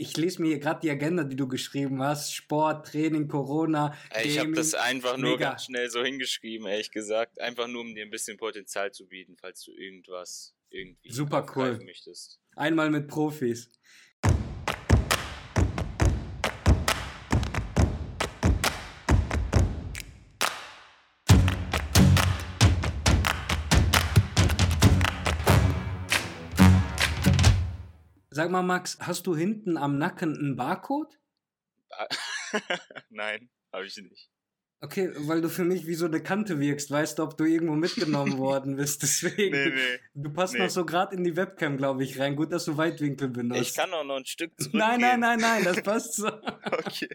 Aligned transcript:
Ich 0.00 0.16
lese 0.16 0.40
mir 0.40 0.48
hier 0.48 0.60
gerade 0.60 0.80
die 0.80 0.88
Agenda, 0.88 1.24
die 1.24 1.36
du 1.36 1.46
geschrieben 1.46 2.02
hast. 2.02 2.34
Sport, 2.34 2.86
Training, 2.86 3.28
Corona. 3.28 3.94
Ich 4.24 4.38
habe 4.38 4.52
das 4.52 4.72
einfach 4.72 5.18
nur 5.18 5.32
Mega. 5.32 5.50
ganz 5.50 5.66
schnell 5.66 5.90
so 5.90 6.02
hingeschrieben, 6.02 6.66
ehrlich 6.66 6.90
gesagt. 6.90 7.38
Einfach 7.38 7.68
nur, 7.68 7.82
um 7.82 7.94
dir 7.94 8.04
ein 8.04 8.10
bisschen 8.10 8.38
Potenzial 8.38 8.92
zu 8.92 9.06
bieten, 9.06 9.36
falls 9.36 9.62
du 9.62 9.72
irgendwas 9.72 10.54
irgendwie 10.70 11.12
Super 11.12 11.44
cool. 11.54 11.78
möchtest. 11.84 12.40
Einmal 12.56 12.88
mit 12.88 13.08
Profis. 13.08 13.70
Sag 28.32 28.50
mal, 28.50 28.62
Max, 28.62 28.96
hast 29.00 29.26
du 29.26 29.34
hinten 29.34 29.76
am 29.76 29.98
Nacken 29.98 30.36
einen 30.36 30.56
Barcode? 30.56 31.18
Nein, 33.10 33.50
habe 33.72 33.86
ich 33.86 33.96
nicht. 33.96 34.30
Okay, 34.82 35.10
weil 35.14 35.42
du 35.42 35.50
für 35.50 35.64
mich 35.64 35.86
wie 35.86 35.94
so 35.94 36.06
eine 36.06 36.22
Kante 36.22 36.58
wirkst, 36.58 36.90
weißt 36.90 37.18
du, 37.18 37.24
ob 37.24 37.36
du 37.36 37.44
irgendwo 37.44 37.74
mitgenommen 37.74 38.38
worden 38.38 38.76
bist. 38.76 39.02
Deswegen. 39.02 39.50
Nee, 39.50 39.70
nee. 39.70 39.98
Du 40.14 40.32
passt 40.32 40.54
nee. 40.54 40.60
noch 40.60 40.70
so 40.70 40.86
gerade 40.86 41.16
in 41.16 41.24
die 41.24 41.36
Webcam, 41.36 41.76
glaube 41.76 42.02
ich, 42.02 42.18
rein. 42.18 42.34
Gut, 42.34 42.52
dass 42.52 42.64
du 42.64 42.76
Weitwinkel 42.78 43.28
benutzt. 43.28 43.60
Ich 43.60 43.74
kann 43.74 43.92
auch 43.92 44.04
noch 44.04 44.16
ein 44.16 44.24
Stück 44.24 44.52
zurück. 44.58 44.74
Nein, 44.74 45.00
nein, 45.00 45.20
nein, 45.20 45.38
nein, 45.38 45.64
das 45.64 45.82
passt 45.82 46.14
so. 46.14 46.28
okay. 46.28 47.08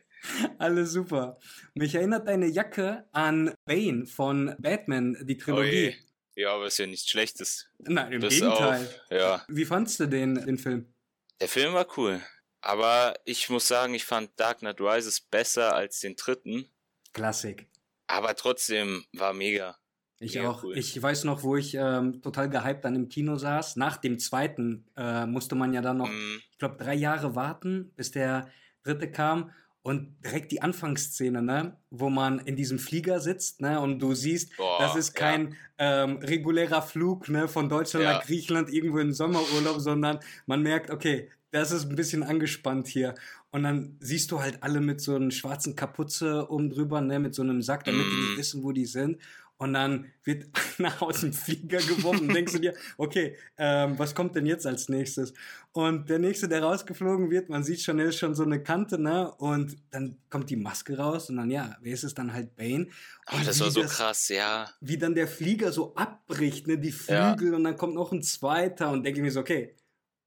Alles 0.59 0.91
super. 0.91 1.39
Mich 1.73 1.95
erinnert 1.95 2.27
deine 2.27 2.47
Jacke 2.47 3.08
an 3.13 3.55
Bane 3.66 4.05
von 4.05 4.53
Batman, 4.59 5.17
die 5.23 5.38
Trilogie. 5.38 5.95
Oh 5.97 6.05
ja, 6.36 6.53
aber 6.53 6.67
ist 6.67 6.77
ja 6.77 6.86
nichts 6.86 7.09
Schlechtes. 7.09 7.70
Nein, 7.80 8.11
im 8.11 8.20
Bis 8.22 8.41
Gegenteil. 8.41 8.86
Auf, 8.86 9.02
ja. 9.09 9.45
Wie 9.47 9.66
fandst 9.66 10.00
du 10.02 10.05
den, 10.05 10.36
den 10.36 10.58
Film? 10.58 10.94
Der 11.41 11.48
Film 11.48 11.73
war 11.73 11.88
cool. 11.98 12.21
Aber 12.62 13.13
ich 13.25 13.49
muss 13.49 13.67
sagen, 13.67 13.94
ich 13.94 14.05
fand 14.05 14.31
Dark 14.39 14.59
Knight 14.59 14.81
Rises 14.81 15.21
besser 15.21 15.75
als 15.75 15.99
den 15.99 16.16
dritten. 16.16 16.67
Klassik. 17.14 17.67
Aber 18.08 18.36
trotzdem 18.36 19.05
war 19.14 19.33
mega. 19.33 19.78
Ich 20.19 20.36
mega 20.36 20.50
auch. 20.50 20.63
Cool. 20.63 20.78
Ich 20.78 21.02
weiß 21.02 21.25
noch, 21.25 21.44
wo 21.44 21.58
ich 21.58 21.75
ähm, 21.75 22.22
total 22.22 22.50
gehypt 22.50 22.83
dann 22.86 22.95
im 22.95 23.09
Kino 23.09 23.36
saß. 23.36 23.75
Nach 23.75 23.97
dem 23.97 24.17
zweiten 24.17 24.89
äh, 24.95 25.25
musste 25.25 25.56
man 25.56 25.73
ja 25.73 25.81
dann 25.81 25.97
noch, 25.97 26.09
mm. 26.09 26.41
ich 26.52 26.58
glaube, 26.58 26.78
drei 26.78 26.95
Jahre 26.95 27.36
warten, 27.36 27.91
bis 27.95 28.11
der 28.11 28.50
dritte 28.83 29.11
kam. 29.11 29.52
Und 29.86 30.16
direkt 30.25 30.52
die 30.52 30.64
Anfangsszene, 30.64 31.44
ne, 31.44 31.78
wo 31.91 32.09
man 32.09 32.39
in 32.39 32.55
diesem 32.55 32.80
Flieger 32.80 33.19
sitzt, 33.19 33.61
ne, 33.61 33.80
und 33.80 34.00
du 34.00 34.16
siehst, 34.16 34.58
Boah, 34.58 34.80
das 34.80 34.95
ist 34.95 35.14
kein 35.14 35.55
ja. 35.80 36.05
ähm, 36.05 36.17
regulärer 36.17 36.81
Flug, 36.81 37.30
ne, 37.30 37.47
von 37.47 37.69
Deutschland 37.69 38.03
ja. 38.03 38.13
nach 38.13 38.25
Griechenland 38.25 38.73
irgendwo 38.73 38.97
in 38.97 39.13
Sommerurlaub, 39.13 39.80
sondern 39.80 40.17
man 40.47 40.63
merkt, 40.63 40.89
okay, 40.89 41.30
das 41.52 41.72
ist 41.72 41.88
ein 41.88 41.95
bisschen 41.95 42.23
angespannt 42.23 42.88
hier. 42.88 43.13
Und 43.52 43.61
dann 43.61 43.95
siehst 44.00 44.31
du 44.31 44.41
halt 44.41 44.63
alle 44.63 44.81
mit 44.81 45.02
so 45.02 45.17
einer 45.17 45.30
schwarzen 45.30 45.75
Kapuze 45.75 46.50
oben 46.50 46.72
drüber, 46.72 47.00
ne, 47.02 47.19
mit 47.19 47.36
so 47.36 47.44
einem 47.44 47.61
Sack, 47.61 47.83
damit 47.83 48.08
mm. 48.08 48.09
die 48.09 48.16
nicht 48.16 48.33
mhm. 48.33 48.38
wissen, 48.39 48.63
wo 48.63 48.72
die 48.72 48.86
sind. 48.86 49.22
Und 49.58 49.73
dann 49.73 50.11
wird 50.23 50.48
nach 50.80 51.02
aus 51.02 51.22
dem 51.22 51.31
Flieger 51.31 51.78
geworfen 51.78 52.28
denkst 52.28 52.53
du 52.53 52.59
dir, 52.59 52.73
okay, 52.98 53.38
ähm, 53.58 53.97
was 53.97 54.14
kommt 54.14 54.36
denn 54.36 54.45
jetzt 54.45 54.67
als 54.67 54.89
nächstes? 54.89 55.34
Und 55.72 56.09
der 56.09 56.20
nächste, 56.20 56.47
der 56.50 56.62
rausgeflogen 56.62 57.31
wird, 57.31 57.50
man 57.50 57.64
sieht 57.64 57.81
schon, 57.81 58.00
er 58.00 58.08
ist 58.08 58.17
schon 58.17 58.36
so 58.36 58.44
eine 58.44 58.62
Kante, 58.62 59.00
ne? 59.00 59.31
Und 59.36 59.78
dann 59.92 60.17
kommt 60.30 60.50
die 60.50 60.56
Maske 60.58 60.97
raus 60.97 61.30
und 61.30 61.38
dann, 61.38 61.52
ja, 61.52 61.78
wer 61.81 61.94
ist 61.94 62.03
es 62.03 62.14
dann 62.14 62.34
halt 62.34 62.56
Bane? 62.56 62.88
Oh, 63.31 63.38
das 63.45 63.59
war 63.62 63.72
so 63.72 63.81
das, 63.81 63.97
krass, 63.97 64.30
ja. 64.30 64.70
Wie 64.81 64.97
dann 64.97 65.16
der 65.16 65.28
Flieger 65.28 65.72
so 65.72 65.95
abbricht, 65.95 66.67
ne? 66.67 66.78
Die 66.78 66.92
Flügel 66.92 67.50
ja. 67.50 67.56
und 67.56 67.64
dann 67.64 67.78
kommt 67.78 67.95
noch 67.95 68.12
ein 68.12 68.23
zweiter 68.23 68.92
und 68.92 69.03
denke 69.03 69.19
ich 69.19 69.23
mir 69.23 69.31
so, 69.31 69.40
okay, 69.40 69.75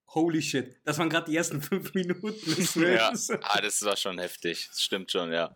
holy 0.08 0.40
shit, 0.40 0.76
das 0.84 0.98
waren 0.98 1.10
gerade 1.10 1.30
die 1.30 1.36
ersten 1.36 1.60
fünf 1.62 1.92
Minuten 1.94 2.54
des 2.54 2.72
Films. 2.72 3.28
ja, 3.28 3.38
ah, 3.42 3.60
das 3.60 3.84
war 3.84 3.96
schon 3.96 4.18
heftig, 4.18 4.68
das 4.68 4.82
stimmt 4.82 5.10
schon, 5.10 5.32
ja. 5.32 5.52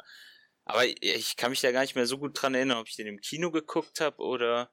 Aber 0.64 0.84
ich 0.86 1.36
kann 1.36 1.50
mich 1.50 1.60
da 1.60 1.72
gar 1.72 1.82
nicht 1.82 1.96
mehr 1.96 2.06
so 2.06 2.18
gut 2.18 2.41
dran 2.41 2.55
erinnern, 2.55 2.78
ob 2.78 2.88
ich 2.88 2.96
den 2.96 3.06
im 3.06 3.20
Kino 3.20 3.50
geguckt 3.50 4.00
habe 4.00 4.22
oder 4.22 4.73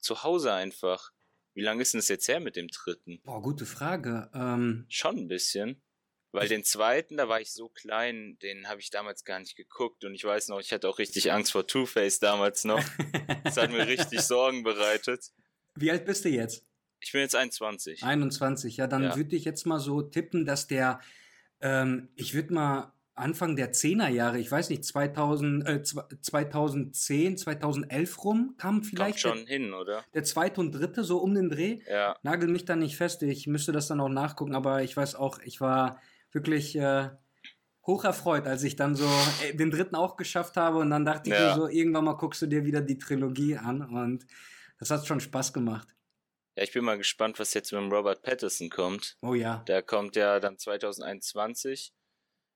zu 0.00 0.22
Hause 0.22 0.52
einfach. 0.52 1.12
Wie 1.54 1.62
lange 1.62 1.82
ist 1.82 1.92
denn 1.92 2.00
das 2.00 2.08
jetzt 2.08 2.28
her 2.28 2.40
mit 2.40 2.56
dem 2.56 2.68
dritten? 2.68 3.20
Boah, 3.22 3.42
gute 3.42 3.66
Frage. 3.66 4.30
Ähm, 4.34 4.86
Schon 4.88 5.16
ein 5.16 5.28
bisschen. 5.28 5.82
Weil 6.30 6.48
den 6.48 6.62
zweiten, 6.62 7.16
da 7.16 7.28
war 7.28 7.40
ich 7.40 7.52
so 7.52 7.70
klein, 7.70 8.38
den 8.42 8.68
habe 8.68 8.80
ich 8.80 8.90
damals 8.90 9.24
gar 9.24 9.40
nicht 9.40 9.56
geguckt. 9.56 10.04
Und 10.04 10.14
ich 10.14 10.24
weiß 10.24 10.48
noch, 10.48 10.60
ich 10.60 10.72
hatte 10.72 10.88
auch 10.88 10.98
richtig 10.98 11.32
Angst 11.32 11.52
vor 11.52 11.66
Two-Face 11.66 12.18
damals 12.18 12.64
noch. 12.64 12.84
das 13.44 13.56
hat 13.56 13.70
mir 13.70 13.86
richtig 13.86 14.20
Sorgen 14.20 14.62
bereitet. 14.62 15.32
Wie 15.74 15.90
alt 15.90 16.04
bist 16.04 16.24
du 16.24 16.28
jetzt? 16.28 16.64
Ich 17.00 17.12
bin 17.12 17.22
jetzt 17.22 17.34
21. 17.34 18.02
21, 18.02 18.76
ja, 18.76 18.86
dann 18.86 19.04
ja. 19.04 19.16
würde 19.16 19.36
ich 19.36 19.44
jetzt 19.44 19.64
mal 19.64 19.78
so 19.78 20.02
tippen, 20.02 20.44
dass 20.44 20.66
der, 20.66 21.00
ähm, 21.60 22.08
ich 22.14 22.34
würde 22.34 22.52
mal 22.52 22.92
Anfang 23.18 23.56
der 23.56 23.72
10er 23.72 24.08
Jahre, 24.08 24.38
ich 24.38 24.50
weiß 24.50 24.70
nicht, 24.70 24.84
2000, 24.84 25.68
äh, 25.68 25.82
2010, 25.82 27.36
2011 27.36 28.24
rum 28.24 28.54
kam 28.58 28.82
vielleicht. 28.82 29.22
Kommt 29.22 29.38
schon 29.38 29.46
der, 29.46 29.58
hin, 29.58 29.74
oder? 29.74 30.04
Der 30.14 30.24
zweite 30.24 30.60
und 30.60 30.72
dritte, 30.72 31.04
so 31.04 31.18
um 31.18 31.34
den 31.34 31.48
Dreh. 31.48 31.80
Ja. 31.88 32.16
Nagel 32.22 32.48
mich 32.48 32.64
da 32.64 32.76
nicht 32.76 32.96
fest, 32.96 33.22
ich 33.22 33.46
müsste 33.46 33.72
das 33.72 33.88
dann 33.88 34.00
auch 34.00 34.08
nachgucken, 34.08 34.54
aber 34.54 34.82
ich 34.82 34.96
weiß 34.96 35.14
auch, 35.14 35.40
ich 35.40 35.60
war 35.60 36.00
wirklich 36.32 36.76
äh, 36.76 37.10
hoch 37.86 38.04
erfreut, 38.04 38.46
als 38.46 38.62
ich 38.62 38.76
dann 38.76 38.94
so 38.94 39.08
äh, 39.42 39.54
den 39.54 39.70
dritten 39.70 39.96
auch 39.96 40.16
geschafft 40.16 40.56
habe 40.56 40.78
und 40.78 40.90
dann 40.90 41.04
dachte 41.04 41.30
ja. 41.30 41.36
ich 41.36 41.42
mir 41.42 41.54
so, 41.62 41.68
irgendwann 41.68 42.04
mal 42.04 42.12
guckst 42.12 42.42
du 42.42 42.46
dir 42.46 42.64
wieder 42.64 42.80
die 42.80 42.98
Trilogie 42.98 43.56
an 43.56 43.82
und 43.82 44.26
das 44.78 44.90
hat 44.90 45.06
schon 45.06 45.20
Spaß 45.20 45.52
gemacht. 45.52 45.88
Ja, 46.56 46.64
ich 46.64 46.72
bin 46.72 46.84
mal 46.84 46.98
gespannt, 46.98 47.38
was 47.38 47.54
jetzt 47.54 47.72
mit 47.72 47.80
dem 47.80 47.92
Robert 47.92 48.22
Pattinson 48.22 48.68
kommt. 48.68 49.16
Oh 49.22 49.34
ja. 49.34 49.62
Der 49.68 49.82
kommt 49.82 50.16
ja 50.16 50.40
dann 50.40 50.58
2021 50.58 51.92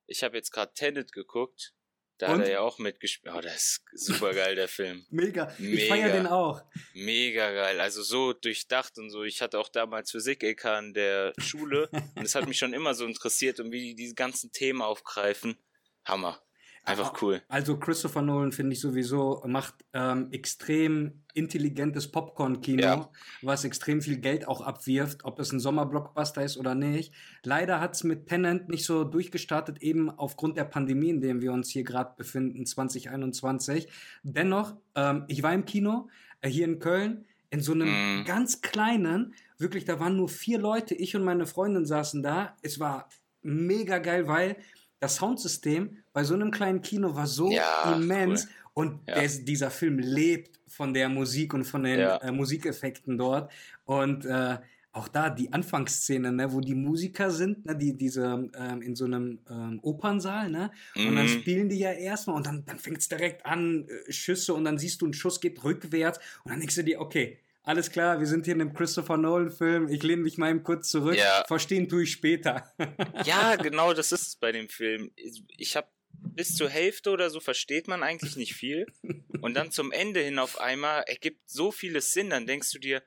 ich 0.07 0.23
habe 0.23 0.37
jetzt 0.37 0.51
gerade 0.51 0.73
Tenet 0.73 1.11
geguckt. 1.11 1.73
Da 2.19 2.27
Und? 2.27 2.39
hat 2.39 2.45
er 2.45 2.51
ja 2.51 2.59
auch 2.59 2.77
mitgespielt. 2.77 3.33
Oh, 3.35 3.41
das 3.41 3.81
ist 3.91 4.05
super 4.05 4.33
geil, 4.33 4.55
der 4.55 4.67
Film. 4.67 5.05
Mega. 5.09 5.53
Mega. 5.57 5.81
Ich 5.81 5.87
feiere 5.89 6.11
den 6.11 6.27
auch. 6.27 6.61
Mega 6.93 7.51
geil. 7.51 7.81
Also 7.81 8.03
so 8.03 8.33
durchdacht 8.33 8.97
und 8.97 9.09
so. 9.09 9.23
Ich 9.23 9.41
hatte 9.41 9.59
auch 9.59 9.69
damals 9.69 10.11
Physik-EK 10.11 10.65
an 10.65 10.93
der 10.93 11.33
Schule. 11.39 11.89
und 12.15 12.23
es 12.23 12.35
hat 12.35 12.47
mich 12.47 12.59
schon 12.59 12.73
immer 12.73 12.93
so 12.93 13.05
interessiert 13.05 13.59
und 13.59 13.71
wie 13.71 13.81
die 13.81 13.95
diese 13.95 14.13
ganzen 14.13 14.51
Themen 14.51 14.81
aufgreifen. 14.81 15.57
Hammer. 16.05 16.41
Einfach 16.85 17.21
cool. 17.21 17.41
Also 17.47 17.77
Christopher 17.77 18.21
Nolan 18.21 18.51
finde 18.51 18.73
ich 18.73 18.81
sowieso 18.81 19.41
macht 19.45 19.73
ähm, 19.93 20.27
extrem 20.31 21.23
intelligentes 21.33 22.11
Popcorn-Kino, 22.11 22.81
ja. 22.81 23.09
was 23.41 23.63
extrem 23.63 24.01
viel 24.01 24.17
Geld 24.17 24.47
auch 24.47 24.59
abwirft, 24.59 25.23
ob 25.23 25.39
es 25.39 25.53
ein 25.53 25.61
Sommerblockbuster 25.61 26.43
ist 26.43 26.57
oder 26.57 26.75
nicht. 26.75 27.13
Leider 27.43 27.79
hat 27.79 27.95
es 27.95 28.03
mit 28.03 28.27
Tenant 28.27 28.67
nicht 28.67 28.85
so 28.85 29.05
durchgestartet, 29.05 29.81
eben 29.81 30.09
aufgrund 30.09 30.57
der 30.57 30.65
Pandemie, 30.65 31.09
in 31.09 31.21
der 31.21 31.41
wir 31.41 31.53
uns 31.53 31.69
hier 31.69 31.85
gerade 31.85 32.15
befinden, 32.17 32.65
2021. 32.65 33.87
Dennoch, 34.23 34.75
ähm, 34.95 35.23
ich 35.29 35.41
war 35.41 35.53
im 35.53 35.63
Kino 35.63 36.09
äh, 36.41 36.49
hier 36.49 36.65
in 36.65 36.79
Köln 36.79 37.25
in 37.49 37.61
so 37.61 37.71
einem 37.71 37.87
mm. 38.21 38.25
ganz 38.25 38.61
kleinen, 38.61 39.35
wirklich, 39.57 39.85
da 39.85 39.99
waren 39.99 40.17
nur 40.17 40.27
vier 40.27 40.57
Leute, 40.57 40.95
ich 40.95 41.15
und 41.15 41.23
meine 41.23 41.45
Freundin 41.45 41.85
saßen 41.85 42.23
da. 42.23 42.57
Es 42.61 42.79
war 42.79 43.07
mega 43.43 43.99
geil, 43.99 44.27
weil 44.27 44.57
das 45.03 45.17
Soundsystem 45.17 45.97
bei 46.13 46.23
so 46.23 46.33
einem 46.33 46.49
kleinen 46.49 46.81
Kino 46.81 47.13
war 47.13 47.27
so 47.27 47.51
ja, 47.51 47.93
immens 47.93 48.45
cool. 48.45 48.85
und 48.85 48.99
ja. 49.07 49.15
der, 49.15 49.27
dieser 49.27 49.69
Film 49.69 49.99
lebt 49.99 50.59
von 50.67 50.93
der 50.93 51.09
Musik 51.09 51.53
und 51.53 51.65
von 51.65 51.83
den 51.83 51.99
ja. 51.99 52.17
äh, 52.17 52.31
Musikeffekten 52.31 53.17
dort 53.17 53.51
und 53.85 54.25
äh, 54.25 54.57
auch 54.93 55.07
da 55.07 55.31
die 55.31 55.51
Anfangsszene, 55.51 56.31
ne, 56.31 56.53
wo 56.53 56.61
die 56.61 56.75
Musiker 56.75 57.31
sind, 57.31 57.65
ne, 57.65 57.75
die 57.75 57.97
diese 57.97 58.49
ähm, 58.55 58.81
in 58.81 58.95
so 58.95 59.05
einem 59.05 59.39
ähm, 59.49 59.79
Opernsaal, 59.81 60.49
ne, 60.49 60.71
mhm. 60.95 61.07
und 61.07 61.15
dann 61.15 61.25
mhm. 61.25 61.29
spielen 61.29 61.67
die 61.67 61.79
ja 61.79 61.91
erstmal 61.91 62.37
und 62.37 62.45
dann 62.45 62.63
dann 62.65 62.79
fängt's 62.79 63.09
direkt 63.09 63.45
an 63.45 63.87
äh, 63.87 64.11
Schüsse 64.11 64.53
und 64.53 64.63
dann 64.65 64.77
siehst 64.77 65.01
du 65.01 65.07
ein 65.07 65.13
Schuss 65.13 65.41
geht 65.41 65.63
rückwärts 65.63 66.19
und 66.43 66.51
dann 66.51 66.59
denkst 66.59 66.75
du 66.75 66.83
dir, 66.83 67.01
okay, 67.01 67.39
alles 67.63 67.91
klar, 67.91 68.19
wir 68.19 68.27
sind 68.27 68.45
hier 68.45 68.53
in 68.53 68.61
einem 68.61 68.73
Christopher 68.73 69.17
Nolan-Film, 69.17 69.87
ich 69.87 70.03
lehne 70.03 70.21
mich 70.21 70.37
mal 70.37 70.49
eben 70.49 70.63
kurz 70.63 70.89
zurück, 70.89 71.15
ja. 71.15 71.43
verstehen 71.47 71.87
tue 71.87 72.03
ich 72.03 72.11
später. 72.11 72.71
ja, 73.25 73.55
genau, 73.55 73.93
das 73.93 74.11
ist 74.11 74.27
es 74.27 74.35
bei 74.35 74.51
dem 74.51 74.69
Film. 74.69 75.11
Ich 75.57 75.75
habe 75.75 75.87
bis 76.11 76.55
zur 76.55 76.69
Hälfte 76.69 77.11
oder 77.11 77.29
so 77.29 77.39
versteht 77.39 77.87
man 77.87 78.03
eigentlich 78.03 78.35
nicht 78.35 78.53
viel. 78.53 78.85
Und 79.41 79.55
dann 79.55 79.71
zum 79.71 79.91
Ende 79.91 80.21
hin 80.21 80.39
auf 80.39 80.59
einmal 80.59 81.03
ergibt 81.07 81.49
so 81.49 81.71
vieles 81.71 82.13
Sinn, 82.13 82.29
dann 82.29 82.45
denkst 82.45 82.71
du 82.71 82.79
dir, 82.79 83.01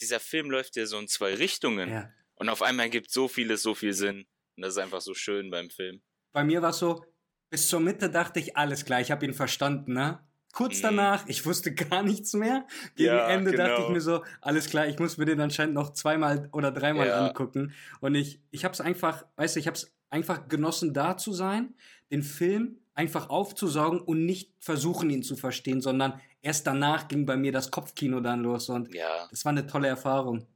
dieser 0.00 0.20
Film 0.20 0.50
läuft 0.50 0.76
ja 0.76 0.86
so 0.86 0.98
in 0.98 1.08
zwei 1.08 1.34
Richtungen. 1.34 1.90
Ja. 1.90 2.10
Und 2.34 2.48
auf 2.48 2.62
einmal 2.62 2.86
ergibt 2.86 3.10
so 3.10 3.28
vieles 3.28 3.62
so 3.62 3.74
viel 3.74 3.92
Sinn. 3.92 4.26
Und 4.56 4.62
das 4.62 4.72
ist 4.72 4.78
einfach 4.78 5.02
so 5.02 5.14
schön 5.14 5.50
beim 5.50 5.70
Film. 5.70 6.02
Bei 6.32 6.42
mir 6.42 6.62
war 6.62 6.70
es 6.70 6.78
so, 6.78 7.04
bis 7.50 7.68
zur 7.68 7.80
Mitte 7.80 8.08
dachte 8.08 8.40
ich, 8.40 8.56
alles 8.56 8.84
klar, 8.84 9.00
ich 9.00 9.10
habe 9.10 9.26
ihn 9.26 9.34
verstanden, 9.34 9.92
ne? 9.92 10.26
Kurz 10.52 10.78
mhm. 10.78 10.82
danach, 10.82 11.28
ich 11.28 11.46
wusste 11.46 11.74
gar 11.74 12.02
nichts 12.02 12.32
mehr. 12.34 12.66
Gegen 12.96 13.14
ja, 13.14 13.28
Ende 13.28 13.52
genau. 13.52 13.66
dachte 13.66 13.82
ich 13.82 13.88
mir 13.88 14.00
so, 14.00 14.24
alles 14.40 14.68
klar, 14.68 14.86
ich 14.88 14.98
muss 14.98 15.16
mir 15.16 15.24
den 15.24 15.40
anscheinend 15.40 15.74
noch 15.74 15.92
zweimal 15.92 16.48
oder 16.52 16.72
dreimal 16.72 17.06
ja. 17.06 17.26
angucken. 17.26 17.72
Und 18.00 18.14
ich, 18.14 18.40
ich 18.50 18.64
habe 18.64 18.72
es 18.72 18.80
einfach, 18.80 19.24
weißt 19.36 19.56
du, 19.56 19.60
ich 19.60 19.66
habe 19.66 19.76
es 19.76 19.92
einfach 20.08 20.48
genossen, 20.48 20.92
da 20.92 21.16
zu 21.16 21.32
sein, 21.32 21.74
den 22.10 22.22
Film 22.22 22.78
einfach 22.94 23.30
aufzusaugen 23.30 24.00
und 24.00 24.26
nicht 24.26 24.52
versuchen, 24.58 25.08
ihn 25.10 25.22
zu 25.22 25.36
verstehen, 25.36 25.80
sondern 25.80 26.20
erst 26.42 26.66
danach 26.66 27.08
ging 27.08 27.26
bei 27.26 27.36
mir 27.36 27.52
das 27.52 27.70
Kopfkino 27.70 28.20
dann 28.20 28.42
los 28.42 28.68
und 28.68 28.92
ja. 28.92 29.28
das 29.30 29.44
war 29.44 29.50
eine 29.50 29.66
tolle 29.66 29.88
Erfahrung. 29.88 30.46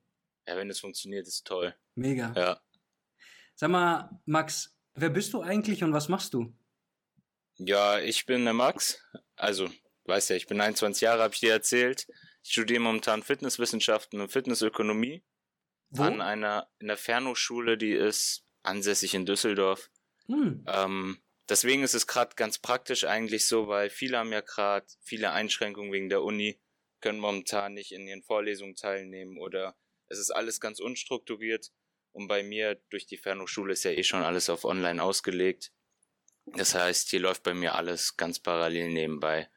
Ja, 0.47 0.57
wenn 0.57 0.69
es 0.69 0.81
funktioniert, 0.81 1.27
ist 1.27 1.47
toll. 1.47 1.75
Mega. 1.95 2.33
Ja. 2.37 2.61
Sag 3.55 3.71
mal, 3.71 4.11
Max, 4.27 4.75
Wer 4.97 5.11
bist 5.11 5.33
du 5.33 5.43
eigentlich 5.43 5.83
und 5.83 5.93
was 5.93 6.09
machst 6.09 6.35
du? 6.35 6.55
Ja, 7.57 7.99
ich 7.99 8.27
bin 8.27 8.45
der 8.45 8.55
Max. 8.55 9.03
Also, 9.37 9.69
weißt 10.07 10.31
ja, 10.31 10.37
ich 10.37 10.47
bin 10.47 10.61
21 10.61 11.03
Jahre, 11.03 11.23
habe 11.23 11.35
ich 11.35 11.41
dir 11.41 11.53
erzählt. 11.53 12.07
Ich 12.43 12.53
studiere 12.53 12.81
momentan 12.81 13.23
Fitnesswissenschaften 13.23 14.21
und 14.21 14.31
Fitnessökonomie. 14.31 15.25
Wo? 15.91 16.03
An 16.03 16.21
einer, 16.21 16.69
in 16.79 16.89
der 16.89 16.97
Fernhochschule, 16.97 17.79
die 17.79 17.93
ist 17.93 18.45
ansässig 18.63 19.15
in 19.15 19.27
Düsseldorf. 19.27 19.91
Hm. 20.27 20.65
Ähm, 20.67 21.23
deswegen 21.49 21.83
ist 21.83 21.95
es 21.95 22.07
gerade 22.07 22.35
ganz 22.37 22.59
praktisch 22.59 23.05
eigentlich 23.05 23.47
so, 23.47 23.69
weil 23.69 23.91
viele 23.91 24.19
haben 24.19 24.33
ja 24.33 24.41
gerade 24.41 24.87
viele 25.03 25.31
Einschränkungen 25.31 25.93
wegen 25.93 26.09
der 26.09 26.23
Uni, 26.23 26.61
können 27.01 27.21
momentan 27.21 27.75
nicht 27.75 27.93
in 27.93 28.07
ihren 28.07 28.23
Vorlesungen 28.23 28.77
teilnehmen 28.77 29.39
oder 29.39 29.77
es 30.09 30.19
ist 30.19 30.31
alles 30.31 30.61
ganz 30.61 30.81
unstrukturiert. 30.81 31.71
Und 32.13 32.29
bei 32.29 32.43
mir 32.43 32.81
durch 32.91 33.07
die 33.07 33.17
Fernhochschule 33.17 33.73
ist 33.73 33.85
ja 33.85 33.91
eh 33.91 34.05
schon 34.05 34.23
alles 34.23 34.49
auf 34.49 34.65
online 34.65 35.03
ausgelegt. 35.03 35.73
Das 36.47 36.75
heißt, 36.75 37.11
hier 37.11 37.21
läuft 37.21 37.43
bei 37.43 37.55
mir 37.55 37.75
alles 37.75 38.17
ganz 38.17 38.39
parallel 38.39 38.91
nebenbei. 38.91 39.51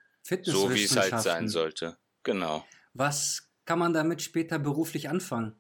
So 0.44 0.74
wie 0.74 0.84
es 0.84 0.96
halt 0.96 1.22
sein 1.22 1.48
sollte. 1.48 1.98
Genau. 2.24 2.66
Was 2.94 3.50
kann 3.66 3.80
man 3.80 3.94
damit 3.94 4.22
später 4.22 4.60
beruflich 4.60 5.10
anfangen? 5.10 5.56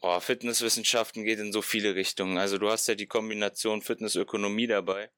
Oh, 0.00 0.18
Fitnesswissenschaften 0.18 1.24
geht 1.24 1.38
in 1.38 1.52
so 1.52 1.62
viele 1.62 1.94
Richtungen. 1.94 2.36
Also 2.36 2.58
du 2.58 2.68
hast 2.68 2.88
ja 2.88 2.94
die 2.94 3.06
Kombination 3.06 3.82
Fitnessökonomie 3.82 4.66
dabei, 4.66 5.10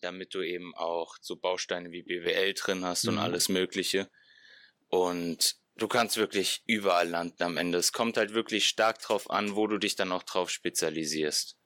damit 0.00 0.34
du 0.34 0.42
eben 0.42 0.74
auch 0.74 1.16
so 1.20 1.36
Bausteine 1.36 1.92
wie 1.92 2.02
BWL 2.02 2.54
drin 2.54 2.84
hast 2.84 3.04
mhm. 3.04 3.12
und 3.12 3.18
alles 3.18 3.48
Mögliche. 3.48 4.10
Und 4.88 5.56
du 5.76 5.86
kannst 5.86 6.16
wirklich 6.16 6.62
überall 6.66 7.08
landen 7.08 7.42
am 7.44 7.56
Ende. 7.56 7.78
Es 7.78 7.92
kommt 7.92 8.16
halt 8.16 8.34
wirklich 8.34 8.66
stark 8.66 8.98
drauf 8.98 9.30
an, 9.30 9.54
wo 9.54 9.68
du 9.68 9.78
dich 9.78 9.94
dann 9.94 10.10
auch 10.10 10.24
drauf 10.24 10.50
spezialisierst. 10.50 11.56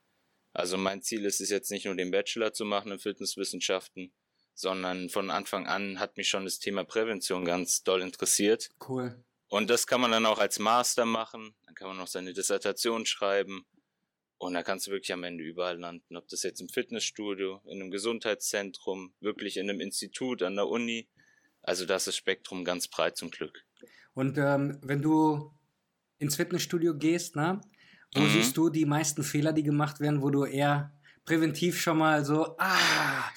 Also 0.53 0.77
mein 0.77 1.03
Ziel 1.03 1.25
ist 1.25 1.41
es 1.41 1.49
jetzt 1.49 1.71
nicht 1.71 1.87
nur 1.87 1.97
den 1.97 2.11
Bachelor 2.11 2.53
zu 2.53 2.65
machen 2.67 2.93
in 2.93 2.99
Fitnesswissenschaften, 2.99 4.13
sondern 4.55 5.09
von 5.11 5.31
Anfang 5.31 5.67
an 5.67 5.99
hat 5.99 6.17
mich 6.17 6.29
schon 6.29 6.45
das 6.45 6.59
Thema 6.59 6.85
Prävention 6.85 7.45
ganz 7.45 7.83
doll 7.83 8.03
interessiert. 8.03 8.71
Cool. 8.89 9.23
Und 9.49 9.71
das 9.71 9.87
kann 9.87 10.01
man 10.01 10.11
dann 10.11 10.27
auch 10.27 10.39
als 10.39 10.59
Master 10.59 11.05
machen. 11.05 11.55
Dann 11.67 11.75
kann 11.75 11.89
man 11.89 11.97
noch 11.97 12.07
seine 12.07 12.33
Dissertation 12.33 13.07
schreiben. 13.07 13.65
Und 14.39 14.55
da 14.55 14.63
kannst 14.63 14.87
du 14.87 14.91
wirklich 14.91 15.13
am 15.13 15.25
Ende 15.25 15.45
überall 15.45 15.79
landen. 15.79 16.17
Ob 16.17 16.29
das 16.29 16.43
jetzt 16.43 16.61
im 16.61 16.69
Fitnessstudio, 16.69 17.61
in 17.65 17.81
einem 17.81 17.91
Gesundheitszentrum, 17.91 19.15
wirklich 19.21 19.57
in 19.57 19.71
einem 19.71 19.81
Institut, 19.81 20.43
an 20.43 20.57
der 20.57 20.69
Uni. 20.69 21.09
Also 21.63 21.87
das 21.87 22.03
ist 22.03 22.07
das 22.09 22.17
Spektrum 22.17 22.65
ganz 22.65 22.89
breit 22.89 23.17
zum 23.17 23.31
Glück. 23.31 23.65
Und 24.13 24.39
ähm, 24.39 24.79
wenn 24.83 25.03
du 25.03 25.53
ins 26.19 26.37
Fitnessstudio 26.37 26.97
gehst, 26.97 27.37
ne, 27.37 27.61
wo 28.15 28.21
mhm. 28.21 28.31
siehst 28.31 28.57
du 28.57 28.71
die 28.71 28.87
meisten 28.87 29.23
Fehler, 29.23 29.53
die 29.53 29.63
gemacht 29.63 30.01
werden, 30.01 30.23
wo 30.23 30.31
du 30.31 30.45
eher 30.45 30.93
präventiv 31.25 31.81
schon 31.81 31.99
mal 31.99 32.25
so, 32.25 32.57
ah, 32.59 33.31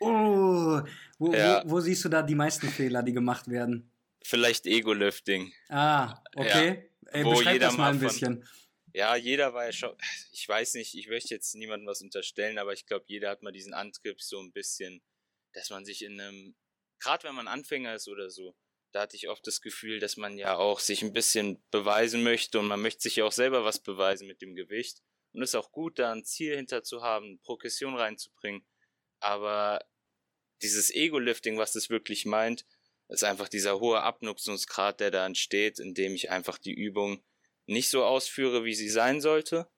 oh, 0.00 0.80
wo, 1.18 1.32
ja. 1.32 1.62
wo, 1.64 1.70
wo 1.70 1.80
siehst 1.80 2.04
du 2.04 2.08
da 2.08 2.22
die 2.22 2.34
meisten 2.34 2.68
Fehler, 2.68 3.02
die 3.02 3.12
gemacht 3.12 3.48
werden? 3.48 3.90
Vielleicht 4.22 4.66
Ego-Lifting. 4.66 5.52
Ah, 5.68 6.22
okay. 6.34 6.88
Ja, 7.02 7.12
Ey, 7.12 7.24
wo 7.24 7.40
jeder 7.40 7.58
das 7.58 7.76
mal 7.76 7.92
ein 7.92 8.00
bisschen. 8.00 8.42
Von, 8.42 8.48
ja, 8.94 9.16
jeder 9.16 9.54
war 9.54 9.66
ja 9.66 9.72
schon, 9.72 9.96
ich 10.32 10.48
weiß 10.48 10.74
nicht, 10.74 10.94
ich 10.94 11.08
möchte 11.08 11.34
jetzt 11.34 11.54
niemandem 11.54 11.86
was 11.86 12.02
unterstellen, 12.02 12.58
aber 12.58 12.72
ich 12.72 12.86
glaube, 12.86 13.04
jeder 13.08 13.30
hat 13.30 13.42
mal 13.42 13.52
diesen 13.52 13.74
Antrieb 13.74 14.20
so 14.20 14.40
ein 14.40 14.52
bisschen, 14.52 15.02
dass 15.52 15.70
man 15.70 15.84
sich 15.84 16.02
in 16.02 16.20
einem, 16.20 16.56
gerade 16.98 17.24
wenn 17.24 17.34
man 17.34 17.48
Anfänger 17.48 17.94
ist 17.94 18.08
oder 18.08 18.30
so, 18.30 18.56
da 18.92 19.02
hatte 19.02 19.16
ich 19.16 19.28
oft 19.28 19.46
das 19.46 19.60
Gefühl, 19.60 20.00
dass 20.00 20.16
man 20.16 20.38
ja 20.38 20.56
auch 20.56 20.80
sich 20.80 21.02
ein 21.02 21.12
bisschen 21.12 21.62
beweisen 21.70 22.22
möchte 22.22 22.58
und 22.58 22.66
man 22.66 22.80
möchte 22.80 23.02
sich 23.02 23.16
ja 23.16 23.24
auch 23.24 23.32
selber 23.32 23.64
was 23.64 23.78
beweisen 23.80 24.26
mit 24.26 24.40
dem 24.40 24.54
Gewicht. 24.54 25.02
Und 25.32 25.42
es 25.42 25.50
ist 25.50 25.54
auch 25.56 25.72
gut, 25.72 25.98
da 25.98 26.12
ein 26.12 26.24
Ziel 26.24 26.56
hinter 26.56 26.82
zu 26.82 27.02
haben, 27.02 27.38
Progression 27.42 27.94
reinzubringen. 27.94 28.64
Aber 29.20 29.80
dieses 30.62 30.94
Ego-Lifting, 30.94 31.58
was 31.58 31.72
das 31.72 31.90
wirklich 31.90 32.26
meint, 32.26 32.66
ist 33.08 33.24
einfach 33.24 33.48
dieser 33.48 33.80
hohe 33.80 34.02
Abnutzungsgrad, 34.02 35.00
der 35.00 35.10
da 35.10 35.26
entsteht, 35.26 35.78
indem 35.78 36.14
ich 36.14 36.30
einfach 36.30 36.58
die 36.58 36.74
Übung 36.74 37.22
nicht 37.66 37.88
so 37.90 38.04
ausführe, 38.04 38.64
wie 38.64 38.74
sie 38.74 38.88
sein 38.88 39.20
sollte. 39.20 39.68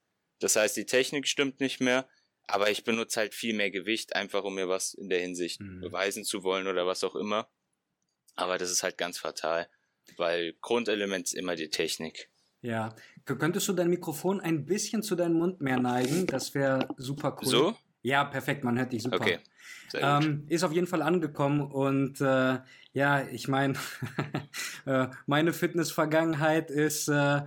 Das 0.41 0.57
heißt, 0.57 0.77
die 0.77 0.87
Technik 0.87 1.29
stimmt 1.29 1.61
nicht 1.61 1.81
mehr, 1.81 2.09
aber 2.47 2.71
ich 2.71 2.85
benutze 2.85 3.21
halt 3.21 3.35
viel 3.35 3.55
mehr 3.55 3.71
Gewicht, 3.71 4.17
einfach 4.17 4.43
um 4.45 4.55
mir 4.55 4.69
was 4.69 4.95
in 4.95 5.09
der 5.09 5.21
Hinsicht 5.21 5.61
mhm. 5.61 5.81
beweisen 5.81 6.25
zu 6.25 6.43
wollen 6.43 6.67
oder 6.67 6.87
was 6.87 7.05
auch 7.05 7.15
immer. 7.15 7.49
Aber 8.35 8.59
das 8.59 8.71
ist 8.71 8.83
halt 8.83 8.99
ganz 8.99 9.19
fatal, 9.19 9.69
weil 10.17 10.55
Grundelement 10.61 11.27
ist 11.27 11.35
immer 11.35 11.57
die 11.57 11.69
Technik. 11.69 12.31
Ja, 12.63 12.95
könntest 13.25 13.69
du 13.69 13.73
dein 13.73 13.89
Mikrofon 13.89 14.41
ein 14.41 14.67
bisschen 14.67 15.03
zu 15.03 15.15
deinem 15.15 15.39
Mund 15.39 15.61
mehr 15.61 15.79
neigen? 15.79 16.27
Das 16.27 16.55
wäre 16.55 16.89
super 16.97 17.37
cool. 17.41 17.49
So? 17.49 17.77
Ja, 18.03 18.25
perfekt, 18.25 18.65
man 18.65 18.79
hört 18.79 18.93
dich 18.93 19.03
super. 19.03 19.21
Okay. 19.21 19.39
Ähm, 19.95 20.45
ist 20.49 20.65
auf 20.65 20.73
jeden 20.73 20.87
Fall 20.87 21.03
angekommen 21.03 21.61
und 21.61 22.21
äh, 22.21 22.59
ja, 22.93 23.23
ich 23.31 23.49
meine, 23.49 23.75
äh, 24.87 25.09
meine 25.27 25.53
Fitness-Vergangenheit 25.53 26.71
ist, 26.71 27.09
äh, 27.09 27.43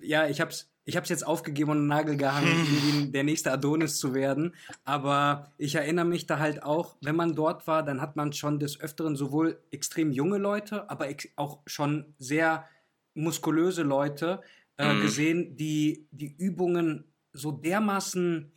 ja, 0.00 0.26
ich 0.28 0.40
habe 0.40 0.50
es 0.50 0.70
ich 0.90 0.96
habe 0.96 1.04
es 1.04 1.10
jetzt 1.10 1.26
aufgegeben 1.26 1.70
und 1.70 1.78
einen 1.78 1.86
Nagel 1.86 2.16
gehangen, 2.16 3.12
der 3.12 3.22
nächste 3.22 3.52
Adonis 3.52 3.98
zu 3.98 4.12
werden. 4.12 4.54
Aber 4.84 5.52
ich 5.56 5.76
erinnere 5.76 6.04
mich 6.04 6.26
da 6.26 6.40
halt 6.40 6.64
auch, 6.64 6.96
wenn 7.00 7.14
man 7.14 7.36
dort 7.36 7.66
war, 7.68 7.84
dann 7.84 8.00
hat 8.00 8.16
man 8.16 8.32
schon 8.32 8.58
des 8.58 8.80
Öfteren 8.80 9.14
sowohl 9.14 9.60
extrem 9.70 10.10
junge 10.10 10.38
Leute, 10.38 10.90
aber 10.90 11.06
auch 11.36 11.60
schon 11.66 12.14
sehr 12.18 12.68
muskulöse 13.14 13.82
Leute 13.82 14.40
äh, 14.78 14.92
mhm. 14.92 15.02
gesehen, 15.02 15.56
die 15.56 16.08
die 16.10 16.34
Übungen 16.36 17.04
so 17.32 17.52
dermaßen, 17.52 18.50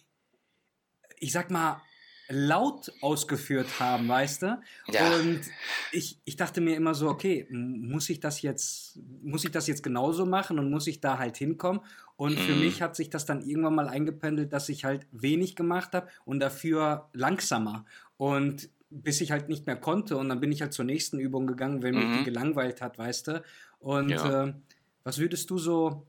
ich 1.23 1.31
sag 1.31 1.49
mal, 1.49 1.81
laut 2.29 2.91
ausgeführt 3.01 3.79
haben, 3.79 4.07
weißt 4.07 4.43
du? 4.43 4.61
Ja. 4.91 5.15
Und 5.15 5.41
ich, 5.91 6.19
ich 6.25 6.35
dachte 6.35 6.61
mir 6.61 6.75
immer 6.75 6.93
so, 6.93 7.09
okay, 7.09 7.47
muss 7.49 8.09
ich 8.09 8.19
das 8.19 8.41
jetzt, 8.41 8.99
muss 9.21 9.43
ich 9.43 9.51
das 9.51 9.67
jetzt 9.67 9.83
genauso 9.83 10.25
machen 10.25 10.59
und 10.59 10.69
muss 10.69 10.87
ich 10.87 10.99
da 10.99 11.17
halt 11.17 11.37
hinkommen? 11.37 11.81
Und 12.15 12.37
für 12.39 12.53
mhm. 12.53 12.61
mich 12.61 12.81
hat 12.81 12.95
sich 12.95 13.09
das 13.09 13.25
dann 13.25 13.41
irgendwann 13.41 13.75
mal 13.75 13.87
eingependelt, 13.87 14.53
dass 14.53 14.69
ich 14.69 14.85
halt 14.85 15.07
wenig 15.11 15.55
gemacht 15.55 15.93
habe 15.93 16.07
und 16.25 16.39
dafür 16.39 17.09
langsamer. 17.13 17.85
Und 18.17 18.69
bis 18.89 19.21
ich 19.21 19.31
halt 19.31 19.49
nicht 19.49 19.65
mehr 19.65 19.75
konnte 19.75 20.17
und 20.17 20.29
dann 20.29 20.39
bin 20.39 20.51
ich 20.51 20.61
halt 20.61 20.73
zur 20.73 20.85
nächsten 20.85 21.19
Übung 21.19 21.47
gegangen, 21.47 21.81
wenn 21.81 21.95
mich 21.95 22.03
die 22.03 22.19
mhm. 22.19 22.25
gelangweilt 22.25 22.81
hat, 22.81 22.97
weißt 22.97 23.27
du? 23.27 23.43
Und 23.79 24.09
ja. 24.09 24.45
äh, 24.45 24.53
was 25.03 25.17
würdest 25.17 25.49
du 25.49 25.57
so, 25.57 26.05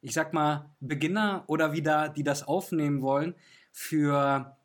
ich 0.00 0.12
sag 0.12 0.32
mal, 0.34 0.70
Beginner 0.80 1.44
oder 1.46 1.72
wieder, 1.72 2.08
die 2.08 2.24
das 2.24 2.46
aufnehmen 2.46 3.02
wollen, 3.02 3.34
für 3.74 4.56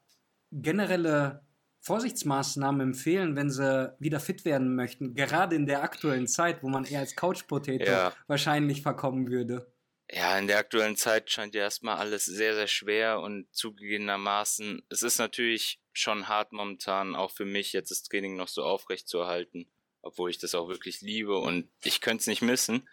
generelle 0.51 1.41
Vorsichtsmaßnahmen 1.81 2.81
empfehlen, 2.81 3.35
wenn 3.35 3.49
sie 3.49 3.91
wieder 3.97 4.19
fit 4.19 4.45
werden 4.45 4.75
möchten, 4.75 5.15
gerade 5.15 5.55
in 5.55 5.65
der 5.65 5.81
aktuellen 5.81 6.27
Zeit, 6.27 6.61
wo 6.61 6.69
man 6.69 6.85
eher 6.85 6.99
als 6.99 7.15
Couch-Potato 7.15 7.85
ja. 7.85 8.13
wahrscheinlich 8.27 8.83
verkommen 8.83 9.31
würde? 9.31 9.73
Ja, 10.11 10.37
in 10.37 10.47
der 10.47 10.59
aktuellen 10.59 10.95
Zeit 10.95 11.31
scheint 11.31 11.55
ja 11.55 11.61
erstmal 11.61 11.97
alles 11.97 12.25
sehr, 12.25 12.53
sehr 12.53 12.67
schwer 12.67 13.19
und 13.19 13.47
zugegebenermaßen, 13.51 14.83
es 14.89 15.01
ist 15.01 15.17
natürlich 15.17 15.79
schon 15.91 16.27
hart 16.27 16.51
momentan, 16.51 17.15
auch 17.15 17.31
für 17.31 17.45
mich, 17.45 17.73
jetzt 17.73 17.89
das 17.89 18.03
Training 18.03 18.35
noch 18.35 18.47
so 18.47 18.63
aufrecht 18.63 19.07
zu 19.07 19.19
erhalten, 19.19 19.67
obwohl 20.01 20.29
ich 20.29 20.37
das 20.37 20.53
auch 20.53 20.69
wirklich 20.69 21.01
liebe 21.01 21.37
und 21.37 21.69
ich 21.83 22.01
könnte 22.01 22.21
es 22.21 22.27
nicht 22.27 22.41
missen. 22.41 22.87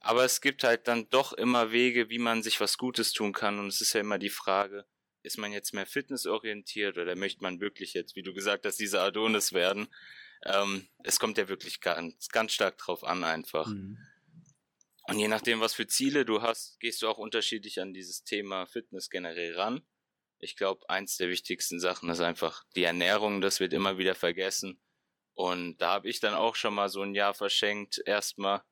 Aber 0.00 0.24
es 0.24 0.40
gibt 0.40 0.64
halt 0.64 0.88
dann 0.88 1.08
doch 1.10 1.32
immer 1.32 1.70
Wege, 1.72 2.08
wie 2.08 2.18
man 2.18 2.42
sich 2.42 2.60
was 2.60 2.78
Gutes 2.78 3.12
tun 3.12 3.32
kann 3.32 3.58
und 3.58 3.68
es 3.68 3.82
ist 3.82 3.92
ja 3.92 4.00
immer 4.00 4.18
die 4.18 4.30
Frage, 4.30 4.86
ist 5.22 5.38
man 5.38 5.52
jetzt 5.52 5.72
mehr 5.72 5.86
fitnessorientiert 5.86 6.98
oder 6.98 7.14
möchte 7.16 7.42
man 7.42 7.60
wirklich 7.60 7.94
jetzt, 7.94 8.16
wie 8.16 8.22
du 8.22 8.32
gesagt 8.32 8.66
hast, 8.66 8.78
dieser 8.78 9.02
Adonis 9.02 9.52
werden? 9.52 9.88
Ähm, 10.44 10.88
es 11.04 11.20
kommt 11.20 11.38
ja 11.38 11.48
wirklich 11.48 11.80
ganz, 11.80 12.28
ganz 12.28 12.52
stark 12.52 12.78
drauf 12.78 13.04
an 13.04 13.24
einfach. 13.24 13.66
Mhm. 13.68 13.98
Und 15.04 15.18
je 15.18 15.28
nachdem, 15.28 15.60
was 15.60 15.74
für 15.74 15.86
Ziele 15.86 16.24
du 16.24 16.42
hast, 16.42 16.78
gehst 16.80 17.02
du 17.02 17.08
auch 17.08 17.18
unterschiedlich 17.18 17.80
an 17.80 17.92
dieses 17.92 18.24
Thema 18.24 18.66
Fitness 18.66 19.10
generell 19.10 19.54
ran. 19.54 19.82
Ich 20.38 20.56
glaube, 20.56 20.88
eins 20.88 21.16
der 21.16 21.28
wichtigsten 21.28 21.80
Sachen 21.80 22.08
ist 22.10 22.20
einfach 22.20 22.64
die 22.74 22.84
Ernährung, 22.84 23.40
das 23.40 23.60
wird 23.60 23.72
immer 23.72 23.98
wieder 23.98 24.14
vergessen. 24.14 24.80
Und 25.34 25.78
da 25.78 25.92
habe 25.92 26.08
ich 26.08 26.20
dann 26.20 26.34
auch 26.34 26.56
schon 26.56 26.74
mal 26.74 26.88
so 26.88 27.02
ein 27.02 27.14
Jahr 27.14 27.34
verschenkt, 27.34 28.00
erstmal, 28.04 28.62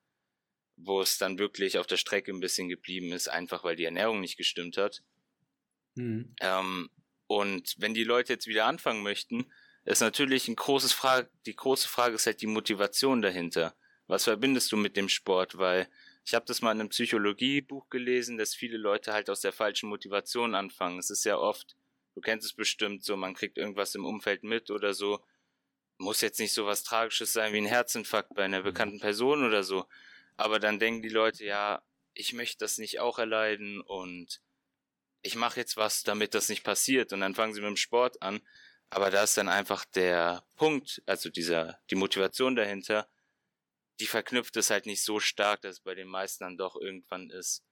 wo 0.76 1.00
es 1.00 1.18
dann 1.18 1.38
wirklich 1.38 1.78
auf 1.78 1.86
der 1.86 1.96
Strecke 1.96 2.32
ein 2.32 2.40
bisschen 2.40 2.68
geblieben 2.68 3.12
ist, 3.12 3.28
einfach 3.28 3.64
weil 3.64 3.76
die 3.76 3.84
Ernährung 3.84 4.20
nicht 4.20 4.36
gestimmt 4.36 4.76
hat. 4.76 5.02
Mhm. 5.94 6.34
Ähm, 6.40 6.90
und 7.26 7.74
wenn 7.78 7.94
die 7.94 8.04
Leute 8.04 8.32
jetzt 8.32 8.46
wieder 8.46 8.66
anfangen 8.66 9.02
möchten, 9.02 9.50
ist 9.84 10.00
natürlich 10.00 10.48
ein 10.48 10.56
großes 10.56 10.92
Frage, 10.92 11.30
die 11.46 11.56
große 11.56 11.88
Frage 11.88 12.14
ist 12.14 12.26
halt 12.26 12.42
die 12.42 12.46
Motivation 12.46 13.22
dahinter. 13.22 13.74
Was 14.06 14.24
verbindest 14.24 14.72
du 14.72 14.76
mit 14.76 14.96
dem 14.96 15.08
Sport? 15.08 15.56
Weil 15.56 15.88
ich 16.24 16.34
habe 16.34 16.44
das 16.44 16.62
mal 16.62 16.72
in 16.72 16.80
einem 16.80 16.88
Psychologiebuch 16.90 17.88
gelesen, 17.88 18.36
dass 18.36 18.54
viele 18.54 18.76
Leute 18.76 19.12
halt 19.12 19.30
aus 19.30 19.40
der 19.40 19.52
falschen 19.52 19.88
Motivation 19.88 20.54
anfangen. 20.54 20.98
Es 20.98 21.10
ist 21.10 21.24
ja 21.24 21.38
oft, 21.38 21.76
du 22.14 22.20
kennst 22.20 22.46
es 22.46 22.52
bestimmt 22.52 23.04
so, 23.04 23.16
man 23.16 23.34
kriegt 23.34 23.56
irgendwas 23.56 23.94
im 23.94 24.04
Umfeld 24.04 24.42
mit 24.42 24.70
oder 24.70 24.94
so. 24.94 25.24
Muss 25.98 26.20
jetzt 26.20 26.40
nicht 26.40 26.52
so 26.52 26.66
was 26.66 26.82
Tragisches 26.82 27.32
sein 27.32 27.52
wie 27.52 27.58
ein 27.58 27.66
Herzinfarkt 27.66 28.34
bei 28.34 28.44
einer 28.44 28.62
bekannten 28.62 29.00
Person 29.00 29.44
oder 29.44 29.62
so. 29.62 29.86
Aber 30.36 30.58
dann 30.58 30.78
denken 30.78 31.02
die 31.02 31.08
Leute, 31.08 31.44
ja, 31.44 31.82
ich 32.14 32.32
möchte 32.32 32.58
das 32.58 32.78
nicht 32.78 33.00
auch 33.00 33.18
erleiden 33.18 33.80
und 33.80 34.40
ich 35.22 35.36
mache 35.36 35.60
jetzt 35.60 35.76
was, 35.76 36.02
damit 36.02 36.34
das 36.34 36.48
nicht 36.48 36.64
passiert 36.64 37.12
und 37.12 37.20
dann 37.20 37.34
fangen 37.34 37.54
sie 37.54 37.60
mit 37.60 37.68
dem 37.68 37.76
Sport 37.76 38.22
an. 38.22 38.40
Aber 38.90 39.10
da 39.10 39.22
ist 39.22 39.36
dann 39.36 39.48
einfach 39.48 39.84
der 39.84 40.44
Punkt, 40.56 41.02
also 41.06 41.30
dieser, 41.30 41.78
die 41.90 41.94
Motivation 41.94 42.56
dahinter, 42.56 43.08
die 44.00 44.06
verknüpft 44.06 44.56
es 44.56 44.70
halt 44.70 44.86
nicht 44.86 45.04
so 45.04 45.20
stark, 45.20 45.60
dass 45.60 45.76
es 45.76 45.80
bei 45.80 45.94
den 45.94 46.08
meisten 46.08 46.44
dann 46.44 46.56
doch 46.56 46.76
irgendwann 46.76 47.30
ist, 47.30 47.64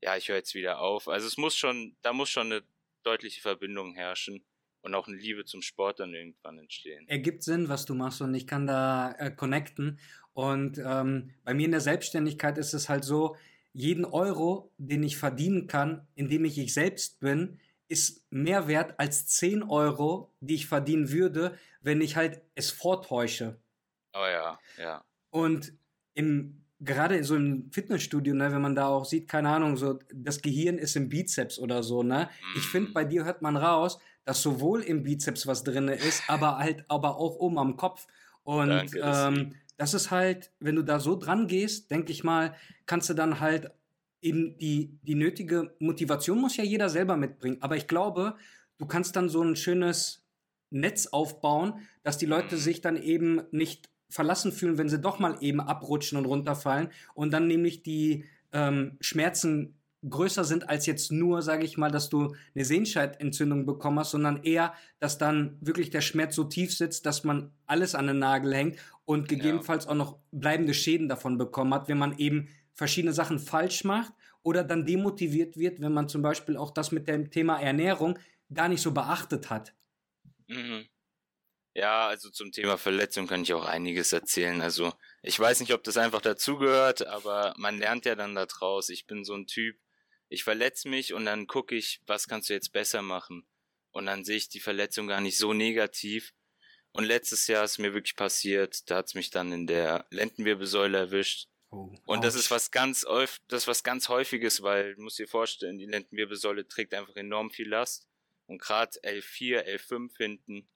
ja, 0.00 0.16
ich 0.16 0.28
höre 0.28 0.36
jetzt 0.36 0.54
wieder 0.54 0.80
auf. 0.80 1.08
Also 1.08 1.26
es 1.26 1.36
muss 1.36 1.56
schon, 1.56 1.96
da 2.02 2.12
muss 2.12 2.30
schon 2.30 2.52
eine 2.52 2.62
deutliche 3.02 3.40
Verbindung 3.40 3.94
herrschen 3.94 4.44
und 4.80 4.94
auch 4.94 5.06
eine 5.06 5.16
Liebe 5.16 5.44
zum 5.44 5.62
Sport 5.62 6.00
dann 6.00 6.14
irgendwann 6.14 6.58
entstehen. 6.58 7.06
Ergibt 7.08 7.42
Sinn, 7.42 7.68
was 7.68 7.84
du 7.84 7.94
machst 7.94 8.20
und 8.20 8.34
ich 8.34 8.46
kann 8.46 8.66
da 8.66 9.12
äh, 9.18 9.30
connecten. 9.30 10.00
Und 10.32 10.78
ähm, 10.78 11.30
bei 11.44 11.54
mir 11.54 11.66
in 11.66 11.72
der 11.72 11.80
Selbstständigkeit 11.80 12.58
ist 12.58 12.72
es 12.72 12.88
halt 12.88 13.04
so, 13.04 13.36
jeden 13.72 14.04
Euro, 14.04 14.70
den 14.78 15.02
ich 15.02 15.16
verdienen 15.16 15.66
kann, 15.66 16.06
indem 16.14 16.44
ich 16.44 16.58
ich 16.58 16.74
selbst 16.74 17.20
bin, 17.20 17.58
ist 17.88 18.24
mehr 18.30 18.68
wert 18.68 18.94
als 18.98 19.26
10 19.26 19.62
Euro, 19.62 20.32
die 20.40 20.54
ich 20.54 20.66
verdienen 20.66 21.10
würde, 21.10 21.58
wenn 21.82 22.00
ich 22.00 22.16
halt 22.16 22.40
es 22.54 22.70
vortäusche. 22.70 23.58
Oh 24.14 24.26
ja, 24.26 24.58
ja. 24.78 25.04
Und 25.30 25.72
im, 26.14 26.62
gerade 26.80 27.16
in 27.16 27.24
so 27.24 27.34
einem 27.34 27.70
Fitnessstudio, 27.70 28.34
ne, 28.34 28.52
wenn 28.52 28.62
man 28.62 28.74
da 28.74 28.88
auch 28.88 29.04
sieht, 29.04 29.28
keine 29.28 29.50
Ahnung, 29.50 29.76
so 29.76 29.98
das 30.12 30.42
Gehirn 30.42 30.78
ist 30.78 30.96
im 30.96 31.08
Bizeps 31.08 31.58
oder 31.58 31.82
so, 31.82 32.02
ne? 32.02 32.28
Ich 32.56 32.66
finde, 32.66 32.90
mhm. 32.90 32.94
bei 32.94 33.04
dir 33.04 33.24
hört 33.24 33.42
man 33.42 33.56
raus, 33.56 33.98
dass 34.24 34.42
sowohl 34.42 34.82
im 34.82 35.02
Bizeps 35.02 35.46
was 35.46 35.64
drin 35.64 35.88
ist, 35.88 36.22
aber 36.28 36.58
halt 36.58 36.84
aber 36.88 37.16
auch 37.16 37.36
oben 37.36 37.58
am 37.58 37.76
Kopf. 37.76 38.06
Und 38.42 38.68
Danke, 38.68 39.00
ähm, 39.02 39.54
das 39.82 39.94
ist 39.94 40.12
halt, 40.12 40.52
wenn 40.60 40.76
du 40.76 40.84
da 40.84 41.00
so 41.00 41.16
dran 41.16 41.48
gehst, 41.48 41.90
denke 41.90 42.12
ich 42.12 42.22
mal, 42.22 42.54
kannst 42.86 43.10
du 43.10 43.14
dann 43.14 43.40
halt 43.40 43.72
eben 44.20 44.56
die, 44.58 44.96
die 45.02 45.16
nötige 45.16 45.74
Motivation 45.80 46.40
muss 46.40 46.56
ja 46.56 46.62
jeder 46.62 46.88
selber 46.88 47.16
mitbringen. 47.16 47.56
Aber 47.62 47.76
ich 47.76 47.88
glaube, 47.88 48.36
du 48.78 48.86
kannst 48.86 49.16
dann 49.16 49.28
so 49.28 49.42
ein 49.42 49.56
schönes 49.56 50.24
Netz 50.70 51.08
aufbauen, 51.08 51.80
dass 52.04 52.16
die 52.16 52.26
Leute 52.26 52.58
sich 52.58 52.80
dann 52.80 52.96
eben 52.96 53.42
nicht 53.50 53.90
verlassen 54.08 54.52
fühlen, 54.52 54.78
wenn 54.78 54.88
sie 54.88 55.00
doch 55.00 55.18
mal 55.18 55.36
eben 55.40 55.60
abrutschen 55.60 56.16
und 56.16 56.26
runterfallen 56.26 56.90
und 57.14 57.32
dann 57.32 57.48
nämlich 57.48 57.82
die 57.82 58.24
ähm, 58.52 58.98
Schmerzen 59.00 59.74
größer 60.08 60.44
sind 60.44 60.68
als 60.68 60.86
jetzt 60.86 61.12
nur, 61.12 61.42
sage 61.42 61.64
ich 61.64 61.76
mal, 61.78 61.90
dass 61.90 62.08
du 62.08 62.34
eine 62.54 62.64
Sehenscheidentzündung 62.64 63.66
bekommen 63.66 64.00
hast, 64.00 64.10
sondern 64.10 64.42
eher, 64.42 64.74
dass 64.98 65.18
dann 65.18 65.56
wirklich 65.60 65.90
der 65.90 66.00
Schmerz 66.00 66.34
so 66.34 66.44
tief 66.44 66.76
sitzt, 66.76 67.06
dass 67.06 67.24
man 67.24 67.52
alles 67.66 67.94
an 67.94 68.08
den 68.08 68.18
Nagel 68.18 68.54
hängt 68.54 68.78
und 69.04 69.28
gegebenenfalls 69.28 69.84
ja. 69.84 69.90
auch 69.90 69.94
noch 69.94 70.18
bleibende 70.32 70.74
Schäden 70.74 71.08
davon 71.08 71.38
bekommen 71.38 71.72
hat, 71.74 71.88
wenn 71.88 71.98
man 71.98 72.18
eben 72.18 72.48
verschiedene 72.72 73.12
Sachen 73.12 73.38
falsch 73.38 73.84
macht 73.84 74.12
oder 74.42 74.64
dann 74.64 74.86
demotiviert 74.86 75.56
wird, 75.56 75.80
wenn 75.80 75.92
man 75.92 76.08
zum 76.08 76.22
Beispiel 76.22 76.56
auch 76.56 76.70
das 76.70 76.90
mit 76.90 77.06
dem 77.08 77.30
Thema 77.30 77.60
Ernährung 77.60 78.18
gar 78.52 78.68
nicht 78.68 78.82
so 78.82 78.92
beachtet 78.92 79.50
hat. 79.50 79.74
Mhm. 80.48 80.86
Ja, 81.74 82.08
also 82.08 82.28
zum 82.28 82.52
Thema 82.52 82.76
Verletzung 82.76 83.26
kann 83.26 83.42
ich 83.42 83.54
auch 83.54 83.64
einiges 83.64 84.12
erzählen. 84.12 84.60
Also 84.60 84.92
ich 85.22 85.38
weiß 85.40 85.60
nicht, 85.60 85.72
ob 85.72 85.82
das 85.84 85.96
einfach 85.96 86.20
dazugehört, 86.20 87.06
aber 87.06 87.54
man 87.56 87.78
lernt 87.78 88.04
ja 88.04 88.14
dann 88.14 88.34
da 88.34 88.44
draus. 88.44 88.90
Ich 88.90 89.06
bin 89.06 89.24
so 89.24 89.34
ein 89.34 89.46
Typ, 89.46 89.78
ich 90.32 90.44
verletze 90.44 90.88
mich 90.88 91.12
und 91.12 91.26
dann 91.26 91.46
gucke 91.46 91.74
ich, 91.74 92.00
was 92.06 92.26
kannst 92.26 92.48
du 92.48 92.54
jetzt 92.54 92.72
besser 92.72 93.02
machen. 93.02 93.46
Und 93.90 94.06
dann 94.06 94.24
sehe 94.24 94.38
ich 94.38 94.48
die 94.48 94.60
Verletzung 94.60 95.06
gar 95.06 95.20
nicht 95.20 95.36
so 95.36 95.52
negativ. 95.52 96.32
Und 96.92 97.04
letztes 97.04 97.46
Jahr 97.46 97.64
ist 97.64 97.78
mir 97.78 97.92
wirklich 97.92 98.16
passiert, 98.16 98.90
da 98.90 98.96
hat 98.96 99.08
es 99.08 99.14
mich 99.14 99.30
dann 99.30 99.52
in 99.52 99.66
der 99.66 100.06
Lendenwirbelsäule 100.10 100.96
erwischt. 100.96 101.48
Oh, 101.70 101.94
und 102.06 102.24
das 102.24 102.34
ist 102.34 102.50
was 102.50 102.70
ganz 102.70 103.06
das 103.48 103.62
ist 103.62 103.68
was 103.68 103.84
ganz 103.84 104.08
häufiges, 104.08 104.62
weil 104.62 104.94
du 104.94 105.02
musst 105.02 105.18
dir 105.18 105.28
vorstellen, 105.28 105.78
die 105.78 105.86
Lendenwirbelsäule 105.86 106.66
trägt 106.66 106.94
einfach 106.94 107.16
enorm 107.16 107.50
viel 107.50 107.68
Last. 107.68 108.08
Und 108.46 108.60
gerade 108.60 108.98
L4, 109.00 109.66
L5 109.66 110.16
hinten, 110.16 110.68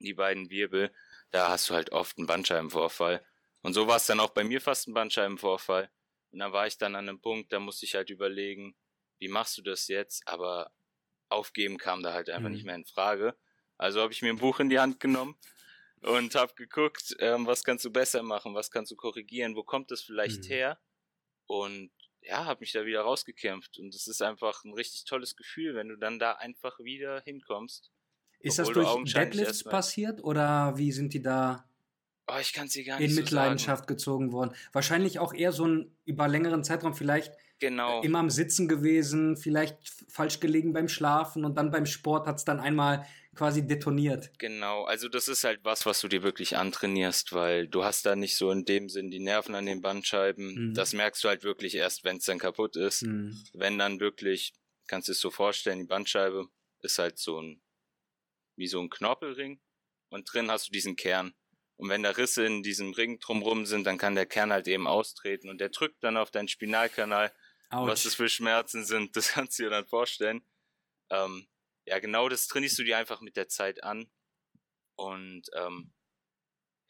die 0.00 0.14
beiden 0.14 0.50
Wirbel, 0.50 0.92
da 1.30 1.48
hast 1.48 1.70
du 1.70 1.74
halt 1.74 1.92
oft 1.92 2.18
einen 2.18 2.26
Bandscheibenvorfall. 2.26 3.24
Und 3.62 3.74
so 3.74 3.86
war 3.86 3.96
es 3.96 4.06
dann 4.06 4.20
auch 4.20 4.30
bei 4.30 4.42
mir 4.42 4.60
fast 4.60 4.88
ein 4.88 4.94
Bandscheibenvorfall. 4.94 5.90
Und 6.32 6.38
da 6.38 6.52
war 6.52 6.66
ich 6.66 6.78
dann 6.78 6.94
an 6.94 7.08
einem 7.08 7.20
Punkt, 7.20 7.52
da 7.52 7.60
musste 7.60 7.86
ich 7.86 7.94
halt 7.94 8.10
überlegen, 8.10 8.76
wie 9.18 9.28
machst 9.28 9.58
du 9.58 9.62
das 9.62 9.88
jetzt? 9.88 10.26
Aber 10.26 10.72
aufgeben 11.28 11.78
kam 11.78 12.02
da 12.02 12.12
halt 12.12 12.30
einfach 12.30 12.48
mhm. 12.48 12.54
nicht 12.54 12.64
mehr 12.64 12.74
in 12.74 12.84
Frage. 12.84 13.36
Also 13.78 14.00
habe 14.00 14.12
ich 14.12 14.22
mir 14.22 14.30
ein 14.30 14.38
Buch 14.38 14.60
in 14.60 14.68
die 14.68 14.78
Hand 14.78 15.00
genommen 15.00 15.36
und 16.02 16.34
habe 16.34 16.54
geguckt, 16.54 17.16
ähm, 17.18 17.46
was 17.46 17.64
kannst 17.64 17.84
du 17.84 17.90
besser 17.90 18.22
machen, 18.22 18.54
was 18.54 18.70
kannst 18.70 18.90
du 18.92 18.96
korrigieren, 18.96 19.56
wo 19.56 19.62
kommt 19.62 19.90
das 19.90 20.02
vielleicht 20.02 20.44
mhm. 20.44 20.48
her? 20.48 20.80
Und 21.46 21.90
ja, 22.22 22.44
habe 22.44 22.60
mich 22.60 22.72
da 22.72 22.84
wieder 22.84 23.02
rausgekämpft. 23.02 23.78
Und 23.78 23.94
es 23.94 24.06
ist 24.06 24.22
einfach 24.22 24.64
ein 24.64 24.74
richtig 24.74 25.04
tolles 25.04 25.36
Gefühl, 25.36 25.74
wenn 25.74 25.88
du 25.88 25.96
dann 25.96 26.18
da 26.18 26.32
einfach 26.32 26.78
wieder 26.80 27.22
hinkommst. 27.22 27.90
Ist 28.40 28.58
das 28.58 28.68
durch 28.68 29.12
Deadlifts 29.12 29.64
passiert 29.64 30.22
oder 30.22 30.76
wie 30.76 30.92
sind 30.92 31.12
die 31.12 31.22
da 31.22 31.69
Oh, 32.32 32.40
ich 32.40 32.52
kann 32.52 32.68
sie 32.68 32.84
gar 32.84 32.98
nicht 32.98 33.10
in 33.10 33.14
so 33.14 33.20
Mitleidenschaft 33.20 33.82
sagen. 33.82 33.94
gezogen 33.94 34.32
worden. 34.32 34.54
Wahrscheinlich 34.72 35.18
auch 35.18 35.32
eher 35.32 35.52
so 35.52 35.66
ein 35.66 35.94
über 36.04 36.28
längeren 36.28 36.64
Zeitraum 36.64 36.94
vielleicht 36.94 37.32
genau. 37.60 38.02
immer 38.02 38.18
am 38.18 38.30
Sitzen 38.30 38.68
gewesen, 38.68 39.36
vielleicht 39.36 39.78
falsch 40.08 40.40
gelegen 40.40 40.72
beim 40.72 40.88
Schlafen 40.88 41.44
und 41.44 41.56
dann 41.56 41.70
beim 41.70 41.86
Sport 41.86 42.26
hat 42.26 42.36
es 42.36 42.44
dann 42.44 42.60
einmal 42.60 43.06
quasi 43.34 43.66
detoniert. 43.66 44.30
Genau, 44.38 44.84
also 44.84 45.08
das 45.08 45.28
ist 45.28 45.44
halt 45.44 45.60
was, 45.62 45.86
was 45.86 46.00
du 46.00 46.08
dir 46.08 46.22
wirklich 46.22 46.56
antrainierst, 46.56 47.32
weil 47.32 47.68
du 47.68 47.84
hast 47.84 48.04
da 48.04 48.16
nicht 48.16 48.36
so 48.36 48.50
in 48.50 48.64
dem 48.64 48.88
Sinn 48.88 49.10
die 49.10 49.20
Nerven 49.20 49.54
an 49.54 49.66
den 49.66 49.80
Bandscheiben. 49.80 50.70
Mhm. 50.70 50.74
Das 50.74 50.92
merkst 50.92 51.22
du 51.22 51.28
halt 51.28 51.44
wirklich 51.44 51.76
erst, 51.76 52.04
wenn 52.04 52.16
es 52.16 52.24
dann 52.24 52.38
kaputt 52.38 52.76
ist. 52.76 53.02
Mhm. 53.02 53.40
Wenn 53.52 53.78
dann 53.78 54.00
wirklich, 54.00 54.52
kannst 54.88 55.08
du 55.08 55.12
es 55.12 55.20
so 55.20 55.30
vorstellen, 55.30 55.78
die 55.78 55.86
Bandscheibe 55.86 56.48
ist 56.82 56.98
halt 56.98 57.18
so 57.18 57.40
ein, 57.40 57.62
wie 58.56 58.66
so 58.66 58.80
ein 58.80 58.90
Knorpelring 58.90 59.60
und 60.10 60.32
drin 60.32 60.50
hast 60.50 60.68
du 60.68 60.72
diesen 60.72 60.96
Kern. 60.96 61.34
Und 61.80 61.88
wenn 61.88 62.02
da 62.02 62.10
Risse 62.10 62.44
in 62.44 62.62
diesem 62.62 62.92
Ring 62.92 63.20
drumrum 63.20 63.64
sind, 63.64 63.86
dann 63.86 63.96
kann 63.96 64.14
der 64.14 64.26
Kern 64.26 64.52
halt 64.52 64.68
eben 64.68 64.86
austreten 64.86 65.48
und 65.48 65.62
der 65.62 65.70
drückt 65.70 66.04
dann 66.04 66.18
auf 66.18 66.30
deinen 66.30 66.46
Spinalkanal. 66.46 67.32
Ouch. 67.70 67.86
Was 67.86 68.02
das 68.02 68.16
für 68.16 68.28
Schmerzen 68.28 68.84
sind, 68.84 69.16
das 69.16 69.30
kannst 69.30 69.58
du 69.58 69.62
dir 69.62 69.70
dann 69.70 69.86
vorstellen. 69.86 70.42
Ähm, 71.08 71.48
ja, 71.86 71.98
genau 71.98 72.28
das 72.28 72.48
trainierst 72.48 72.78
du 72.78 72.84
dir 72.84 72.98
einfach 72.98 73.22
mit 73.22 73.34
der 73.34 73.48
Zeit 73.48 73.82
an. 73.82 74.10
Und 74.94 75.44
ähm, 75.54 75.94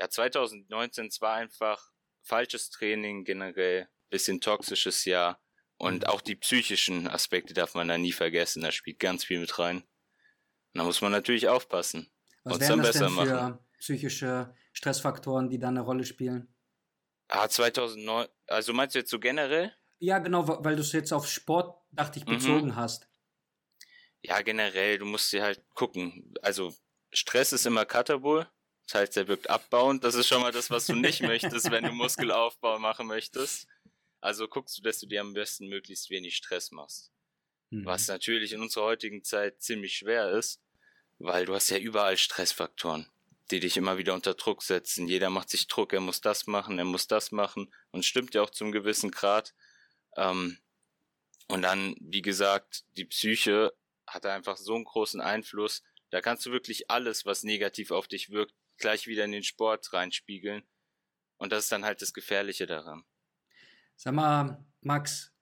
ja, 0.00 0.10
2019 0.10 1.10
war 1.20 1.34
einfach 1.34 1.92
falsches 2.22 2.70
Training 2.70 3.22
generell, 3.22 3.88
bisschen 4.08 4.40
toxisches 4.40 5.04
Jahr. 5.04 5.40
Und 5.76 6.08
auch 6.08 6.20
die 6.20 6.34
psychischen 6.34 7.06
Aspekte 7.06 7.54
darf 7.54 7.76
man 7.76 7.86
da 7.86 7.96
nie 7.96 8.10
vergessen. 8.10 8.62
Da 8.62 8.72
spielt 8.72 8.98
ganz 8.98 9.24
viel 9.24 9.38
mit 9.38 9.56
rein. 9.60 9.82
Und 10.72 10.78
da 10.78 10.82
muss 10.82 11.00
man 11.00 11.12
natürlich 11.12 11.46
aufpassen. 11.46 12.10
Was 12.42 12.54
und 12.54 12.62
dann 12.62 12.82
besser 12.82 13.08
machen. 13.08 13.60
Psychische 13.78 14.52
Stressfaktoren, 14.72 15.48
die 15.48 15.58
da 15.58 15.68
eine 15.68 15.80
Rolle 15.80 16.04
spielen? 16.04 16.54
Ah, 17.28 17.48
2009, 17.48 18.26
also 18.48 18.72
meinst 18.72 18.94
du 18.94 18.98
jetzt 18.98 19.10
so 19.10 19.20
generell? 19.20 19.72
Ja, 19.98 20.18
genau, 20.18 20.46
weil 20.64 20.76
du 20.76 20.82
es 20.82 20.92
jetzt 20.92 21.12
auf 21.12 21.28
Sport, 21.28 21.80
dachte 21.92 22.18
ich, 22.18 22.26
mhm. 22.26 22.30
bezogen 22.30 22.68
mhm. 22.68 22.76
hast. 22.76 23.08
Ja, 24.22 24.40
generell, 24.42 24.98
du 24.98 25.06
musst 25.06 25.32
dir 25.32 25.42
halt 25.42 25.62
gucken. 25.74 26.34
Also, 26.42 26.74
Stress 27.12 27.52
ist 27.52 27.66
immer 27.66 27.84
Katabol. 27.84 28.48
Das 28.86 29.00
heißt, 29.00 29.16
er 29.16 29.28
wirkt 29.28 29.48
abbauend. 29.48 30.02
Das 30.02 30.14
ist 30.14 30.26
schon 30.26 30.42
mal 30.42 30.52
das, 30.52 30.70
was 30.70 30.86
du 30.86 30.94
nicht 30.94 31.22
möchtest, 31.22 31.70
wenn 31.70 31.84
du 31.84 31.92
Muskelaufbau 31.92 32.78
machen 32.78 33.06
möchtest. 33.06 33.68
Also 34.20 34.48
guckst 34.48 34.76
du, 34.76 34.82
dass 34.82 34.98
du 34.98 35.06
dir 35.06 35.20
am 35.20 35.32
besten 35.32 35.68
möglichst 35.68 36.10
wenig 36.10 36.36
Stress 36.36 36.72
machst. 36.72 37.12
Mhm. 37.70 37.84
Was 37.84 38.08
natürlich 38.08 38.52
in 38.52 38.60
unserer 38.60 38.84
heutigen 38.84 39.22
Zeit 39.22 39.62
ziemlich 39.62 39.94
schwer 39.94 40.30
ist, 40.30 40.60
weil 41.18 41.46
du 41.46 41.54
hast 41.54 41.70
ja 41.70 41.78
überall 41.78 42.16
Stressfaktoren 42.16 43.06
die 43.50 43.60
dich 43.60 43.76
immer 43.76 43.98
wieder 43.98 44.14
unter 44.14 44.34
Druck 44.34 44.62
setzen. 44.62 45.08
Jeder 45.08 45.30
macht 45.30 45.50
sich 45.50 45.66
Druck, 45.66 45.92
er 45.92 46.00
muss 46.00 46.20
das 46.20 46.46
machen, 46.46 46.78
er 46.78 46.84
muss 46.84 47.06
das 47.06 47.32
machen 47.32 47.72
und 47.90 48.04
stimmt 48.04 48.34
ja 48.34 48.42
auch 48.42 48.50
zum 48.50 48.72
gewissen 48.72 49.10
Grad. 49.10 49.54
Ähm, 50.16 50.58
und 51.48 51.62
dann, 51.62 51.96
wie 52.00 52.22
gesagt, 52.22 52.84
die 52.96 53.04
Psyche 53.04 53.72
hat 54.06 54.26
einfach 54.26 54.56
so 54.56 54.74
einen 54.74 54.84
großen 54.84 55.20
Einfluss. 55.20 55.82
Da 56.10 56.20
kannst 56.20 56.46
du 56.46 56.52
wirklich 56.52 56.90
alles, 56.90 57.26
was 57.26 57.42
negativ 57.42 57.90
auf 57.90 58.08
dich 58.08 58.30
wirkt, 58.30 58.54
gleich 58.78 59.06
wieder 59.06 59.24
in 59.24 59.32
den 59.32 59.42
Sport 59.42 59.92
reinspiegeln. 59.92 60.64
Und 61.38 61.52
das 61.52 61.64
ist 61.64 61.72
dann 61.72 61.84
halt 61.84 62.02
das 62.02 62.12
Gefährliche 62.12 62.66
daran. 62.66 63.04
Sag 63.96 64.14
mal, 64.14 64.64
Max, 64.80 65.32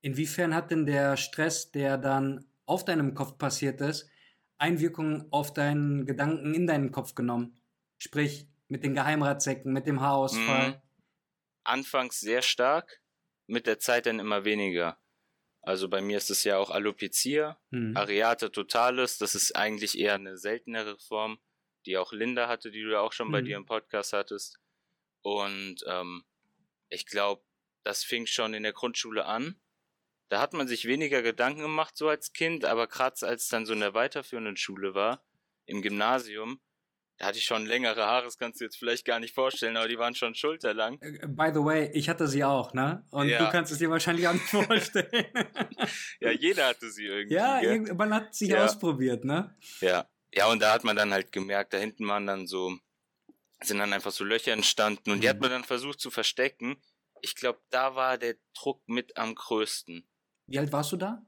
inwiefern 0.00 0.54
hat 0.54 0.70
denn 0.70 0.86
der 0.86 1.16
Stress, 1.16 1.70
der 1.70 1.98
dann 1.98 2.50
auf 2.64 2.84
deinem 2.84 3.14
Kopf 3.14 3.38
passiert 3.38 3.80
ist, 3.80 4.08
Einwirkungen 4.58 5.26
auf 5.30 5.52
deinen 5.52 6.06
Gedanken 6.06 6.54
in 6.54 6.66
deinen 6.66 6.92
Kopf 6.92 7.14
genommen? 7.14 7.60
Sprich, 7.98 8.48
mit 8.68 8.84
den 8.84 8.94
Geheimratsecken, 8.94 9.72
mit 9.72 9.86
dem 9.86 10.00
Haarausfall? 10.00 10.70
Mhm. 10.70 10.76
Anfangs 11.64 12.20
sehr 12.20 12.42
stark, 12.42 13.00
mit 13.46 13.66
der 13.66 13.78
Zeit 13.78 14.06
dann 14.06 14.18
immer 14.18 14.44
weniger. 14.44 14.98
Also 15.62 15.88
bei 15.88 16.00
mir 16.00 16.16
ist 16.16 16.30
es 16.30 16.44
ja 16.44 16.58
auch 16.58 16.70
Alopecia, 16.70 17.58
mhm. 17.70 17.96
Areata 17.96 18.50
totalis, 18.50 19.18
das 19.18 19.34
ist 19.34 19.56
eigentlich 19.56 19.98
eher 19.98 20.14
eine 20.14 20.36
seltenere 20.36 20.96
Form, 20.98 21.40
die 21.86 21.98
auch 21.98 22.12
Linda 22.12 22.48
hatte, 22.48 22.70
die 22.70 22.82
du 22.82 22.92
ja 22.92 23.00
auch 23.00 23.12
schon 23.12 23.28
mhm. 23.28 23.32
bei 23.32 23.42
dir 23.42 23.56
im 23.56 23.66
Podcast 23.66 24.12
hattest. 24.12 24.60
Und 25.22 25.78
ähm, 25.86 26.24
ich 26.88 27.06
glaube, 27.06 27.42
das 27.82 28.04
fing 28.04 28.26
schon 28.26 28.54
in 28.54 28.62
der 28.62 28.72
Grundschule 28.72 29.26
an 29.26 29.56
da 30.28 30.40
hat 30.40 30.52
man 30.52 30.68
sich 30.68 30.86
weniger 30.86 31.22
Gedanken 31.22 31.62
gemacht 31.62 31.96
so 31.96 32.08
als 32.08 32.32
Kind, 32.32 32.64
aber 32.64 32.86
gerade 32.86 33.14
als 33.26 33.44
es 33.44 33.48
dann 33.48 33.66
so 33.66 33.72
in 33.72 33.80
der 33.80 33.94
weiterführenden 33.94 34.56
Schule 34.56 34.94
war, 34.94 35.24
im 35.66 35.82
Gymnasium, 35.82 36.60
da 37.18 37.26
hatte 37.26 37.38
ich 37.38 37.44
schon 37.44 37.64
längere 37.64 38.04
Haare, 38.04 38.24
das 38.24 38.36
kannst 38.36 38.60
du 38.60 38.64
jetzt 38.64 38.76
vielleicht 38.76 39.06
gar 39.06 39.20
nicht 39.20 39.34
vorstellen, 39.34 39.76
aber 39.76 39.88
die 39.88 39.98
waren 39.98 40.14
schon 40.14 40.34
schulterlang. 40.34 41.00
Äh, 41.00 41.26
by 41.26 41.50
the 41.52 41.64
way, 41.64 41.90
ich 41.94 42.08
hatte 42.08 42.28
sie 42.28 42.44
auch, 42.44 42.74
ne? 42.74 43.04
Und 43.10 43.28
ja. 43.28 43.38
du 43.38 43.50
kannst 43.50 43.72
es 43.72 43.78
dir 43.78 43.88
wahrscheinlich 43.88 44.28
auch 44.28 44.34
nicht 44.34 44.44
vorstellen. 44.48 45.26
ja, 46.20 46.30
jeder 46.30 46.68
hatte 46.68 46.90
sie 46.90 47.06
irgendwie. 47.06 47.34
Ja, 47.34 47.60
gell? 47.60 47.94
man 47.94 48.12
hat 48.12 48.34
sich 48.34 48.50
ja. 48.50 48.64
ausprobiert, 48.64 49.24
ne? 49.24 49.56
Ja. 49.80 50.06
Ja, 50.34 50.50
und 50.50 50.60
da 50.60 50.74
hat 50.74 50.84
man 50.84 50.96
dann 50.96 51.12
halt 51.12 51.32
gemerkt, 51.32 51.72
da 51.72 51.78
hinten 51.78 52.06
waren 52.06 52.26
dann 52.26 52.46
so, 52.46 52.76
sind 53.62 53.78
dann 53.78 53.94
einfach 53.94 54.10
so 54.10 54.22
Löcher 54.22 54.52
entstanden 54.52 55.10
und 55.10 55.22
die 55.22 55.30
hat 55.30 55.36
mhm. 55.36 55.42
man 55.42 55.50
dann 55.50 55.64
versucht 55.64 55.98
zu 55.98 56.10
verstecken. 56.10 56.76
Ich 57.22 57.34
glaube, 57.34 57.58
da 57.70 57.94
war 57.94 58.18
der 58.18 58.36
Druck 58.52 58.86
mit 58.86 59.16
am 59.16 59.34
größten. 59.34 60.06
Wie 60.46 60.58
alt 60.58 60.72
warst 60.72 60.92
du 60.92 60.96
da? 60.96 61.26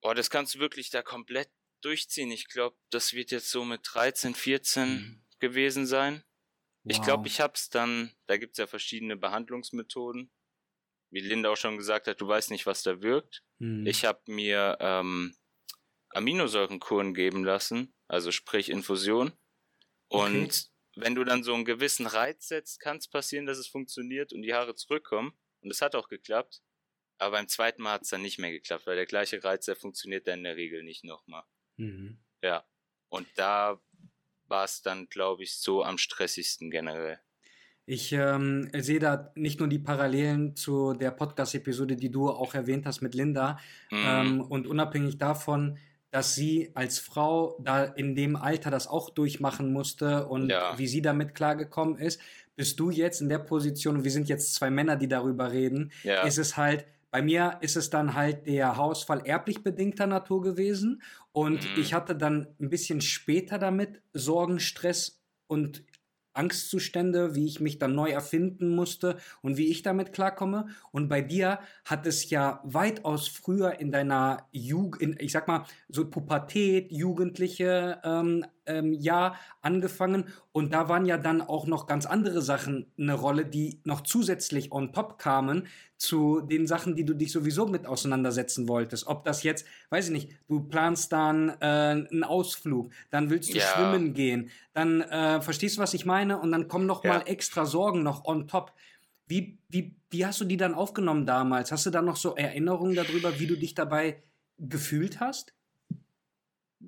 Boah, 0.00 0.14
das 0.14 0.30
kannst 0.30 0.54
du 0.54 0.60
wirklich 0.60 0.90
da 0.90 1.02
komplett 1.02 1.50
durchziehen. 1.80 2.30
Ich 2.30 2.48
glaube, 2.48 2.76
das 2.90 3.12
wird 3.12 3.30
jetzt 3.30 3.50
so 3.50 3.64
mit 3.64 3.80
13, 3.84 4.34
14 4.34 4.88
mhm. 4.88 5.26
gewesen 5.40 5.86
sein. 5.86 6.24
Wow. 6.84 6.92
Ich 6.92 7.02
glaube, 7.02 7.28
ich 7.28 7.40
hab's 7.40 7.68
dann, 7.68 8.14
da 8.26 8.36
gibt's 8.36 8.58
ja 8.58 8.66
verschiedene 8.66 9.16
Behandlungsmethoden. 9.16 10.30
Wie 11.10 11.20
Linda 11.20 11.50
auch 11.50 11.56
schon 11.56 11.76
gesagt 11.76 12.06
hat, 12.06 12.20
du 12.20 12.28
weißt 12.28 12.50
nicht, 12.50 12.66
was 12.66 12.82
da 12.82 13.02
wirkt. 13.02 13.42
Mhm. 13.58 13.86
Ich 13.86 14.04
habe 14.04 14.20
mir 14.26 14.76
ähm, 14.80 15.36
Aminosäurenkuren 16.10 17.14
geben 17.14 17.44
lassen, 17.44 17.94
also 18.06 18.30
sprich 18.30 18.68
Infusion. 18.68 19.32
Und 20.08 20.44
okay. 20.44 20.66
wenn 20.96 21.14
du 21.14 21.24
dann 21.24 21.42
so 21.42 21.54
einen 21.54 21.64
gewissen 21.64 22.06
Reiz 22.06 22.48
setzt, 22.48 22.80
kann 22.80 22.98
es 22.98 23.08
passieren, 23.08 23.46
dass 23.46 23.58
es 23.58 23.68
funktioniert 23.68 24.32
und 24.32 24.42
die 24.42 24.54
Haare 24.54 24.74
zurückkommen. 24.74 25.38
Und 25.60 25.70
es 25.70 25.82
hat 25.82 25.94
auch 25.94 26.08
geklappt. 26.08 26.62
Aber 27.18 27.32
beim 27.32 27.48
zweiten 27.48 27.82
Mal 27.82 27.92
hat 27.92 28.02
es 28.02 28.08
dann 28.08 28.22
nicht 28.22 28.38
mehr 28.38 28.50
geklappt, 28.50 28.86
weil 28.86 28.96
der 28.96 29.06
gleiche 29.06 29.42
Reiz, 29.42 29.66
der 29.66 29.76
funktioniert 29.76 30.26
dann 30.26 30.38
in 30.38 30.44
der 30.44 30.56
Regel 30.56 30.82
nicht 30.82 31.04
nochmal. 31.04 31.42
Mhm. 31.76 32.18
Ja. 32.42 32.64
Und 33.08 33.26
da 33.36 33.80
war 34.46 34.64
es 34.64 34.82
dann, 34.82 35.08
glaube 35.08 35.42
ich, 35.42 35.56
so 35.56 35.82
am 35.82 35.98
stressigsten 35.98 36.70
generell. 36.70 37.20
Ich 37.86 38.12
ähm, 38.12 38.70
sehe 38.76 38.98
da 38.98 39.32
nicht 39.34 39.60
nur 39.60 39.68
die 39.68 39.78
Parallelen 39.78 40.54
zu 40.56 40.92
der 40.92 41.10
Podcast-Episode, 41.10 41.96
die 41.96 42.10
du 42.10 42.28
auch 42.28 42.54
erwähnt 42.54 42.84
hast 42.84 43.00
mit 43.00 43.14
Linda. 43.14 43.58
Mhm. 43.90 44.04
Ähm, 44.06 44.40
und 44.42 44.66
unabhängig 44.66 45.16
davon, 45.16 45.78
dass 46.10 46.34
sie 46.34 46.70
als 46.74 46.98
Frau 46.98 47.58
da 47.62 47.84
in 47.84 48.14
dem 48.14 48.36
Alter 48.36 48.70
das 48.70 48.86
auch 48.86 49.10
durchmachen 49.10 49.72
musste 49.72 50.26
und 50.26 50.50
ja. 50.50 50.78
wie 50.78 50.86
sie 50.86 51.02
damit 51.02 51.34
klargekommen 51.34 51.96
ist, 51.96 52.20
bist 52.56 52.80
du 52.80 52.90
jetzt 52.90 53.20
in 53.20 53.28
der 53.28 53.38
Position, 53.38 53.96
und 53.96 54.04
wir 54.04 54.10
sind 54.10 54.28
jetzt 54.28 54.54
zwei 54.54 54.68
Männer, 54.68 54.96
die 54.96 55.08
darüber 55.08 55.52
reden, 55.52 55.92
ja. 56.02 56.22
ist 56.22 56.38
es 56.38 56.56
halt, 56.56 56.86
bei 57.10 57.22
mir 57.22 57.58
ist 57.60 57.76
es 57.76 57.90
dann 57.90 58.14
halt 58.14 58.46
der 58.46 58.76
Haarausfall 58.76 59.22
erblich 59.24 59.62
bedingter 59.62 60.06
Natur 60.06 60.42
gewesen 60.42 61.02
und 61.32 61.64
mhm. 61.64 61.80
ich 61.80 61.94
hatte 61.94 62.14
dann 62.14 62.48
ein 62.60 62.70
bisschen 62.70 63.00
später 63.00 63.58
damit 63.58 64.02
Sorgen, 64.12 64.60
Stress 64.60 65.22
und 65.46 65.84
Angstzustände, 66.38 67.34
wie 67.34 67.46
ich 67.46 67.60
mich 67.60 67.78
dann 67.78 67.94
neu 67.94 68.10
erfinden 68.10 68.74
musste 68.74 69.18
und 69.42 69.56
wie 69.56 69.68
ich 69.68 69.82
damit 69.82 70.12
klarkomme. 70.12 70.68
Und 70.92 71.08
bei 71.08 71.20
dir 71.20 71.58
hat 71.84 72.06
es 72.06 72.30
ja 72.30 72.60
weitaus 72.62 73.26
früher 73.26 73.80
in 73.80 73.90
deiner 73.90 74.46
Jugend, 74.52 75.20
ich 75.20 75.32
sag 75.32 75.48
mal, 75.48 75.64
so 75.88 76.08
Pubertät, 76.08 76.92
Jugendliche 76.92 78.00
ähm, 78.04 78.46
ähm, 78.68 78.92
Jahr 78.92 79.36
angefangen. 79.62 80.24
Und 80.52 80.72
da 80.72 80.88
waren 80.88 81.06
ja 81.06 81.18
dann 81.18 81.40
auch 81.40 81.66
noch 81.66 81.86
ganz 81.86 82.06
andere 82.06 82.42
Sachen 82.42 82.86
eine 82.98 83.14
Rolle, 83.14 83.44
die 83.44 83.80
noch 83.84 84.02
zusätzlich 84.02 84.70
on 84.70 84.92
top 84.92 85.18
kamen, 85.18 85.66
zu 85.96 86.40
den 86.40 86.66
Sachen, 86.66 86.94
die 86.94 87.04
du 87.04 87.12
dich 87.12 87.32
sowieso 87.32 87.66
mit 87.66 87.86
auseinandersetzen 87.86 88.68
wolltest. 88.68 89.08
Ob 89.08 89.24
das 89.24 89.42
jetzt, 89.42 89.66
weiß 89.90 90.06
ich 90.06 90.12
nicht, 90.12 90.30
du 90.46 90.60
planst 90.60 91.12
dann 91.12 91.48
äh, 91.60 91.64
einen 91.64 92.22
Ausflug, 92.22 92.92
dann 93.10 93.30
willst 93.30 93.52
du 93.52 93.58
ja. 93.58 93.64
schwimmen 93.64 94.14
gehen, 94.14 94.50
dann 94.74 95.00
äh, 95.00 95.40
verstehst 95.40 95.76
du, 95.76 95.82
was 95.82 95.94
ich 95.94 96.06
meine? 96.06 96.38
Und 96.38 96.52
dann 96.52 96.68
kommen 96.68 96.86
noch 96.86 97.02
ja. 97.02 97.14
mal 97.14 97.22
extra 97.26 97.66
Sorgen 97.66 98.04
noch 98.04 98.24
on 98.24 98.46
top. 98.46 98.72
Wie, 99.26 99.58
wie, 99.68 99.96
wie 100.10 100.24
hast 100.24 100.40
du 100.40 100.44
die 100.44 100.56
dann 100.56 100.74
aufgenommen 100.74 101.26
damals? 101.26 101.72
Hast 101.72 101.84
du 101.84 101.90
da 101.90 102.00
noch 102.00 102.16
so 102.16 102.36
Erinnerungen 102.36 102.94
darüber, 102.94 103.38
wie 103.40 103.46
du 103.46 103.56
dich 103.56 103.74
dabei 103.74 104.22
gefühlt 104.56 105.20
hast? 105.20 105.52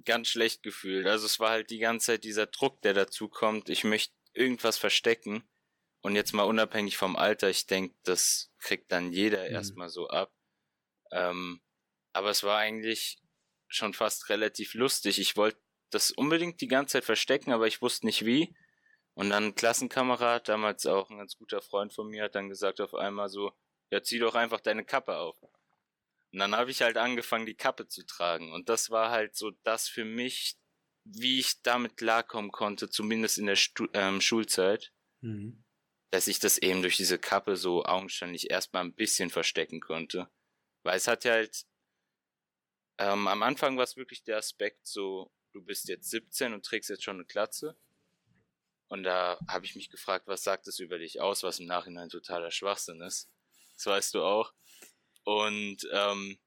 Ganz 0.05 0.29
schlecht 0.29 0.63
gefühlt. 0.63 1.07
Also 1.07 1.27
es 1.27 1.41
war 1.41 1.51
halt 1.51 1.71
die 1.71 1.79
ganze 1.79 2.07
Zeit 2.07 2.25
dieser 2.25 2.47
Druck, 2.47 2.81
der 2.83 2.95
dazu 2.95 3.29
kommt. 3.29 3.69
Ich 3.69 3.85
möchte 3.85 4.15
irgendwas 4.33 4.79
verstecken. 4.79 5.49
Und 6.03 6.17
jetzt 6.17 6.33
mal 6.33 6.45
unabhängig 6.45 6.97
vom 6.97 7.17
Alter, 7.17 7.51
ich 7.51 7.67
denke, 7.67 7.95
das 8.05 8.51
kriegt 8.59 8.91
dann 8.91 9.13
jeder 9.13 9.47
mhm. 9.49 9.55
erstmal 9.55 9.91
so 9.91 10.09
ab. 10.09 10.33
Ähm, 11.13 11.61
aber 12.13 12.31
es 12.31 12.43
war 12.43 12.59
eigentlich 12.59 13.21
schon 13.69 13.93
fast 13.93 14.29
relativ 14.31 14.75
lustig. 14.75 15.19
Ich 15.19 15.37
wollte 15.37 15.61
das 15.91 16.11
unbedingt 16.11 16.61
die 16.61 16.69
ganze 16.69 16.95
Zeit 16.95 17.05
verstecken, 17.05 17.53
aber 17.53 17.67
ich 17.67 17.83
wusste 17.83 18.07
nicht 18.07 18.25
wie. 18.25 18.55
Und 19.15 19.31
dann 19.31 19.45
ein 19.45 19.55
Klassenkamerad, 19.55 20.49
damals 20.49 20.87
auch 20.87 21.11
ein 21.11 21.19
ganz 21.19 21.37
guter 21.37 21.61
Freund 21.61 21.93
von 21.93 22.09
mir, 22.09 22.25
hat 22.25 22.35
dann 22.35 22.49
gesagt 22.49 22.81
auf 22.81 22.95
einmal 22.95 23.29
so, 23.29 23.53
ja, 23.91 24.03
zieh 24.03 24.19
doch 24.19 24.35
einfach 24.35 24.61
deine 24.61 24.85
Kappe 24.85 25.17
auf. 25.17 25.37
Und 26.33 26.39
dann 26.39 26.55
habe 26.55 26.71
ich 26.71 26.83
halt 26.83 26.97
angefangen, 26.97 27.47
die 27.47 27.55
Kappe 27.55 27.89
zu 27.89 28.05
tragen. 28.07 28.53
Und 28.53 28.69
das 28.69 28.91
war 28.91 29.11
halt 29.11 29.37
so 29.37 29.51
das 29.65 29.89
für 29.89 30.05
mich, 30.05 30.57
wie 31.05 31.41
ich 31.41 31.63
damit 31.63 31.97
klarkommen 31.97 32.53
konnte, 32.53 32.89
zumindest 32.89 33.39
in 33.39 33.47
der 33.47 33.57
Stu 33.57 33.87
ähm, 33.95 34.21
Schulzeit. 34.21 34.93
Mhm 35.21 35.65
dass 36.11 36.27
ich 36.27 36.41
das 36.41 36.59
eben 36.59 36.83
durch 36.83 36.97
diese 36.97 37.19
Kappe 37.19 37.57
so 37.57 37.85
augenscheinlich 37.85 38.51
erstmal 38.51 38.85
ein 38.85 38.95
bisschen 38.95 39.31
verstecken 39.31 39.81
konnte. 39.81 40.29
Weil 40.83 40.97
es 40.97 41.07
hat 41.07 41.25
ja 41.25 41.33
halt, 41.33 41.65
ähm, 42.99 43.29
am 43.29 43.43
Anfang 43.43 43.77
war 43.77 43.85
es 43.85 43.97
wirklich 43.97 44.25
der 44.25 44.39
Aspekt 44.39 44.87
so, 44.87 45.33
du 45.53 45.63
bist 45.63 45.89
jetzt 45.89 46.11
17 46.11 46.53
und 46.53 46.65
trägst 46.65 46.91
jetzt 46.91 47.05
schon 47.05 47.17
eine 47.17 47.25
Glatze. 47.25 47.77
Und 48.89 49.05
da 49.05 49.39
habe 49.47 49.65
ich 49.67 49.77
mich 49.77 49.89
gefragt, 49.89 50.27
was 50.27 50.43
sagt 50.43 50.67
es 50.67 50.81
über 50.81 50.99
dich 50.99 51.21
aus, 51.21 51.45
was 51.45 51.61
im 51.61 51.67
Nachhinein 51.67 52.09
totaler 52.09 52.51
Schwachsinn 52.51 53.01
ist. 53.03 53.31
Das 53.75 53.87
weißt 53.87 54.15
du 54.15 54.25
auch. 54.25 54.53
Und 55.25 55.79
ähm, 55.93 56.39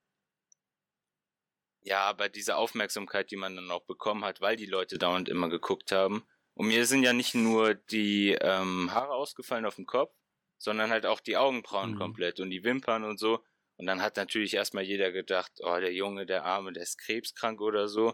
ja, 1.82 2.02
aber 2.02 2.30
diese 2.30 2.56
Aufmerksamkeit, 2.56 3.32
die 3.32 3.36
man 3.36 3.56
dann 3.56 3.72
auch 3.72 3.86
bekommen 3.86 4.24
hat, 4.24 4.42
weil 4.42 4.56
die 4.56 4.66
Leute 4.66 4.98
dauernd 4.98 5.30
immer 5.30 5.50
geguckt 5.50 5.92
haben, 5.92 6.26
und 6.56 6.68
mir 6.68 6.86
sind 6.86 7.04
ja 7.04 7.14
nicht 7.14 7.34
nur 7.34 7.74
die 7.74 8.38
ähm, 8.40 8.92
Haare 8.92 9.14
ausgefallen 9.14 9.66
auf 9.66 9.76
dem 9.76 9.86
Kopf, 9.86 10.14
sondern 10.58 10.92
halt 10.92 11.06
auch 11.06 11.20
die 11.20 11.36
Augenbrauen 11.36 11.94
mhm. 11.94 11.98
komplett 11.98 12.40
und 12.40 12.50
die 12.52 12.64
Wimpern 12.64 13.04
und 13.04 13.20
so. 13.20 13.44
Und 13.76 13.88
dann 13.88 14.02
hat 14.02 14.18
natürlich 14.18 14.54
erstmal 14.54 14.84
jeder 14.84 15.12
gedacht, 15.12 15.52
oh, 15.62 15.80
der 15.80 15.94
Junge, 15.94 16.26
der 16.26 16.46
Arme, 16.46 16.72
der 16.72 16.84
ist 16.84 17.00
krebskrank 17.00 17.60
oder 17.60 17.88
so. 17.88 18.14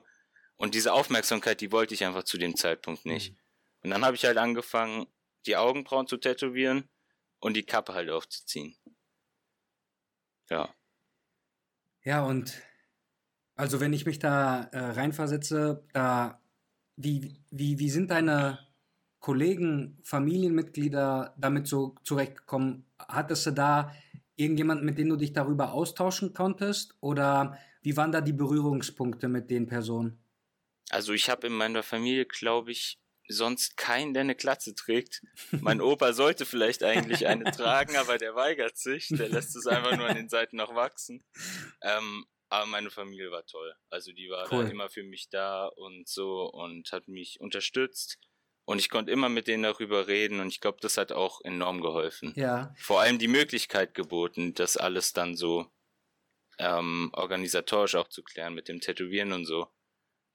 Und 0.55 0.73
diese 0.73 0.93
Aufmerksamkeit, 0.93 1.59
die 1.61 1.71
wollte 1.71 1.93
ich 1.93 2.05
einfach 2.05 2.23
zu 2.23 2.37
dem 2.37 2.55
Zeitpunkt 2.55 3.05
nicht. 3.05 3.31
Mhm. 3.31 3.37
Und 3.83 3.89
dann 3.91 4.05
habe 4.05 4.15
ich 4.15 4.25
halt 4.25 4.37
angefangen, 4.37 5.07
die 5.45 5.57
Augenbrauen 5.57 6.07
zu 6.07 6.17
tätowieren 6.17 6.89
und 7.39 7.55
die 7.55 7.65
Kappe 7.65 7.93
halt 7.93 8.09
aufzuziehen. 8.09 8.77
Ja. 10.49 10.73
Ja, 12.03 12.23
und 12.23 12.61
also 13.55 13.79
wenn 13.79 13.93
ich 13.93 14.05
mich 14.05 14.19
da 14.19 14.63
äh, 14.71 14.79
reinversetze, 14.79 15.83
da 15.93 16.41
wie, 16.95 17.41
wie, 17.49 17.79
wie 17.79 17.89
sind 17.89 18.11
deine 18.11 18.59
Kollegen, 19.19 19.99
Familienmitglieder 20.03 21.35
damit 21.37 21.67
so 21.67 21.95
zurechtgekommen? 22.03 22.85
Hattest 22.97 23.45
du 23.45 23.51
da 23.51 23.93
irgendjemand, 24.35 24.83
mit 24.83 24.97
dem 24.97 25.09
du 25.09 25.17
dich 25.17 25.33
darüber 25.33 25.73
austauschen 25.73 26.33
konntest? 26.33 26.95
Oder 27.01 27.57
wie 27.81 27.97
waren 27.97 28.11
da 28.11 28.21
die 28.21 28.33
Berührungspunkte 28.33 29.27
mit 29.27 29.49
den 29.49 29.67
Personen? 29.67 30.23
Also 30.89 31.13
ich 31.13 31.29
habe 31.29 31.47
in 31.47 31.53
meiner 31.53 31.83
Familie, 31.83 32.25
glaube 32.25 32.71
ich, 32.71 32.97
sonst 33.29 33.77
keinen, 33.77 34.13
der 34.13 34.21
eine 34.21 34.35
Klatze 34.35 34.75
trägt. 34.75 35.21
Mein 35.51 35.81
Opa 35.81 36.13
sollte 36.13 36.45
vielleicht 36.45 36.83
eigentlich 36.83 37.27
eine 37.27 37.45
tragen, 37.51 37.95
aber 37.95 38.17
der 38.17 38.35
weigert 38.35 38.77
sich. 38.77 39.07
Der 39.09 39.29
lässt 39.29 39.55
es 39.55 39.67
einfach 39.67 39.95
nur 39.95 40.07
an 40.07 40.15
den 40.15 40.29
Seiten 40.29 40.57
noch 40.57 40.75
wachsen. 40.75 41.23
Ähm, 41.81 42.25
aber 42.49 42.65
meine 42.65 42.89
Familie 42.89 43.31
war 43.31 43.45
toll. 43.45 43.75
Also 43.89 44.11
die 44.11 44.29
war 44.29 44.51
cool. 44.51 44.67
immer 44.67 44.89
für 44.89 45.03
mich 45.03 45.29
da 45.29 45.67
und 45.67 46.07
so 46.07 46.49
und 46.51 46.91
hat 46.91 47.07
mich 47.07 47.39
unterstützt. 47.39 48.17
Und 48.65 48.79
ich 48.79 48.89
konnte 48.89 49.11
immer 49.11 49.29
mit 49.29 49.47
denen 49.47 49.63
darüber 49.63 50.07
reden 50.07 50.39
und 50.39 50.47
ich 50.49 50.59
glaube, 50.59 50.77
das 50.81 50.97
hat 50.97 51.11
auch 51.11 51.41
enorm 51.43 51.81
geholfen. 51.81 52.33
Ja. 52.35 52.73
Vor 52.77 53.01
allem 53.01 53.17
die 53.17 53.27
Möglichkeit 53.27 53.93
geboten, 53.93 54.53
das 54.53 54.77
alles 54.77 55.13
dann 55.13 55.35
so 55.35 55.71
ähm, 56.59 57.09
organisatorisch 57.13 57.95
auch 57.95 58.09
zu 58.09 58.21
klären 58.21 58.53
mit 58.53 58.67
dem 58.67 58.79
Tätowieren 58.79 59.31
und 59.31 59.45
so. 59.45 59.67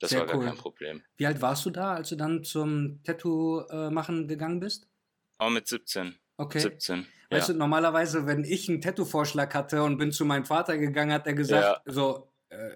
Das 0.04 0.10
Sehr 0.10 0.20
war 0.20 0.26
gar 0.26 0.44
kein 0.44 0.56
Problem. 0.56 1.02
Wie 1.16 1.26
alt 1.26 1.40
warst 1.40 1.64
du 1.64 1.70
da, 1.70 1.94
als 1.94 2.10
du 2.10 2.16
dann 2.16 2.44
zum 2.44 3.02
Tattoo 3.04 3.60
äh, 3.70 3.90
machen 3.90 4.28
gegangen 4.28 4.60
bist? 4.60 4.86
Auch 5.38 5.50
mit 5.50 5.66
17. 5.66 6.14
Okay. 6.36 6.58
17. 6.58 7.06
Weißt 7.30 7.48
ja. 7.48 7.54
du, 7.54 7.58
normalerweise, 7.58 8.26
wenn 8.26 8.44
ich 8.44 8.68
einen 8.68 8.80
Tattoo-Vorschlag 8.80 9.54
hatte 9.54 9.82
und 9.82 9.96
bin 9.96 10.12
zu 10.12 10.24
meinem 10.24 10.44
Vater 10.44 10.76
gegangen, 10.76 11.12
hat 11.12 11.26
er 11.26 11.32
gesagt, 11.32 11.82
ja. 11.86 11.92
so, 11.92 12.30
äh, 12.50 12.74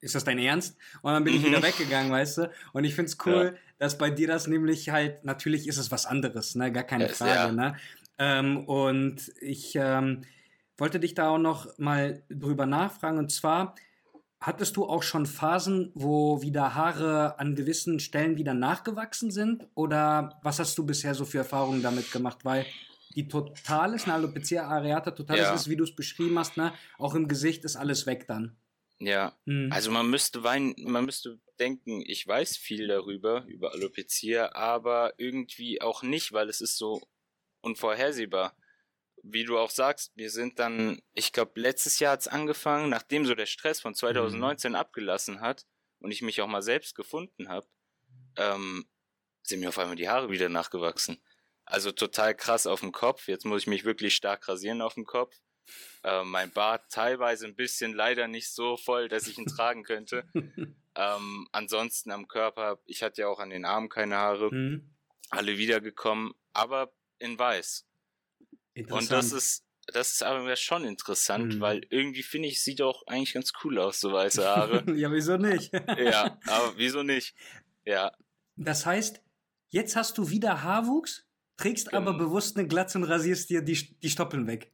ist 0.00 0.14
das 0.14 0.24
dein 0.24 0.38
Ernst? 0.38 0.78
Und 1.02 1.12
dann 1.12 1.22
bin 1.22 1.34
ich 1.34 1.44
wieder 1.44 1.58
mhm. 1.58 1.64
weggegangen, 1.64 2.10
weißt 2.10 2.38
du? 2.38 2.50
Und 2.72 2.84
ich 2.84 2.94
finde 2.94 3.10
es 3.10 3.18
cool, 3.26 3.52
ja. 3.54 3.60
dass 3.78 3.98
bei 3.98 4.10
dir 4.10 4.26
das 4.28 4.46
nämlich 4.46 4.88
halt, 4.88 5.24
natürlich 5.24 5.68
ist 5.68 5.76
es 5.76 5.90
was 5.90 6.06
anderes, 6.06 6.54
ne? 6.54 6.72
Gar 6.72 6.84
keine 6.84 7.08
yes, 7.08 7.18
Frage, 7.18 7.52
ne? 7.52 7.76
Ähm, 8.18 8.66
und 8.66 9.32
ich, 9.40 9.76
ähm, 9.76 10.22
wollte 10.76 11.00
dich 11.00 11.14
da 11.14 11.28
auch 11.28 11.38
noch 11.38 11.78
mal 11.78 12.22
drüber 12.28 12.66
nachfragen. 12.66 13.18
Und 13.18 13.30
zwar, 13.30 13.74
hattest 14.46 14.76
du 14.76 14.84
auch 14.84 15.02
schon 15.02 15.26
Phasen, 15.26 15.90
wo 15.94 16.42
wieder 16.42 16.74
Haare 16.74 17.38
an 17.38 17.54
gewissen 17.54 17.98
Stellen 17.98 18.36
wieder 18.36 18.54
nachgewachsen 18.54 19.30
sind? 19.30 19.66
Oder 19.74 20.38
was 20.42 20.58
hast 20.58 20.76
du 20.76 20.84
bisher 20.84 21.14
so 21.14 21.24
für 21.24 21.38
Erfahrungen 21.38 21.82
damit 21.82 22.12
gemacht? 22.12 22.44
Weil 22.44 22.66
die 23.14 23.28
Totalis, 23.28 24.04
eine 24.04 24.14
Alopecia 24.14 24.66
areata 24.66 25.12
Totalis 25.12 25.42
ja. 25.44 25.54
ist, 25.54 25.68
wie 25.68 25.76
du 25.76 25.84
es 25.84 25.94
beschrieben 25.94 26.38
hast, 26.38 26.56
ne? 26.56 26.72
auch 26.98 27.14
im 27.14 27.28
Gesicht 27.28 27.64
ist 27.64 27.76
alles 27.76 28.06
weg 28.06 28.26
dann. 28.26 28.56
Ja, 28.98 29.36
hm. 29.46 29.70
also 29.72 29.90
man 29.90 30.08
müsste 30.08 30.44
weinen, 30.44 30.74
man 30.78 31.04
müsste 31.04 31.38
denken, 31.58 32.02
ich 32.04 32.26
weiß 32.26 32.56
viel 32.56 32.88
darüber, 32.88 33.44
über 33.46 33.72
Alopecia, 33.72 34.52
aber 34.54 35.14
irgendwie 35.16 35.80
auch 35.80 36.02
nicht, 36.02 36.32
weil 36.32 36.48
es 36.48 36.60
ist 36.60 36.76
so 36.76 37.00
unvorhersehbar. 37.60 38.56
Wie 39.26 39.44
du 39.44 39.58
auch 39.58 39.70
sagst, 39.70 40.12
wir 40.16 40.30
sind 40.30 40.58
dann, 40.58 41.00
ich 41.14 41.32
glaube, 41.32 41.58
letztes 41.58 41.98
Jahr 41.98 42.12
hat 42.12 42.20
es 42.20 42.28
angefangen, 42.28 42.90
nachdem 42.90 43.24
so 43.24 43.34
der 43.34 43.46
Stress 43.46 43.80
von 43.80 43.94
2019 43.94 44.72
mhm. 44.72 44.76
abgelassen 44.76 45.40
hat 45.40 45.64
und 46.00 46.10
ich 46.10 46.20
mich 46.20 46.42
auch 46.42 46.46
mal 46.46 46.62
selbst 46.62 46.94
gefunden 46.94 47.48
habe, 47.48 47.66
ähm, 48.36 48.86
sind 49.42 49.60
mir 49.60 49.70
auf 49.70 49.78
einmal 49.78 49.96
die 49.96 50.08
Haare 50.08 50.30
wieder 50.30 50.50
nachgewachsen. 50.50 51.22
Also 51.64 51.90
total 51.90 52.34
krass 52.34 52.66
auf 52.66 52.80
dem 52.80 52.92
Kopf. 52.92 53.26
Jetzt 53.26 53.46
muss 53.46 53.62
ich 53.62 53.66
mich 53.66 53.84
wirklich 53.84 54.14
stark 54.14 54.46
rasieren 54.46 54.82
auf 54.82 54.94
dem 54.94 55.06
Kopf. 55.06 55.34
Äh, 56.02 56.24
mein 56.24 56.50
Bart 56.50 56.90
teilweise 56.90 57.46
ein 57.46 57.56
bisschen 57.56 57.94
leider 57.94 58.28
nicht 58.28 58.50
so 58.50 58.76
voll, 58.76 59.08
dass 59.08 59.26
ich 59.26 59.38
ihn 59.38 59.46
tragen 59.46 59.84
könnte. 59.84 60.28
ähm, 60.94 61.48
ansonsten 61.52 62.10
am 62.10 62.28
Körper, 62.28 62.78
ich 62.84 63.02
hatte 63.02 63.22
ja 63.22 63.28
auch 63.28 63.40
an 63.40 63.50
den 63.50 63.64
Armen 63.64 63.88
keine 63.88 64.16
Haare. 64.16 64.52
Mhm. 64.52 64.94
Alle 65.30 65.56
wiedergekommen, 65.56 66.34
aber 66.52 66.92
in 67.18 67.38
weiß. 67.38 67.86
Und 68.76 69.10
das 69.10 69.32
ist, 69.32 69.64
das 69.86 70.12
ist 70.12 70.22
aber 70.22 70.56
schon 70.56 70.84
interessant, 70.84 71.56
mhm. 71.56 71.60
weil 71.60 71.86
irgendwie 71.90 72.22
finde 72.22 72.48
ich, 72.48 72.62
sieht 72.62 72.82
auch 72.82 73.06
eigentlich 73.06 73.34
ganz 73.34 73.52
cool 73.62 73.78
aus, 73.78 74.00
so 74.00 74.12
weiße 74.12 74.44
Haare. 74.44 74.84
ja, 74.96 75.12
wieso 75.12 75.36
nicht? 75.36 75.72
ja, 75.98 76.38
aber 76.46 76.76
wieso 76.76 77.02
nicht? 77.02 77.34
Ja. 77.84 78.12
Das 78.56 78.86
heißt, 78.86 79.22
jetzt 79.68 79.96
hast 79.96 80.18
du 80.18 80.30
wieder 80.30 80.62
Haarwuchs? 80.62 81.26
Trägst 81.56 81.90
genau. 81.90 81.98
aber 81.98 82.18
bewusst 82.18 82.56
eine 82.56 82.66
Glatze 82.66 82.98
und 82.98 83.04
rasierst 83.04 83.48
dir 83.48 83.62
die, 83.62 83.96
die 84.00 84.10
Stoppeln 84.10 84.46
weg. 84.46 84.72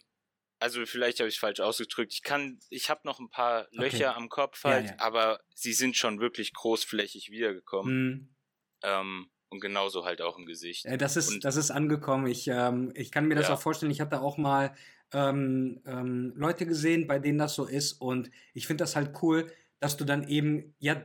Also 0.60 0.84
vielleicht 0.86 1.20
habe 1.20 1.28
ich 1.28 1.38
falsch 1.38 1.60
ausgedrückt. 1.60 2.12
Ich 2.12 2.22
kann, 2.22 2.58
ich 2.68 2.90
habe 2.90 3.00
noch 3.04 3.18
ein 3.18 3.30
paar 3.30 3.68
Löcher 3.70 4.10
okay. 4.10 4.16
am 4.16 4.28
Kopf 4.28 4.64
halt, 4.64 4.86
ja, 4.86 4.92
ja. 4.92 4.98
aber 4.98 5.40
sie 5.54 5.72
sind 5.72 5.96
schon 5.96 6.20
wirklich 6.20 6.52
großflächig 6.52 7.30
wiedergekommen. 7.30 7.94
Mhm. 7.94 8.34
Ähm, 8.82 9.30
und 9.50 9.60
genauso 9.60 10.04
halt 10.04 10.22
auch 10.22 10.38
im 10.38 10.46
Gesicht. 10.46 10.86
Das 10.98 11.16
ist, 11.16 11.30
und, 11.30 11.44
das 11.44 11.56
ist 11.56 11.70
angekommen. 11.70 12.26
Ich, 12.26 12.48
ähm, 12.48 12.92
ich 12.94 13.10
kann 13.10 13.26
mir 13.26 13.34
das 13.34 13.48
ja. 13.48 13.54
auch 13.54 13.60
vorstellen. 13.60 13.92
Ich 13.92 14.00
hatte 14.00 14.20
auch 14.20 14.38
mal 14.38 14.74
ähm, 15.12 15.80
ähm, 15.86 16.32
Leute 16.36 16.66
gesehen, 16.66 17.06
bei 17.06 17.18
denen 17.18 17.38
das 17.38 17.54
so 17.54 17.66
ist. 17.66 17.94
Und 17.94 18.30
ich 18.54 18.66
finde 18.66 18.82
das 18.82 18.96
halt 18.96 19.10
cool, 19.22 19.52
dass 19.80 19.96
du 19.96 20.04
dann 20.04 20.26
eben 20.28 20.74
ja 20.78 21.02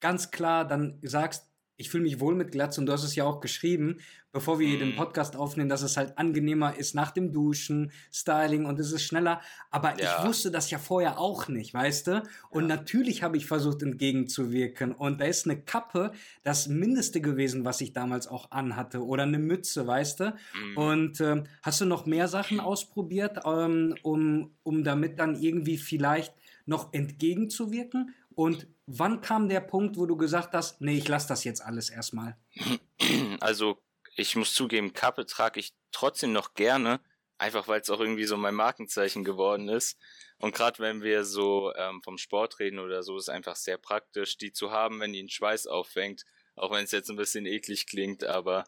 ganz 0.00 0.30
klar 0.30 0.66
dann 0.66 0.98
sagst, 1.02 1.47
ich 1.78 1.90
fühle 1.90 2.02
mich 2.02 2.20
wohl 2.20 2.34
mit 2.34 2.50
Glatze 2.50 2.80
und 2.80 2.86
du 2.86 2.92
hast 2.92 3.04
es 3.04 3.14
ja 3.14 3.24
auch 3.24 3.40
geschrieben, 3.40 3.98
bevor 4.32 4.58
wir 4.58 4.68
mhm. 4.68 4.78
den 4.80 4.96
Podcast 4.96 5.36
aufnehmen, 5.36 5.68
dass 5.68 5.82
es 5.82 5.96
halt 5.96 6.18
angenehmer 6.18 6.76
ist 6.76 6.94
nach 6.94 7.12
dem 7.12 7.32
Duschen, 7.32 7.92
Styling 8.12 8.66
und 8.66 8.80
es 8.80 8.92
ist 8.92 9.04
schneller. 9.04 9.40
Aber 9.70 9.98
ja. 9.98 10.18
ich 10.18 10.26
wusste 10.26 10.50
das 10.50 10.70
ja 10.70 10.78
vorher 10.78 11.18
auch 11.18 11.46
nicht, 11.48 11.72
weißt 11.72 12.08
du? 12.08 12.22
Und 12.50 12.68
ja. 12.68 12.76
natürlich 12.76 13.22
habe 13.22 13.36
ich 13.36 13.46
versucht 13.46 13.80
entgegenzuwirken. 13.82 14.92
Und 14.92 15.20
da 15.20 15.26
ist 15.26 15.46
eine 15.46 15.60
Kappe 15.60 16.10
das 16.42 16.66
Mindeste 16.66 17.20
gewesen, 17.20 17.64
was 17.64 17.80
ich 17.80 17.92
damals 17.92 18.26
auch 18.26 18.50
anhatte. 18.50 19.06
Oder 19.06 19.22
eine 19.22 19.38
Mütze, 19.38 19.86
weißt 19.86 20.20
du? 20.20 20.24
Mhm. 20.24 20.76
Und 20.76 21.20
ähm, 21.20 21.44
hast 21.62 21.80
du 21.80 21.84
noch 21.84 22.06
mehr 22.06 22.26
Sachen 22.26 22.58
ausprobiert, 22.58 23.42
ähm, 23.46 23.94
um, 24.02 24.50
um 24.64 24.82
damit 24.82 25.20
dann 25.20 25.40
irgendwie 25.40 25.78
vielleicht 25.78 26.34
noch 26.66 26.92
entgegenzuwirken? 26.92 28.14
Und 28.38 28.68
wann 28.86 29.20
kam 29.20 29.48
der 29.48 29.58
Punkt, 29.58 29.96
wo 29.96 30.06
du 30.06 30.16
gesagt 30.16 30.54
hast, 30.54 30.80
nee, 30.80 30.96
ich 30.96 31.08
lasse 31.08 31.26
das 31.26 31.42
jetzt 31.42 31.60
alles 31.60 31.90
erstmal? 31.90 32.38
Also, 33.40 33.82
ich 34.14 34.36
muss 34.36 34.54
zugeben, 34.54 34.92
Kappe 34.92 35.26
trage 35.26 35.58
ich 35.58 35.74
trotzdem 35.90 36.32
noch 36.32 36.54
gerne, 36.54 37.00
einfach 37.36 37.66
weil 37.66 37.80
es 37.80 37.90
auch 37.90 37.98
irgendwie 37.98 38.26
so 38.26 38.36
mein 38.36 38.54
Markenzeichen 38.54 39.24
geworden 39.24 39.68
ist. 39.68 39.98
Und 40.38 40.54
gerade 40.54 40.78
wenn 40.78 41.02
wir 41.02 41.24
so 41.24 41.74
ähm, 41.74 42.00
vom 42.04 42.16
Sport 42.16 42.60
reden 42.60 42.78
oder 42.78 43.02
so, 43.02 43.16
ist 43.16 43.28
einfach 43.28 43.56
sehr 43.56 43.76
praktisch, 43.76 44.38
die 44.38 44.52
zu 44.52 44.70
haben, 44.70 45.00
wenn 45.00 45.12
die 45.12 45.18
einen 45.18 45.30
Schweiß 45.30 45.66
auffängt. 45.66 46.22
Auch 46.54 46.70
wenn 46.70 46.84
es 46.84 46.92
jetzt 46.92 47.10
ein 47.10 47.16
bisschen 47.16 47.44
eklig 47.44 47.88
klingt, 47.88 48.22
aber 48.22 48.66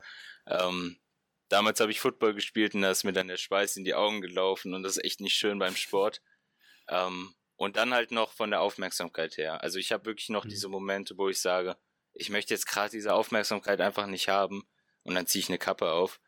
ähm, 0.49 0.99
damals 1.49 1.79
habe 1.79 1.93
ich 1.93 2.01
Football 2.01 2.35
gespielt 2.35 2.75
und 2.75 2.83
da 2.83 2.91
ist 2.91 3.05
mir 3.05 3.13
dann 3.13 3.29
der 3.29 3.37
Schweiß 3.37 3.77
in 3.77 3.85
die 3.85 3.95
Augen 3.95 4.21
gelaufen 4.21 4.75
und 4.75 4.83
das 4.83 4.97
ist 4.97 5.05
echt 5.05 5.21
nicht 5.21 5.37
schön 5.37 5.61
beim 5.61 5.77
Sport. 5.77 6.23
Ähm, 6.89 7.35
und 7.61 7.77
dann 7.77 7.93
halt 7.93 8.11
noch 8.11 8.33
von 8.33 8.51
der 8.51 8.63
Aufmerksamkeit 8.63 9.37
her. 9.37 9.63
Also 9.63 9.79
ich 9.79 9.93
habe 9.93 10.07
wirklich 10.07 10.31
noch 10.31 10.47
mhm. 10.47 10.49
diese 10.49 10.69
Momente, 10.69 11.19
wo 11.19 11.29
ich 11.29 11.43
sage, 11.43 11.77
ich 12.15 12.31
möchte 12.31 12.55
jetzt 12.55 12.67
gerade 12.67 12.91
diese 12.91 13.13
Aufmerksamkeit 13.13 13.83
einfach 13.83 14.07
nicht 14.07 14.31
haben 14.31 14.67
und 15.03 15.15
dann 15.15 15.27
ziehe 15.27 15.41
ich 15.43 15.51
eine 15.51 15.59
Kappe 15.59 15.93
auf. 15.93 16.23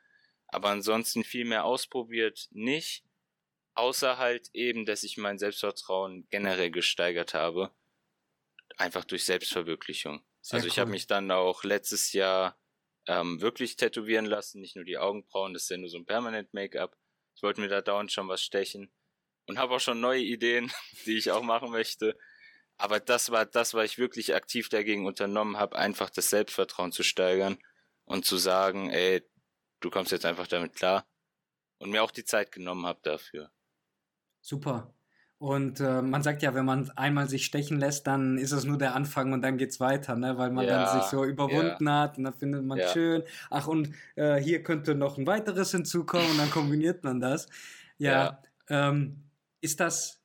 Aber 0.49 0.69
ansonsten 0.69 1.25
viel 1.25 1.47
mehr 1.47 1.65
ausprobiert 1.65 2.49
nicht, 2.51 3.07
außer 3.73 4.19
halt 4.19 4.51
eben, 4.53 4.85
dass 4.85 5.05
ich 5.05 5.17
mein 5.17 5.39
Selbstvertrauen 5.39 6.27
generell 6.29 6.71
gesteigert 6.71 7.33
habe, 7.33 7.75
einfach 8.77 9.07
durch 9.07 9.25
Selbstverwirklichung. 9.25 10.23
Sehr 10.43 10.57
also 10.57 10.69
ich 10.69 10.75
cool. 10.75 10.81
habe 10.83 10.91
mich 10.91 11.07
dann 11.07 11.31
auch 11.31 11.65
letztes 11.65 12.13
Jahr 12.13 12.61
ähm, 13.07 13.41
wirklich 13.41 13.77
tätowieren 13.77 14.27
lassen, 14.27 14.61
nicht 14.61 14.77
nur 14.77 14.85
die 14.85 14.99
Augenbrauen, 14.99 15.55
das 15.55 15.63
ist 15.63 15.71
ja 15.71 15.79
nur 15.79 15.89
so 15.89 15.97
ein 15.97 16.05
Permanent 16.05 16.53
Make-up. 16.53 16.95
Ich 17.35 17.43
wollte 17.43 17.63
mir 17.63 17.69
da 17.69 17.81
dauernd 17.81 18.13
schon 18.13 18.29
was 18.29 18.43
stechen 18.43 18.93
und 19.53 19.59
habe 19.59 19.75
auch 19.75 19.81
schon 19.81 20.01
neue 20.01 20.23
Ideen, 20.23 20.73
die 21.07 21.19
ich 21.19 21.31
auch 21.31 21.43
machen 21.43 21.71
möchte. 21.71 22.17
Aber 22.79 23.01
das 23.01 23.31
war 23.31 23.45
das, 23.45 23.75
was 23.75 23.85
ich 23.85 23.99
wirklich 23.99 24.35
aktiv 24.35 24.69
dagegen 24.69 25.07
unternommen 25.07 25.59
habe, 25.59 25.77
einfach 25.77 26.11
das 26.11 26.31
Selbstvertrauen 26.31 26.91
zu 26.91 27.03
steigern 27.03 27.59
und 28.05 28.25
zu 28.25 28.39
sagen, 28.39 28.91
ey, 28.91 29.23
du 29.81 29.91
kommst 29.91 30.11
jetzt 30.11 30.25
einfach 30.25 30.47
damit 30.47 30.75
klar. 30.75 31.07
Und 31.79 31.91
mir 31.91 32.03
auch 32.03 32.11
die 32.11 32.25
Zeit 32.25 32.51
genommen 32.51 32.87
habe 32.87 33.01
dafür. 33.03 33.51
Super. 34.41 34.95
Und 35.39 35.81
äh, 35.81 36.01
man 36.03 36.23
sagt 36.23 36.43
ja, 36.43 36.55
wenn 36.55 36.65
man 36.65 36.91
einmal 36.91 37.29
sich 37.29 37.45
stechen 37.45 37.79
lässt, 37.79 38.07
dann 38.07 38.39
ist 38.39 38.53
es 38.53 38.65
nur 38.65 38.79
der 38.79 38.95
Anfang 38.95 39.33
und 39.33 39.43
dann 39.43 39.59
geht's 39.59 39.81
weiter, 39.81 40.15
ne? 40.15 40.39
weil 40.39 40.51
man 40.51 40.65
ja, 40.65 40.85
dann 40.85 41.01
sich 41.01 41.11
so 41.11 41.25
überwunden 41.25 41.87
ja. 41.87 42.01
hat 42.01 42.17
und 42.17 42.25
dann 42.25 42.33
findet 42.33 42.65
man 42.65 42.79
ja. 42.79 42.89
schön. 42.89 43.25
Ach, 43.51 43.67
und 43.67 43.93
äh, 44.15 44.37
hier 44.37 44.63
könnte 44.63 44.95
noch 44.95 45.19
ein 45.19 45.27
weiteres 45.27 45.73
hinzukommen 45.73 46.31
und 46.31 46.39
dann 46.39 46.51
kombiniert 46.51 47.03
man 47.03 47.21
das. 47.21 47.49
Ja. 47.99 48.41
Ähm, 48.69 49.25
ist 49.63 49.81
das, 49.81 50.21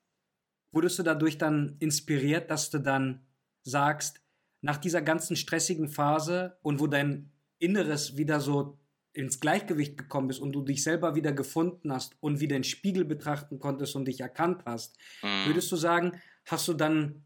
wurdest 0.73 0.99
du 0.99 1.03
dadurch 1.03 1.37
dann 1.37 1.77
inspiriert, 1.79 2.51
dass 2.51 2.69
du 2.69 2.79
dann 2.79 3.25
sagst, 3.63 4.21
nach 4.61 4.77
dieser 4.77 5.01
ganzen 5.01 5.35
stressigen 5.35 5.87
Phase 5.87 6.57
und 6.61 6.79
wo 6.79 6.87
dein 6.87 7.31
Inneres 7.59 8.17
wieder 8.17 8.41
so 8.41 8.77
ins 9.13 9.39
Gleichgewicht 9.39 9.97
gekommen 9.97 10.29
ist 10.29 10.39
und 10.39 10.51
du 10.51 10.61
dich 10.61 10.83
selber 10.83 11.15
wieder 11.15 11.31
gefunden 11.31 11.91
hast 11.91 12.15
und 12.19 12.39
wieder 12.39 12.55
den 12.55 12.63
Spiegel 12.63 13.05
betrachten 13.05 13.59
konntest 13.59 13.95
und 13.95 14.05
dich 14.05 14.19
erkannt 14.19 14.63
hast, 14.65 14.97
mhm. 15.23 15.47
würdest 15.47 15.71
du 15.71 15.75
sagen, 15.75 16.19
hast 16.45 16.67
du 16.67 16.73
dann 16.73 17.25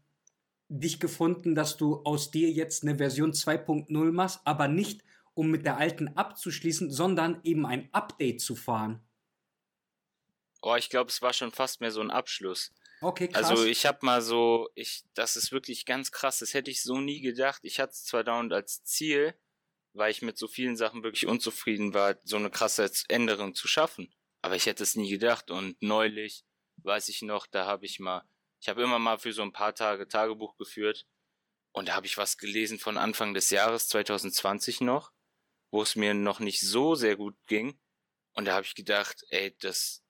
dich 0.68 1.00
gefunden, 1.00 1.54
dass 1.54 1.76
du 1.76 1.96
aus 2.04 2.30
dir 2.30 2.50
jetzt 2.50 2.82
eine 2.82 2.96
Version 2.96 3.32
2.0 3.32 4.12
machst, 4.12 4.40
aber 4.44 4.68
nicht 4.68 5.02
um 5.34 5.50
mit 5.50 5.66
der 5.66 5.76
alten 5.78 6.08
abzuschließen, 6.08 6.90
sondern 6.90 7.40
eben 7.44 7.66
ein 7.66 7.88
Update 7.92 8.40
zu 8.40 8.54
fahren? 8.54 9.00
Oh, 10.62 10.76
ich 10.76 10.90
glaube, 10.90 11.10
es 11.10 11.20
war 11.20 11.32
schon 11.32 11.52
fast 11.52 11.80
mehr 11.80 11.90
so 11.90 12.00
ein 12.00 12.10
Abschluss. 12.10 12.72
Okay, 13.00 13.26
krass. 13.28 13.50
Also 13.50 13.64
ich 13.64 13.84
habe 13.84 13.98
mal 14.02 14.22
so, 14.22 14.70
ich, 14.76 15.04
das 15.14 15.36
ist 15.36 15.50
wirklich 15.50 15.86
ganz 15.86 16.12
krass. 16.12 16.38
Das 16.38 16.54
hätte 16.54 16.70
ich 16.70 16.82
so 16.82 17.00
nie 17.00 17.20
gedacht. 17.20 17.60
Ich 17.64 17.80
hatte 17.80 17.92
es 17.92 18.04
zwar 18.04 18.22
dauernd 18.22 18.52
als 18.52 18.84
Ziel, 18.84 19.34
weil 19.92 20.12
ich 20.12 20.22
mit 20.22 20.38
so 20.38 20.46
vielen 20.46 20.76
Sachen 20.76 21.02
wirklich 21.02 21.26
unzufrieden 21.26 21.94
war, 21.94 22.16
so 22.22 22.36
eine 22.36 22.48
krasse 22.48 22.88
Änderung 23.08 23.56
zu 23.56 23.66
schaffen. 23.66 24.14
Aber 24.40 24.54
ich 24.54 24.66
hätte 24.66 24.84
es 24.84 24.94
nie 24.94 25.10
gedacht. 25.10 25.50
Und 25.50 25.82
neulich, 25.82 26.44
weiß 26.76 27.08
ich 27.08 27.22
noch, 27.22 27.48
da 27.48 27.66
habe 27.66 27.84
ich 27.84 27.98
mal, 27.98 28.22
ich 28.60 28.68
habe 28.68 28.82
immer 28.82 29.00
mal 29.00 29.18
für 29.18 29.32
so 29.32 29.42
ein 29.42 29.52
paar 29.52 29.74
Tage 29.74 30.06
Tagebuch 30.06 30.56
geführt. 30.56 31.06
Und 31.72 31.88
da 31.88 31.94
habe 31.94 32.06
ich 32.06 32.18
was 32.18 32.38
gelesen 32.38 32.78
von 32.78 32.98
Anfang 32.98 33.34
des 33.34 33.50
Jahres 33.50 33.88
2020 33.88 34.80
noch, 34.80 35.10
wo 35.72 35.82
es 35.82 35.96
mir 35.96 36.14
noch 36.14 36.38
nicht 36.38 36.60
so 36.60 36.94
sehr 36.94 37.16
gut 37.16 37.34
ging. 37.48 37.80
Und 38.34 38.44
da 38.44 38.54
habe 38.54 38.64
ich 38.64 38.74
gedacht, 38.74 39.24
ey, 39.30 39.56
das, 39.58 40.01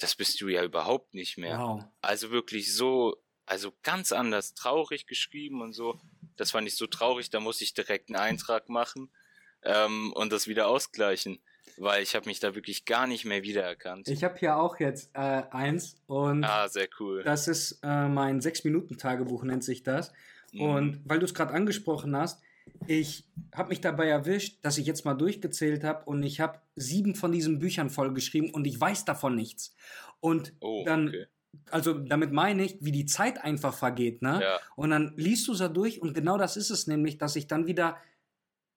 das 0.00 0.16
bist 0.16 0.40
du 0.40 0.48
ja 0.48 0.64
überhaupt 0.64 1.14
nicht 1.14 1.38
mehr. 1.38 1.58
Wow. 1.58 1.84
Also 2.00 2.30
wirklich 2.30 2.74
so, 2.74 3.16
also 3.46 3.72
ganz 3.82 4.12
anders, 4.12 4.54
traurig 4.54 5.06
geschrieben 5.06 5.60
und 5.60 5.72
so. 5.72 6.00
Das 6.36 6.50
fand 6.50 6.66
ich 6.66 6.76
so 6.76 6.86
traurig, 6.86 7.30
da 7.30 7.40
muss 7.40 7.60
ich 7.60 7.74
direkt 7.74 8.08
einen 8.08 8.16
Eintrag 8.16 8.68
machen 8.68 9.10
ähm, 9.62 10.12
und 10.14 10.32
das 10.32 10.48
wieder 10.48 10.68
ausgleichen, 10.68 11.38
weil 11.76 12.02
ich 12.02 12.14
habe 12.14 12.26
mich 12.26 12.40
da 12.40 12.54
wirklich 12.54 12.86
gar 12.86 13.06
nicht 13.06 13.24
mehr 13.24 13.42
wiedererkannt. 13.42 14.08
Ich 14.08 14.24
habe 14.24 14.38
hier 14.38 14.56
auch 14.56 14.80
jetzt 14.80 15.10
äh, 15.14 15.42
eins 15.50 15.96
und 16.06 16.44
ah, 16.44 16.68
sehr 16.68 16.88
cool. 16.98 17.22
Das 17.22 17.46
ist 17.46 17.80
äh, 17.82 18.08
mein 18.08 18.40
sechs 18.40 18.64
Minuten 18.64 18.96
Tagebuch 18.96 19.42
nennt 19.44 19.64
sich 19.64 19.82
das. 19.82 20.12
Mhm. 20.52 20.60
Und 20.62 21.00
weil 21.04 21.18
du 21.18 21.26
es 21.26 21.34
gerade 21.34 21.52
angesprochen 21.52 22.16
hast, 22.16 22.42
ich 22.86 23.28
habe 23.54 23.68
mich 23.68 23.80
dabei 23.80 24.08
erwischt, 24.08 24.58
dass 24.62 24.78
ich 24.78 24.86
jetzt 24.86 25.04
mal 25.04 25.14
durchgezählt 25.14 25.84
habe 25.84 26.04
und 26.06 26.22
ich 26.22 26.40
habe 26.40 26.60
sieben 26.76 27.14
von 27.14 27.32
diesen 27.32 27.58
Büchern 27.58 27.90
vollgeschrieben 27.90 28.50
und 28.50 28.66
ich 28.66 28.80
weiß 28.80 29.04
davon 29.04 29.34
nichts. 29.34 29.74
Und 30.20 30.54
oh, 30.60 30.82
dann, 30.84 31.08
okay. 31.08 31.26
also 31.70 31.94
damit 31.94 32.32
meine 32.32 32.64
ich, 32.64 32.78
wie 32.80 32.92
die 32.92 33.06
Zeit 33.06 33.42
einfach 33.42 33.74
vergeht, 33.74 34.22
ne? 34.22 34.40
Ja. 34.42 34.58
Und 34.76 34.90
dann 34.90 35.14
liest 35.16 35.46
du 35.48 35.52
es 35.52 35.58
da 35.58 35.68
durch 35.68 36.02
und 36.02 36.14
genau 36.14 36.38
das 36.38 36.56
ist 36.56 36.70
es 36.70 36.86
nämlich, 36.86 37.18
dass 37.18 37.36
ich 37.36 37.46
dann 37.46 37.66
wieder 37.66 37.96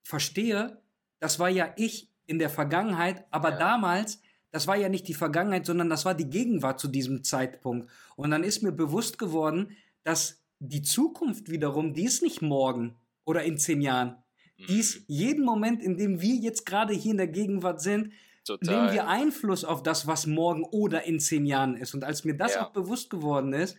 verstehe, 0.03 0.81
das 1.19 1.39
war 1.39 1.49
ja 1.49 1.73
ich 1.77 2.11
in 2.25 2.39
der 2.39 2.49
Vergangenheit, 2.49 3.25
aber 3.31 3.51
ja. 3.51 3.57
damals, 3.57 4.21
das 4.51 4.67
war 4.67 4.75
ja 4.75 4.89
nicht 4.89 5.07
die 5.07 5.13
Vergangenheit, 5.13 5.65
sondern 5.65 5.89
das 5.89 6.05
war 6.05 6.13
die 6.13 6.29
Gegenwart 6.29 6.79
zu 6.79 6.87
diesem 6.87 7.23
Zeitpunkt. 7.23 7.89
Und 8.15 8.31
dann 8.31 8.43
ist 8.43 8.61
mir 8.61 8.71
bewusst 8.71 9.17
geworden, 9.17 9.75
dass 10.03 10.43
die 10.59 10.81
Zukunft 10.81 11.49
wiederum, 11.49 11.93
die 11.93 12.05
ist 12.05 12.21
nicht 12.21 12.41
morgen 12.41 12.95
oder 13.25 13.43
in 13.43 13.57
zehn 13.57 13.81
Jahren. 13.81 14.23
Mhm. 14.57 14.83
jeden 15.07 15.43
Moment, 15.43 15.81
in 15.81 15.97
dem 15.97 16.21
wir 16.21 16.35
jetzt 16.35 16.65
gerade 16.65 16.93
hier 16.93 17.11
in 17.11 17.17
der 17.17 17.27
Gegenwart 17.27 17.81
sind, 17.81 18.13
Total. 18.45 18.75
nehmen 18.75 18.93
wir 18.93 19.07
Einfluss 19.07 19.63
auf 19.63 19.83
das, 19.83 20.05
was 20.05 20.25
morgen 20.27 20.63
oder 20.63 21.03
in 21.03 21.19
zehn 21.19 21.45
Jahren 21.45 21.75
ist. 21.75 21.93
Und 21.93 22.03
als 22.03 22.23
mir 22.23 22.35
das 22.35 22.55
ja. 22.55 22.65
auch 22.65 22.71
bewusst 22.71 23.09
geworden 23.09 23.53
ist 23.53 23.77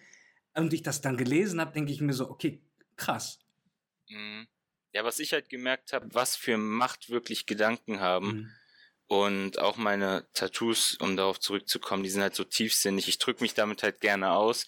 und 0.55 0.73
ich 0.73 0.83
das 0.83 1.01
dann 1.01 1.17
gelesen 1.17 1.61
habe, 1.61 1.73
denke 1.73 1.93
ich 1.93 2.01
mir 2.01 2.13
so, 2.13 2.31
okay, 2.31 2.63
krass. 2.97 3.39
Mhm. 4.09 4.47
Ja, 4.93 5.05
was 5.05 5.19
ich 5.19 5.33
halt 5.33 5.49
gemerkt 5.49 5.93
habe, 5.93 6.09
was 6.13 6.37
für 6.37 6.57
Macht 6.57 7.11
wirklich 7.11 7.47
Gedanken 7.47 8.01
haben. 8.01 8.27
Mhm. 8.27 8.51
Und 9.07 9.59
auch 9.59 9.77
meine 9.77 10.27
Tattoos, 10.33 10.97
um 10.99 11.17
darauf 11.17 11.39
zurückzukommen, 11.39 12.03
die 12.03 12.11
sind 12.11 12.23
halt 12.23 12.35
so 12.35 12.45
tiefsinnig. 12.45 13.09
Ich 13.09 13.19
drücke 13.19 13.43
mich 13.43 13.55
damit 13.55 13.83
halt 13.83 14.01
gerne 14.01 14.33
aus. 14.33 14.67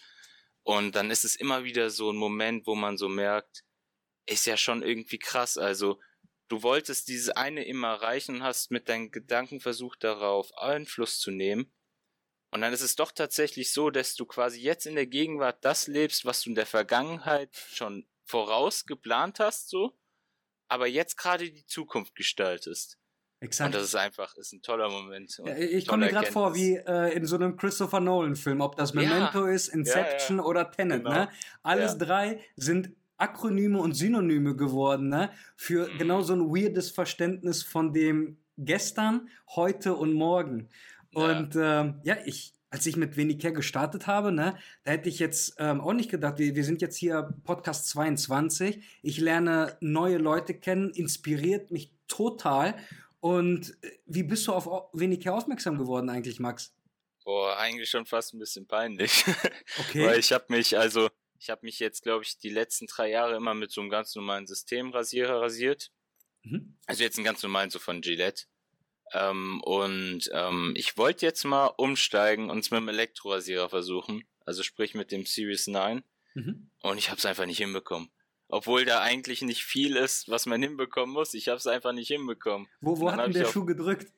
Und 0.63 0.95
dann 0.95 1.11
ist 1.11 1.25
es 1.25 1.37
immer 1.37 1.65
wieder 1.65 1.91
so 1.91 2.11
ein 2.11 2.17
Moment, 2.17 2.67
wo 2.67 2.75
man 2.75 2.99
so 2.99 3.09
merkt, 3.09 3.65
ist 4.27 4.47
ja 4.47 4.57
schon 4.57 4.83
irgendwie 4.83 5.19
krass. 5.19 5.59
Also, 5.59 6.01
du 6.49 6.63
wolltest 6.63 7.09
dieses 7.09 7.31
eine 7.31 7.65
immer 7.65 7.89
erreichen 7.89 8.37
und 8.37 8.43
hast 8.43 8.71
mit 8.71 8.89
deinen 8.89 9.11
Gedanken 9.11 9.61
versucht, 9.61 10.05
darauf 10.05 10.57
Einfluss 10.59 11.19
zu 11.19 11.31
nehmen. 11.31 11.73
Und 12.51 12.61
dann 12.61 12.73
ist 12.73 12.83
es 12.83 12.97
doch 12.97 13.13
tatsächlich 13.13 13.73
so, 13.73 13.91
dass 13.91 14.15
du 14.15 14.25
quasi 14.25 14.61
jetzt 14.61 14.87
in 14.87 14.95
der 14.95 15.07
Gegenwart 15.07 15.65
das 15.65 15.89
lebst, 15.89 16.25
was 16.25 16.43
du 16.43 16.51
in 16.51 16.55
der 16.55 16.67
Vergangenheit 16.67 17.55
schon 17.55 18.07
voraus 18.25 18.87
geplant 18.87 19.41
hast, 19.41 19.69
so, 19.69 19.97
aber 20.69 20.87
jetzt 20.87 21.17
gerade 21.17 21.51
die 21.51 21.67
Zukunft 21.67 22.15
gestaltest. 22.15 22.99
Exakt. 23.41 23.67
Und 23.67 23.75
das 23.75 23.85
ist 23.85 23.95
einfach, 23.95 24.35
ist 24.37 24.53
ein 24.53 24.63
toller 24.63 24.89
Moment. 24.89 25.41
Ja, 25.45 25.55
ich 25.57 25.87
komme 25.87 26.07
mir 26.07 26.13
gerade 26.13 26.33
vor 26.33 26.55
wie 26.55 26.77
äh, 26.77 27.15
in 27.15 27.27
so 27.27 27.37
einem 27.37 27.57
Christopher 27.57 28.01
Nolan-Film, 28.01 28.61
ob 28.63 28.77
das 28.77 28.95
Memento 28.95 29.47
ja. 29.47 29.53
ist, 29.53 29.69
Inception 29.69 30.39
ja, 30.39 30.45
oder 30.45 30.71
Tenet. 30.71 31.05
Genau. 31.05 31.15
Ne? 31.15 31.29
Alles 31.63 31.99
drei 31.99 32.41
sind 32.57 32.97
Akronyme 33.19 33.79
und 33.79 33.95
Synonyme 33.95 34.57
geworden, 34.57 35.09
ne? 35.09 35.31
Für 35.57 35.89
mhm. 35.89 35.99
genau 35.99 36.23
so 36.23 36.35
ein 36.35 36.49
weirdes 36.51 36.91
Verständnis 36.91 37.63
von 37.63 37.93
dem 37.93 38.39
gestern, 38.59 39.29
heute 39.55 39.95
und 39.95 40.13
morgen. 40.13 40.69
Und 41.13 41.55
ja, 41.55 41.81
ähm, 41.81 42.01
ja 42.05 42.17
ich, 42.25 42.53
als 42.71 42.87
ich 42.87 42.97
mit 42.97 43.17
Wenicare 43.17 43.53
gestartet 43.53 44.07
habe, 44.07 44.33
ne, 44.33 44.57
da 44.85 44.93
hätte 44.93 45.09
ich 45.09 45.19
jetzt 45.19 45.57
ähm, 45.59 45.81
auch 45.81 45.93
nicht 45.93 46.11
gedacht, 46.11 46.39
wir, 46.39 46.55
wir 46.55 46.65
sind 46.65 46.83
jetzt 46.83 46.97
hier 46.97 47.35
Podcast 47.45 47.89
22, 47.89 48.83
ich 49.03 49.19
lerne 49.19 49.77
neue 49.81 50.19
Leute 50.19 50.55
kennen, 50.55 50.91
inspiriert 50.91 51.71
mich 51.71 51.93
total. 52.09 52.75
Und 53.21 53.77
äh, 53.83 53.91
wie 54.07 54.23
bist 54.23 54.47
du 54.47 54.53
auf 54.53 54.69
Wenicare 54.93 55.37
aufmerksam 55.37 55.79
geworden 55.79 56.09
eigentlich, 56.09 56.41
Max? 56.41 56.75
Boah, 57.25 57.57
eigentlich 57.57 57.91
schon 57.91 58.07
fast 58.07 58.35
ein 58.35 58.39
bisschen 58.39 58.67
peinlich. 58.67 59.25
Okay. 59.79 60.07
Weil 60.07 60.19
ich 60.19 60.33
habe 60.33 60.47
mich, 60.49 60.79
also 60.79 61.11
ich 61.39 61.51
habe 61.51 61.65
mich 61.65 61.79
jetzt, 61.79 62.03
glaube 62.03 62.25
ich, 62.25 62.39
die 62.39 62.51
letzten 62.51 62.87
drei 62.87 63.11
Jahre 63.11 63.37
immer 63.37 63.55
mit 63.55 63.71
so 63.71 63.81
einem 63.81 63.91
ganz 63.91 64.15
normalen 64.15 64.47
Systemrasierer 64.47 65.41
rasiert. 65.41 65.91
Mhm. 66.43 66.77
Also 66.87 67.03
jetzt 67.03 67.19
einen 67.19 67.25
ganz 67.25 67.43
normalen, 67.43 67.71
so 67.71 67.79
von 67.79 68.01
Gillette. 68.01 68.45
Ähm, 69.13 69.61
und 69.63 70.31
ähm, 70.33 70.75
ich 70.77 70.97
wollte 70.97 71.27
jetzt 71.27 71.45
mal 71.45 71.67
umsteigen 71.67 72.51
und 72.51 72.59
es 72.59 72.71
mit 72.71 72.81
dem 72.81 72.89
Elektrorasierer 72.89 73.69
versuchen. 73.69 74.25
Also 74.45 74.63
sprich 74.63 74.95
mit 74.95 75.13
dem 75.13 75.27
Series 75.27 75.67
9. 75.67 76.03
Mhm. 76.35 76.71
Und 76.83 76.99
ich 76.99 77.11
habe 77.11 77.19
es 77.19 77.27
einfach 77.27 77.47
nicht 77.47 77.59
hinbekommen. 77.59 78.11
Obwohl 78.49 78.85
da 78.85 79.01
eigentlich 79.01 79.43
nicht 79.43 79.65
viel 79.65 79.97
ist, 79.97 80.29
was 80.29 80.47
man 80.47 80.63
hinbekommen 80.63 81.13
muss. 81.13 81.35
Ich 81.35 81.49
habe 81.49 81.59
es 81.59 81.67
einfach 81.67 81.93
nicht 81.93 82.09
hinbekommen. 82.09 82.69
Wo, 82.81 82.99
wo 83.01 83.11
hat 83.11 83.21
denn 83.21 83.33
der 83.33 83.47
Schuh 83.47 83.65
gedrückt? 83.65 84.13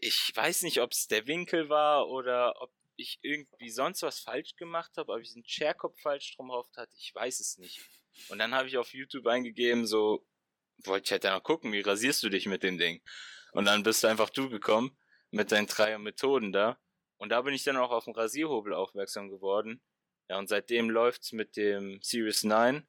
Ich 0.00 0.30
weiß 0.34 0.62
nicht, 0.62 0.80
ob 0.80 0.92
es 0.92 1.08
der 1.08 1.26
Winkel 1.26 1.68
war 1.68 2.08
oder 2.08 2.60
ob 2.60 2.70
ich 2.96 3.18
irgendwie 3.22 3.70
sonst 3.70 4.02
was 4.02 4.20
falsch 4.20 4.56
gemacht 4.56 4.92
habe, 4.96 5.12
ob 5.12 5.20
ich 5.20 5.34
einen 5.34 5.44
Chairkopf 5.44 6.00
falsch 6.00 6.36
drum 6.36 6.48
drauf 6.48 6.68
hatte, 6.76 6.94
ich 6.96 7.14
weiß 7.14 7.40
es 7.40 7.58
nicht. 7.58 7.80
Und 8.28 8.38
dann 8.38 8.54
habe 8.54 8.68
ich 8.68 8.78
auf 8.78 8.94
YouTube 8.94 9.26
eingegeben, 9.26 9.86
so, 9.86 10.24
wollte 10.84 11.04
ich 11.04 11.12
halt 11.12 11.24
mal 11.24 11.40
gucken, 11.40 11.72
wie 11.72 11.80
rasierst 11.80 12.22
du 12.22 12.28
dich 12.28 12.46
mit 12.46 12.62
dem 12.62 12.78
Ding? 12.78 13.02
Und 13.52 13.66
dann 13.66 13.82
bist 13.82 14.02
du 14.02 14.08
einfach 14.08 14.30
du 14.30 14.48
gekommen 14.48 14.96
mit 15.30 15.52
deinen 15.52 15.66
drei 15.66 15.96
Methoden 15.98 16.52
da. 16.52 16.78
Und 17.16 17.30
da 17.30 17.42
bin 17.42 17.54
ich 17.54 17.64
dann 17.64 17.76
auch 17.76 17.90
auf 17.90 18.04
den 18.04 18.14
Rasierhobel 18.14 18.74
aufmerksam 18.74 19.30
geworden. 19.30 19.80
Ja, 20.28 20.38
und 20.38 20.48
seitdem 20.48 20.90
läuft's 20.90 21.32
mit 21.32 21.56
dem 21.56 22.00
Series 22.02 22.44
9. 22.44 22.86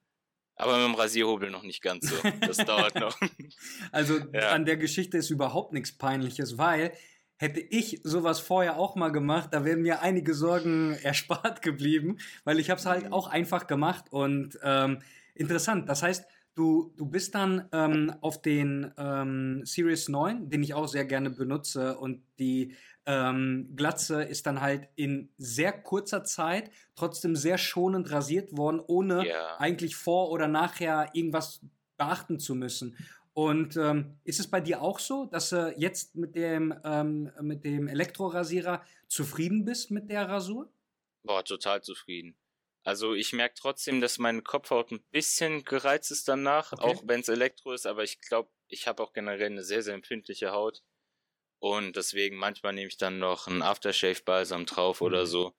Aber 0.58 0.78
mit 0.78 0.88
dem 0.88 0.96
Rasierhobel 0.96 1.50
noch 1.52 1.64
nicht 1.64 1.82
ganz 1.82 2.10
so. 2.10 2.16
Das 2.42 2.58
dauert 2.58 2.96
noch. 2.96 3.20
Also 3.92 4.18
ja. 4.34 4.52
an 4.52 4.66
der 4.66 4.78
Geschichte 4.78 5.18
ist 5.18 5.30
überhaupt 5.30 5.74
nichts 5.74 5.98
Peinliches, 5.98 6.58
weil 6.58 6.98
Hätte 7.38 7.60
ich 7.60 8.00
sowas 8.04 8.40
vorher 8.40 8.78
auch 8.78 8.96
mal 8.96 9.12
gemacht, 9.12 9.50
da 9.52 9.66
wären 9.66 9.82
mir 9.82 10.02
einige 10.02 10.34
Sorgen 10.34 10.94
erspart 11.04 11.62
geblieben, 11.62 12.18
weil 12.44 12.60
ich 12.60 12.70
habe 12.70 12.80
es 12.80 12.86
halt 12.86 13.06
mhm. 13.06 13.14
auch 13.14 13.28
einfach 13.28 13.68
gemacht 13.68 14.06
und 14.12 14.58
ähm, 14.64 15.00
interessant. 15.34 15.90
Das 15.90 16.02
heißt, 16.02 16.26
du, 16.56 16.94
du 16.96 17.06
bist 17.06 17.36
dann 17.36 17.68
ähm, 17.72 18.14
auf 18.22 18.42
den 18.42 18.92
ähm, 18.98 19.62
Series 19.66 20.08
9, 20.10 20.50
den 20.50 20.64
ich 20.64 20.74
auch 20.74 20.88
sehr 20.88 21.06
gerne 21.06 21.30
benutze 21.30 21.98
und 21.98 22.24
die 22.40 22.74
ähm, 23.06 23.72
Glatze 23.76 24.24
ist 24.24 24.48
dann 24.48 24.62
halt 24.62 24.90
in 24.96 25.30
sehr 25.38 25.72
kurzer 25.72 26.24
Zeit 26.24 26.72
trotzdem 26.96 27.36
sehr 27.36 27.58
schonend 27.58 28.12
rasiert 28.12 28.58
worden, 28.58 28.80
ohne 28.80 29.24
yeah. 29.26 29.58
eigentlich 29.60 29.96
vor 29.96 30.32
oder 30.32 30.48
nachher 30.48 31.10
irgendwas 31.14 31.62
beachten 31.98 32.40
zu 32.40 32.56
müssen. 32.56 32.98
Und 33.36 33.76
ähm, 33.76 34.18
ist 34.24 34.40
es 34.40 34.50
bei 34.50 34.62
dir 34.62 34.82
auch 34.82 34.98
so, 34.98 35.26
dass 35.26 35.50
du 35.50 35.76
jetzt 35.78 36.16
mit 36.16 36.36
dem, 36.36 36.74
ähm, 36.86 37.34
mit 37.42 37.66
dem 37.66 37.90
Elektrorasierer 37.90 38.82
zufrieden 39.10 39.66
bist 39.66 39.92
mit 39.92 40.10
der 40.10 40.30
Rasur? 40.30 40.72
Boah, 41.24 41.44
total 41.44 41.84
zufrieden. 41.84 42.38
Also 42.86 43.14
ich 43.14 43.34
merke 43.34 43.56
trotzdem, 43.58 44.00
dass 44.00 44.20
meine 44.20 44.42
Kopfhaut 44.42 44.92
ein 44.92 45.04
bisschen 45.12 45.66
gereizt 45.66 46.12
ist 46.12 46.30
danach, 46.30 46.72
okay. 46.72 46.84
auch 46.84 47.04
wenn 47.08 47.20
es 47.20 47.28
Elektro 47.28 47.74
ist, 47.74 47.86
aber 47.86 48.04
ich 48.04 48.22
glaube, 48.22 48.50
ich 48.70 48.88
habe 48.88 49.04
auch 49.04 49.12
generell 49.12 49.48
eine 49.48 49.64
sehr, 49.64 49.82
sehr 49.82 49.96
empfindliche 49.96 50.54
Haut. 50.54 50.82
Und 51.60 51.98
deswegen 51.98 52.38
manchmal 52.38 52.72
nehme 52.72 52.88
ich 52.88 52.98
dann 52.98 53.20
noch 53.20 53.48
einen 53.48 53.64
Aftershave-Balsam 53.64 54.66
drauf 54.66 55.02
mhm. 55.02 55.08
oder 55.08 55.26
so. 55.26 55.54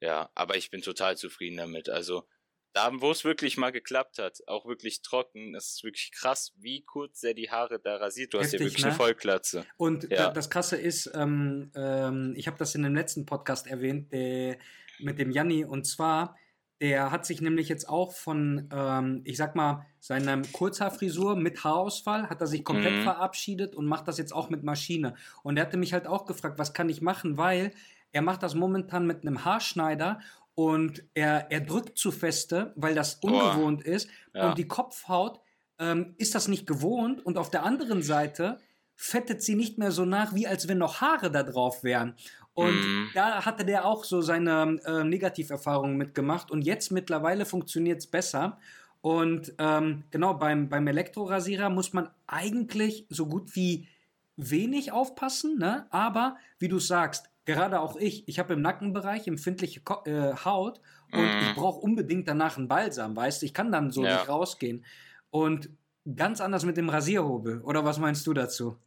Ja, 0.00 0.30
aber 0.34 0.56
ich 0.56 0.70
bin 0.70 0.82
total 0.82 1.16
zufrieden 1.16 1.58
damit. 1.58 1.88
Also 1.88 2.26
da, 2.72 2.90
wo 3.00 3.10
es 3.10 3.24
wirklich 3.24 3.56
mal 3.56 3.72
geklappt 3.72 4.18
hat, 4.18 4.38
auch 4.46 4.66
wirklich 4.66 5.02
trocken, 5.02 5.54
es 5.54 5.74
ist 5.74 5.84
wirklich 5.84 6.12
krass, 6.12 6.52
wie 6.56 6.82
kurz 6.82 7.22
er 7.22 7.34
die 7.34 7.50
Haare 7.50 7.80
da 7.80 7.96
rasiert. 7.96 8.32
Du 8.32 8.38
Heftig, 8.38 8.52
hast 8.54 8.60
ja 8.60 8.66
wirklich 8.66 8.82
ne? 8.82 8.88
eine 8.88 8.96
Vollklatze. 8.96 9.66
Und 9.76 10.10
ja. 10.10 10.30
das 10.30 10.50
Krasse 10.50 10.76
ist, 10.76 11.10
ähm, 11.14 11.72
ähm, 11.74 12.34
ich 12.36 12.46
habe 12.46 12.58
das 12.58 12.74
in 12.74 12.82
dem 12.82 12.94
letzten 12.94 13.26
Podcast 13.26 13.66
erwähnt, 13.66 14.12
der, 14.12 14.58
mit 15.00 15.18
dem 15.18 15.30
Janni, 15.30 15.64
und 15.64 15.86
zwar, 15.86 16.36
der 16.80 17.10
hat 17.10 17.26
sich 17.26 17.40
nämlich 17.40 17.68
jetzt 17.68 17.88
auch 17.88 18.14
von, 18.14 18.68
ähm, 18.72 19.22
ich 19.24 19.36
sag 19.36 19.56
mal, 19.56 19.86
seiner 19.98 20.40
Kurzhaarfrisur 20.52 21.36
mit 21.36 21.64
Haarausfall, 21.64 22.30
hat 22.30 22.40
er 22.40 22.46
sich 22.46 22.64
komplett 22.64 22.94
mhm. 22.94 23.02
verabschiedet 23.02 23.74
und 23.74 23.86
macht 23.86 24.08
das 24.08 24.16
jetzt 24.16 24.32
auch 24.32 24.48
mit 24.48 24.62
Maschine. 24.62 25.14
Und 25.42 25.56
er 25.56 25.66
hatte 25.66 25.76
mich 25.76 25.92
halt 25.92 26.06
auch 26.06 26.24
gefragt, 26.24 26.58
was 26.58 26.72
kann 26.72 26.88
ich 26.88 27.02
machen, 27.02 27.36
weil 27.36 27.72
er 28.12 28.22
macht 28.22 28.42
das 28.42 28.54
momentan 28.54 29.06
mit 29.06 29.22
einem 29.22 29.44
Haarschneider 29.44 30.20
und 30.60 31.04
er, 31.14 31.50
er 31.50 31.62
drückt 31.62 31.96
zu 31.96 32.12
feste, 32.12 32.74
weil 32.76 32.94
das 32.94 33.14
ungewohnt 33.22 33.82
oh. 33.86 33.90
ist. 33.90 34.10
Ja. 34.34 34.50
Und 34.50 34.58
die 34.58 34.68
Kopfhaut 34.68 35.40
ähm, 35.78 36.14
ist 36.18 36.34
das 36.34 36.48
nicht 36.48 36.66
gewohnt. 36.66 37.24
Und 37.24 37.38
auf 37.38 37.50
der 37.50 37.62
anderen 37.62 38.02
Seite 38.02 38.60
fettet 38.94 39.42
sie 39.42 39.54
nicht 39.54 39.78
mehr 39.78 39.90
so 39.90 40.04
nach, 40.04 40.34
wie 40.34 40.46
als 40.46 40.68
wenn 40.68 40.76
noch 40.76 41.00
Haare 41.00 41.30
da 41.30 41.44
drauf 41.44 41.82
wären. 41.82 42.14
Und 42.52 42.74
mm. 42.74 43.10
da 43.14 43.46
hatte 43.46 43.64
der 43.64 43.86
auch 43.86 44.04
so 44.04 44.20
seine 44.20 44.78
äh, 44.84 45.02
Negativerfahrungen 45.02 45.96
mitgemacht. 45.96 46.50
Und 46.50 46.60
jetzt 46.60 46.92
mittlerweile 46.92 47.46
funktioniert 47.46 48.00
es 48.00 48.06
besser. 48.06 48.58
Und 49.00 49.54
ähm, 49.56 50.04
genau, 50.10 50.34
beim, 50.34 50.68
beim 50.68 50.86
Elektrorasierer 50.86 51.70
muss 51.70 51.94
man 51.94 52.10
eigentlich 52.26 53.06
so 53.08 53.24
gut 53.24 53.56
wie 53.56 53.88
wenig 54.36 54.92
aufpassen, 54.92 55.58
ne? 55.58 55.86
aber 55.88 56.36
wie 56.58 56.68
du 56.68 56.78
sagst, 56.78 57.29
gerade 57.44 57.80
auch 57.80 57.96
ich, 57.96 58.28
ich 58.28 58.38
habe 58.38 58.54
im 58.54 58.62
Nackenbereich 58.62 59.26
empfindliche 59.26 59.80
Ko 59.80 60.02
äh, 60.04 60.34
Haut 60.44 60.80
und 61.12 61.22
mm. 61.22 61.42
ich 61.42 61.54
brauche 61.54 61.80
unbedingt 61.80 62.28
danach 62.28 62.56
einen 62.56 62.68
Balsam, 62.68 63.16
weißt 63.16 63.42
du? 63.42 63.46
Ich 63.46 63.54
kann 63.54 63.72
dann 63.72 63.90
so 63.90 64.04
ja. 64.04 64.16
nicht 64.16 64.28
rausgehen. 64.28 64.84
Und 65.30 65.70
ganz 66.16 66.40
anders 66.40 66.64
mit 66.64 66.76
dem 66.76 66.88
Rasierhobel. 66.88 67.60
Oder 67.62 67.84
was 67.84 67.98
meinst 67.98 68.26
du 68.26 68.34
dazu? 68.34 68.78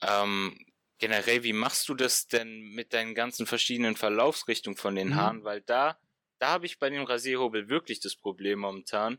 Ähm, 0.00 0.58
generell, 0.98 1.42
wie 1.44 1.52
machst 1.52 1.88
du 1.88 1.94
das 1.94 2.28
denn 2.28 2.60
mit 2.74 2.92
deinen 2.92 3.14
ganzen 3.14 3.46
verschiedenen 3.46 3.96
Verlaufsrichtungen 3.96 4.76
von 4.76 4.94
den 4.94 5.08
mhm. 5.08 5.14
Haaren? 5.16 5.44
Weil 5.44 5.60
da, 5.62 5.98
da 6.38 6.48
habe 6.48 6.66
ich 6.66 6.78
bei 6.78 6.90
dem 6.90 7.04
Rasierhobel 7.04 7.68
wirklich 7.68 8.00
das 8.00 8.16
Problem 8.16 8.60
momentan, 8.60 9.18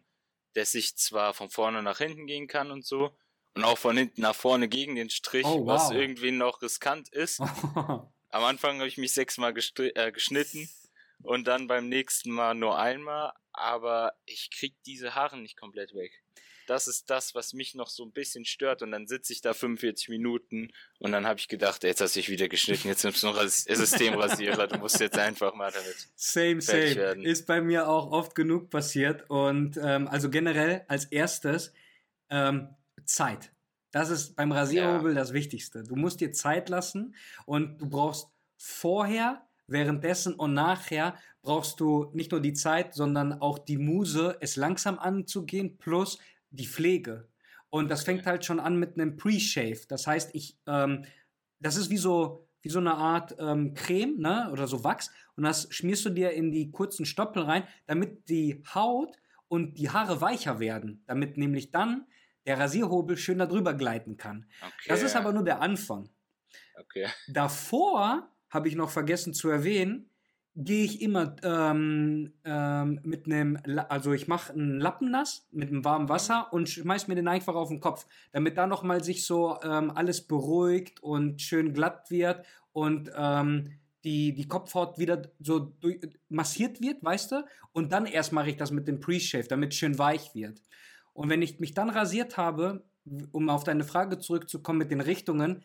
der 0.55 0.65
sich 0.65 0.95
zwar 0.97 1.33
von 1.33 1.49
vorne 1.49 1.81
nach 1.81 1.97
hinten 1.97 2.27
gehen 2.27 2.47
kann 2.47 2.71
und 2.71 2.85
so, 2.85 3.15
und 3.55 3.63
auch 3.65 3.77
von 3.77 3.95
hinten 3.95 4.21
nach 4.21 4.35
vorne 4.35 4.67
gegen 4.67 4.95
den 4.95 5.11
Strich, 5.11 5.45
oh, 5.45 5.59
wow. 5.59 5.67
was 5.67 5.91
irgendwie 5.91 6.31
noch 6.31 6.61
riskant 6.61 7.09
ist. 7.09 7.39
Am 8.33 8.43
Anfang 8.43 8.79
habe 8.79 8.87
ich 8.87 8.97
mich 8.97 9.13
sechsmal 9.13 9.53
äh, 9.77 10.11
geschnitten 10.11 10.67
und 11.21 11.45
dann 11.45 11.67
beim 11.67 11.87
nächsten 11.87 12.31
Mal 12.31 12.55
nur 12.55 12.79
einmal, 12.79 13.31
aber 13.51 14.13
ich 14.25 14.49
krieg 14.49 14.73
diese 14.87 15.13
Haare 15.13 15.37
nicht 15.37 15.55
komplett 15.55 15.93
weg. 15.93 16.11
Das 16.65 16.87
ist 16.87 17.11
das, 17.11 17.35
was 17.35 17.53
mich 17.53 17.75
noch 17.75 17.89
so 17.89 18.03
ein 18.03 18.11
bisschen 18.11 18.43
stört. 18.43 18.81
Und 18.81 18.89
dann 18.89 19.05
sitze 19.05 19.33
ich 19.33 19.41
da 19.41 19.53
45 19.53 20.09
Minuten 20.09 20.71
und 20.97 21.11
dann 21.11 21.27
habe 21.27 21.39
ich 21.39 21.47
gedacht, 21.47 21.83
jetzt 21.83 22.01
hast 22.01 22.15
du 22.15 22.21
dich 22.21 22.29
wieder 22.29 22.47
geschnitten, 22.47 22.87
jetzt 22.87 23.03
nimmst 23.03 23.21
du 23.21 23.27
noch 23.27 23.39
Systemrasierer, 23.39 24.65
du 24.65 24.79
musst 24.79 24.99
jetzt 24.99 25.19
einfach 25.19 25.53
mal 25.53 25.71
damit. 25.71 26.07
Same, 26.15 26.59
same. 26.59 26.95
Werden. 26.95 27.23
Ist 27.23 27.45
bei 27.45 27.61
mir 27.61 27.87
auch 27.87 28.11
oft 28.11 28.33
genug 28.33 28.71
passiert. 28.71 29.29
Und 29.29 29.77
ähm, 29.77 30.07
also 30.07 30.31
generell 30.31 30.85
als 30.87 31.05
erstes 31.05 31.71
ähm, 32.31 32.75
Zeit. 33.05 33.51
Das 33.93 34.09
ist 34.09 34.35
beim 34.35 34.51
Rasierhobel 34.51 35.13
ja. 35.13 35.19
das 35.19 35.33
Wichtigste. 35.33 35.83
Du 35.83 35.95
musst 35.95 36.19
dir 36.19 36.31
Zeit 36.31 36.67
lassen 36.67 37.13
und 37.45 37.79
du 37.79 37.87
brauchst 37.87 38.27
vorher, 38.57 39.43
währenddessen 39.67 40.33
und 40.33 40.53
nachher 40.53 41.15
brauchst 41.43 41.79
du 41.79 42.09
nicht 42.13 42.31
nur 42.31 42.41
die 42.41 42.53
Zeit, 42.53 42.95
sondern 42.95 43.33
auch 43.33 43.59
die 43.59 43.77
Muse, 43.77 44.35
es 44.41 44.55
langsam 44.55 44.97
anzugehen, 44.97 45.77
plus 45.77 46.17
die 46.49 46.65
Pflege. 46.65 47.29
Und 47.69 47.89
das 47.89 48.03
fängt 48.03 48.25
halt 48.25 48.43
schon 48.43 48.59
an 48.59 48.77
mit 48.77 48.95
einem 48.95 49.15
Pre-Shave. 49.15 49.85
Das 49.87 50.07
heißt, 50.07 50.31
ich, 50.33 50.57
ähm, 50.65 51.05
das 51.59 51.77
ist 51.77 51.91
wie 51.91 51.97
so, 51.97 52.47
wie 52.61 52.69
so 52.69 52.79
eine 52.79 52.95
Art 52.95 53.35
ähm, 53.37 53.75
Creme, 53.75 54.17
ne, 54.17 54.49
oder 54.51 54.67
so 54.67 54.83
Wachs. 54.83 55.11
Und 55.35 55.43
das 55.43 55.67
schmierst 55.69 56.05
du 56.05 56.09
dir 56.09 56.31
in 56.31 56.51
die 56.51 56.71
kurzen 56.71 57.05
Stoppel 57.05 57.43
rein, 57.43 57.63
damit 57.85 58.27
die 58.27 58.63
Haut 58.73 59.17
und 59.49 59.77
die 59.77 59.91
Haare 59.91 60.19
weicher 60.19 60.59
werden. 60.59 61.03
Damit 61.05 61.37
nämlich 61.37 61.71
dann 61.71 62.07
der 62.45 62.59
Rasierhobel 62.59 63.17
schön 63.17 63.39
darüber 63.39 63.73
gleiten 63.73 64.17
kann. 64.17 64.45
Okay. 64.61 64.89
Das 64.89 65.01
ist 65.01 65.15
aber 65.15 65.31
nur 65.31 65.43
der 65.43 65.61
Anfang. 65.61 66.09
Okay. 66.79 67.07
Davor 67.27 68.29
habe 68.49 68.67
ich 68.67 68.75
noch 68.75 68.89
vergessen 68.89 69.33
zu 69.33 69.49
erwähnen, 69.49 70.09
gehe 70.55 70.85
ich 70.85 71.01
immer 71.01 71.35
ähm, 71.43 72.33
ähm, 72.45 72.99
mit 73.03 73.25
einem, 73.25 73.57
also 73.89 74.13
ich 74.13 74.27
mache 74.27 74.53
einen 74.53 74.79
Lappen 74.79 75.09
nass 75.09 75.47
mit 75.51 75.69
einem 75.69 75.83
warmen 75.83 76.09
Wasser 76.09 76.53
und 76.53 76.69
schmeiß 76.69 77.07
mir 77.07 77.15
den 77.15 77.27
einfach 77.27 77.55
auf 77.55 77.69
den 77.69 77.79
Kopf, 77.79 78.05
damit 78.31 78.57
da 78.57 78.67
nochmal 78.67 79.03
sich 79.03 79.25
so 79.25 79.59
ähm, 79.63 79.91
alles 79.91 80.27
beruhigt 80.27 81.01
und 81.01 81.41
schön 81.41 81.73
glatt 81.73 82.11
wird 82.11 82.45
und 82.71 83.11
ähm, 83.15 83.79
die, 84.03 84.33
die 84.33 84.47
Kopfhaut 84.47 84.99
wieder 84.99 85.23
so 85.39 85.59
durch, 85.59 85.99
massiert 86.29 86.81
wird, 86.81 87.03
weißt 87.03 87.31
du? 87.31 87.45
Und 87.71 87.91
dann 87.91 88.05
erst 88.05 88.33
mache 88.33 88.49
ich 88.49 88.57
das 88.57 88.69
mit 88.69 88.87
dem 88.87 88.99
Pre-Shave, 88.99 89.47
damit 89.47 89.73
schön 89.73 89.97
weich 89.97 90.35
wird. 90.35 90.61
Und 91.13 91.29
wenn 91.29 91.41
ich 91.41 91.59
mich 91.59 91.73
dann 91.73 91.89
rasiert 91.89 92.37
habe, 92.37 92.83
um 93.31 93.49
auf 93.49 93.63
deine 93.63 93.83
Frage 93.83 94.19
zurückzukommen 94.19 94.79
mit 94.79 94.91
den 94.91 95.01
Richtungen, 95.01 95.63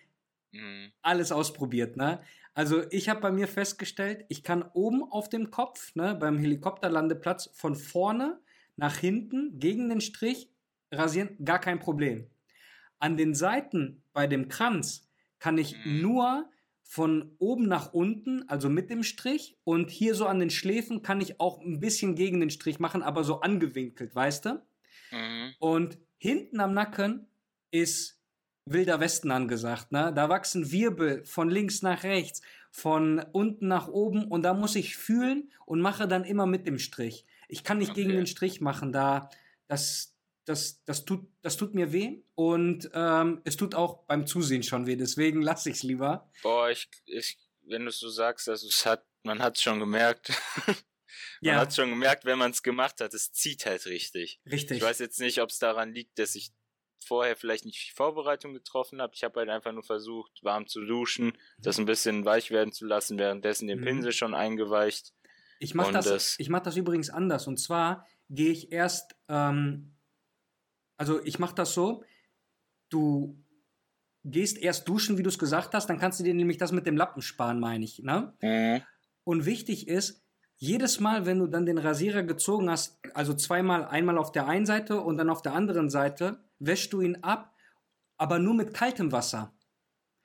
mhm. 0.53 0.93
alles 1.03 1.33
ausprobiert, 1.33 1.97
ne? 1.97 2.21
Also 2.55 2.83
ich 2.91 3.09
habe 3.09 3.21
bei 3.21 3.31
mir 3.31 3.47
festgestellt, 3.47 4.25
ich 4.29 4.43
kann 4.43 4.65
oben 4.73 5.05
auf 5.05 5.29
dem 5.29 5.53
Kopf, 5.53 5.95
ne, 5.95 6.17
beim 6.17 6.39
Helikopterlandeplatz 6.39 7.51
von 7.55 7.77
vorne 7.77 8.41
nach 8.75 8.97
hinten 8.97 9.61
gegen 9.61 9.89
den 9.89 10.01
Strich 10.01 10.51
rasieren, 10.91 11.37
gar 11.45 11.61
kein 11.61 11.79
Problem. 11.79 12.27
An 12.99 13.17
den 13.17 13.37
Seiten 13.37 14.03
bei 14.13 14.27
dem 14.27 14.49
Kranz 14.49 15.09
kann 15.39 15.57
ich 15.57 15.77
mhm. 15.85 16.03
nur 16.03 16.51
von 16.83 17.31
oben 17.39 17.69
nach 17.69 17.93
unten, 17.93 18.49
also 18.49 18.69
mit 18.69 18.91
dem 18.91 19.05
Strich 19.05 19.57
und 19.63 19.91
hier 19.91 20.17
so 20.17 20.27
an 20.27 20.41
den 20.41 20.51
Schläfen 20.51 21.03
kann 21.03 21.21
ich 21.21 21.39
auch 21.39 21.61
ein 21.61 21.79
bisschen 21.79 22.17
gegen 22.17 22.41
den 22.41 22.51
Strich 22.51 22.81
machen, 22.81 23.03
aber 23.05 23.23
so 23.23 23.41
angewinkelt, 23.41 24.17
weißt 24.17 24.47
du? 24.47 24.63
Mhm. 25.13 25.38
Und 25.59 25.99
hinten 26.18 26.61
am 26.61 26.75
Nacken 26.75 27.27
ist 27.71 28.18
Wilder 28.64 29.01
Westen 29.01 29.31
angesagt. 29.31 29.92
Ne? 29.92 30.12
Da 30.14 30.29
wachsen 30.29 30.71
Wirbel 30.71 31.25
von 31.25 31.49
links 31.49 31.83
nach 31.83 32.03
rechts, 32.03 32.42
von 32.71 33.25
unten 33.33 33.68
nach 33.68 33.88
oben 33.88 34.27
und 34.27 34.42
da 34.42 34.55
muss 34.55 34.77
ich 34.77 34.97
fühlen 34.97 35.51
und 35.64 35.81
mache 35.81 36.07
dann 36.07 36.25
immer 36.25 36.47
mit 36.47 36.66
dem 36.66 36.79
Strich. 36.79 37.25
Ich 37.49 37.64
kann 37.64 37.79
nicht 37.79 37.92
okay. 37.92 38.03
gegen 38.03 38.14
den 38.14 38.27
Strich 38.27 38.61
machen, 38.61 38.92
da 38.92 39.31
das, 39.68 40.14
das, 40.44 40.85
das, 40.85 41.05
tut, 41.05 41.27
das 41.42 41.57
tut 41.57 41.75
mir 41.75 41.92
weh 41.92 42.23
und 42.35 42.90
ähm, 42.92 43.40
es 43.44 43.57
tut 43.57 43.75
auch 43.75 44.05
beim 44.05 44.27
Zusehen 44.27 44.62
schon 44.62 44.87
weh, 44.87 44.97
deswegen 44.97 45.42
lasse 45.42 45.71
ich 45.71 45.77
es 45.77 45.83
lieber. 45.83 46.31
Boah, 46.42 46.71
ich, 46.71 46.88
ich, 47.07 47.38
wenn 47.62 47.83
du 47.83 47.88
es 47.88 47.99
so 47.99 48.09
sagst, 48.09 48.49
also 48.49 48.68
es 48.68 48.85
hat, 48.85 49.05
man 49.23 49.40
hat 49.40 49.57
es 49.57 49.62
schon 49.62 49.79
gemerkt. 49.79 50.33
man 51.40 51.55
ja. 51.55 51.61
hat 51.61 51.74
schon 51.74 51.90
gemerkt, 51.90 52.24
wenn 52.24 52.38
man 52.38 52.51
es 52.51 52.62
gemacht 52.62 53.01
hat, 53.01 53.14
es 53.14 53.33
zieht 53.33 53.66
halt 53.66 53.87
richtig. 53.87 54.40
Richtig. 54.51 54.79
Ich 54.79 54.83
weiß 54.83 54.98
jetzt 54.98 55.20
nicht, 55.20 55.40
ob 55.40 55.51
es 55.51 55.59
daran 55.59 55.92
liegt, 55.92 56.18
dass 56.18 56.35
ich 56.35 56.53
vorher 57.05 57.37
vielleicht 57.37 57.64
nicht 57.64 57.79
viel 57.79 57.94
Vorbereitung 57.94 58.55
getroffen 58.55 59.01
habe. 59.01 59.12
Ich 59.14 59.24
habe 59.24 59.40
halt 59.40 59.48
einfach 59.48 59.72
nur 59.72 59.83
versucht, 59.83 60.42
warm 60.42 60.66
zu 60.66 60.85
duschen, 60.85 61.33
das 61.59 61.79
ein 61.79 61.87
bisschen 61.87 62.24
weich 62.24 62.51
werden 62.51 62.72
zu 62.72 62.87
lassen, 62.87 63.18
währenddessen 63.18 63.68
den 63.68 63.81
mhm. 63.81 63.85
Pinsel 63.85 64.12
schon 64.12 64.35
eingeweicht. 64.35 65.12
Ich 65.61 65.74
mache 65.74 65.92
das, 65.92 66.05
das, 66.05 66.38
mach 66.48 66.61
das 66.61 66.77
übrigens 66.77 67.11
anders. 67.11 67.46
Und 67.46 67.59
zwar 67.59 68.07
gehe 68.31 68.51
ich 68.51 68.72
erst, 68.72 69.16
ähm, 69.29 69.96
also 70.96 71.24
ich 71.24 71.38
mache 71.38 71.55
das 71.55 71.74
so, 71.74 72.05
du 72.90 73.44
gehst 74.24 74.59
erst 74.59 74.88
duschen, 74.88 75.18
wie 75.18 75.22
du 75.22 75.29
es 75.29 75.38
gesagt 75.38 75.74
hast, 75.74 75.87
dann 75.87 75.98
kannst 75.98 76.20
du 76.20 76.24
dir 76.24 76.35
nämlich 76.35 76.59
das 76.59 76.72
mit 76.72 76.87
dem 76.87 76.96
Lappen 76.96 77.22
sparen, 77.22 77.61
meine 77.61 77.85
ich. 77.85 78.01
Ne? 78.01 78.35
Mhm. 78.40 78.83
Und 79.24 79.46
wichtig 79.46 79.88
ist, 79.88 80.24
jedes 80.59 80.99
Mal, 80.99 81.25
wenn 81.25 81.38
du 81.38 81.47
dann 81.47 81.66
den 81.66 81.79
Rasierer 81.79 82.25
gezogen 82.25 82.68
hast, 82.68 82.99
also 83.14 83.33
zweimal, 83.33 83.87
einmal 83.87 84.18
auf 84.18 84.33
der 84.33 84.47
einen 84.49 84.66
Seite 84.66 85.01
und 85.01 85.16
dann 85.16 85.31
auf 85.31 85.40
der 85.40 85.55
anderen 85.55 85.88
Seite, 85.88 86.40
wäschst 86.59 86.92
du 86.92 87.01
ihn 87.01 87.23
ab, 87.23 87.55
aber 88.16 88.40
nur 88.40 88.55
mit 88.55 88.75
kaltem 88.75 89.12
Wasser. 89.12 89.53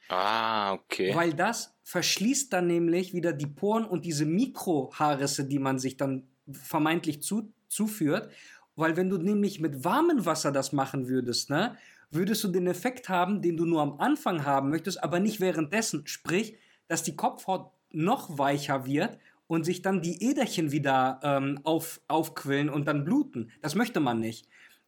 Ah, 0.10 0.74
okay. 0.74 1.14
Weil 1.16 1.34
das 1.34 1.76
verschließt 1.84 2.52
dann 2.52 2.68
nämlich 2.68 3.14
wieder 3.14 3.32
die 3.32 3.48
Poren 3.48 3.86
und 3.86 4.06
diese 4.06 4.26
Mikrohaarrisse, 4.26 5.46
die 5.46 5.60
man 5.60 5.78
sich 5.78 5.98
dann 5.98 6.28
vermeintlich 6.52 7.22
zu, 7.22 7.54
zuführt. 7.70 8.32
Weil 8.76 8.98
wenn 8.98 9.10
du 9.10 9.18
nämlich 9.18 9.60
mit 9.60 9.84
warmem 9.84 10.26
Wasser 10.26 10.52
das 10.52 10.74
machen 10.74 11.08
würdest, 11.08 11.52
ne, 11.52 11.78
würdest 12.10 12.44
du 12.44 12.48
den 12.48 12.66
Effekt 12.66 13.08
haben, 13.08 13.44
den 13.44 13.56
du 13.56 13.66
nur 13.66 13.82
am 13.82 14.00
Anfang 14.00 14.46
haben 14.46 14.70
möchtest, 14.70 15.04
aber 15.04 15.20
nicht 15.20 15.40
währenddessen. 15.40 16.08
Sprich, 16.08 16.58
dass 16.88 17.04
die 17.04 17.16
Kopfhaut 17.16 17.72
noch 17.92 18.40
weicher 18.40 18.86
wird 18.88 19.20
und 19.54 19.66
sich 19.66 19.84
dann 19.84 20.02
die 20.02 20.24
Äderchen 20.24 20.72
wieder 20.72 21.20
ähm, 21.22 21.60
auf, 21.64 22.02
aufquillen 22.08 22.72
und 22.72 22.88
dann 22.88 23.06
bluten. 23.06 23.52
Das 23.62 23.76
möchte 23.76 24.00
man 24.00 24.20
nicht. 24.20 24.48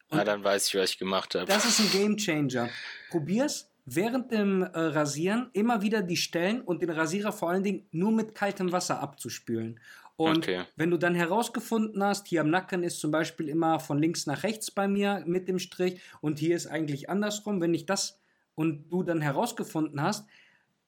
Und 0.10 0.18
Na, 0.18 0.24
dann 0.24 0.44
weiß 0.44 0.70
ich, 0.70 0.76
was 0.76 0.90
ich 0.90 0.98
gemacht 0.98 1.36
habe. 1.36 1.46
Das 1.46 1.66
ist 1.66 1.80
ein 1.80 1.92
Game 1.92 2.18
Changer. 2.18 2.70
Probier's 3.12 3.70
während 3.86 4.32
dem 4.32 4.64
äh, 4.64 4.70
Rasieren 4.74 5.52
immer 5.54 5.84
wieder 5.84 6.02
die 6.02 6.18
Stellen 6.18 6.62
und 6.62 6.82
den 6.82 6.90
Rasierer 6.90 7.32
vor 7.32 7.52
allen 7.52 7.62
Dingen 7.62 7.88
nur 7.92 8.12
mit 8.12 8.34
kaltem 8.34 8.72
Wasser 8.72 9.00
abzuspülen. 9.02 9.80
Und 10.18 10.38
okay. 10.38 10.64
wenn 10.76 10.90
du 10.90 10.98
dann 10.98 11.14
herausgefunden 11.14 12.04
hast, 12.04 12.26
hier 12.28 12.42
am 12.42 12.50
Nacken 12.50 12.82
ist 12.82 13.00
zum 13.00 13.12
Beispiel 13.12 13.50
immer 13.50 13.80
von 13.80 14.00
links 14.00 14.26
nach 14.26 14.42
rechts 14.42 14.72
bei 14.72 14.88
mir 14.88 15.24
mit 15.28 15.48
dem 15.48 15.60
Strich 15.60 16.02
und 16.22 16.40
hier 16.40 16.56
ist 16.56 16.66
eigentlich 16.66 17.08
andersrum, 17.08 17.62
wenn 17.62 17.76
ich 17.76 17.86
das 17.86 18.20
und 18.56 18.90
du 18.90 19.04
dann 19.04 19.22
herausgefunden 19.22 20.02
hast, 20.02 20.28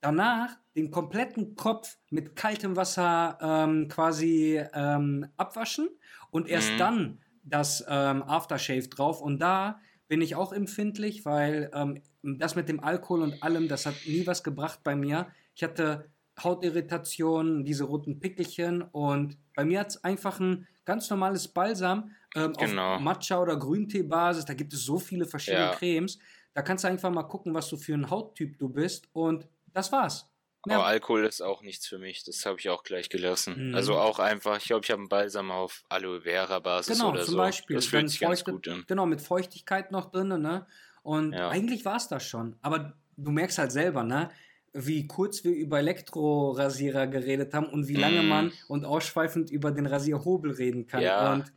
danach 0.02 0.58
den 0.76 0.92
kompletten 0.92 1.56
Kopf 1.56 1.98
mit 2.10 2.36
kaltem 2.36 2.76
Wasser 2.76 3.38
ähm, 3.42 3.88
quasi 3.88 4.62
ähm, 4.74 5.28
abwaschen 5.38 5.90
und 6.30 6.48
erst 6.48 6.74
mhm. 6.74 6.78
dann 6.78 7.18
das 7.44 7.84
ähm, 7.88 8.24
Aftershave 8.24 8.88
drauf. 8.88 9.22
Und 9.22 9.40
da 9.40 9.80
bin 10.08 10.22
ich 10.22 10.36
auch 10.36 10.54
empfindlich, 10.54 11.26
weil 11.26 11.72
ähm, 11.74 12.02
das 12.22 12.56
mit 12.56 12.70
dem 12.70 12.84
Alkohol 12.84 13.22
und 13.22 13.42
allem, 13.44 13.68
das 13.68 13.86
hat 13.86 13.96
nie 14.06 14.28
was 14.28 14.44
gebracht 14.44 14.82
bei 14.84 14.96
mir. 14.96 15.28
Ich 15.56 15.64
hatte 15.64 16.10
Hautirritationen, 16.42 17.66
diese 17.66 17.86
roten 17.86 18.20
Pickelchen 18.20 18.84
und 18.84 19.38
bei 19.56 19.66
mir 19.66 19.80
hat 19.80 19.90
es 19.90 20.04
einfach 20.04 20.40
ein 20.40 20.68
ganz 20.86 21.10
normales 21.10 21.48
Balsam 21.48 22.12
ähm, 22.36 22.54
genau. 22.54 22.96
auf 22.96 23.02
Matcha- 23.02 23.42
oder 23.42 23.58
Grüntee-Basis. 23.58 24.46
Da 24.46 24.54
gibt 24.54 24.74
es 24.74 24.86
so 24.86 25.00
viele 25.00 25.26
verschiedene 25.26 25.66
ja. 25.66 25.74
Cremes. 25.74 26.20
Da 26.54 26.62
kannst 26.62 26.84
du 26.84 26.88
einfach 26.88 27.10
mal 27.10 27.24
gucken, 27.24 27.54
was 27.54 27.70
du 27.70 27.78
für 27.78 27.94
ein 27.94 28.10
Hauttyp 28.10 28.58
du 28.60 28.70
bist 28.70 29.08
und 29.14 29.48
das 29.78 29.92
war's. 29.92 30.28
Ja. 30.66 30.78
Aber 30.78 30.88
Alkohol 30.88 31.26
ist 31.26 31.42
auch 31.42 31.62
nichts 31.62 31.88
für 31.88 32.00
mich. 32.00 32.24
Das 32.24 32.46
habe 32.46 32.60
ich 32.60 32.70
auch 32.70 32.84
gleich 32.84 33.10
gelassen. 33.10 33.70
Mhm. 33.70 33.76
Also 33.76 33.96
auch 33.96 34.20
einfach, 34.20 34.58
ich 34.58 34.66
glaube, 34.66 34.84
ich 34.84 34.92
habe 34.92 35.00
einen 35.00 35.10
Balsam 35.10 35.52
auf 35.52 35.84
Aloe 35.88 36.22
Vera 36.22 36.60
Basis 36.60 36.98
genau, 36.98 37.12
oder 37.12 37.24
zum 37.24 37.34
so. 37.34 37.38
Beispiel. 37.38 37.76
Das 37.76 37.86
fühlt 37.86 38.10
sich 38.10 38.20
ganz 38.20 38.44
gut 38.44 38.68
an. 38.68 38.84
Genau, 38.88 39.06
mit 39.06 39.22
Feuchtigkeit 39.22 39.92
noch 39.92 40.12
drin, 40.12 40.30
ne? 40.30 40.68
Und 41.04 41.34
ja. 41.34 41.50
eigentlich 41.50 41.86
war 41.86 41.96
es 41.96 42.10
das 42.10 42.26
schon. 42.26 42.58
Aber 42.62 42.98
du 43.16 43.32
merkst 43.32 43.60
halt 43.60 43.72
selber, 43.72 44.04
ne? 44.04 44.30
Wie 44.74 45.08
kurz 45.08 45.44
wir 45.44 45.54
über 45.54 45.80
Elektrorasierer 45.80 47.08
geredet 47.08 47.54
haben 47.54 47.68
und 47.68 47.88
wie 47.88 47.96
lange 47.96 48.24
mhm. 48.24 48.28
man 48.28 48.52
und 48.68 48.84
ausschweifend 48.84 49.50
über 49.50 49.72
den 49.72 49.86
Rasierhobel 49.86 50.52
reden 50.52 50.86
kann. 50.88 51.02
Ja. 51.02 51.34
Und 51.34 51.54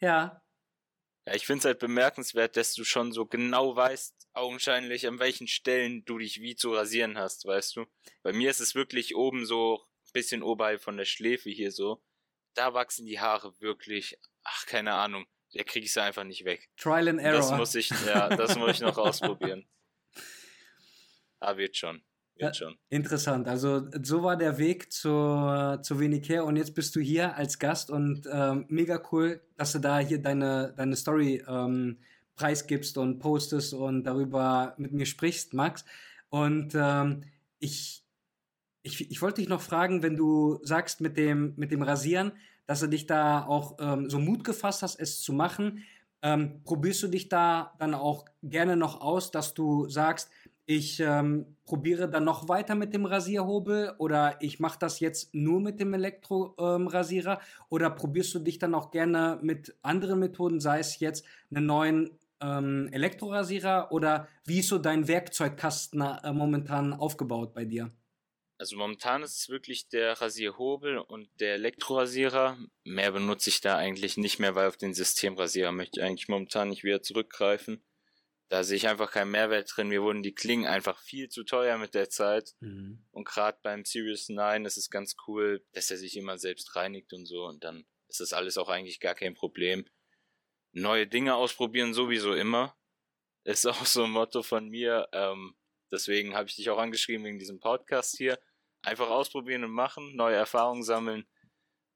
ja, 0.00 0.42
ja, 1.26 1.34
ich 1.34 1.46
finde 1.46 1.60
es 1.60 1.64
halt 1.64 1.78
bemerkenswert, 1.78 2.56
dass 2.56 2.74
du 2.74 2.84
schon 2.84 3.12
so 3.12 3.26
genau 3.26 3.76
weißt, 3.76 4.21
augenscheinlich, 4.32 5.06
an 5.06 5.18
welchen 5.18 5.48
Stellen 5.48 6.04
du 6.04 6.18
dich 6.18 6.40
wie 6.40 6.56
zu 6.56 6.72
rasieren 6.72 7.18
hast, 7.18 7.44
weißt 7.44 7.76
du? 7.76 7.86
Bei 8.22 8.32
mir 8.32 8.50
ist 8.50 8.60
es 8.60 8.74
wirklich 8.74 9.14
oben 9.14 9.46
so, 9.46 9.84
bisschen 10.12 10.42
oberhalb 10.42 10.80
von 10.80 10.96
der 10.96 11.04
Schläfe 11.04 11.50
hier 11.50 11.72
so. 11.72 12.02
Da 12.54 12.74
wachsen 12.74 13.06
die 13.06 13.20
Haare 13.20 13.58
wirklich, 13.60 14.18
ach, 14.44 14.66
keine 14.66 14.94
Ahnung. 14.94 15.26
der 15.54 15.64
kriege 15.64 15.84
ich 15.84 15.92
sie 15.92 16.02
einfach 16.02 16.24
nicht 16.24 16.44
weg. 16.44 16.70
Trial 16.76 17.08
and 17.08 17.20
Error. 17.20 17.38
Das 17.38 17.52
muss 17.52 17.74
ich, 17.74 17.90
ja, 18.06 18.28
das 18.28 18.56
muss 18.56 18.72
ich 18.72 18.80
noch 18.80 18.96
ausprobieren. 18.98 19.66
Ah, 21.40 21.56
wird 21.56 21.76
schon. 21.76 22.02
Wird 22.36 22.56
schon. 22.56 22.78
Interessant. 22.88 23.48
Also 23.48 23.88
so 24.02 24.22
war 24.22 24.36
der 24.36 24.58
Weg 24.58 24.92
zu, 24.92 25.78
zu 25.82 26.00
Venicare 26.00 26.44
und 26.44 26.56
jetzt 26.56 26.74
bist 26.74 26.96
du 26.96 27.00
hier 27.00 27.36
als 27.36 27.58
Gast 27.58 27.90
und 27.90 28.26
ähm, 28.32 28.64
mega 28.68 29.02
cool, 29.12 29.46
dass 29.56 29.72
du 29.72 29.78
da 29.78 29.98
hier 29.98 30.18
deine, 30.18 30.72
deine 30.76 30.96
Story 30.96 31.44
ähm, 31.46 32.02
preisgibst 32.34 32.98
und 32.98 33.18
postest 33.18 33.74
und 33.74 34.04
darüber 34.04 34.74
mit 34.78 34.92
mir 34.92 35.06
sprichst, 35.06 35.54
Max. 35.54 35.84
Und 36.28 36.74
ähm, 36.74 37.24
ich, 37.58 38.04
ich, 38.82 39.10
ich 39.10 39.22
wollte 39.22 39.40
dich 39.40 39.48
noch 39.48 39.60
fragen, 39.60 40.02
wenn 40.02 40.16
du 40.16 40.58
sagst 40.62 41.00
mit 41.00 41.16
dem, 41.16 41.52
mit 41.56 41.70
dem 41.70 41.82
Rasieren, 41.82 42.32
dass 42.66 42.80
du 42.80 42.86
dich 42.86 43.06
da 43.06 43.44
auch 43.44 43.76
ähm, 43.80 44.08
so 44.08 44.18
Mut 44.18 44.44
gefasst 44.44 44.82
hast, 44.82 44.98
es 44.98 45.20
zu 45.20 45.32
machen. 45.32 45.84
Ähm, 46.22 46.60
probierst 46.64 47.02
du 47.02 47.08
dich 47.08 47.28
da 47.28 47.74
dann 47.78 47.94
auch 47.94 48.24
gerne 48.42 48.76
noch 48.76 49.00
aus, 49.00 49.30
dass 49.30 49.54
du 49.54 49.88
sagst, 49.88 50.30
ich 50.64 51.00
ähm, 51.00 51.56
probiere 51.66 52.08
dann 52.08 52.24
noch 52.24 52.48
weiter 52.48 52.74
mit 52.76 52.94
dem 52.94 53.04
Rasierhobel 53.04 53.94
oder 53.98 54.36
ich 54.40 54.60
mache 54.60 54.78
das 54.78 55.00
jetzt 55.00 55.34
nur 55.34 55.60
mit 55.60 55.80
dem 55.80 55.92
Elektrorasierer 55.92 57.32
ähm, 57.32 57.64
oder 57.68 57.90
probierst 57.90 58.34
du 58.34 58.38
dich 58.38 58.58
dann 58.58 58.74
auch 58.74 58.92
gerne 58.92 59.38
mit 59.42 59.74
anderen 59.82 60.20
Methoden, 60.20 60.60
sei 60.60 60.78
es 60.78 61.00
jetzt 61.00 61.24
einen 61.50 61.66
neuen 61.66 62.10
ähm, 62.42 62.88
Elektrorasierer 62.92 63.92
oder 63.92 64.28
wie 64.44 64.58
ist 64.60 64.68
so 64.68 64.78
dein 64.78 65.08
Werkzeugkasten 65.08 66.00
äh, 66.00 66.32
momentan 66.32 66.92
aufgebaut 66.92 67.54
bei 67.54 67.64
dir? 67.64 67.90
Also 68.58 68.76
momentan 68.76 69.24
ist 69.24 69.38
es 69.38 69.48
wirklich 69.48 69.88
der 69.88 70.20
Rasierhobel 70.20 70.98
und 70.98 71.28
der 71.40 71.54
Elektrorasierer. 71.54 72.56
Mehr 72.84 73.10
benutze 73.10 73.50
ich 73.50 73.60
da 73.60 73.76
eigentlich 73.76 74.16
nicht 74.16 74.38
mehr, 74.38 74.54
weil 74.54 74.68
auf 74.68 74.76
den 74.76 74.94
Systemrasierer 74.94 75.72
möchte 75.72 75.98
ich 75.98 76.06
eigentlich 76.06 76.28
momentan 76.28 76.68
nicht 76.68 76.84
wieder 76.84 77.02
zurückgreifen. 77.02 77.82
Da 78.48 78.64
sehe 78.64 78.76
ich 78.76 78.86
einfach 78.86 79.10
keinen 79.10 79.30
Mehrwert 79.30 79.74
drin. 79.74 79.88
Mir 79.88 80.02
wurden 80.02 80.22
die 80.22 80.34
Klingen 80.34 80.66
einfach 80.66 81.00
viel 81.00 81.28
zu 81.28 81.42
teuer 81.42 81.78
mit 81.78 81.94
der 81.94 82.10
Zeit. 82.10 82.54
Mhm. 82.60 83.02
Und 83.10 83.26
gerade 83.26 83.58
beim 83.62 83.84
Series 83.84 84.28
9 84.28 84.66
ist 84.66 84.76
es 84.76 84.90
ganz 84.90 85.16
cool, 85.26 85.64
dass 85.72 85.90
er 85.90 85.96
sich 85.96 86.16
immer 86.16 86.38
selbst 86.38 86.76
reinigt 86.76 87.12
und 87.14 87.24
so. 87.24 87.46
Und 87.46 87.64
dann 87.64 87.84
ist 88.08 88.20
das 88.20 88.32
alles 88.32 88.58
auch 88.58 88.68
eigentlich 88.68 89.00
gar 89.00 89.14
kein 89.14 89.34
Problem. 89.34 89.86
Neue 90.72 91.06
Dinge 91.06 91.34
ausprobieren 91.34 91.94
sowieso 91.94 92.34
immer. 92.34 92.76
Ist 93.44 93.66
auch 93.66 93.84
so 93.86 94.04
ein 94.04 94.10
Motto 94.10 94.42
von 94.42 94.68
mir. 94.68 95.08
Ähm, 95.12 95.54
deswegen 95.90 96.34
habe 96.34 96.48
ich 96.48 96.56
dich 96.56 96.70
auch 96.70 96.78
angeschrieben 96.78 97.24
wegen 97.24 97.38
diesem 97.38 97.60
Podcast 97.60 98.16
hier 98.16 98.38
einfach 98.82 99.08
ausprobieren 99.08 99.64
und 99.64 99.72
machen, 99.72 100.16
neue 100.16 100.36
Erfahrungen 100.36 100.82
sammeln. 100.82 101.26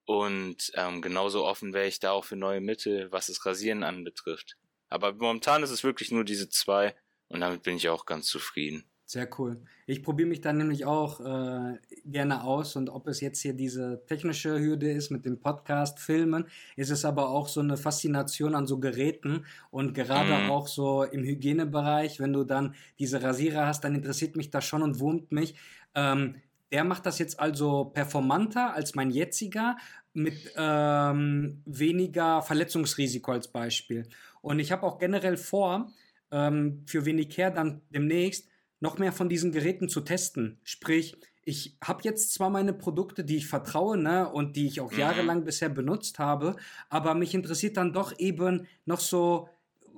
Und 0.05 0.71
ähm, 0.75 1.03
genauso 1.03 1.45
offen 1.45 1.73
wäre 1.73 1.87
ich 1.89 1.99
da 1.99 2.13
auch 2.13 2.25
für 2.25 2.37
neue 2.37 2.61
Mittel, 2.61 3.11
was 3.11 3.27
das 3.27 3.45
Rasieren 3.45 3.83
anbetrifft. 3.83 4.57
Aber 4.89 5.13
momentan 5.13 5.63
ist 5.63 5.71
es 5.71 5.83
wirklich 5.83 6.13
nur 6.13 6.25
diese 6.25 6.49
zwei 6.49 6.97
und 7.29 7.41
damit 7.41 7.65
bin 7.65 7.77
ich 7.77 7.89
auch 7.89 8.07
ganz 8.07 8.27
zufrieden. 8.27 8.89
Sehr 9.09 9.29
cool. 9.39 9.63
Ich 9.87 10.03
probiere 10.03 10.29
mich 10.29 10.41
dann 10.41 10.59
nämlich 10.59 10.85
auch 10.85 11.21
äh, 11.21 11.79
gerne 12.05 12.43
aus 12.43 12.75
und 12.75 12.91
ob 12.91 13.07
es 13.07 13.21
jetzt 13.21 13.41
hier 13.41 13.53
diese 13.53 14.05
technische 14.09 14.59
Hürde 14.59 14.91
ist 14.91 15.11
mit 15.11 15.25
dem 15.25 15.39
Podcast, 15.39 16.01
Filmen, 16.01 16.47
ist 16.75 16.91
es 16.91 17.05
aber 17.05 17.29
auch 17.29 17.47
so 17.47 17.61
eine 17.61 17.77
Faszination 17.77 18.57
an 18.57 18.67
so 18.67 18.81
Geräten 18.81 19.45
und 19.71 19.95
gerade 19.95 20.43
mhm. 20.43 20.51
auch 20.51 20.67
so 20.67 21.05
im 21.05 21.23
Hygienebereich, 21.23 22.19
wenn 22.19 22.33
du 22.33 22.43
dann 22.43 22.75
diese 22.99 23.23
Rasierer 23.23 23.69
hast, 23.69 23.85
dann 23.85 23.95
interessiert 23.95 24.35
mich 24.35 24.51
das 24.51 24.65
schon 24.65 24.83
und 24.83 24.99
wurmt 24.99 25.31
mich. 25.31 25.55
Ähm, 25.95 26.35
der 26.73 26.83
macht 26.83 27.07
das 27.07 27.21
jetzt 27.21 27.39
also 27.39 27.85
performanter 27.85 28.75
als 28.75 28.97
mein 28.97 29.13
jetziger 29.13 29.77
mit 30.15 30.53
ähm, 30.57 31.63
weniger 31.65 32.43
Verletzungsrisiko 32.43 33.31
als 33.31 33.47
Beispiel. 33.47 34.09
Und 34.41 34.59
ich 34.59 34.73
habe 34.73 34.83
auch 34.83 34.99
generell 34.99 35.37
vor, 35.37 35.93
ähm, 36.33 36.83
für 36.87 37.07
Venicare 37.07 37.53
dann 37.53 37.83
demnächst 37.91 38.49
noch 38.81 38.99
mehr 38.99 39.13
von 39.13 39.29
diesen 39.29 39.53
Geräten 39.53 39.89
zu 39.89 40.01
testen. 40.01 40.59
Sprich, 40.65 41.17
ich 41.45 41.77
habe 41.83 42.01
jetzt 42.03 42.35
zwar 42.35 42.51
meine 42.51 42.73
Produkte, 42.73 43.25
die 43.25 43.37
ich 43.37 43.47
vertraue 43.47 43.97
ne, 43.97 44.29
und 44.29 44.57
die 44.57 44.67
ich 44.67 44.81
auch 44.81 44.93
mhm. 44.93 44.99
jahrelang 44.99 45.45
bisher 45.45 45.69
benutzt 45.69 46.19
habe, 46.19 46.57
aber 46.89 47.15
mich 47.15 47.35
interessiert 47.35 47.77
dann 47.77 47.93
doch 47.93 48.19
eben 48.19 48.67
noch 48.85 49.01
so, 49.01 49.49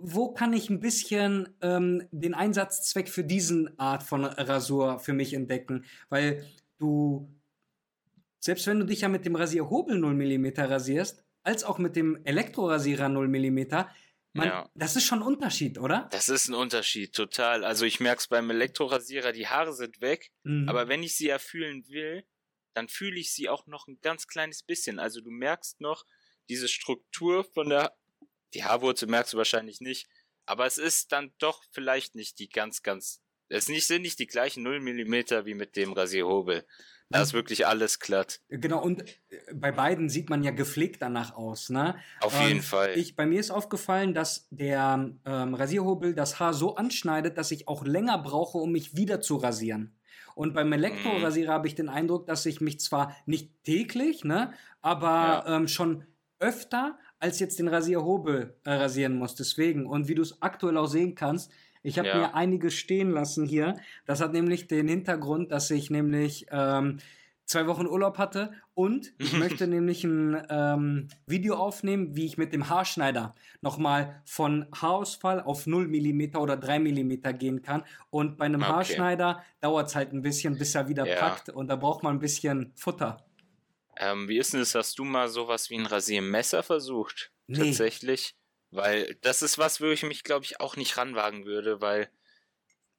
wo 0.00 0.32
kann 0.32 0.52
ich 0.52 0.70
ein 0.70 0.80
bisschen 0.80 1.48
ähm, 1.60 2.02
den 2.12 2.34
Einsatzzweck 2.34 3.08
für 3.08 3.24
diesen 3.24 3.78
Art 3.80 4.02
von 4.02 4.24
Rasur 4.24 4.98
für 4.98 5.12
mich 5.12 5.34
entdecken? 5.34 5.84
Weil 6.08 6.44
du, 6.78 7.28
selbst 8.38 8.66
wenn 8.66 8.78
du 8.78 8.86
dich 8.86 9.00
ja 9.00 9.08
mit 9.08 9.24
dem 9.24 9.34
Rasierhobel 9.34 9.98
0 9.98 10.14
mm 10.14 10.52
rasierst, 10.56 11.24
als 11.42 11.64
auch 11.64 11.78
mit 11.78 11.96
dem 11.96 12.18
Elektrorasierer 12.24 13.08
0 13.08 13.26
mm, 13.26 13.60
man, 14.32 14.48
ja. 14.48 14.70
das 14.74 14.96
ist 14.96 15.04
schon 15.04 15.20
ein 15.20 15.26
Unterschied, 15.26 15.78
oder? 15.78 16.08
Das 16.12 16.28
ist 16.28 16.48
ein 16.48 16.54
Unterschied, 16.54 17.14
total. 17.14 17.64
Also 17.64 17.84
ich 17.84 18.00
merke 18.00 18.20
es 18.20 18.28
beim 18.28 18.50
Elektrorasierer, 18.50 19.32
die 19.32 19.48
Haare 19.48 19.72
sind 19.72 20.00
weg, 20.00 20.30
mhm. 20.42 20.68
aber 20.68 20.88
wenn 20.88 21.02
ich 21.02 21.16
sie 21.16 21.28
erfüllen 21.28 21.86
will, 21.88 22.24
dann 22.74 22.88
fühle 22.88 23.18
ich 23.18 23.32
sie 23.32 23.48
auch 23.48 23.66
noch 23.66 23.88
ein 23.88 23.98
ganz 24.00 24.26
kleines 24.26 24.62
bisschen. 24.62 24.98
Also 24.98 25.20
du 25.20 25.30
merkst 25.30 25.80
noch 25.80 26.04
diese 26.48 26.68
Struktur 26.68 27.44
von 27.44 27.68
der, 27.68 27.96
die 28.54 28.64
Haarwurzel 28.64 29.08
merkst 29.08 29.32
du 29.32 29.38
wahrscheinlich 29.38 29.80
nicht, 29.80 30.08
aber 30.46 30.66
es 30.66 30.78
ist 30.78 31.12
dann 31.12 31.34
doch 31.38 31.62
vielleicht 31.72 32.14
nicht 32.14 32.38
die 32.38 32.48
ganz, 32.48 32.82
ganz 32.82 33.22
es 33.48 33.66
sind 33.66 34.02
nicht 34.02 34.18
die 34.18 34.26
gleichen 34.26 34.62
0 34.62 34.80
mm 34.80 35.46
wie 35.46 35.54
mit 35.54 35.76
dem 35.76 35.92
Rasierhobel. 35.92 36.66
Da 37.10 37.22
ist 37.22 37.32
wirklich 37.32 37.66
alles 37.66 38.00
glatt. 38.00 38.40
Genau, 38.48 38.82
und 38.82 39.02
äh, 39.02 39.54
bei 39.54 39.72
beiden 39.72 40.08
sieht 40.08 40.28
man 40.28 40.42
ja 40.42 40.50
gepflegt 40.50 41.00
danach 41.00 41.34
aus, 41.34 41.70
ne? 41.70 41.96
Auf 42.20 42.38
jeden 42.40 42.62
Fall. 42.62 42.98
Ich, 42.98 43.16
bei 43.16 43.24
mir 43.24 43.40
ist 43.40 43.50
aufgefallen, 43.50 44.12
dass 44.12 44.46
der 44.50 45.10
ähm, 45.24 45.54
Rasierhobel 45.54 46.14
das 46.14 46.38
Haar 46.38 46.52
so 46.52 46.76
anschneidet, 46.76 47.38
dass 47.38 47.50
ich 47.50 47.66
auch 47.66 47.84
länger 47.84 48.18
brauche, 48.18 48.58
um 48.58 48.72
mich 48.72 48.96
wieder 48.96 49.20
zu 49.20 49.36
rasieren. 49.36 49.94
Und 50.34 50.54
beim 50.54 50.72
Elektrorasierer 50.72 51.50
mm. 51.50 51.54
habe 51.54 51.66
ich 51.66 51.74
den 51.74 51.88
Eindruck, 51.88 52.26
dass 52.26 52.46
ich 52.46 52.60
mich 52.60 52.78
zwar 52.78 53.16
nicht 53.26 53.64
täglich, 53.64 54.22
ne, 54.24 54.52
aber 54.82 55.44
ja. 55.46 55.56
ähm, 55.56 55.66
schon 55.66 56.04
öfter 56.38 56.98
als 57.18 57.40
jetzt 57.40 57.58
den 57.58 57.68
Rasierhobel 57.68 58.56
äh, 58.64 58.70
rasieren 58.70 59.16
muss. 59.16 59.34
Deswegen. 59.34 59.86
Und 59.86 60.08
wie 60.08 60.14
du 60.14 60.22
es 60.22 60.40
aktuell 60.40 60.76
auch 60.76 60.86
sehen 60.86 61.14
kannst, 61.14 61.50
ich 61.88 61.98
habe 61.98 62.08
ja. 62.08 62.18
mir 62.18 62.34
einige 62.34 62.70
stehen 62.70 63.10
lassen 63.10 63.46
hier. 63.46 63.74
Das 64.06 64.20
hat 64.20 64.32
nämlich 64.32 64.66
den 64.66 64.88
Hintergrund, 64.88 65.50
dass 65.52 65.70
ich 65.70 65.90
nämlich 65.90 66.46
ähm, 66.50 66.98
zwei 67.48 67.66
Wochen 67.66 67.86
Urlaub 67.86 68.18
hatte 68.18 68.52
und 68.74 69.12
ich 69.18 69.32
möchte 69.38 69.66
nämlich 69.66 70.04
ein 70.04 70.40
ähm, 70.50 71.08
Video 71.26 71.56
aufnehmen, 71.56 72.14
wie 72.14 72.26
ich 72.26 72.38
mit 72.38 72.52
dem 72.52 72.68
Haarschneider 72.68 73.34
nochmal 73.60 74.22
von 74.24 74.66
Haarausfall 74.72 75.40
auf 75.40 75.66
0 75.66 75.88
mm 75.88 76.36
oder 76.36 76.56
3 76.56 76.78
mm 76.78 77.38
gehen 77.38 77.62
kann. 77.62 77.84
Und 78.10 78.36
bei 78.36 78.44
einem 78.44 78.62
okay. 78.62 78.70
Haarschneider 78.70 79.42
dauert 79.60 79.88
es 79.88 79.96
halt 79.96 80.12
ein 80.12 80.22
bisschen, 80.22 80.58
bis 80.58 80.74
er 80.74 80.88
wieder 80.88 81.06
ja. 81.06 81.16
packt 81.16 81.48
und 81.48 81.68
da 81.68 81.76
braucht 81.76 82.02
man 82.02 82.16
ein 82.16 82.20
bisschen 82.20 82.72
Futter. 82.76 83.24
Ähm, 83.98 84.28
wie 84.28 84.38
ist 84.38 84.52
denn 84.52 84.60
das? 84.60 84.74
Hast 84.74 84.98
du 84.98 85.04
mal 85.04 85.28
sowas 85.28 85.70
wie 85.70 85.76
ein 85.76 85.86
Rasiermesser 85.86 86.62
versucht? 86.62 87.32
Nee. 87.48 87.58
Tatsächlich? 87.58 88.36
Weil 88.70 89.16
das 89.22 89.42
ist 89.42 89.58
was, 89.58 89.80
wo 89.80 89.86
ich 89.86 90.02
mich, 90.02 90.24
glaube 90.24 90.44
ich, 90.44 90.60
auch 90.60 90.76
nicht 90.76 90.96
ranwagen 90.96 91.46
würde, 91.46 91.80
weil, 91.80 92.10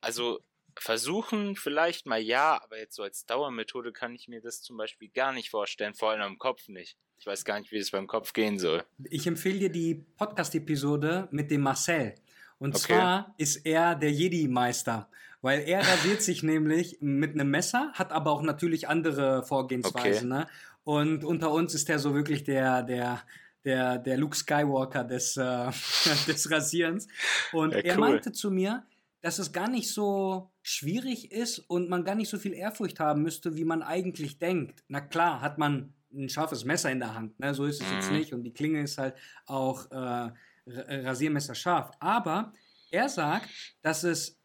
also 0.01 0.39
versuchen 0.77 1.55
vielleicht 1.55 2.05
mal 2.05 2.21
ja, 2.21 2.61
aber 2.63 2.77
jetzt 2.77 2.95
so 2.95 3.03
als 3.03 3.25
Dauermethode 3.25 3.91
kann 3.91 4.15
ich 4.15 4.27
mir 4.27 4.41
das 4.41 4.61
zum 4.61 4.77
Beispiel 4.77 5.09
gar 5.09 5.33
nicht 5.33 5.49
vorstellen, 5.49 5.93
vor 5.93 6.11
allem 6.11 6.21
am 6.21 6.37
Kopf 6.37 6.67
nicht. 6.69 6.97
Ich 7.19 7.27
weiß 7.27 7.43
gar 7.43 7.59
nicht, 7.59 7.71
wie 7.71 7.77
es 7.77 7.91
beim 7.91 8.07
Kopf 8.07 8.33
gehen 8.33 8.59
soll. 8.59 8.83
Ich 9.09 9.27
empfehle 9.27 9.59
dir 9.59 9.69
die 9.69 10.05
Podcast-Episode 10.17 11.27
mit 11.31 11.51
dem 11.51 11.61
Marcel. 11.61 12.15
Und 12.59 12.75
okay. 12.75 12.93
zwar 12.93 13.35
ist 13.37 13.65
er 13.65 13.95
der 13.95 14.11
Jedi-Meister, 14.11 15.09
weil 15.41 15.61
er 15.61 15.79
rasiert 15.79 16.21
sich 16.21 16.43
nämlich 16.43 16.97
mit 17.01 17.33
einem 17.33 17.49
Messer, 17.49 17.91
hat 17.93 18.11
aber 18.11 18.31
auch 18.31 18.41
natürlich 18.41 18.87
andere 18.87 19.43
Vorgehensweisen. 19.43 20.31
Okay. 20.31 20.43
Ne? 20.43 20.47
Und 20.85 21.25
unter 21.25 21.51
uns 21.51 21.73
ist 21.73 21.89
er 21.89 21.99
so 21.99 22.15
wirklich 22.15 22.45
der, 22.45 22.83
der, 22.83 23.21
der, 23.63 23.97
der 23.97 24.17
Luke 24.17 24.35
Skywalker 24.35 25.03
des, 25.03 25.37
äh, 25.37 25.71
des 26.27 26.49
Rasierens. 26.49 27.07
Und 27.51 27.73
ja, 27.73 27.79
cool. 27.79 27.85
er 27.85 27.97
meinte 27.97 28.31
zu 28.31 28.51
mir, 28.51 28.85
dass 29.21 29.39
es 29.39 29.51
gar 29.51 29.69
nicht 29.69 29.91
so 29.91 30.51
schwierig 30.61 31.31
ist 31.31 31.59
und 31.59 31.89
man 31.89 32.05
gar 32.05 32.15
nicht 32.15 32.29
so 32.29 32.37
viel 32.37 32.53
Ehrfurcht 32.53 32.99
haben 32.99 33.21
müsste, 33.21 33.57
wie 33.57 33.65
man 33.65 33.81
eigentlich 33.81 34.39
denkt. 34.39 34.83
Na 34.87 35.01
klar, 35.01 35.41
hat 35.41 35.57
man 35.57 35.93
ein 36.11 36.29
scharfes 36.29 36.63
Messer 36.63 36.89
in 36.89 36.99
der 36.99 37.13
Hand, 37.13 37.39
ne? 37.39 37.53
so 37.53 37.65
ist 37.65 37.81
es 37.81 37.87
mhm. 37.89 37.95
jetzt 37.95 38.11
nicht. 38.11 38.33
Und 38.33 38.43
die 38.43 38.53
Klinge 38.53 38.81
ist 38.81 38.97
halt 38.97 39.15
auch 39.45 39.91
äh, 39.91 40.31
Rasiermesser 40.65 41.55
scharf. 41.55 41.91
Aber 41.99 42.53
er 42.91 43.09
sagt, 43.09 43.49
dass 43.81 44.03
es, 44.03 44.39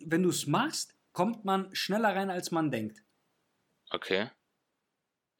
wenn 0.00 0.22
du 0.22 0.30
es 0.30 0.46
machst, 0.46 0.96
kommt 1.12 1.44
man 1.44 1.74
schneller 1.74 2.16
rein, 2.16 2.30
als 2.30 2.50
man 2.50 2.70
denkt. 2.70 3.02
Okay. 3.90 4.30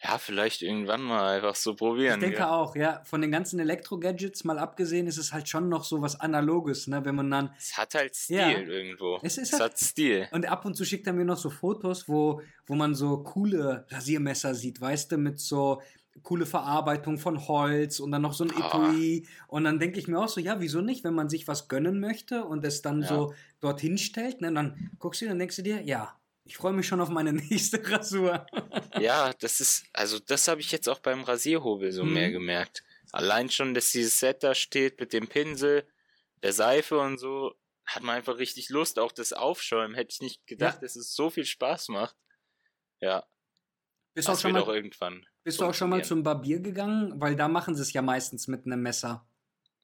Ja, 0.05 0.19
vielleicht 0.19 0.63
irgendwann 0.63 1.03
mal 1.03 1.37
einfach 1.37 1.55
so 1.55 1.77
probieren. 1.77 2.15
Ich 2.15 2.27
denke 2.27 2.39
ja. 2.39 2.53
auch, 2.53 2.75
ja. 2.75 3.03
Von 3.05 3.21
den 3.21 3.31
ganzen 3.31 3.61
Elektro-Gadgets 3.61 4.43
mal 4.43 4.59
abgesehen, 4.59 5.07
ist 5.07 5.17
es 5.17 5.33
halt 5.33 5.49
schon 5.49 5.69
noch 5.69 5.85
so 5.85 6.03
was 6.03 6.19
Analoges, 6.19 6.89
ne? 6.89 7.05
Wenn 7.05 7.15
man 7.15 7.31
dann. 7.31 7.51
Es 7.57 7.77
hat 7.77 7.95
halt 7.95 8.17
Stil 8.17 8.37
ja, 8.37 8.51
irgendwo. 8.51 9.21
Es, 9.23 9.39
ist 9.39 9.53
es 9.53 9.61
halt, 9.61 9.73
hat 9.73 9.79
Stil. 9.79 10.29
Und 10.33 10.47
ab 10.47 10.65
und 10.65 10.75
zu 10.75 10.85
schickt 10.85 11.07
er 11.07 11.13
mir 11.13 11.25
noch 11.25 11.37
so 11.37 11.51
Fotos, 11.51 12.09
wo, 12.09 12.43
wo 12.67 12.75
man 12.75 12.97
so 12.97 13.23
coole 13.23 13.87
Rasiermesser 13.91 14.55
sieht, 14.55 14.81
weißt 14.81 15.13
du, 15.13 15.19
mit 15.19 15.39
so 15.39 15.81
coole 16.23 16.47
Verarbeitung 16.47 17.19
von 17.19 17.47
Holz 17.47 18.01
und 18.01 18.11
dann 18.11 18.23
noch 18.23 18.35
so 18.35 18.45
ein 18.45 18.53
ah. 18.61 18.67
Etui. 18.67 19.27
Und 19.47 19.65
dann 19.65 19.79
denke 19.79 20.01
ich 20.01 20.09
mir 20.09 20.19
auch 20.19 20.29
so, 20.29 20.41
ja, 20.41 20.61
wieso 20.61 20.81
nicht, 20.81 21.05
wenn 21.05 21.15
man 21.15 21.29
sich 21.29 21.47
was 21.47 21.69
gönnen 21.69 22.01
möchte 22.01 22.45
und 22.45 22.65
es 22.65 22.83
dann 22.83 23.03
ja. 23.03 23.09
so 23.09 23.35
dorthin 23.61 23.99
stellt, 23.99 24.41
ne, 24.41 24.53
dann 24.53 24.91
guckst 24.99 25.23
du 25.23 25.31
und 25.31 25.39
denkst 25.39 25.57
du 25.57 25.63
dir, 25.63 25.83
ja, 25.83 26.15
ich 26.45 26.57
freue 26.57 26.73
mich 26.73 26.87
schon 26.87 27.01
auf 27.01 27.09
meine 27.09 27.33
nächste 27.51 27.85
Rasur. 27.89 28.47
ja, 28.99 29.33
das 29.35 29.61
ist, 29.61 29.85
also 29.93 30.19
das 30.19 30.49
habe 30.49 30.61
ich 30.61 30.73
jetzt 30.73 30.89
auch 30.89 30.99
beim 30.99 31.23
Rasierhobel 31.23 31.93
so 31.93 32.05
mhm. 32.05 32.15
mehr 32.15 32.31
gemerkt. 32.31 32.83
Allein 33.13 33.51
schon, 33.51 33.75
dass 33.75 33.93
dieses 33.93 34.19
Set 34.19 34.43
da 34.43 34.55
steht 34.55 34.99
mit 34.99 35.13
dem 35.13 35.29
Pinsel, 35.29 35.87
der 36.43 36.53
Seife 36.53 36.99
und 36.99 37.19
so, 37.19 37.55
hat 37.85 38.03
man 38.03 38.17
einfach 38.17 38.39
richtig 38.39 38.71
Lust. 38.71 38.99
Auch 38.99 39.13
das 39.13 39.33
Aufschäumen 39.33 39.95
hätte 39.95 40.13
ich 40.13 40.21
nicht 40.21 40.47
gedacht, 40.47 40.77
ja. 40.77 40.81
dass 40.81 40.97
es 40.97 41.15
so 41.15 41.31
viel 41.31 41.45
Spaß 41.45 41.89
macht. 41.89 42.17
Ja. 43.01 43.27
Bist 44.15 44.29
das 44.29 44.39
auch 44.39 44.43
schon 44.43 44.53
mal, 44.53 44.63
irgendwann. 44.63 45.27
Bist 45.45 45.61
du 45.61 45.65
auch 45.65 45.75
schon 45.75 45.91
mal 45.91 46.05
zum 46.05 46.23
Barbier 46.23 46.61
gegangen? 46.61 47.21
Weil 47.21 47.37
da 47.37 47.49
machen 47.49 47.75
sie 47.75 47.83
es 47.83 47.93
ja 47.93 48.03
meistens 48.03 48.47
mit 48.47 48.67
einem 48.67 48.83
Messer. 48.83 49.27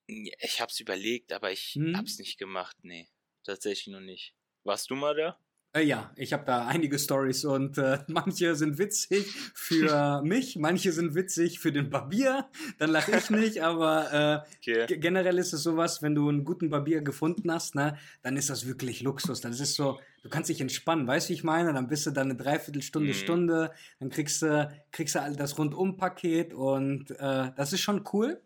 Ich 0.06 0.60
hab's 0.60 0.80
überlegt, 0.80 1.32
aber 1.32 1.50
ich 1.52 1.74
hm? 1.74 1.96
hab's 1.96 2.18
nicht 2.18 2.38
gemacht. 2.38 2.76
Nee, 2.82 3.08
tatsächlich 3.44 3.88
noch 3.88 4.00
nicht. 4.00 4.34
Warst 4.64 4.90
du 4.90 4.94
mal 4.94 5.14
da? 5.14 5.38
Äh, 5.74 5.82
ja, 5.82 6.10
ich 6.16 6.32
habe 6.32 6.44
da 6.46 6.66
einige 6.66 6.98
Stories 6.98 7.44
und 7.44 7.76
äh, 7.76 7.98
manche 8.08 8.54
sind 8.54 8.78
witzig 8.78 9.26
für 9.54 10.22
mich, 10.24 10.56
manche 10.56 10.92
sind 10.92 11.14
witzig 11.14 11.60
für 11.60 11.72
den 11.72 11.90
Barbier. 11.90 12.46
Dann 12.78 12.90
lache 12.90 13.16
ich 13.16 13.28
nicht, 13.30 13.62
aber 13.62 14.44
äh, 14.66 14.72
okay. 14.72 14.98
generell 14.98 15.38
ist 15.38 15.52
es 15.52 15.62
sowas, 15.62 16.02
wenn 16.02 16.14
du 16.14 16.28
einen 16.28 16.44
guten 16.44 16.70
Barbier 16.70 17.02
gefunden 17.02 17.52
hast, 17.52 17.74
ne, 17.74 17.98
dann 18.22 18.36
ist 18.36 18.48
das 18.48 18.66
wirklich 18.66 19.02
Luxus. 19.02 19.42
Das 19.42 19.60
ist 19.60 19.74
so, 19.74 19.98
du 20.22 20.30
kannst 20.30 20.48
dich 20.48 20.60
entspannen, 20.60 21.06
weißt 21.06 21.28
du, 21.28 21.30
wie 21.30 21.34
ich 21.34 21.44
meine? 21.44 21.74
Dann 21.74 21.88
bist 21.88 22.06
du 22.06 22.12
da 22.12 22.22
eine 22.22 22.36
Dreiviertelstunde, 22.36 23.10
mhm. 23.10 23.14
Stunde, 23.14 23.70
dann 24.00 24.08
kriegst 24.08 24.40
du, 24.40 24.70
kriegst 24.90 25.16
du 25.16 25.22
all 25.22 25.36
das 25.36 25.58
Rundum-Paket 25.58 26.54
und 26.54 27.10
äh, 27.10 27.50
das 27.54 27.74
ist 27.74 27.80
schon 27.80 28.04
cool. 28.12 28.40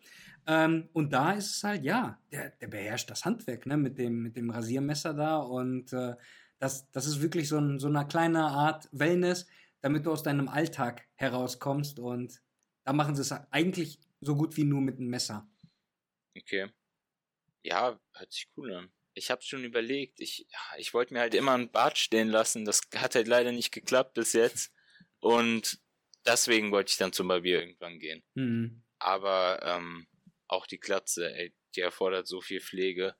Ähm, 0.45 0.89
und 0.93 1.12
da 1.12 1.33
ist 1.33 1.57
es 1.57 1.62
halt, 1.62 1.85
ja, 1.85 2.18
der, 2.33 2.51
der 2.51 2.66
beherrscht 2.66 3.09
das 3.09 3.25
Handwerk, 3.25 3.64
ne, 3.66 3.77
mit 3.77 3.97
dem, 3.97 4.23
mit 4.23 4.37
dem 4.37 4.51
Rasiermesser 4.51 5.14
da 5.14 5.37
und 5.37 5.93
äh, 5.93 6.14
das, 6.63 6.89
das 6.93 7.07
ist 7.07 7.21
wirklich 7.21 7.49
so, 7.49 7.59
ein, 7.59 7.81
so 7.81 7.89
eine 7.89 8.07
kleine 8.07 8.45
Art 8.45 8.89
Wellness, 8.93 9.49
damit 9.81 10.07
du 10.07 10.13
aus 10.13 10.23
deinem 10.23 10.49
Alltag 10.49 11.09
herauskommst. 11.17 11.99
Und 11.99 12.41
da 12.85 12.93
machen 12.93 13.17
sie 13.17 13.23
es 13.23 13.33
eigentlich 13.51 13.99
so 14.21 14.37
gut 14.37 14.57
wie 14.57 14.63
nur 14.63 14.81
mit 14.81 14.99
einem 14.99 15.09
Messer. 15.09 15.51
Okay. 16.39 16.71
Ja, 17.65 18.01
hört 18.15 18.33
sich 18.33 18.49
cool 18.57 18.73
an. 18.75 18.93
Ich 19.15 19.33
habe 19.33 19.43
schon 19.43 19.65
überlegt, 19.65 20.21
ich, 20.21 20.47
ich 20.79 20.95
wollte 20.95 21.15
mir 21.15 21.21
halt 21.21 21.35
immer 21.35 21.53
ein 21.53 21.73
Bart 21.73 21.99
stehen 21.99 22.29
lassen. 22.29 22.65
Das 22.65 22.83
hat 22.95 23.17
halt 23.17 23.27
leider 23.27 23.51
nicht 23.51 23.73
geklappt 23.73 24.15
bis 24.15 24.33
jetzt. 24.33 24.73
Und 25.19 25.81
deswegen 26.25 26.71
wollte 26.71 26.93
ich 26.93 26.97
dann 26.97 27.13
zum 27.13 27.27
Barbier 27.27 27.59
irgendwann 27.59 27.99
gehen. 27.99 28.23
Mhm. 28.35 28.85
Aber 29.01 29.61
ähm, 29.65 30.07
auch 30.47 30.69
die 30.69 30.79
Glatze, 30.79 31.35
ey, 31.35 31.53
die 31.75 31.81
erfordert 31.81 32.29
so 32.29 32.41
viel 32.41 32.61
Pflege. 32.61 33.17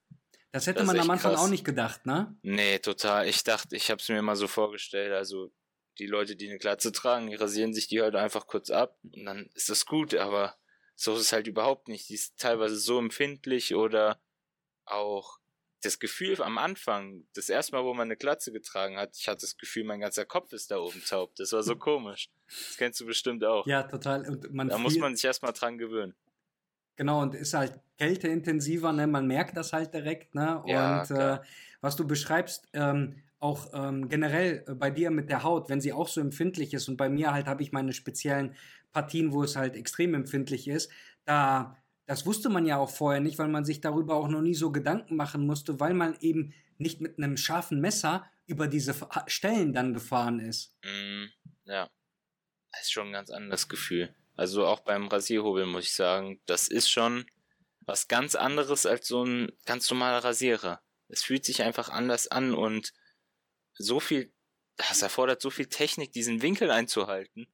Das 0.53 0.67
hätte 0.67 0.81
das 0.81 0.87
man 0.87 0.99
am 0.99 1.11
Anfang 1.11 1.33
krass. 1.33 1.41
auch 1.43 1.49
nicht 1.49 1.65
gedacht, 1.65 2.05
ne? 2.07 2.37
Nee, 2.43 2.79
total. 2.79 3.27
Ich 3.27 3.43
dachte, 3.43 3.75
ich 3.75 3.91
habe 3.91 4.01
es 4.01 4.09
mir 4.09 4.19
immer 4.19 4.37
so 4.37 4.47
vorgestellt, 4.47 5.13
also 5.13 5.51
die 5.99 6.07
Leute, 6.07 6.37
die 6.37 6.49
eine 6.49 6.59
Glatze 6.59 6.93
tragen, 6.93 7.29
die 7.29 7.35
rasieren 7.35 7.75
sich 7.75 7.89
die 7.89 8.03
halt 8.03 8.15
einfach 8.15 8.47
kurz 8.47 8.71
ab 8.71 8.99
und 9.03 9.25
dann 9.25 9.51
ist 9.55 9.71
das 9.71 9.87
gut, 9.87 10.15
aber 10.15 10.57
so 10.95 11.15
ist 11.15 11.21
es 11.21 11.33
halt 11.33 11.47
überhaupt 11.47 11.89
nicht. 11.89 12.09
Die 12.09 12.15
ist 12.15 12.39
teilweise 12.39 12.77
so 12.77 12.99
empfindlich 12.99 13.75
oder 13.75 14.21
auch 14.85 15.39
das 15.83 15.99
Gefühl 15.99 16.41
am 16.43 16.59
Anfang, 16.59 17.27
das 17.35 17.49
erste 17.49 17.75
Mal, 17.75 17.85
wo 17.85 17.93
man 17.93 18.07
eine 18.07 18.17
Glatze 18.17 18.53
getragen 18.53 18.97
hat, 18.97 19.17
ich 19.17 19.29
hatte 19.29 19.41
das 19.41 19.57
Gefühl, 19.57 19.85
mein 19.85 20.01
ganzer 20.01 20.25
Kopf 20.25 20.53
ist 20.53 20.71
da 20.71 20.79
oben 20.79 21.03
taub. 21.05 21.35
Das 21.37 21.53
war 21.53 21.63
so 21.63 21.77
komisch. 21.77 22.31
Das 22.47 22.77
kennst 22.77 23.01
du 23.01 23.07
bestimmt 23.07 23.45
auch. 23.45 23.67
Ja, 23.67 23.83
total. 23.83 24.29
Und 24.29 24.53
man 24.53 24.69
da 24.69 24.79
muss 24.79 24.97
man 24.97 25.17
sich 25.17 25.25
erstmal 25.25 25.53
dran 25.53 25.79
gewöhnen. 25.79 26.15
Genau, 26.97 27.23
und 27.23 27.35
ist 27.35 27.55
halt 27.55 27.81
kälteintensiver, 27.99 28.93
ne? 28.93 29.07
man 29.07 29.27
merkt 29.27 29.57
das 29.57 29.73
halt 29.73 29.95
direkt. 29.95 30.35
Ne? 30.35 30.63
Ja, 30.67 31.01
und 31.01 31.11
äh, 31.11 31.39
was 31.81 31.97
du 31.97 32.07
beschreibst, 32.07 32.69
ähm, 32.73 33.17
auch 33.39 33.71
ähm, 33.75 34.09
generell 34.09 34.65
bei 34.77 34.91
dir 34.91 35.11
mit 35.11 35.29
der 35.29 35.43
Haut, 35.43 35.69
wenn 35.69 35.81
sie 35.81 35.93
auch 35.93 36.09
so 36.09 36.21
empfindlich 36.21 36.75
ist 36.75 36.89
und 36.89 36.97
bei 36.97 37.09
mir 37.09 37.33
halt 37.33 37.47
habe 37.47 37.63
ich 37.63 37.73
meine 37.73 37.93
speziellen 37.93 38.55
Partien, 38.93 39.33
wo 39.33 39.43
es 39.43 39.57
halt 39.57 39.75
extrem 39.75 40.15
empfindlich 40.15 40.69
ist, 40.69 40.91
da 41.25 41.77
das 42.07 42.27
wusste 42.27 42.49
man 42.49 42.67
ja 42.67 42.77
auch 42.77 42.91
vorher 42.91 43.21
nicht, 43.21 43.39
weil 43.39 43.49
man 43.49 43.65
sich 43.65 43.81
darüber 43.81 44.17
auch 44.17 44.29
noch 44.29 44.43
nie 44.43 44.55
so 44.55 44.73
Gedanken 44.73 45.17
machen 45.17 45.47
musste, 45.47 45.81
weil 45.81 45.95
man 45.95 46.17
eben 46.21 46.53
nicht 46.79 47.01
mit 47.01 47.19
einem 47.19 47.37
scharfen 47.37 47.81
Messer 47.81 48.27
über 48.47 48.67
diese 48.67 48.95
Stellen 49.29 49.73
dann 49.73 49.95
gefahren 49.95 50.41
ist. 50.41 50.77
Mm, 50.85 51.25
ja, 51.65 51.89
das 52.73 52.83
ist 52.83 52.93
schon 52.93 53.09
ein 53.09 53.13
ganz 53.13 53.31
anderes 53.31 53.69
Gefühl. 53.69 54.15
Also 54.35 54.67
auch 54.67 54.81
beim 54.81 55.09
Rasierhobel 55.09 55.67
muss 55.67 55.85
ich 55.85 55.95
sagen, 55.95 56.41
das 56.47 56.69
ist 56.69 56.89
schon 56.89 57.27
was 57.81 58.09
ganz 58.09 58.35
anderes 58.35 58.87
als 58.87 59.07
so 59.07 59.25
ein 59.25 59.53
ganz 59.67 59.91
normaler 59.91 60.25
Rasierer. 60.25 60.81
Es 61.09 61.23
fühlt 61.23 61.45
sich 61.45 61.63
einfach 61.63 61.89
anders 61.89 62.29
an 62.29 62.55
und 62.55 62.93
so 63.75 64.01
viel, 64.01 64.33
das 64.77 65.03
erfordert 65.03 65.43
so 65.43 65.51
viel 65.51 65.67
Technik, 65.67 66.13
diesen 66.13 66.43
Winkel 66.43 66.71
einzuhalten. 66.71 67.53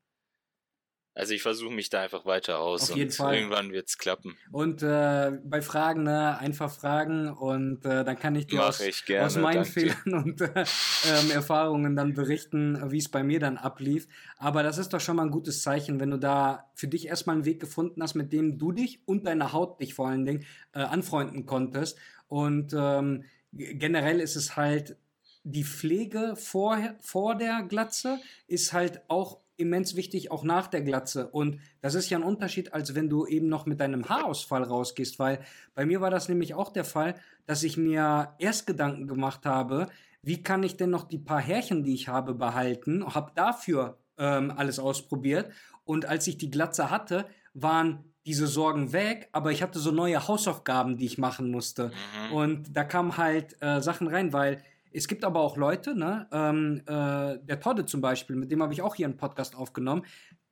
Also 1.18 1.34
ich 1.34 1.42
versuche 1.42 1.72
mich 1.72 1.90
da 1.90 2.02
einfach 2.02 2.24
weiter 2.26 2.60
aus. 2.60 2.92
Auf 2.92 2.96
jeden 2.96 3.10
Fall. 3.10 3.34
Irgendwann 3.34 3.72
wird 3.72 3.88
es 3.88 3.98
klappen. 3.98 4.36
Und 4.52 4.84
äh, 4.84 5.32
bei 5.42 5.62
Fragen, 5.62 6.04
ne, 6.04 6.38
einfach 6.38 6.70
fragen 6.70 7.28
und 7.28 7.84
äh, 7.84 8.04
dann 8.04 8.16
kann 8.16 8.36
ich 8.36 8.46
dir 8.46 8.64
aus, 8.64 8.80
ich 8.80 9.04
gerne, 9.04 9.26
aus, 9.26 9.36
meinen 9.36 9.64
Fehlern 9.64 10.14
und 10.14 10.40
äh, 10.40 10.64
ähm, 11.08 11.32
Erfahrungen 11.32 11.96
dann 11.96 12.14
berichten, 12.14 12.80
wie 12.92 12.98
es 12.98 13.08
bei 13.08 13.24
mir 13.24 13.40
dann 13.40 13.56
ablief. 13.56 14.06
Aber 14.36 14.62
das 14.62 14.78
ist 14.78 14.92
doch 14.92 15.00
schon 15.00 15.16
mal 15.16 15.24
ein 15.24 15.32
gutes 15.32 15.60
Zeichen, 15.62 15.98
wenn 15.98 16.10
du 16.10 16.18
da 16.18 16.70
für 16.76 16.86
dich 16.86 17.08
erstmal 17.08 17.34
einen 17.34 17.44
Weg 17.44 17.58
gefunden 17.58 18.00
hast, 18.00 18.14
mit 18.14 18.32
dem 18.32 18.56
du 18.56 18.70
dich 18.70 19.00
und 19.04 19.26
deine 19.26 19.52
Haut 19.52 19.80
dich 19.80 19.94
vor 19.94 20.06
allen 20.06 20.24
Dingen 20.24 20.46
äh, 20.72 20.82
anfreunden 20.82 21.46
konntest. 21.46 21.98
Und 22.28 22.72
ähm, 22.78 23.24
generell 23.50 24.20
ist 24.20 24.36
es 24.36 24.54
halt 24.54 24.96
die 25.42 25.64
Pflege 25.64 26.36
vor, 26.36 26.78
vor 27.00 27.34
der 27.34 27.64
Glatze 27.68 28.20
ist 28.46 28.72
halt 28.72 29.00
auch 29.08 29.40
immens 29.59 29.96
wichtig, 29.96 30.30
auch 30.30 30.44
nach 30.44 30.68
der 30.68 30.82
Glatze. 30.82 31.28
Und 31.28 31.61
das 31.80 31.94
ist 31.94 32.09
ja 32.11 32.18
ein 32.18 32.24
Unterschied, 32.24 32.72
als 32.72 32.94
wenn 32.94 33.11
du 33.11 33.26
eben 33.26 33.48
noch 33.48 33.66
mit 33.66 33.80
deinem 33.80 34.09
Haarausfall 34.09 34.62
rausgehst, 34.62 35.18
weil 35.18 35.40
bei 35.74 35.84
mir 35.84 36.00
war 36.00 36.11
das 36.11 36.28
nämlich 36.28 36.54
auch 36.54 36.72
der 36.72 36.84
Fall, 36.84 37.14
dass 37.46 37.62
ich 37.62 37.76
mir 37.76 38.34
erst 38.38 38.66
Gedanken 38.66 39.06
gemacht 39.06 39.44
habe, 39.44 39.88
wie 40.22 40.42
kann 40.42 40.62
ich 40.62 40.76
denn 40.76 40.90
noch 40.90 41.04
die 41.04 41.18
paar 41.18 41.40
Härchen, 41.40 41.84
die 41.84 41.94
ich 41.94 42.09
habe, 42.09 42.34
behalten, 42.34 43.04
habe 43.14 43.32
dafür 43.34 43.98
ähm, 44.16 44.52
alles 44.56 44.78
ausprobiert. 44.78 45.50
Und 45.84 46.06
als 46.06 46.26
ich 46.26 46.38
die 46.38 46.50
Glatze 46.50 46.90
hatte, 46.90 47.26
waren 47.54 48.04
diese 48.26 48.46
Sorgen 48.46 48.92
weg, 48.92 49.28
aber 49.32 49.52
ich 49.52 49.62
hatte 49.62 49.78
so 49.78 49.90
neue 49.90 50.28
Hausaufgaben, 50.28 50.98
die 50.98 51.06
ich 51.06 51.18
machen 51.18 51.50
musste. 51.50 51.90
Mhm. 52.28 52.32
Und 52.32 52.76
da 52.76 52.84
kamen 52.84 53.16
halt 53.16 53.56
äh, 53.62 53.80
Sachen 53.80 54.06
rein, 54.06 54.32
weil 54.32 54.62
es 54.93 55.09
gibt 55.09 55.24
aber 55.24 55.41
auch 55.41 55.57
Leute, 55.57 55.95
ne, 55.95 56.28
ähm, 56.32 56.82
äh, 56.86 57.39
der 57.45 57.61
Todde 57.61 57.86
zum 57.86 58.01
Beispiel, 58.01 58.36
mit 58.36 58.51
dem 58.51 58.62
habe 58.62 58.72
ich 58.72 58.82
auch 58.82 58.95
hier 58.95 59.07
einen 59.07 59.16
Podcast 59.16 59.57
aufgenommen, 59.57 60.05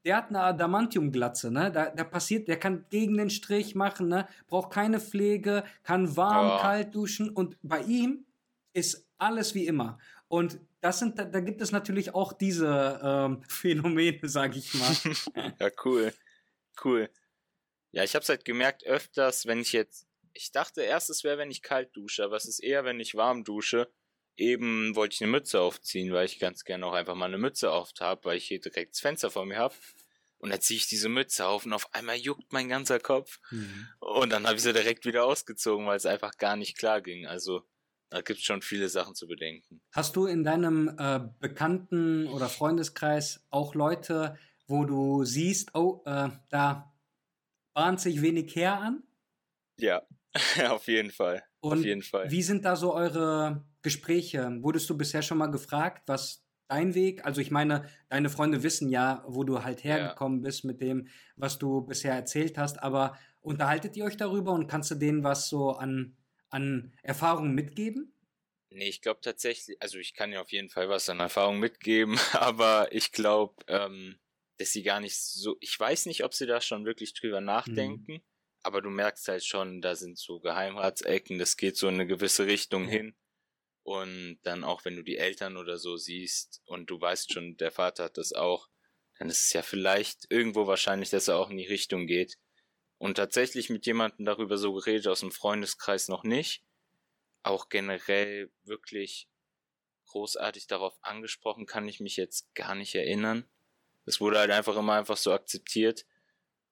der 0.06 0.16
hat 0.18 0.28
eine 0.28 0.40
Adamantium-Glatze, 0.40 1.50
ne? 1.50 1.72
Da, 1.72 1.90
da 1.90 2.04
passiert, 2.04 2.46
der 2.46 2.60
kann 2.60 2.86
gegen 2.90 3.16
den 3.16 3.28
Strich 3.28 3.74
machen, 3.74 4.06
ne? 4.06 4.28
Braucht 4.46 4.72
keine 4.72 5.00
Pflege, 5.00 5.64
kann 5.82 6.16
warm, 6.16 6.52
oh. 6.52 6.62
kalt 6.62 6.94
duschen 6.94 7.28
und 7.28 7.56
bei 7.62 7.80
ihm 7.80 8.24
ist 8.72 9.08
alles 9.18 9.56
wie 9.56 9.66
immer. 9.66 9.98
Und 10.28 10.60
das 10.80 11.00
sind, 11.00 11.18
da, 11.18 11.24
da 11.24 11.40
gibt 11.40 11.60
es 11.60 11.72
natürlich 11.72 12.14
auch 12.14 12.32
diese 12.32 13.00
ähm, 13.02 13.42
Phänomene, 13.48 14.28
sag 14.28 14.56
ich 14.56 14.74
mal. 14.74 14.96
ja, 15.58 15.70
cool. 15.84 16.12
Cool. 16.84 17.10
Ja, 17.90 18.04
ich 18.04 18.14
habe 18.14 18.22
es 18.22 18.28
halt 18.28 18.44
gemerkt 18.44 18.84
öfters, 18.84 19.46
wenn 19.46 19.58
ich 19.58 19.72
jetzt, 19.72 20.06
ich 20.34 20.52
dachte 20.52 20.82
erst, 20.82 21.10
es 21.10 21.24
wäre, 21.24 21.38
wenn 21.38 21.50
ich 21.50 21.62
kalt 21.62 21.96
dusche, 21.96 22.22
aber 22.22 22.36
es 22.36 22.44
ist 22.44 22.60
eher, 22.60 22.84
wenn 22.84 23.00
ich 23.00 23.16
warm 23.16 23.42
dusche 23.42 23.90
eben 24.36 24.94
wollte 24.94 25.14
ich 25.14 25.22
eine 25.22 25.30
Mütze 25.30 25.60
aufziehen, 25.60 26.12
weil 26.12 26.26
ich 26.26 26.38
ganz 26.38 26.64
gerne 26.64 26.86
auch 26.86 26.92
einfach 26.92 27.14
mal 27.14 27.26
eine 27.26 27.38
Mütze 27.38 27.70
auf 27.70 27.92
habe, 28.00 28.24
weil 28.24 28.36
ich 28.36 28.46
hier 28.46 28.60
direkt 28.60 28.94
das 28.94 29.00
Fenster 29.00 29.30
vor 29.30 29.46
mir 29.46 29.58
habe. 29.58 29.74
Und 30.38 30.50
dann 30.50 30.60
ziehe 30.60 30.78
ich 30.78 30.86
diese 30.86 31.08
Mütze 31.08 31.46
auf 31.46 31.64
und 31.64 31.72
auf 31.72 31.92
einmal 31.94 32.16
juckt 32.16 32.52
mein 32.52 32.68
ganzer 32.68 33.00
Kopf. 33.00 33.40
Mhm. 33.50 33.88
Und 34.00 34.30
dann 34.30 34.46
habe 34.46 34.56
ich 34.56 34.62
sie 34.62 34.72
direkt 34.72 35.06
wieder 35.06 35.24
ausgezogen, 35.24 35.86
weil 35.86 35.96
es 35.96 36.06
einfach 36.06 36.36
gar 36.36 36.56
nicht 36.56 36.76
klar 36.76 37.00
ging. 37.00 37.26
Also 37.26 37.62
da 38.10 38.20
gibt 38.20 38.40
es 38.40 38.44
schon 38.44 38.62
viele 38.62 38.88
Sachen 38.88 39.14
zu 39.14 39.26
bedenken. 39.26 39.80
Hast 39.92 40.14
du 40.14 40.26
in 40.26 40.44
deinem 40.44 40.94
äh, 40.98 41.20
Bekannten- 41.40 42.28
oder 42.28 42.48
Freundeskreis 42.48 43.44
auch 43.50 43.74
Leute, 43.74 44.38
wo 44.66 44.84
du 44.84 45.24
siehst, 45.24 45.74
oh, 45.74 46.02
äh, 46.04 46.28
da 46.50 46.94
bahnt 47.72 48.00
sich 48.00 48.22
wenig 48.22 48.54
her 48.54 48.78
an? 48.78 49.02
Ja, 49.78 50.02
auf 50.68 50.86
jeden 50.86 51.10
Fall. 51.10 51.45
Und 51.60 51.78
auf 51.78 51.84
jeden 51.84 52.02
Fall. 52.02 52.30
Wie 52.30 52.42
sind 52.42 52.64
da 52.64 52.76
so 52.76 52.94
eure 52.94 53.64
Gespräche? 53.82 54.58
Wurdest 54.60 54.88
du 54.90 54.96
bisher 54.96 55.22
schon 55.22 55.38
mal 55.38 55.46
gefragt, 55.46 56.02
was 56.06 56.44
dein 56.68 56.94
Weg? 56.94 57.24
Also 57.24 57.40
ich 57.40 57.50
meine, 57.50 57.88
deine 58.08 58.28
Freunde 58.28 58.62
wissen 58.62 58.88
ja, 58.88 59.24
wo 59.26 59.44
du 59.44 59.62
halt 59.62 59.84
hergekommen 59.84 60.40
ja. 60.40 60.44
bist 60.44 60.64
mit 60.64 60.80
dem, 60.80 61.08
was 61.36 61.58
du 61.58 61.82
bisher 61.82 62.14
erzählt 62.14 62.58
hast, 62.58 62.82
aber 62.82 63.18
unterhaltet 63.40 63.96
ihr 63.96 64.04
euch 64.04 64.16
darüber 64.16 64.52
und 64.52 64.66
kannst 64.66 64.90
du 64.90 64.96
denen 64.96 65.22
was 65.24 65.48
so 65.48 65.70
an, 65.70 66.16
an 66.50 66.92
Erfahrungen 67.02 67.54
mitgeben? 67.54 68.12
Nee, 68.70 68.88
ich 68.88 69.00
glaube 69.00 69.20
tatsächlich, 69.22 69.80
also 69.80 69.98
ich 69.98 70.14
kann 70.14 70.32
ja 70.32 70.40
auf 70.40 70.52
jeden 70.52 70.68
Fall 70.68 70.88
was 70.88 71.08
an 71.08 71.20
Erfahrung 71.20 71.58
mitgeben, 71.58 72.18
aber 72.32 72.92
ich 72.92 73.12
glaube, 73.12 73.54
ähm, 73.68 74.18
dass 74.58 74.72
sie 74.72 74.82
gar 74.82 75.00
nicht 75.00 75.16
so, 75.16 75.56
ich 75.60 75.78
weiß 75.78 76.06
nicht, 76.06 76.24
ob 76.24 76.34
sie 76.34 76.46
da 76.46 76.60
schon 76.60 76.84
wirklich 76.84 77.14
drüber 77.14 77.40
mhm. 77.40 77.46
nachdenken, 77.46 78.12
mhm. 78.14 78.22
Aber 78.66 78.82
du 78.82 78.90
merkst 78.90 79.28
halt 79.28 79.44
schon, 79.44 79.80
da 79.80 79.94
sind 79.94 80.18
so 80.18 80.40
Geheimratsecken, 80.40 81.38
das 81.38 81.56
geht 81.56 81.76
so 81.76 81.86
in 81.86 81.94
eine 81.94 82.06
gewisse 82.06 82.46
Richtung 82.46 82.84
ja. 82.86 82.90
hin. 82.90 83.16
Und 83.84 84.40
dann 84.42 84.64
auch, 84.64 84.84
wenn 84.84 84.96
du 84.96 85.04
die 85.04 85.18
Eltern 85.18 85.56
oder 85.56 85.78
so 85.78 85.96
siehst 85.96 86.62
und 86.64 86.90
du 86.90 87.00
weißt 87.00 87.32
schon, 87.32 87.56
der 87.58 87.70
Vater 87.70 88.02
hat 88.02 88.18
das 88.18 88.32
auch, 88.32 88.68
dann 89.20 89.28
ist 89.28 89.46
es 89.46 89.52
ja 89.52 89.62
vielleicht 89.62 90.26
irgendwo 90.30 90.66
wahrscheinlich, 90.66 91.10
dass 91.10 91.28
er 91.28 91.36
auch 91.36 91.50
in 91.50 91.58
die 91.58 91.66
Richtung 91.66 92.08
geht. 92.08 92.38
Und 92.98 93.14
tatsächlich 93.14 93.70
mit 93.70 93.86
jemandem 93.86 94.26
darüber 94.26 94.58
so 94.58 94.72
geredet 94.72 95.06
aus 95.06 95.20
dem 95.20 95.30
Freundeskreis 95.30 96.08
noch 96.08 96.24
nicht. 96.24 96.64
Auch 97.44 97.68
generell 97.68 98.50
wirklich 98.64 99.28
großartig 100.06 100.66
darauf 100.66 100.98
angesprochen 101.02 101.66
kann 101.66 101.86
ich 101.86 102.00
mich 102.00 102.16
jetzt 102.16 102.52
gar 102.56 102.74
nicht 102.74 102.96
erinnern. 102.96 103.48
Es 104.06 104.20
wurde 104.20 104.40
halt 104.40 104.50
einfach 104.50 104.76
immer 104.76 104.94
einfach 104.94 105.16
so 105.16 105.32
akzeptiert. 105.32 106.04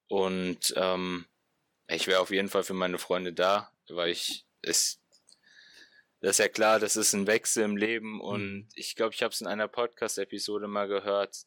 Und 0.09 0.73
ähm, 0.75 1.25
ich 1.87 2.07
wäre 2.07 2.19
auf 2.19 2.31
jeden 2.31 2.49
Fall 2.49 2.63
für 2.63 2.73
meine 2.73 2.97
Freunde 2.97 3.33
da, 3.33 3.71
weil 3.89 4.09
ich 4.09 4.45
es 4.61 5.01
das 6.21 6.31
ist 6.31 6.39
ja 6.39 6.47
klar, 6.47 6.79
das 6.79 6.95
ist 6.95 7.13
ein 7.13 7.27
Wechsel 7.27 7.63
im 7.63 7.77
Leben 7.77 8.19
und 8.19 8.41
mhm. 8.41 8.67
ich 8.73 8.95
glaube, 8.95 9.13
ich 9.13 9.21
habe 9.21 9.31
es 9.31 9.41
in 9.41 9.47
einer 9.47 9.67
Podcast-Episode 9.67 10.67
mal 10.67 10.87
gehört, 10.87 11.45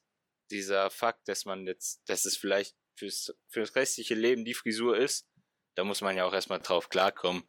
dieser 0.53 0.91
Fakt, 0.91 1.27
dass 1.27 1.45
man 1.47 1.67
jetzt, 1.67 2.09
dass 2.09 2.25
es 2.25 2.37
vielleicht 2.37 2.77
fürs, 2.95 3.35
fürs 3.49 3.75
restliche 3.75 4.15
Leben 4.15 4.45
die 4.45 4.55
Frisur 4.55 4.97
ist, 4.97 5.27
da 5.75 5.85
muss 5.85 6.01
man 6.01 6.17
ja 6.17 6.25
auch 6.25 6.33
erstmal 6.33 6.61
drauf 6.61 6.89
klarkommen. 6.91 7.43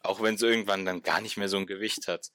Auch 0.00 0.22
wenn 0.22 0.34
es 0.34 0.42
irgendwann 0.42 0.84
dann 0.84 1.02
gar 1.02 1.20
nicht 1.20 1.36
mehr 1.36 1.48
so 1.48 1.56
ein 1.56 1.66
Gewicht 1.66 2.08
hat. 2.08 2.30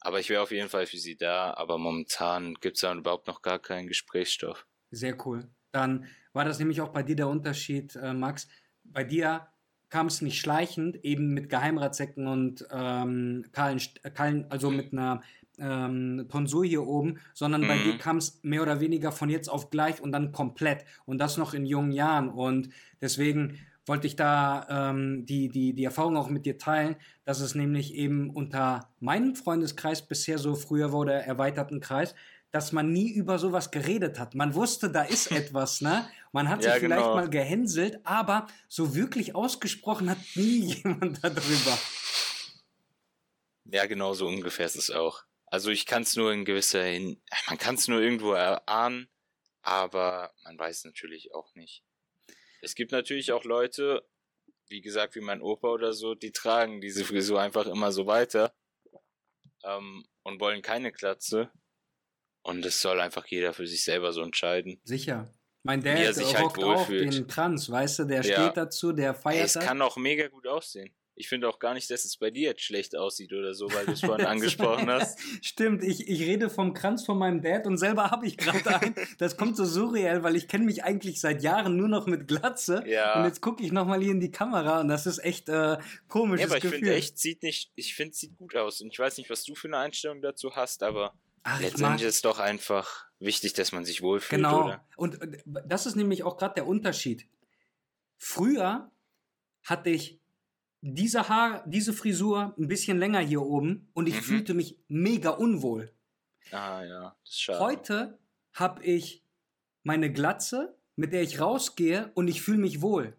Aber 0.00 0.20
ich 0.20 0.28
wäre 0.28 0.42
auf 0.42 0.50
jeden 0.50 0.68
Fall 0.68 0.86
für 0.86 0.98
sie 0.98 1.16
da, 1.16 1.54
aber 1.54 1.78
momentan 1.78 2.54
gibt 2.54 2.76
es 2.76 2.82
da 2.82 2.94
überhaupt 2.94 3.26
noch 3.26 3.40
gar 3.40 3.58
keinen 3.58 3.88
Gesprächsstoff. 3.88 4.66
Sehr 4.90 5.16
cool. 5.26 5.48
Dann 5.72 6.06
war 6.32 6.44
das 6.44 6.58
nämlich 6.58 6.80
auch 6.80 6.92
bei 6.92 7.02
dir 7.02 7.16
der 7.16 7.28
Unterschied, 7.28 7.96
äh, 7.96 8.12
Max. 8.12 8.48
Bei 8.92 9.04
dir 9.04 9.46
kam 9.88 10.06
es 10.06 10.20
nicht 10.20 10.40
schleichend, 10.40 11.04
eben 11.04 11.32
mit 11.32 11.48
Geheimratsecken 11.48 12.26
und 12.26 12.66
ähm, 12.70 13.44
kahlen, 13.52 13.80
kahlen, 14.14 14.46
also 14.50 14.70
mit 14.70 14.92
einer 14.92 15.22
ähm, 15.58 16.26
Tonsur 16.28 16.64
hier 16.64 16.86
oben, 16.86 17.18
sondern 17.34 17.62
mhm. 17.62 17.68
bei 17.68 17.78
dir 17.78 17.98
kam 17.98 18.18
es 18.18 18.40
mehr 18.42 18.62
oder 18.62 18.80
weniger 18.80 19.12
von 19.12 19.30
jetzt 19.30 19.48
auf 19.48 19.70
gleich 19.70 20.00
und 20.00 20.12
dann 20.12 20.32
komplett 20.32 20.84
und 21.04 21.18
das 21.18 21.36
noch 21.36 21.54
in 21.54 21.64
jungen 21.64 21.92
Jahren 21.92 22.28
und 22.28 22.68
deswegen 23.00 23.58
wollte 23.86 24.08
ich 24.08 24.16
da 24.16 24.66
ähm, 24.68 25.26
die, 25.26 25.48
die, 25.48 25.72
die 25.72 25.84
Erfahrung 25.84 26.16
auch 26.16 26.28
mit 26.28 26.44
dir 26.44 26.58
teilen, 26.58 26.96
dass 27.24 27.40
es 27.40 27.54
nämlich 27.54 27.94
eben 27.94 28.30
unter 28.30 28.90
meinem 28.98 29.36
Freundeskreis 29.36 30.06
bisher 30.06 30.38
so 30.38 30.56
früher 30.56 30.92
war 30.92 31.00
oder 31.00 31.14
erweiterten 31.14 31.78
Kreis, 31.78 32.16
dass 32.56 32.72
man 32.72 32.90
nie 32.90 33.10
über 33.10 33.38
sowas 33.38 33.70
geredet 33.70 34.18
hat. 34.18 34.34
Man 34.34 34.54
wusste, 34.54 34.90
da 34.90 35.02
ist 35.02 35.30
etwas, 35.30 35.82
ne? 35.82 36.08
Man 36.32 36.48
hat 36.48 36.64
ja, 36.64 36.72
sich 36.72 36.80
vielleicht 36.80 37.02
genau. 37.02 37.14
mal 37.14 37.28
gehänselt, 37.28 38.00
aber 38.04 38.46
so 38.66 38.94
wirklich 38.94 39.34
ausgesprochen 39.34 40.08
hat 40.08 40.18
nie 40.36 40.72
jemand 40.82 41.22
darüber. 41.22 41.78
Ja, 43.66 43.84
genau 43.84 44.14
so 44.14 44.26
ungefähr 44.26 44.64
ist 44.64 44.76
es 44.76 44.90
auch. 44.90 45.24
Also 45.44 45.70
ich 45.70 45.84
kann 45.84 46.02
es 46.02 46.16
nur 46.16 46.32
in 46.32 46.46
gewisser 46.46 46.82
Hin 46.82 47.20
man 47.46 47.58
kann 47.58 47.74
es 47.74 47.88
nur 47.88 48.00
irgendwo 48.00 48.32
erahnen, 48.32 49.08
aber 49.60 50.32
man 50.44 50.58
weiß 50.58 50.84
natürlich 50.84 51.34
auch 51.34 51.54
nicht. 51.54 51.84
Es 52.62 52.74
gibt 52.74 52.90
natürlich 52.90 53.32
auch 53.32 53.44
Leute, 53.44 54.08
wie 54.68 54.80
gesagt, 54.80 55.14
wie 55.14 55.20
mein 55.20 55.42
Opa 55.42 55.68
oder 55.68 55.92
so, 55.92 56.14
die 56.14 56.32
tragen 56.32 56.80
diese 56.80 57.04
Frisur 57.04 57.38
einfach 57.38 57.66
immer 57.66 57.92
so 57.92 58.06
weiter 58.06 58.54
ähm, 59.62 60.06
und 60.22 60.40
wollen 60.40 60.62
keine 60.62 60.90
Klatze. 60.90 61.50
Und 62.46 62.64
das 62.64 62.80
soll 62.80 63.00
einfach 63.00 63.26
jeder 63.26 63.52
für 63.52 63.66
sich 63.66 63.82
selber 63.82 64.12
so 64.12 64.22
entscheiden. 64.22 64.78
Sicher. 64.84 65.34
Mein 65.64 65.82
Dad 65.82 65.98
halt 65.98 66.16
rockt 66.40 66.58
halt 66.58 66.64
auch 66.64 66.86
den 66.86 67.26
Kranz, 67.26 67.68
weißt 67.68 67.98
du, 67.98 68.04
der 68.04 68.22
ja. 68.22 68.22
steht 68.22 68.56
dazu, 68.56 68.92
der 68.92 69.14
feiert 69.14 69.38
hey, 69.38 69.44
Es 69.46 69.58
kann 69.58 69.82
auch 69.82 69.96
mega 69.96 70.28
gut 70.28 70.46
aussehen. 70.46 70.94
Ich 71.16 71.28
finde 71.28 71.48
auch 71.48 71.58
gar 71.58 71.74
nicht, 71.74 71.90
dass 71.90 72.04
es 72.04 72.18
bei 72.18 72.30
dir 72.30 72.50
jetzt 72.50 72.60
schlecht 72.60 72.94
aussieht 72.94 73.32
oder 73.32 73.52
so, 73.52 73.72
weil 73.72 73.86
du 73.86 73.92
es 73.92 74.00
vorhin 74.00 74.26
angesprochen 74.26 74.88
hast. 74.88 75.18
Stimmt, 75.44 75.82
ich, 75.82 76.08
ich 76.08 76.20
rede 76.20 76.50
vom 76.50 76.72
Kranz 76.72 77.04
von 77.04 77.18
meinem 77.18 77.42
Dad 77.42 77.66
und 77.66 77.78
selber 77.78 78.12
habe 78.12 78.26
ich 78.28 78.36
gerade 78.36 78.80
einen. 78.80 78.94
Das 79.18 79.36
kommt 79.36 79.56
so 79.56 79.64
surreal, 79.64 80.22
weil 80.22 80.36
ich 80.36 80.46
kenne 80.46 80.66
mich 80.66 80.84
eigentlich 80.84 81.20
seit 81.20 81.42
Jahren 81.42 81.76
nur 81.76 81.88
noch 81.88 82.06
mit 82.06 82.28
Glatze. 82.28 82.84
Ja. 82.86 83.18
Und 83.18 83.24
jetzt 83.24 83.40
gucke 83.40 83.64
ich 83.64 83.72
nochmal 83.72 84.00
hier 84.00 84.12
in 84.12 84.20
die 84.20 84.30
Kamera 84.30 84.80
und 84.80 84.88
das 84.88 85.06
ist 85.06 85.18
echt 85.18 85.48
äh, 85.48 85.78
komisch. 86.06 86.42
Ja, 86.42 86.46
aber 86.46 86.58
ich 86.58 86.64
finde 86.64 86.94
echt, 86.94 87.18
sieht 87.18 87.42
nicht, 87.42 87.72
ich 87.74 87.96
finde 87.96 88.12
es 88.12 88.20
sieht 88.20 88.36
gut 88.36 88.54
aus. 88.54 88.82
Und 88.82 88.92
ich 88.92 88.98
weiß 89.00 89.16
nicht, 89.16 89.30
was 89.30 89.42
du 89.42 89.56
für 89.56 89.66
eine 89.66 89.78
Einstellung 89.78 90.22
dazu 90.22 90.54
hast, 90.54 90.84
aber 90.84 91.14
Ach, 91.48 91.60
Letztendlich 91.60 92.02
ist 92.02 92.16
es 92.16 92.22
doch 92.22 92.40
einfach 92.40 93.06
wichtig, 93.20 93.52
dass 93.52 93.70
man 93.70 93.84
sich 93.84 94.02
wohlfühlt. 94.02 94.42
Genau. 94.42 94.64
Oder? 94.64 94.84
Und 94.96 95.20
das 95.64 95.86
ist 95.86 95.94
nämlich 95.94 96.24
auch 96.24 96.38
gerade 96.38 96.54
der 96.54 96.66
Unterschied. 96.66 97.28
Früher 98.18 98.90
hatte 99.62 99.90
ich 99.90 100.18
diese 100.80 101.28
Haar, 101.28 101.62
diese 101.68 101.92
Frisur 101.92 102.52
ein 102.58 102.66
bisschen 102.66 102.98
länger 102.98 103.20
hier 103.20 103.42
oben 103.42 103.88
und 103.94 104.08
ich 104.08 104.16
mhm. 104.16 104.22
fühlte 104.22 104.54
mich 104.54 104.76
mega 104.88 105.30
unwohl. 105.30 105.92
Ah 106.50 106.82
ja, 106.82 107.16
das 107.22 107.30
ist 107.30 107.40
schade. 107.42 107.60
Heute 107.60 108.18
habe 108.52 108.82
ich 108.82 109.22
meine 109.84 110.12
Glatze, 110.12 110.76
mit 110.96 111.12
der 111.12 111.22
ich 111.22 111.40
rausgehe 111.40 112.10
und 112.14 112.26
ich 112.26 112.42
fühle 112.42 112.58
mich 112.58 112.82
wohl. 112.82 113.16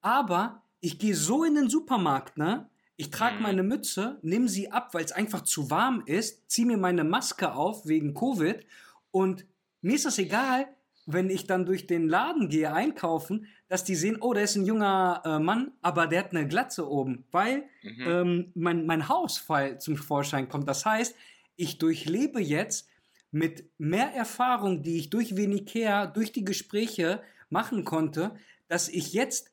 Aber 0.00 0.62
ich 0.80 0.98
gehe 0.98 1.14
so 1.14 1.44
in 1.44 1.54
den 1.54 1.68
Supermarkt, 1.68 2.38
ne? 2.38 2.70
Ich 2.98 3.10
trage 3.10 3.36
mhm. 3.36 3.42
meine 3.42 3.62
Mütze, 3.62 4.18
nehme 4.22 4.48
sie 4.48 4.72
ab, 4.72 4.92
weil 4.92 5.04
es 5.04 5.12
einfach 5.12 5.42
zu 5.42 5.70
warm 5.70 6.02
ist, 6.04 6.50
ziehe 6.50 6.66
mir 6.66 6.76
meine 6.76 7.04
Maske 7.04 7.54
auf 7.54 7.86
wegen 7.86 8.12
Covid 8.12 8.66
und 9.12 9.46
mir 9.80 9.94
ist 9.94 10.04
das 10.04 10.18
egal, 10.18 10.66
wenn 11.06 11.30
ich 11.30 11.46
dann 11.46 11.64
durch 11.64 11.86
den 11.86 12.08
Laden 12.08 12.48
gehe 12.48 12.72
einkaufen, 12.72 13.46
dass 13.68 13.84
die 13.84 13.94
sehen, 13.94 14.18
oh, 14.20 14.34
da 14.34 14.40
ist 14.40 14.56
ein 14.56 14.66
junger 14.66 15.22
äh, 15.24 15.38
Mann, 15.38 15.70
aber 15.80 16.08
der 16.08 16.18
hat 16.24 16.32
eine 16.32 16.48
Glatze 16.48 16.90
oben, 16.90 17.24
weil 17.30 17.68
mhm. 17.84 18.04
ähm, 18.06 18.52
mein, 18.54 18.84
mein 18.84 19.08
Haarausfall 19.08 19.78
zum 19.80 19.96
Vorschein 19.96 20.48
kommt. 20.48 20.68
Das 20.68 20.84
heißt, 20.84 21.14
ich 21.54 21.78
durchlebe 21.78 22.40
jetzt 22.40 22.88
mit 23.30 23.64
mehr 23.78 24.12
Erfahrung, 24.12 24.82
die 24.82 24.98
ich 24.98 25.08
durch 25.08 25.36
Venicare, 25.36 26.12
durch 26.12 26.32
die 26.32 26.44
Gespräche 26.44 27.22
machen 27.48 27.84
konnte, 27.84 28.34
dass 28.66 28.88
ich 28.88 29.12
jetzt 29.12 29.52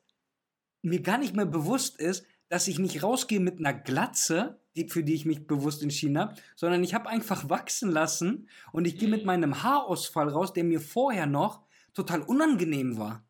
mir 0.82 1.00
gar 1.00 1.18
nicht 1.18 1.36
mehr 1.36 1.46
bewusst 1.46 2.00
ist, 2.00 2.26
dass 2.48 2.68
ich 2.68 2.78
nicht 2.78 3.02
rausgehe 3.02 3.40
mit 3.40 3.58
einer 3.58 3.74
Glatze, 3.74 4.60
die, 4.76 4.88
für 4.88 5.02
die 5.02 5.14
ich 5.14 5.24
mich 5.24 5.46
bewusst 5.46 5.82
entschieden 5.82 6.18
habe, 6.18 6.34
sondern 6.54 6.84
ich 6.84 6.94
habe 6.94 7.08
einfach 7.08 7.48
wachsen 7.48 7.90
lassen 7.90 8.48
und 8.72 8.86
ich 8.86 8.98
gehe 8.98 9.08
mit 9.08 9.24
meinem 9.24 9.62
Haarausfall 9.62 10.28
raus, 10.28 10.52
der 10.52 10.64
mir 10.64 10.80
vorher 10.80 11.26
noch 11.26 11.62
total 11.94 12.22
unangenehm 12.22 12.98
war. 12.98 13.24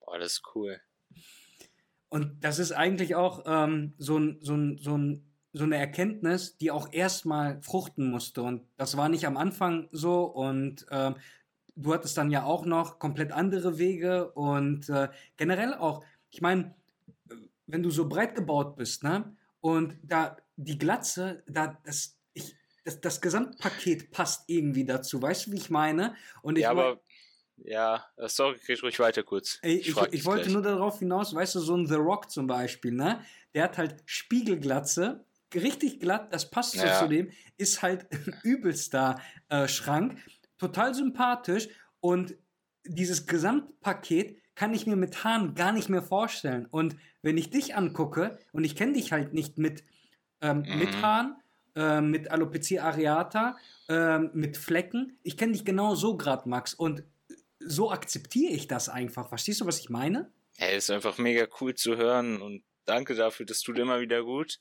Boah, 0.00 0.18
das 0.18 0.32
ist 0.32 0.42
cool. 0.54 0.80
Und 2.08 2.44
das 2.44 2.58
ist 2.58 2.72
eigentlich 2.72 3.14
auch 3.14 3.44
ähm, 3.46 3.94
so, 3.98 4.18
ein, 4.18 4.38
so, 4.40 4.54
ein, 4.54 4.78
so, 4.78 4.96
ein, 4.96 5.24
so 5.52 5.64
eine 5.64 5.76
Erkenntnis, 5.76 6.56
die 6.58 6.70
auch 6.70 6.92
erstmal 6.92 7.60
fruchten 7.62 8.10
musste. 8.10 8.42
Und 8.42 8.62
das 8.76 8.96
war 8.96 9.08
nicht 9.08 9.26
am 9.26 9.36
Anfang 9.36 9.88
so. 9.90 10.24
Und 10.24 10.86
ähm, 10.90 11.16
du 11.76 11.92
hattest 11.92 12.16
dann 12.16 12.30
ja 12.30 12.44
auch 12.44 12.66
noch 12.66 12.98
komplett 12.98 13.32
andere 13.32 13.78
Wege 13.78 14.30
und 14.32 14.88
äh, 14.88 15.08
generell 15.36 15.74
auch, 15.74 16.04
ich 16.30 16.40
meine, 16.40 16.74
wenn 17.66 17.82
du 17.82 17.90
so 17.90 18.08
breit 18.08 18.34
gebaut 18.34 18.76
bist, 18.76 19.02
ne? 19.02 19.36
Und 19.60 19.98
da 20.02 20.36
die 20.56 20.78
Glatze, 20.78 21.42
da 21.46 21.78
das, 21.84 22.18
ich, 22.34 22.54
das, 22.84 23.00
das 23.00 23.20
Gesamtpaket 23.20 24.10
passt 24.10 24.44
irgendwie 24.48 24.84
dazu, 24.84 25.20
weißt 25.20 25.46
du, 25.46 25.52
wie 25.52 25.56
ich 25.56 25.70
meine? 25.70 26.14
Und 26.42 26.56
ich 26.56 26.62
ja, 26.62 26.70
aber 26.70 27.00
ja, 27.56 28.04
äh, 28.16 28.28
sorry, 28.28 28.58
krieg 28.58 28.82
ruhig 28.82 28.98
weiter 28.98 29.22
kurz. 29.22 29.58
Ich, 29.62 29.88
ich, 29.88 29.96
ich 30.12 30.24
wollte 30.24 30.42
gleich. 30.42 30.52
nur 30.52 30.62
darauf 30.62 30.98
hinaus, 30.98 31.34
weißt 31.34 31.54
du, 31.54 31.60
so 31.60 31.76
ein 31.76 31.86
The 31.86 31.94
Rock 31.94 32.30
zum 32.30 32.46
Beispiel, 32.46 32.92
ne? 32.92 33.24
Der 33.54 33.64
hat 33.64 33.78
halt 33.78 34.02
Spiegelglatze, 34.06 35.24
richtig 35.54 36.00
glatt, 36.00 36.32
das 36.32 36.50
passt 36.50 36.72
so 36.72 36.86
zu 36.98 37.08
dem, 37.08 37.30
ist 37.56 37.82
halt 37.82 38.10
ein 38.12 38.34
übelster 38.42 39.20
äh, 39.48 39.68
Schrank, 39.68 40.18
total 40.58 40.94
sympathisch 40.94 41.68
und 42.00 42.36
dieses 42.84 43.26
Gesamtpaket 43.26 44.36
kann 44.54 44.74
ich 44.74 44.86
mir 44.86 44.96
mit 44.96 45.24
Haaren 45.24 45.54
gar 45.54 45.72
nicht 45.72 45.88
mehr 45.88 46.02
vorstellen. 46.02 46.66
Und 46.66 46.96
wenn 47.22 47.36
ich 47.36 47.50
dich 47.50 47.74
angucke, 47.74 48.38
und 48.52 48.64
ich 48.64 48.76
kenne 48.76 48.92
dich 48.92 49.12
halt 49.12 49.32
nicht 49.32 49.58
mit, 49.58 49.84
ähm, 50.40 50.64
mhm. 50.66 50.78
mit 50.78 51.02
Haaren, 51.02 51.36
äh, 51.74 52.00
mit 52.00 52.30
Alopecia 52.30 52.84
areata, 52.84 53.56
äh, 53.88 54.18
mit 54.18 54.56
Flecken, 54.56 55.18
ich 55.22 55.36
kenne 55.36 55.52
dich 55.52 55.64
genau 55.64 55.94
so 55.94 56.16
gerade, 56.16 56.48
Max. 56.48 56.74
Und 56.74 57.02
so 57.58 57.90
akzeptiere 57.90 58.52
ich 58.52 58.68
das 58.68 58.88
einfach. 58.88 59.28
Verstehst 59.28 59.60
du, 59.60 59.66
was 59.66 59.80
ich 59.80 59.90
meine? 59.90 60.30
Hey, 60.56 60.76
ist 60.76 60.90
einfach 60.90 61.18
mega 61.18 61.46
cool 61.60 61.74
zu 61.74 61.96
hören 61.96 62.40
und 62.40 62.62
danke 62.84 63.14
dafür, 63.14 63.46
das 63.46 63.60
tut 63.60 63.78
immer 63.78 64.00
wieder 64.00 64.22
gut. 64.22 64.60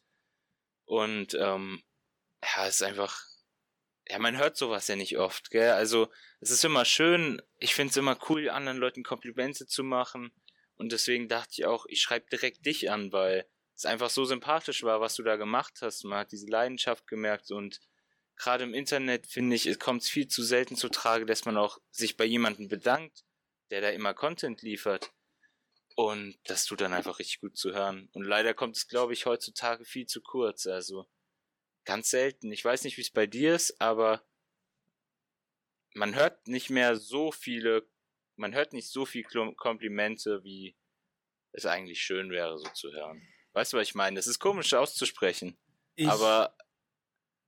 Und 0.85 1.35
ähm, 1.39 1.81
ja, 2.43 2.65
ist 2.65 2.81
einfach 2.81 3.32
ja, 4.07 4.19
man 4.19 4.37
hört 4.37 4.57
sowas 4.57 4.87
ja 4.87 4.95
nicht 4.95 5.17
oft, 5.17 5.49
gell? 5.49 5.71
Also, 5.71 6.09
es 6.39 6.51
ist 6.51 6.65
immer 6.65 6.85
schön, 6.85 7.41
ich 7.59 7.75
finde 7.75 7.91
es 7.91 7.97
immer 7.97 8.17
cool, 8.29 8.49
anderen 8.49 8.77
Leuten 8.77 9.03
Komplimente 9.03 9.65
zu 9.65 9.83
machen. 9.83 10.31
Und 10.75 10.91
deswegen 10.91 11.27
dachte 11.29 11.53
ich 11.53 11.65
auch, 11.65 11.85
ich 11.87 12.01
schreibe 12.01 12.29
direkt 12.29 12.65
dich 12.65 12.91
an, 12.91 13.11
weil 13.11 13.47
es 13.75 13.85
einfach 13.85 14.09
so 14.09 14.25
sympathisch 14.25 14.83
war, 14.83 15.01
was 15.01 15.15
du 15.15 15.23
da 15.23 15.35
gemacht 15.35 15.79
hast. 15.81 16.03
Man 16.03 16.19
hat 16.19 16.31
diese 16.31 16.47
Leidenschaft 16.47 17.07
gemerkt 17.07 17.51
und 17.51 17.79
gerade 18.35 18.63
im 18.63 18.73
Internet, 18.73 19.27
finde 19.27 19.55
ich, 19.55 19.67
es 19.67 19.79
kommt 19.79 20.03
viel 20.03 20.27
zu 20.27 20.43
selten 20.43 20.75
zu 20.75 20.89
Trage, 20.89 21.25
dass 21.25 21.45
man 21.45 21.57
auch 21.57 21.79
sich 21.91 22.17
bei 22.17 22.25
jemandem 22.25 22.67
bedankt 22.67 23.23
der 23.73 23.81
da 23.81 23.89
immer 23.89 24.13
Content 24.13 24.61
liefert. 24.61 25.11
Und 25.95 26.37
das 26.45 26.65
tut 26.65 26.81
dann 26.81 26.93
einfach 26.93 27.17
richtig 27.17 27.39
gut 27.39 27.57
zu 27.57 27.73
hören. 27.73 28.07
Und 28.13 28.23
leider 28.23 28.53
kommt 28.53 28.77
es, 28.77 28.87
glaube 28.87 29.13
ich, 29.13 29.25
heutzutage 29.25 29.83
viel 29.83 30.05
zu 30.05 30.21
kurz. 30.21 30.67
Also 30.67 31.07
ganz 31.85 32.09
selten. 32.09 32.51
Ich 32.51 32.63
weiß 32.63 32.83
nicht, 32.83 32.97
wie 32.97 33.01
es 33.01 33.11
bei 33.11 33.27
dir 33.27 33.55
ist, 33.55 33.79
aber 33.81 34.23
man 35.93 36.15
hört 36.15 36.47
nicht 36.47 36.69
mehr 36.69 36.95
so 36.95 37.31
viele, 37.31 37.87
man 38.35 38.53
hört 38.53 38.73
nicht 38.73 38.89
so 38.89 39.05
viel 39.05 39.23
Komplimente, 39.55 40.43
wie 40.43 40.75
es 41.51 41.65
eigentlich 41.65 42.01
schön 42.01 42.31
wäre, 42.31 42.57
so 42.57 42.67
zu 42.69 42.91
hören. 42.91 43.21
Weißt 43.53 43.73
du, 43.73 43.77
was 43.77 43.87
ich 43.87 43.95
meine? 43.95 44.15
Das 44.15 44.27
ist 44.27 44.39
komisch 44.39 44.73
auszusprechen. 44.73 45.57
Ich, 45.95 46.07
aber 46.07 46.55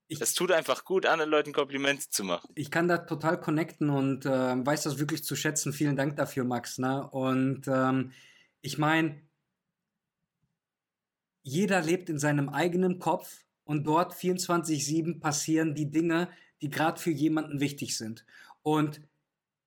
ich, 0.06 0.20
es 0.20 0.34
tut 0.34 0.52
einfach 0.52 0.84
gut, 0.84 1.04
anderen 1.04 1.30
Leuten 1.30 1.52
Komplimente 1.52 2.08
zu 2.08 2.22
machen. 2.22 2.52
Ich 2.54 2.70
kann 2.70 2.86
da 2.86 2.98
total 2.98 3.40
connecten 3.40 3.90
und 3.90 4.24
äh, 4.24 4.30
weiß 4.30 4.84
das 4.84 4.98
wirklich 4.98 5.24
zu 5.24 5.34
schätzen. 5.34 5.72
Vielen 5.72 5.96
Dank 5.96 6.16
dafür, 6.16 6.44
Max. 6.44 6.78
Ne? 6.78 7.08
Und 7.10 7.66
ähm, 7.66 8.12
ich 8.60 8.78
meine, 8.78 9.20
jeder 11.42 11.82
lebt 11.82 12.08
in 12.08 12.20
seinem 12.20 12.48
eigenen 12.48 13.00
Kopf 13.00 13.45
und 13.66 13.86
dort 13.86 14.14
24-7 14.14 15.20
passieren 15.20 15.74
die 15.74 15.90
Dinge, 15.90 16.30
die 16.62 16.70
gerade 16.70 17.00
für 17.00 17.10
jemanden 17.10 17.60
wichtig 17.60 17.98
sind. 17.98 18.24
Und 18.62 19.02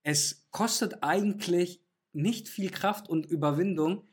es 0.02 0.48
kostet 0.50 1.04
eigentlich 1.04 1.84
nicht 2.14 2.50
viel 2.50 2.72
Kraft 2.72 3.08
und 3.08 3.28
Überwindung, 3.28 4.08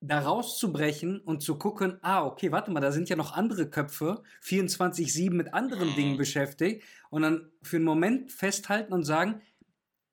da 0.00 0.20
rauszubrechen 0.20 1.20
und 1.20 1.42
zu 1.42 1.58
gucken, 1.58 1.98
ah, 2.02 2.24
okay, 2.24 2.52
warte 2.52 2.70
mal, 2.70 2.80
da 2.80 2.92
sind 2.92 3.08
ja 3.08 3.16
noch 3.16 3.32
andere 3.32 3.68
Köpfe, 3.68 4.22
24-7 4.42 5.32
mit 5.32 5.54
anderen 5.54 5.94
Dingen 5.94 6.12
mhm. 6.12 6.18
beschäftigt 6.18 6.84
und 7.10 7.22
dann 7.22 7.50
für 7.62 7.76
einen 7.76 7.84
Moment 7.84 8.32
festhalten 8.32 8.92
und 8.92 9.04
sagen, 9.04 9.42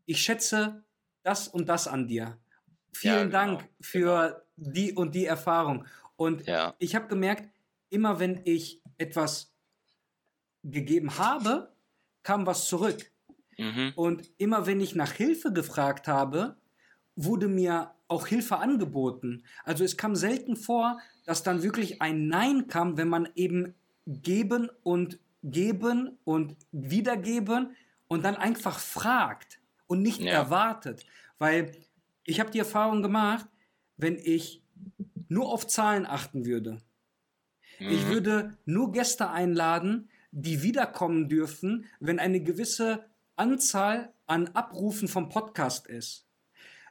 ich 0.06 0.22
schätze 0.22 0.84
das 1.24 1.48
und 1.48 1.70
das 1.70 1.88
an 1.88 2.08
dir. 2.08 2.38
Vielen 2.94 3.14
ja, 3.14 3.24
genau, 3.24 3.32
Dank 3.32 3.70
für 3.80 4.44
genau. 4.56 4.72
die 4.74 4.94
und 4.94 5.16
die 5.16 5.26
Erfahrung. 5.26 5.86
Und 6.16 6.48
ja. 6.48 6.76
ich 6.80 6.96
habe 6.96 7.08
gemerkt, 7.08 7.50
immer 7.96 8.20
wenn 8.20 8.42
ich 8.44 8.82
etwas 8.98 9.54
gegeben 10.64 11.18
habe, 11.18 11.74
kam 12.24 12.46
was 12.46 12.68
zurück. 12.68 13.10
Mhm. 13.58 13.94
Und 13.96 14.30
immer 14.38 14.68
wenn 14.68 14.82
ich 14.82 14.96
nach 14.96 15.14
Hilfe 15.14 15.54
gefragt 15.54 16.10
habe, 16.10 16.58
wurde 17.16 17.48
mir 17.48 17.92
auch 18.10 18.28
Hilfe 18.28 18.58
angeboten. 18.58 19.46
Also 19.64 19.86
es 19.86 19.96
kam 19.96 20.18
selten 20.18 20.58
vor, 20.58 21.00
dass 21.26 21.42
dann 21.42 21.64
wirklich 21.64 22.02
ein 22.02 22.28
Nein 22.28 22.68
kam, 22.68 22.98
wenn 22.98 23.08
man 23.08 23.30
eben 23.36 23.74
geben 24.06 24.70
und 24.84 25.20
geben 25.42 26.18
und 26.26 26.58
wiedergeben 26.74 27.78
und 28.10 28.26
dann 28.26 28.36
einfach 28.36 28.78
fragt 28.78 29.62
und 29.88 30.02
nicht 30.02 30.20
ja. 30.20 30.34
erwartet. 30.34 31.06
Weil 31.40 31.72
ich 32.26 32.42
habe 32.42 32.52
die 32.52 32.60
Erfahrung 32.60 33.02
gemacht, 33.02 33.48
wenn 33.96 34.18
ich 34.18 34.62
nur 35.30 35.48
auf 35.48 35.66
Zahlen 35.66 36.06
achten 36.06 36.46
würde, 36.46 36.82
mhm. 37.80 37.90
ich 37.90 38.08
würde 38.08 38.58
nur 38.66 38.92
Gäste 38.92 39.30
einladen, 39.30 40.10
die 40.32 40.62
wiederkommen 40.62 41.30
dürfen, 41.30 41.86
wenn 42.00 42.20
eine 42.20 42.42
gewisse 42.42 43.06
Anzahl 43.36 44.14
an 44.28 44.48
Abrufen 44.50 45.08
vom 45.08 45.30
Podcast 45.30 45.88
ist. 45.88 46.26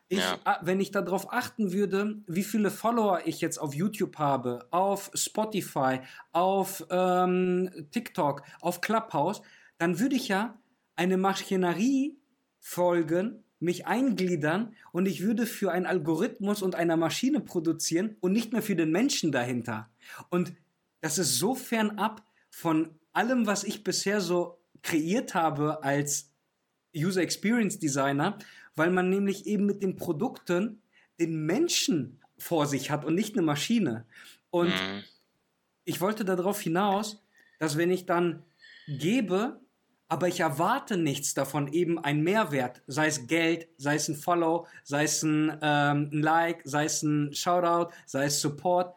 Ich, 0.08 0.18
ja. 0.18 0.60
Wenn 0.62 0.80
ich 0.80 0.90
darauf 0.90 1.32
achten 1.32 1.72
würde, 1.72 2.22
wie 2.26 2.44
viele 2.44 2.70
Follower 2.70 3.22
ich 3.24 3.40
jetzt 3.40 3.58
auf 3.58 3.74
YouTube 3.74 4.18
habe, 4.18 4.66
auf 4.70 5.10
Spotify, 5.14 6.00
auf 6.32 6.86
ähm, 6.90 7.70
TikTok, 7.90 8.42
auf 8.60 8.80
Clubhouse, 8.80 9.42
dann 9.78 9.98
würde 9.98 10.16
ich 10.16 10.28
ja 10.28 10.58
eine 10.94 11.16
Maschinerie 11.16 12.18
folgen, 12.60 13.44
mich 13.60 13.86
eingliedern 13.86 14.74
und 14.92 15.06
ich 15.06 15.22
würde 15.22 15.46
für 15.46 15.72
einen 15.72 15.86
Algorithmus 15.86 16.62
und 16.62 16.74
eine 16.74 16.96
Maschine 16.96 17.40
produzieren 17.40 18.16
und 18.20 18.32
nicht 18.32 18.52
mehr 18.52 18.62
für 18.62 18.76
den 18.76 18.90
Menschen 18.90 19.32
dahinter. 19.32 19.88
Und 20.28 20.54
das 21.04 21.18
ist 21.18 21.38
so 21.38 21.54
fernab 21.54 22.24
von 22.50 22.98
allem, 23.12 23.46
was 23.46 23.64
ich 23.64 23.84
bisher 23.84 24.20
so 24.20 24.58
kreiert 24.82 25.34
habe 25.34 25.82
als 25.82 26.30
User 26.94 27.22
Experience 27.22 27.78
Designer 27.78 28.38
weil 28.76 28.90
man 28.90 29.08
nämlich 29.08 29.46
eben 29.46 29.66
mit 29.66 29.82
den 29.82 29.96
Produkten 29.96 30.82
den 31.20 31.46
Menschen 31.46 32.20
vor 32.38 32.66
sich 32.66 32.90
hat 32.90 33.04
und 33.04 33.14
nicht 33.14 33.36
eine 33.36 33.46
Maschine. 33.46 34.04
Und 34.50 34.68
mhm. 34.68 35.04
ich 35.84 36.00
wollte 36.00 36.24
darauf 36.24 36.60
hinaus, 36.60 37.22
dass 37.58 37.76
wenn 37.76 37.90
ich 37.90 38.06
dann 38.06 38.42
gebe, 38.86 39.60
aber 40.08 40.28
ich 40.28 40.40
erwarte 40.40 40.96
nichts 40.96 41.34
davon, 41.34 41.72
eben 41.72 41.98
ein 41.98 42.22
Mehrwert, 42.22 42.82
sei 42.86 43.06
es 43.06 43.26
Geld, 43.26 43.68
sei 43.78 43.94
es 43.94 44.08
ein 44.08 44.16
Follow, 44.16 44.66
sei 44.82 45.04
es 45.04 45.22
ein, 45.22 45.56
ähm, 45.62 46.10
ein 46.12 46.22
Like, 46.22 46.62
sei 46.64 46.84
es 46.84 47.02
ein 47.02 47.32
Shoutout, 47.32 47.92
sei 48.06 48.26
es 48.26 48.40
Support, 48.40 48.94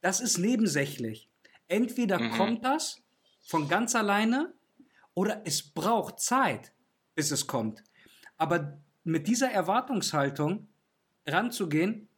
das 0.00 0.20
ist 0.20 0.38
nebensächlich. 0.38 1.28
Entweder 1.72 2.18
mhm. 2.18 2.32
kommt 2.32 2.64
das 2.66 3.02
von 3.40 3.66
ganz 3.66 3.94
alleine 3.94 4.52
oder 5.14 5.40
es 5.46 5.62
braucht 5.62 6.20
Zeit, 6.20 6.70
bis 7.14 7.30
es 7.30 7.46
kommt. 7.46 7.82
Aber 8.36 8.78
mit 9.04 9.26
dieser 9.26 9.50
Erwartungshaltung 9.50 10.68
ranzugehen, 11.26 12.08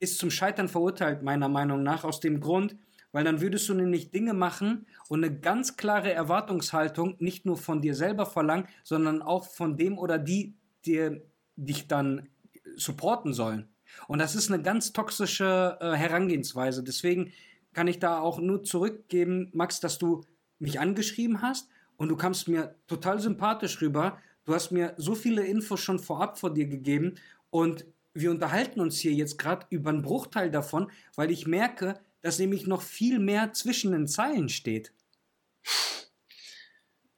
ist 0.00 0.18
zum 0.18 0.30
Scheitern 0.30 0.68
verurteilt, 0.68 1.22
meiner 1.22 1.48
Meinung 1.48 1.82
nach, 1.82 2.04
aus 2.04 2.20
dem 2.20 2.40
Grund, 2.40 2.76
weil 3.10 3.24
dann 3.24 3.40
würdest 3.40 3.70
du 3.70 3.74
nämlich 3.74 4.10
Dinge 4.10 4.34
machen 4.34 4.86
und 5.08 5.24
eine 5.24 5.34
ganz 5.34 5.78
klare 5.78 6.12
Erwartungshaltung 6.12 7.16
nicht 7.20 7.46
nur 7.46 7.56
von 7.56 7.80
dir 7.80 7.94
selber 7.94 8.26
verlangen, 8.26 8.68
sondern 8.84 9.22
auch 9.22 9.46
von 9.46 9.78
dem 9.78 9.96
oder 9.96 10.18
die, 10.18 10.56
die 10.84 11.22
dich 11.56 11.88
dann 11.88 12.28
supporten 12.76 13.32
sollen. 13.32 13.70
Und 14.08 14.18
das 14.18 14.34
ist 14.34 14.52
eine 14.52 14.62
ganz 14.62 14.92
toxische 14.92 15.78
äh, 15.80 15.92
Herangehensweise. 15.92 16.84
Deswegen 16.84 17.32
kann 17.72 17.88
ich 17.88 17.98
da 17.98 18.20
auch 18.20 18.38
nur 18.38 18.62
zurückgeben, 18.62 19.50
Max, 19.52 19.80
dass 19.80 19.98
du 19.98 20.24
mich 20.58 20.80
angeschrieben 20.80 21.42
hast 21.42 21.68
und 21.96 22.08
du 22.08 22.16
kamst 22.16 22.48
mir 22.48 22.74
total 22.86 23.20
sympathisch 23.20 23.80
rüber 23.80 24.18
Du 24.44 24.54
hast 24.54 24.72
mir 24.72 24.94
so 24.96 25.14
viele 25.14 25.46
Infos 25.46 25.80
schon 25.80 25.98
vorab 25.98 26.38
vor 26.38 26.52
dir 26.52 26.66
gegeben 26.66 27.14
und 27.50 27.84
wir 28.14 28.30
unterhalten 28.30 28.80
uns 28.80 28.98
hier 28.98 29.12
jetzt 29.12 29.38
gerade 29.38 29.66
über 29.70 29.90
einen 29.90 30.02
Bruchteil 30.02 30.50
davon, 30.50 30.90
weil 31.14 31.30
ich 31.30 31.46
merke, 31.46 32.00
dass 32.22 32.38
nämlich 32.38 32.66
noch 32.66 32.82
viel 32.82 33.18
mehr 33.18 33.52
zwischen 33.52 33.92
den 33.92 34.08
Zeilen 34.08 34.48
steht. 34.48 34.92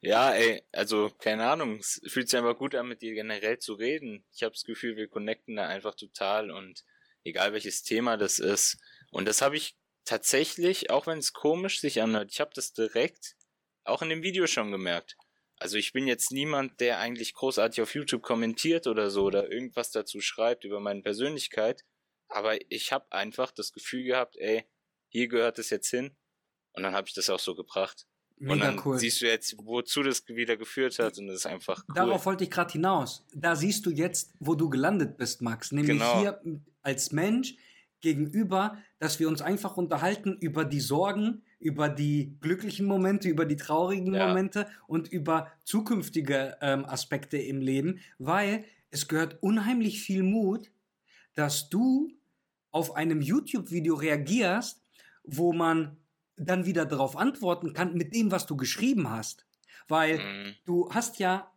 Ja, 0.00 0.32
ey, 0.32 0.62
also 0.72 1.10
keine 1.18 1.48
Ahnung, 1.48 1.76
es 1.76 2.02
fühlt 2.08 2.28
sich 2.28 2.38
einfach 2.38 2.58
gut 2.58 2.74
an, 2.74 2.88
mit 2.88 3.02
dir 3.02 3.14
generell 3.14 3.58
zu 3.58 3.74
reden. 3.74 4.24
Ich 4.34 4.42
habe 4.42 4.52
das 4.52 4.64
Gefühl, 4.64 4.96
wir 4.96 5.08
connecten 5.08 5.56
da 5.56 5.68
einfach 5.68 5.94
total 5.94 6.50
und 6.50 6.84
egal 7.24 7.52
welches 7.52 7.82
Thema 7.82 8.16
das 8.16 8.40
ist. 8.40 8.78
Und 9.10 9.26
das 9.26 9.40
habe 9.40 9.56
ich 9.56 9.76
tatsächlich, 10.04 10.90
auch 10.90 11.06
wenn 11.06 11.18
es 11.18 11.32
komisch 11.32 11.80
sich 11.80 12.00
anhört, 12.02 12.30
ich 12.32 12.40
habe 12.40 12.52
das 12.54 12.72
direkt 12.72 13.36
auch 13.84 14.02
in 14.02 14.08
dem 14.08 14.22
Video 14.22 14.46
schon 14.46 14.70
gemerkt. 14.70 15.16
Also 15.58 15.76
ich 15.76 15.92
bin 15.92 16.08
jetzt 16.08 16.32
niemand, 16.32 16.80
der 16.80 16.98
eigentlich 16.98 17.34
großartig 17.34 17.82
auf 17.82 17.94
YouTube 17.94 18.22
kommentiert 18.22 18.86
oder 18.86 19.10
so 19.10 19.24
oder 19.24 19.50
irgendwas 19.50 19.90
dazu 19.90 20.20
schreibt 20.20 20.64
über 20.64 20.80
meine 20.80 21.02
Persönlichkeit. 21.02 21.84
Aber 22.28 22.58
ich 22.70 22.92
habe 22.92 23.10
einfach 23.12 23.52
das 23.52 23.72
Gefühl 23.72 24.04
gehabt, 24.04 24.36
ey, 24.38 24.64
hier 25.08 25.28
gehört 25.28 25.58
es 25.58 25.70
jetzt 25.70 25.88
hin. 25.90 26.16
Und 26.72 26.82
dann 26.82 26.94
habe 26.94 27.06
ich 27.06 27.14
das 27.14 27.30
auch 27.30 27.38
so 27.38 27.54
gebracht. 27.54 28.06
Mega 28.38 28.54
und 28.54 28.60
dann 28.60 28.82
cool. 28.84 28.98
siehst 28.98 29.20
du 29.20 29.26
jetzt, 29.26 29.54
wozu 29.58 30.02
das 30.02 30.26
wieder 30.26 30.56
geführt 30.56 30.98
hat 30.98 31.16
und 31.18 31.28
das 31.28 31.36
ist 31.36 31.46
einfach 31.46 31.84
cool. 31.88 31.94
Darauf 31.94 32.26
wollte 32.26 32.42
ich 32.42 32.50
gerade 32.50 32.72
hinaus. 32.72 33.24
Da 33.32 33.54
siehst 33.54 33.86
du 33.86 33.90
jetzt, 33.90 34.32
wo 34.40 34.56
du 34.56 34.68
gelandet 34.68 35.16
bist, 35.16 35.42
Max. 35.42 35.70
Nämlich 35.70 35.98
genau. 35.98 36.20
hier 36.20 36.40
als 36.82 37.12
Mensch 37.12 37.54
gegenüber, 38.02 38.76
dass 38.98 39.18
wir 39.18 39.28
uns 39.28 39.40
einfach 39.40 39.76
unterhalten 39.76 40.36
über 40.40 40.64
die 40.64 40.80
Sorgen, 40.80 41.42
über 41.58 41.88
die 41.88 42.36
glücklichen 42.40 42.86
Momente, 42.86 43.28
über 43.28 43.46
die 43.46 43.56
traurigen 43.56 44.12
ja. 44.14 44.28
Momente 44.28 44.66
und 44.86 45.08
über 45.10 45.50
zukünftige 45.64 46.56
ähm, 46.60 46.84
Aspekte 46.84 47.38
im 47.38 47.60
Leben, 47.60 48.00
weil 48.18 48.64
es 48.90 49.08
gehört 49.08 49.42
unheimlich 49.42 50.02
viel 50.02 50.22
Mut, 50.22 50.70
dass 51.34 51.70
du 51.70 52.12
auf 52.70 52.94
einem 52.96 53.22
YouTube-Video 53.22 53.94
reagierst, 53.94 54.82
wo 55.24 55.52
man 55.52 55.96
dann 56.36 56.66
wieder 56.66 56.84
darauf 56.84 57.16
antworten 57.16 57.72
kann 57.72 57.94
mit 57.94 58.14
dem, 58.14 58.30
was 58.30 58.46
du 58.46 58.56
geschrieben 58.56 59.10
hast. 59.10 59.46
Weil 59.88 60.18
mhm. 60.18 60.54
du 60.64 60.90
hast 60.90 61.18
ja 61.18 61.50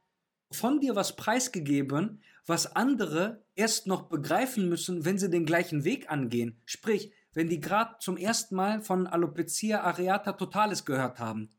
von 0.51 0.79
dir 0.79 0.95
was 0.95 1.15
preisgegeben, 1.15 2.21
was 2.45 2.75
andere 2.75 3.43
erst 3.55 3.87
noch 3.87 4.03
begreifen 4.03 4.69
müssen, 4.69 5.05
wenn 5.05 5.17
sie 5.17 5.29
den 5.29 5.45
gleichen 5.45 5.83
Weg 5.83 6.11
angehen. 6.11 6.61
Sprich, 6.65 7.11
wenn 7.33 7.49
die 7.49 7.59
gerade 7.59 7.95
zum 7.99 8.17
ersten 8.17 8.55
Mal 8.55 8.81
von 8.81 9.07
Alopecia 9.07 9.81
areata 9.81 10.33
totalis 10.33 10.85
gehört 10.85 11.19
haben 11.19 11.51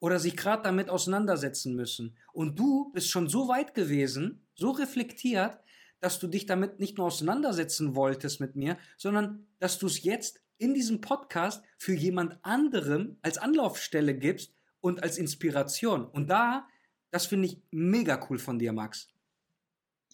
oder 0.00 0.18
sich 0.18 0.36
gerade 0.36 0.62
damit 0.62 0.90
auseinandersetzen 0.90 1.74
müssen. 1.74 2.16
Und 2.32 2.58
du 2.58 2.90
bist 2.92 3.10
schon 3.10 3.28
so 3.28 3.48
weit 3.48 3.74
gewesen, 3.74 4.46
so 4.54 4.70
reflektiert, 4.70 5.58
dass 6.00 6.18
du 6.18 6.26
dich 6.26 6.46
damit 6.46 6.78
nicht 6.78 6.98
nur 6.98 7.06
auseinandersetzen 7.06 7.94
wolltest 7.94 8.40
mit 8.40 8.56
mir, 8.56 8.76
sondern 8.98 9.46
dass 9.58 9.78
du 9.78 9.86
es 9.86 10.02
jetzt 10.02 10.42
in 10.58 10.74
diesem 10.74 11.00
Podcast 11.00 11.64
für 11.78 11.94
jemand 11.94 12.38
anderem 12.42 13.16
als 13.22 13.38
Anlaufstelle 13.38 14.14
gibst 14.14 14.52
und 14.80 15.02
als 15.02 15.16
Inspiration. 15.16 16.04
Und 16.04 16.28
da, 16.28 16.68
das 17.10 17.26
finde 17.26 17.48
ich 17.48 17.62
mega 17.70 18.24
cool 18.28 18.38
von 18.38 18.58
dir, 18.58 18.72
Max. 18.72 19.13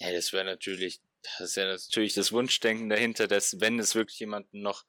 Ja, 0.00 0.12
das 0.12 0.32
wäre 0.32 0.44
natürlich 0.44 1.00
Das 1.22 1.40
ist 1.40 1.56
ja 1.56 1.66
natürlich 1.66 2.14
das 2.14 2.32
Wunschdenken 2.32 2.88
dahinter, 2.88 3.28
dass 3.28 3.60
wenn 3.60 3.78
es 3.78 3.94
wirklich 3.94 4.18
jemanden 4.18 4.62
noch 4.62 4.84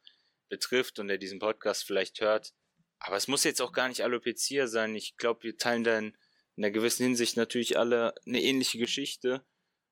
betrifft 0.50 1.00
und 1.00 1.08
der 1.08 1.18
diesen 1.18 1.40
Podcast 1.40 1.86
vielleicht 1.86 2.22
hört, 2.22 2.54
aber 3.00 3.18
es 3.18 3.28
muss 3.28 3.44
jetzt 3.44 3.62
auch 3.62 3.74
gar 3.74 3.90
nicht 3.90 4.04
Alopecia 4.04 4.68
sein. 4.68 4.96
Ich 4.96 5.18
glaube, 5.18 5.44
wir 5.44 5.58
teilen 5.58 5.84
da 5.84 5.98
in, 5.98 6.16
in 6.56 6.64
einer 6.64 6.72
gewissen 6.72 7.04
Hinsicht 7.04 7.36
natürlich 7.36 7.78
alle 7.78 8.14
eine 8.28 8.42
ähnliche 8.42 8.78
Geschichte. 8.78 9.44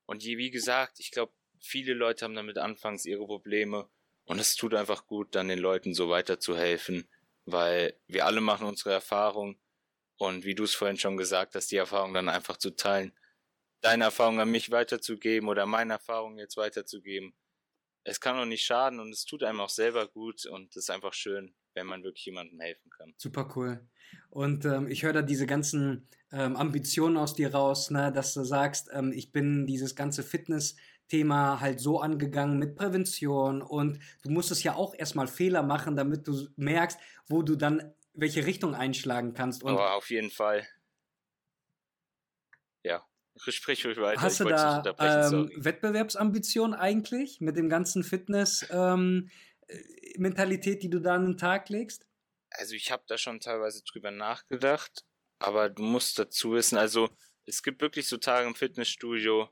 Und 0.05 0.23
wie 0.23 0.51
gesagt, 0.51 0.99
ich 0.99 1.09
glaube, 1.09 1.33
viele 1.59 1.93
Leute 1.93 2.25
haben 2.25 2.35
damit 2.35 2.59
anfangs 2.59 3.05
ihre 3.05 3.25
Probleme. 3.25 3.89
Und 4.25 4.39
es 4.39 4.55
tut 4.55 4.75
einfach 4.75 5.07
gut, 5.07 5.33
dann 5.33 5.47
den 5.47 5.57
Leuten 5.57 5.95
so 5.95 6.09
weiterzuhelfen, 6.09 7.09
weil 7.45 7.99
wir 8.07 8.27
alle 8.27 8.41
machen 8.41 8.67
unsere 8.67 8.91
Erfahrung. 8.91 9.59
Und 10.17 10.45
wie 10.45 10.53
du 10.53 10.65
es 10.65 10.75
vorhin 10.75 10.97
schon 10.97 11.17
gesagt 11.17 11.55
hast, 11.55 11.71
die 11.71 11.77
Erfahrung 11.77 12.13
dann 12.13 12.29
einfach 12.29 12.57
zu 12.57 12.69
teilen, 12.75 13.17
deine 13.81 14.05
Erfahrung 14.05 14.39
an 14.39 14.51
mich 14.51 14.71
weiterzugeben 14.71 15.49
oder 15.49 15.65
meine 15.65 15.93
Erfahrung 15.93 16.37
jetzt 16.37 16.57
weiterzugeben. 16.57 17.33
Es 18.03 18.19
kann 18.19 18.37
auch 18.37 18.45
nicht 18.45 18.63
schaden 18.63 18.99
und 18.99 19.11
es 19.11 19.25
tut 19.25 19.43
einem 19.43 19.59
auch 19.59 19.69
selber 19.69 20.07
gut 20.07 20.45
und 20.45 20.69
es 20.71 20.83
ist 20.83 20.89
einfach 20.89 21.13
schön, 21.13 21.53
wenn 21.73 21.87
man 21.87 22.03
wirklich 22.03 22.25
jemandem 22.25 22.59
helfen 22.59 22.89
kann. 22.89 23.13
Super 23.17 23.51
cool. 23.55 23.87
Und 24.29 24.65
ähm, 24.65 24.87
ich 24.87 25.03
höre 25.03 25.13
da 25.13 25.21
diese 25.21 25.45
ganzen 25.45 26.07
ähm, 26.31 26.55
Ambitionen 26.55 27.17
aus 27.17 27.35
dir 27.35 27.53
raus, 27.53 27.91
ne, 27.91 28.11
dass 28.11 28.33
du 28.33 28.43
sagst, 28.43 28.89
ähm, 28.93 29.11
ich 29.11 29.31
bin 29.31 29.67
dieses 29.67 29.95
ganze 29.95 30.23
Fitness-Thema 30.23 31.59
halt 31.59 31.79
so 31.79 31.99
angegangen 31.99 32.57
mit 32.57 32.75
Prävention 32.75 33.61
und 33.61 33.99
du 34.23 34.29
musstest 34.29 34.63
ja 34.63 34.75
auch 34.75 34.93
erstmal 34.95 35.27
Fehler 35.27 35.63
machen, 35.63 35.95
damit 35.95 36.27
du 36.27 36.47
merkst, 36.55 36.99
wo 37.27 37.43
du 37.43 37.55
dann 37.55 37.93
welche 38.13 38.45
Richtung 38.45 38.75
einschlagen 38.75 39.33
kannst. 39.33 39.63
Und 39.63 39.71
Aber 39.71 39.95
auf 39.95 40.09
jeden 40.09 40.31
Fall. 40.31 40.67
Sprich 43.47 43.85
ruhig 43.85 43.97
weiter. 43.97 44.21
Hast 44.21 44.39
du 44.39 44.45
da 44.45 44.83
ähm, 44.99 45.51
Wettbewerbsambitionen 45.55 46.77
eigentlich 46.77 47.41
mit 47.41 47.57
dem 47.57 47.69
ganzen 47.69 48.03
Fitness-Mentalität, 48.03 50.75
ähm, 50.75 50.79
die 50.81 50.89
du 50.89 50.99
da 50.99 51.15
an 51.15 51.25
den 51.25 51.37
Tag 51.37 51.69
legst? 51.69 52.05
Also 52.51 52.75
ich 52.75 52.91
habe 52.91 53.03
da 53.07 53.17
schon 53.17 53.39
teilweise 53.39 53.83
drüber 53.83 54.11
nachgedacht, 54.11 55.05
aber 55.39 55.69
du 55.69 55.83
musst 55.83 56.19
dazu 56.19 56.53
wissen, 56.53 56.77
also 56.77 57.09
es 57.45 57.63
gibt 57.63 57.81
wirklich 57.81 58.07
so 58.07 58.17
Tage 58.17 58.47
im 58.47 58.55
Fitnessstudio, 58.55 59.49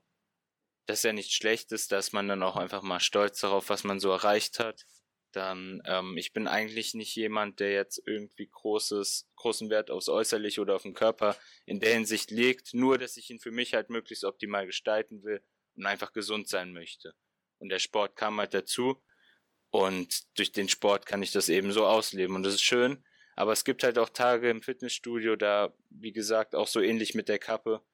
das 0.88 1.00
ist 1.00 1.04
ja 1.04 1.14
nichts 1.14 1.34
Schlechtes, 1.34 1.88
dass 1.88 2.12
man 2.12 2.28
dann 2.28 2.44
auch 2.44 2.56
einfach 2.56 2.82
mal 2.82 3.00
stolz 3.00 3.40
darauf, 3.40 3.70
was 3.70 3.84
man 3.84 4.00
so 4.00 4.12
erreicht 4.12 4.60
hat 4.60 4.86
dann 5.38 5.82
ähm, 5.86 6.18
ich 6.18 6.34
bin 6.34 6.48
eigentlich 6.48 6.96
nicht 6.96 7.16
jemand, 7.16 7.60
der 7.60 7.72
jetzt 7.72 8.02
irgendwie 8.06 8.48
großes, 8.48 9.30
großen 9.36 9.70
Wert 9.70 9.92
aufs 9.92 10.10
Äußerliche 10.10 10.60
oder 10.62 10.76
auf 10.76 10.82
den 10.82 10.96
Körper 10.96 11.38
in 11.66 11.80
der 11.80 11.94
Hinsicht 11.94 12.32
legt, 12.32 12.74
nur 12.74 12.98
dass 12.98 13.16
ich 13.18 13.30
ihn 13.30 13.40
für 13.40 13.52
mich 13.52 13.74
halt 13.74 13.90
möglichst 13.90 14.26
optimal 14.26 14.66
gestalten 14.66 15.24
will 15.24 15.42
und 15.76 15.86
einfach 15.86 16.12
gesund 16.12 16.50
sein 16.50 16.74
möchte. 16.74 17.14
Und 17.60 17.70
der 17.70 17.80
Sport 17.80 18.16
kam 18.16 18.40
halt 18.40 18.54
dazu 18.54 19.02
und 19.70 20.38
durch 20.38 20.52
den 20.52 20.70
Sport 20.70 21.06
kann 21.06 21.22
ich 21.22 21.32
das 21.32 21.50
eben 21.50 21.72
so 21.72 21.86
ausleben 21.86 22.36
und 22.36 22.44
das 22.44 22.56
ist 22.56 22.64
schön. 22.64 23.06
Aber 23.36 23.52
es 23.52 23.64
gibt 23.64 23.84
halt 23.84 24.00
auch 24.00 24.10
Tage 24.10 24.50
im 24.50 24.64
Fitnessstudio, 24.64 25.36
da, 25.36 25.72
wie 25.92 26.12
gesagt, 26.12 26.56
auch 26.56 26.68
so 26.68 26.82
ähnlich 26.82 27.14
mit 27.14 27.30
der 27.30 27.38
Kappe, 27.38 27.86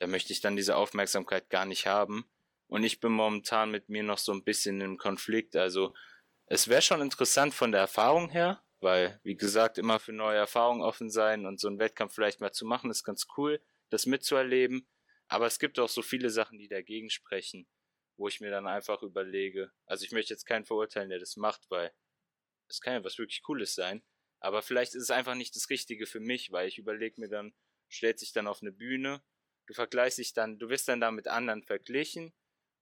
da 0.00 0.08
möchte 0.08 0.32
ich 0.32 0.40
dann 0.40 0.56
diese 0.56 0.74
Aufmerksamkeit 0.74 1.48
gar 1.48 1.64
nicht 1.64 1.86
haben. 1.86 2.28
Und 2.66 2.82
ich 2.82 2.98
bin 2.98 3.12
momentan 3.12 3.70
mit 3.70 3.88
mir 3.88 4.02
noch 4.02 4.18
so 4.18 4.32
ein 4.32 4.42
bisschen 4.42 4.80
im 4.80 4.98
Konflikt, 4.98 5.54
also 5.54 5.94
es 6.52 6.68
wäre 6.68 6.82
schon 6.82 7.00
interessant 7.00 7.54
von 7.54 7.72
der 7.72 7.80
Erfahrung 7.80 8.28
her, 8.28 8.62
weil, 8.80 9.18
wie 9.22 9.36
gesagt, 9.36 9.78
immer 9.78 9.98
für 9.98 10.12
neue 10.12 10.36
Erfahrungen 10.36 10.82
offen 10.82 11.08
sein 11.08 11.46
und 11.46 11.58
so 11.58 11.66
einen 11.66 11.78
Wettkampf 11.78 12.14
vielleicht 12.14 12.42
mal 12.42 12.52
zu 12.52 12.66
machen, 12.66 12.90
ist 12.90 13.04
ganz 13.04 13.26
cool, 13.38 13.58
das 13.88 14.04
mitzuerleben. 14.04 14.86
Aber 15.28 15.46
es 15.46 15.58
gibt 15.58 15.78
auch 15.78 15.88
so 15.88 16.02
viele 16.02 16.28
Sachen, 16.28 16.58
die 16.58 16.68
dagegen 16.68 17.08
sprechen, 17.08 17.66
wo 18.18 18.28
ich 18.28 18.42
mir 18.42 18.50
dann 18.50 18.66
einfach 18.66 19.02
überlege, 19.02 19.72
also 19.86 20.04
ich 20.04 20.12
möchte 20.12 20.34
jetzt 20.34 20.44
keinen 20.44 20.66
verurteilen, 20.66 21.08
der 21.08 21.20
das 21.20 21.36
macht, 21.38 21.70
weil 21.70 21.90
es 22.68 22.82
kann 22.82 22.92
ja 22.92 23.02
was 23.02 23.16
wirklich 23.16 23.40
Cooles 23.42 23.74
sein. 23.74 24.02
Aber 24.38 24.60
vielleicht 24.60 24.94
ist 24.94 25.04
es 25.04 25.10
einfach 25.10 25.36
nicht 25.36 25.56
das 25.56 25.70
Richtige 25.70 26.04
für 26.04 26.20
mich, 26.20 26.52
weil 26.52 26.68
ich 26.68 26.76
überlege 26.76 27.18
mir 27.18 27.30
dann, 27.30 27.54
stellt 27.88 28.18
sich 28.18 28.34
dann 28.34 28.46
auf 28.46 28.60
eine 28.60 28.72
Bühne, 28.72 29.22
du 29.68 29.72
vergleichst 29.72 30.18
dich 30.18 30.34
dann, 30.34 30.58
du 30.58 30.68
wirst 30.68 30.86
dann 30.86 31.00
da 31.00 31.12
mit 31.12 31.28
anderen 31.28 31.62
verglichen. 31.62 32.34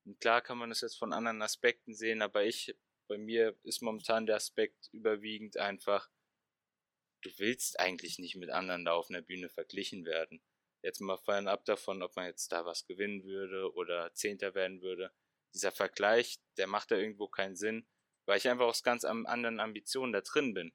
Und 0.04 0.18
klar 0.18 0.40
kann 0.40 0.58
man 0.58 0.70
das 0.70 0.80
jetzt 0.80 0.98
von 0.98 1.12
anderen 1.12 1.40
Aspekten 1.40 1.94
sehen, 1.94 2.20
aber 2.20 2.42
ich 2.42 2.74
bei 3.10 3.18
mir 3.18 3.58
ist 3.64 3.82
momentan 3.82 4.24
der 4.24 4.36
Aspekt 4.36 4.88
überwiegend 4.92 5.56
einfach, 5.56 6.08
du 7.22 7.30
willst 7.38 7.80
eigentlich 7.80 8.20
nicht 8.20 8.36
mit 8.36 8.50
anderen 8.50 8.84
da 8.84 8.92
auf 8.92 9.10
einer 9.10 9.20
Bühne 9.20 9.48
verglichen 9.48 10.04
werden. 10.04 10.40
Jetzt 10.80 11.00
mal 11.00 11.18
fallen 11.18 11.48
ab 11.48 11.64
davon, 11.64 12.04
ob 12.04 12.14
man 12.14 12.26
jetzt 12.26 12.52
da 12.52 12.64
was 12.64 12.86
gewinnen 12.86 13.24
würde 13.24 13.74
oder 13.74 14.14
Zehnter 14.14 14.54
werden 14.54 14.80
würde. 14.80 15.12
Dieser 15.52 15.72
Vergleich, 15.72 16.38
der 16.56 16.68
macht 16.68 16.92
da 16.92 16.96
irgendwo 16.96 17.26
keinen 17.26 17.56
Sinn, 17.56 17.84
weil 18.26 18.38
ich 18.38 18.48
einfach 18.48 18.66
aus 18.66 18.84
ganz 18.84 19.04
anderen 19.04 19.58
Ambitionen 19.58 20.12
da 20.12 20.20
drin 20.20 20.54
bin. 20.54 20.72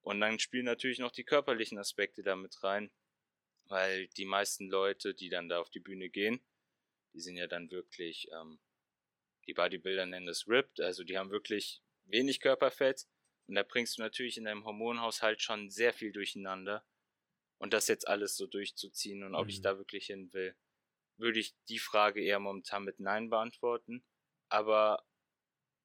Und 0.00 0.20
dann 0.20 0.40
spielen 0.40 0.64
natürlich 0.64 0.98
noch 0.98 1.12
die 1.12 1.24
körperlichen 1.24 1.78
Aspekte 1.78 2.24
damit 2.24 2.60
rein, 2.64 2.90
weil 3.66 4.08
die 4.16 4.24
meisten 4.24 4.68
Leute, 4.68 5.14
die 5.14 5.28
dann 5.28 5.48
da 5.48 5.60
auf 5.60 5.70
die 5.70 5.80
Bühne 5.80 6.10
gehen, 6.10 6.44
die 7.14 7.20
sind 7.20 7.36
ja 7.36 7.46
dann 7.46 7.70
wirklich 7.70 8.28
ähm, 8.32 8.58
die 9.48 9.54
Bodybuilder 9.54 10.06
nennen 10.06 10.28
es 10.28 10.46
ripped, 10.46 10.80
also 10.80 11.02
die 11.02 11.18
haben 11.18 11.30
wirklich 11.30 11.82
wenig 12.04 12.40
Körperfett 12.40 13.06
und 13.48 13.54
da 13.54 13.62
bringst 13.62 13.98
du 13.98 14.02
natürlich 14.02 14.36
in 14.36 14.44
deinem 14.44 14.64
Hormonhaushalt 14.64 15.40
schon 15.40 15.70
sehr 15.70 15.92
viel 15.92 16.12
durcheinander. 16.12 16.84
Und 17.60 17.72
das 17.72 17.88
jetzt 17.88 18.06
alles 18.06 18.36
so 18.36 18.46
durchzuziehen 18.46 19.24
und 19.24 19.34
ob 19.34 19.44
mhm. 19.44 19.50
ich 19.50 19.62
da 19.62 19.78
wirklich 19.78 20.06
hin 20.06 20.32
will, 20.32 20.54
würde 21.16 21.40
ich 21.40 21.56
die 21.68 21.80
Frage 21.80 22.22
eher 22.22 22.38
momentan 22.38 22.84
mit 22.84 23.00
Nein 23.00 23.30
beantworten. 23.30 24.04
Aber 24.48 25.02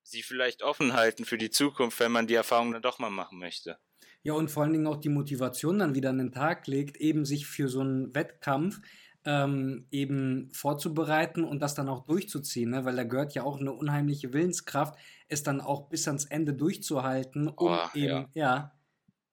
sie 0.03 0.21
vielleicht 0.21 0.61
offen 0.61 0.93
halten 0.93 1.25
für 1.25 1.37
die 1.37 1.49
Zukunft, 1.49 1.99
wenn 1.99 2.11
man 2.11 2.27
die 2.27 2.35
Erfahrung 2.35 2.73
dann 2.73 2.83
doch 2.83 2.99
mal 2.99 3.09
machen 3.09 3.39
möchte. 3.39 3.79
Ja, 4.21 4.33
und 4.33 4.51
vor 4.51 4.63
allen 4.63 4.73
Dingen 4.73 4.87
auch 4.87 4.99
die 4.99 5.09
Motivation 5.09 5.79
dann 5.79 5.95
wieder 5.95 6.09
an 6.09 6.19
den 6.19 6.31
Tag 6.31 6.67
legt, 6.67 6.97
eben 6.97 7.25
sich 7.25 7.47
für 7.47 7.67
so 7.67 7.79
einen 7.79 8.13
Wettkampf 8.13 8.79
ähm, 9.25 9.87
eben 9.91 10.51
vorzubereiten 10.53 11.43
und 11.43 11.59
das 11.59 11.75
dann 11.75 11.89
auch 11.89 12.05
durchzuziehen, 12.05 12.71
ne? 12.71 12.85
weil 12.85 12.95
da 12.95 13.03
gehört 13.03 13.33
ja 13.33 13.43
auch 13.43 13.59
eine 13.59 13.71
unheimliche 13.71 14.33
Willenskraft, 14.33 14.97
es 15.27 15.43
dann 15.43 15.61
auch 15.61 15.89
bis 15.89 16.07
ans 16.07 16.25
Ende 16.25 16.53
durchzuhalten, 16.53 17.47
um 17.47 17.71
oh, 17.71 17.87
eben, 17.93 18.29
ja. 18.33 18.33
ja. 18.33 18.79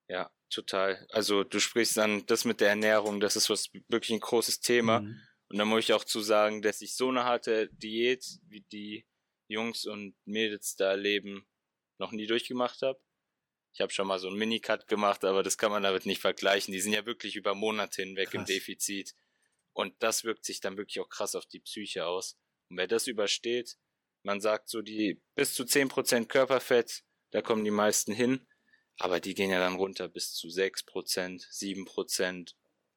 Ja, 0.09 0.30
total. 0.49 1.07
Also 1.11 1.45
du 1.45 1.61
sprichst 1.61 1.97
dann 1.97 2.24
das 2.26 2.45
mit 2.45 2.61
der 2.61 2.70
Ernährung, 2.70 3.20
das 3.20 3.36
ist 3.36 3.51
was 3.51 3.70
wirklich 3.88 4.11
ein 4.11 4.20
großes 4.20 4.61
Thema. 4.61 5.01
Mhm. 5.01 5.20
Und 5.49 5.59
da 5.59 5.64
muss 5.64 5.84
ich 5.84 5.93
auch 5.93 6.05
zu 6.05 6.20
sagen, 6.20 6.62
dass 6.62 6.80
ich 6.80 6.95
so 6.95 7.09
eine 7.09 7.24
harte 7.24 7.68
Diät, 7.72 8.24
wie 8.49 8.61
die 8.72 9.07
Jungs 9.49 9.84
und 9.84 10.14
Mädels 10.24 10.76
da 10.76 10.91
erleben, 10.91 11.45
noch 11.99 12.12
nie 12.12 12.26
durchgemacht 12.26 12.82
habe. 12.82 13.01
Ich 13.72 13.80
habe 13.80 13.93
schon 13.93 14.07
mal 14.07 14.18
so 14.18 14.28
einen 14.28 14.38
Minicut 14.38 14.86
gemacht, 14.86 15.24
aber 15.24 15.43
das 15.43 15.59
kann 15.59 15.70
man 15.70 15.82
damit 15.82 16.07
nicht 16.07 16.20
vergleichen. 16.20 16.72
Die 16.72 16.80
sind 16.80 16.93
ja 16.93 17.07
wirklich 17.07 17.36
über 17.36 17.55
Monate 17.55 18.03
hinweg 18.03 18.30
Krass. 18.30 18.41
im 18.41 18.45
Defizit. 18.45 19.14
Und 19.73 19.95
das 20.01 20.25
wirkt 20.25 20.45
sich 20.45 20.61
dann 20.61 20.77
wirklich 20.77 21.01
auch 21.01 21.09
krass 21.09 21.35
auf 21.35 21.47
die 21.47 21.61
Psyche 21.61 22.07
aus. 22.07 22.37
Und 22.68 22.77
wer 22.77 22.87
das 22.87 23.07
übersteht, 23.07 23.77
man 24.23 24.41
sagt 24.41 24.68
so 24.68 24.83
die 24.83 25.23
bis 25.35 25.55
zu 25.55 25.64
10% 25.64 26.27
Körperfett, 26.27 27.05
da 27.31 27.43
kommen 27.43 27.64
die 27.64 27.71
meisten 27.71 28.12
hin, 28.12 28.47
aber 28.99 29.21
die 29.21 29.35
gehen 29.35 29.51
ja 29.51 29.59
dann 29.59 29.77
runter 29.77 30.09
bis 30.09 30.35
zu 30.35 30.49
6%, 30.49 30.85
7%, 31.49 32.55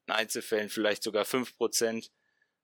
in 0.07 0.13
Einzelfällen 0.13 0.69
vielleicht 0.69 1.03
sogar 1.03 1.24
5%. 1.24 2.09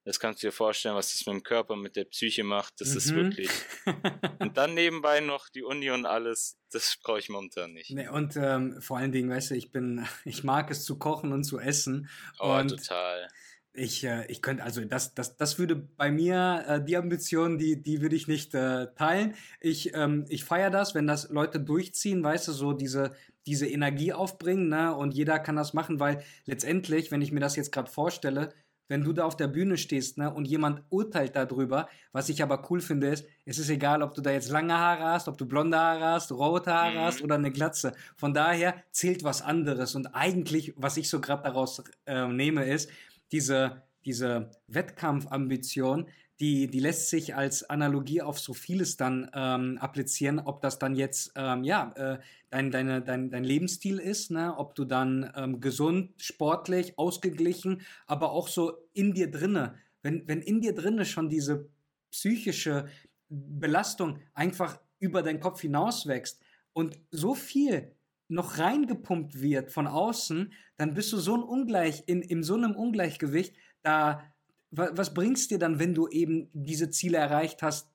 Das 0.06 0.20
kannst 0.20 0.42
du 0.42 0.48
dir 0.48 0.52
vorstellen, 0.52 0.96
was 0.96 1.12
das 1.12 1.26
mit 1.26 1.36
dem 1.36 1.44
Körper, 1.44 1.76
mit 1.76 1.96
der 1.96 2.06
Psyche 2.06 2.44
macht. 2.44 2.82
Das 2.82 2.92
mhm. 2.92 2.98
ist 2.98 3.16
wirklich. 3.16 3.50
und 4.40 4.58
dann 4.58 4.74
nebenbei 4.74 5.20
noch 5.20 5.50
die 5.50 5.64
Uni 5.64 5.92
und 5.92 6.06
alles, 6.06 6.58
das 6.72 6.98
brauche 7.04 7.20
ich 7.20 7.30
momentan 7.30 7.74
nicht. 7.74 7.92
Nee, 7.92 8.08
und 8.08 8.36
ähm, 8.36 8.82
vor 8.82 8.98
allen 8.98 9.12
Dingen, 9.12 9.30
weißt 9.30 9.52
du, 9.52 9.56
ich 9.56 9.72
bin, 9.72 10.06
ich 10.26 10.44
mag 10.44 10.72
es 10.72 10.84
zu 10.84 10.98
kochen 10.98 11.32
und 11.32 11.44
zu 11.44 11.60
essen. 11.60 12.10
Oh, 12.40 12.56
und 12.56 12.70
total. 12.70 13.30
Ich, 13.74 14.04
äh, 14.04 14.26
ich 14.28 14.42
könnte, 14.42 14.64
also 14.64 14.84
das, 14.84 15.14
das, 15.14 15.38
das 15.38 15.60
würde 15.60 15.76
bei 15.76 16.12
mir, 16.12 16.66
äh, 16.68 16.84
die 16.84 16.98
Ambition, 16.98 17.58
die, 17.58 17.82
die 17.82 18.02
würde 18.02 18.16
ich 18.16 18.28
nicht 18.28 18.56
äh, 18.56 18.88
teilen. 18.96 19.36
Ich, 19.62 19.94
ähm, 19.94 20.26
ich 20.28 20.44
feiere 20.44 20.72
das, 20.72 20.96
wenn 20.96 21.08
das 21.08 21.30
Leute 21.30 21.60
durchziehen, 21.60 22.24
weißt 22.24 22.48
du, 22.48 22.52
so 22.52 22.74
diese, 22.74 23.12
diese 23.46 23.68
Energie 23.68 24.12
aufbringen, 24.12 24.70
ne? 24.70 24.96
Und 24.96 25.14
jeder 25.14 25.40
kann 25.40 25.56
das 25.56 25.74
machen, 25.74 26.00
weil 26.00 26.24
letztendlich, 26.46 27.12
wenn 27.12 27.22
ich 27.22 27.32
mir 27.32 27.40
das 27.40 27.56
jetzt 27.56 27.72
gerade 27.72 27.90
vorstelle, 27.90 28.54
wenn 28.90 29.04
du 29.04 29.14
da 29.14 29.24
auf 29.24 29.38
der 29.38 29.48
Bühne 29.48 29.78
stehst, 29.78 30.18
ne, 30.18 30.34
und 30.34 30.46
jemand 30.46 30.82
urteilt 30.90 31.36
darüber, 31.36 31.88
was 32.12 32.28
ich 32.28 32.42
aber 32.44 32.70
cool 32.70 32.82
finde, 32.82 33.08
ist, 33.08 33.26
es 33.46 33.60
ist 33.60 33.70
egal, 33.70 34.02
ob 34.02 34.16
du 34.16 34.22
da 34.22 34.32
jetzt 34.32 34.50
lange 34.50 34.78
Haare 34.78 35.04
hast, 35.04 35.28
ob 35.28 35.38
du 35.38 35.46
blonde 35.46 35.78
Haare 35.78 36.06
hast, 36.06 36.32
rote 36.32 36.74
Haare 36.74 36.96
mhm. 36.96 37.02
hast 37.02 37.22
oder 37.22 37.36
eine 37.36 37.52
Glatze. 37.52 37.94
Von 38.18 38.34
daher 38.34 38.74
zählt 38.92 39.24
was 39.24 39.44
anderes. 39.44 39.96
Und 39.96 40.08
eigentlich, 40.08 40.74
was 40.76 40.98
ich 40.98 41.08
so 41.08 41.22
gerade 41.22 41.44
daraus 41.44 41.84
äh, 42.08 42.28
nehme, 42.28 42.66
ist, 42.66 42.90
diese, 43.32 43.84
diese 44.06 44.52
Wettkampfambition, 44.68 46.08
die, 46.40 46.68
die 46.68 46.80
lässt 46.80 47.10
sich 47.10 47.36
als 47.36 47.70
Analogie 47.70 48.22
auf 48.22 48.40
so 48.40 48.54
vieles 48.54 48.96
dann 48.96 49.30
ähm, 49.34 49.78
applizieren, 49.80 50.40
ob 50.40 50.62
das 50.62 50.80
dann 50.80 50.96
jetzt 50.96 51.34
ähm, 51.36 51.64
ja, 51.66 51.92
äh, 51.96 52.20
dein, 52.50 52.72
deine, 52.72 53.02
dein, 53.02 53.30
dein 53.30 53.44
Lebensstil 53.44 54.00
ist, 54.00 54.32
ne? 54.32 54.58
ob 54.58 54.74
du 54.76 54.86
dann 54.86 55.32
ähm, 55.36 55.60
gesund, 55.60 56.12
sportlich, 56.18 56.98
ausgeglichen, 56.98 57.82
aber 58.08 58.32
auch 58.32 58.48
so 58.48 58.78
in 58.94 59.14
dir 59.14 59.30
drinne, 59.30 59.76
wenn, 60.02 60.28
wenn 60.28 60.42
in 60.42 60.62
dir 60.62 60.74
drinne 60.74 61.06
schon 61.06 61.30
diese 61.30 61.68
psychische 62.10 62.88
Belastung 63.28 64.20
einfach 64.34 64.80
über 65.00 65.22
deinen 65.22 65.42
Kopf 65.42 65.62
hinaus 65.62 66.08
wächst 66.08 66.42
und 66.72 67.00
so 67.12 67.36
viel 67.36 67.92
noch 68.30 68.58
reingepumpt 68.58 69.42
wird 69.42 69.72
von 69.72 69.88
außen, 69.88 70.54
dann 70.78 70.94
bist 70.94 71.12
du 71.12 71.18
so 71.18 71.36
ein 71.36 71.44
Ungleich, 71.44 72.04
in, 72.08 72.22
in 72.22 72.44
so 72.44 72.56
einem 72.56 72.76
Ungleichgewicht, 72.76 73.56
da, 73.82 74.24
was 74.72 75.14
bringst 75.14 75.52
dir 75.52 75.60
dann, 75.60 75.80
wenn 75.80 75.94
du 75.94 76.08
eben 76.08 76.50
diese 76.54 76.90
Ziele 76.90 77.18
erreicht 77.18 77.64
hast, 77.64 77.92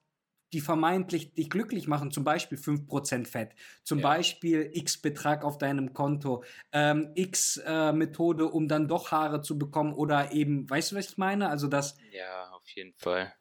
die 0.53 0.61
vermeintlich 0.61 1.33
dich 1.33 1.49
glücklich 1.49 1.87
machen, 1.87 2.11
zum 2.11 2.23
Beispiel 2.23 2.57
5% 2.57 3.27
Fett, 3.27 3.55
zum 3.83 3.99
ja. 3.99 4.03
Beispiel 4.03 4.69
X 4.73 5.01
Betrag 5.01 5.43
auf 5.43 5.57
deinem 5.57 5.93
Konto, 5.93 6.43
ähm, 6.71 7.11
X 7.15 7.57
äh, 7.65 7.91
Methode, 7.91 8.49
um 8.49 8.67
dann 8.67 8.87
doch 8.87 9.11
Haare 9.11 9.41
zu 9.41 9.57
bekommen 9.57 9.93
oder 9.93 10.31
eben, 10.31 10.69
weißt 10.69 10.91
du, 10.91 10.95
was 10.97 11.09
ich 11.09 11.17
meine? 11.17 11.49
Also 11.49 11.67
das. 11.67 11.97
Ja, 12.11 12.51
auf 12.51 12.67
jeden 12.69 12.93
Fall. 12.93 13.33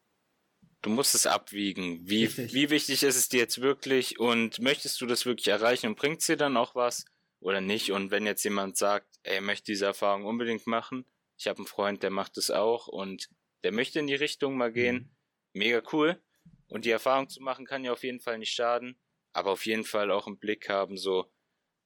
Du 0.84 0.90
musst 0.90 1.14
es 1.14 1.26
abwiegen. 1.26 2.06
Wie, 2.06 2.28
wie 2.36 2.68
wichtig 2.68 3.04
ist 3.04 3.16
es 3.16 3.30
dir 3.30 3.38
jetzt 3.38 3.62
wirklich 3.62 4.20
und 4.20 4.58
möchtest 4.58 5.00
du 5.00 5.06
das 5.06 5.24
wirklich 5.24 5.48
erreichen 5.48 5.86
und 5.86 5.96
bringt 5.96 6.20
es 6.20 6.26
dir 6.26 6.36
dann 6.36 6.58
auch 6.58 6.74
was 6.74 7.06
oder 7.40 7.62
nicht? 7.62 7.90
Und 7.92 8.10
wenn 8.10 8.26
jetzt 8.26 8.44
jemand 8.44 8.76
sagt, 8.76 9.08
er 9.22 9.40
möchte 9.40 9.72
diese 9.72 9.86
Erfahrung 9.86 10.26
unbedingt 10.26 10.66
machen, 10.66 11.06
ich 11.38 11.46
habe 11.46 11.56
einen 11.56 11.66
Freund, 11.66 12.02
der 12.02 12.10
macht 12.10 12.36
es 12.36 12.50
auch 12.50 12.86
und 12.86 13.30
der 13.62 13.72
möchte 13.72 13.98
in 13.98 14.06
die 14.06 14.14
Richtung 14.14 14.58
mal 14.58 14.70
gehen, 14.70 14.96
mhm. 14.96 15.10
mega 15.54 15.82
cool. 15.90 16.22
Und 16.68 16.84
die 16.84 16.90
Erfahrung 16.90 17.30
zu 17.30 17.42
machen 17.42 17.64
kann 17.64 17.82
ja 17.82 17.92
auf 17.92 18.04
jeden 18.04 18.20
Fall 18.20 18.36
nicht 18.36 18.52
schaden, 18.52 19.00
aber 19.32 19.52
auf 19.52 19.64
jeden 19.64 19.84
Fall 19.84 20.10
auch 20.10 20.26
im 20.26 20.38
Blick 20.38 20.68
haben, 20.68 20.98
so, 20.98 21.32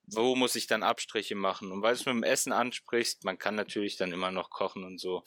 wo 0.08 0.34
muss 0.34 0.56
ich 0.56 0.66
dann 0.66 0.82
Abstriche 0.82 1.36
machen? 1.36 1.70
Und 1.70 1.82
weil 1.82 1.94
du 1.94 2.00
es 2.00 2.06
mit 2.06 2.16
dem 2.16 2.24
Essen 2.24 2.50
ansprichst, 2.50 3.22
man 3.22 3.38
kann 3.38 3.54
natürlich 3.54 3.96
dann 3.96 4.10
immer 4.10 4.32
noch 4.32 4.50
kochen 4.50 4.82
und 4.82 4.98
so 4.98 5.22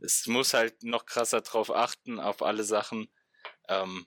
es 0.00 0.26
muss 0.26 0.54
halt 0.54 0.82
noch 0.82 1.06
krasser 1.06 1.40
drauf 1.40 1.74
achten, 1.74 2.20
auf 2.20 2.42
alle 2.42 2.64
Sachen. 2.64 3.08
Ähm, 3.68 4.06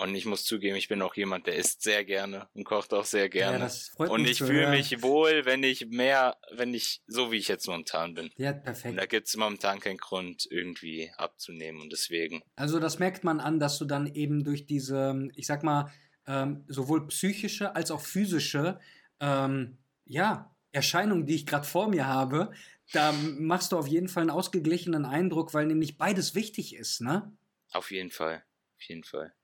und 0.00 0.14
ich 0.14 0.26
muss 0.26 0.44
zugeben, 0.44 0.76
ich 0.76 0.86
bin 0.86 1.02
auch 1.02 1.16
jemand, 1.16 1.48
der 1.48 1.56
isst 1.56 1.82
sehr 1.82 2.04
gerne 2.04 2.48
und 2.54 2.62
kocht 2.62 2.94
auch 2.94 3.04
sehr 3.04 3.28
gerne. 3.28 3.68
Ja, 3.98 4.06
und 4.06 4.24
ich 4.26 4.38
fühle 4.38 4.70
mich 4.70 5.02
wohl, 5.02 5.44
wenn 5.44 5.64
ich 5.64 5.88
mehr, 5.88 6.36
wenn 6.52 6.72
ich, 6.72 7.02
so 7.08 7.32
wie 7.32 7.36
ich 7.36 7.48
jetzt 7.48 7.66
momentan 7.66 8.14
bin. 8.14 8.30
Ja, 8.36 8.52
perfekt. 8.52 8.92
Und 8.92 8.96
da 8.96 9.06
gibt 9.06 9.26
es 9.26 9.36
momentan 9.36 9.80
keinen 9.80 9.96
Grund, 9.96 10.46
irgendwie 10.48 11.10
abzunehmen 11.16 11.82
und 11.82 11.92
deswegen. 11.92 12.42
Also 12.54 12.78
das 12.78 13.00
merkt 13.00 13.24
man 13.24 13.40
an, 13.40 13.58
dass 13.58 13.78
du 13.78 13.86
dann 13.86 14.06
eben 14.06 14.44
durch 14.44 14.66
diese, 14.66 15.28
ich 15.34 15.48
sag 15.48 15.64
mal, 15.64 15.90
ähm, 16.28 16.64
sowohl 16.68 17.08
psychische 17.08 17.74
als 17.74 17.90
auch 17.90 18.00
physische, 18.00 18.78
ähm, 19.18 19.78
ja, 20.04 20.54
Erscheinung, 20.70 21.26
die 21.26 21.34
ich 21.34 21.46
gerade 21.46 21.66
vor 21.66 21.88
mir 21.88 22.06
habe, 22.06 22.52
da 22.92 23.12
machst 23.12 23.72
du 23.72 23.78
auf 23.78 23.86
jeden 23.86 24.08
Fall 24.08 24.22
einen 24.22 24.30
ausgeglichenen 24.30 25.04
Eindruck, 25.04 25.54
weil 25.54 25.66
nämlich 25.66 25.98
beides 25.98 26.34
wichtig 26.34 26.74
ist, 26.74 27.00
ne? 27.00 27.36
Auf 27.72 27.90
jeden 27.90 28.10
Fall. 28.10 28.42
Auf 28.76 28.82
jeden 28.82 29.04
Fall. 29.04 29.34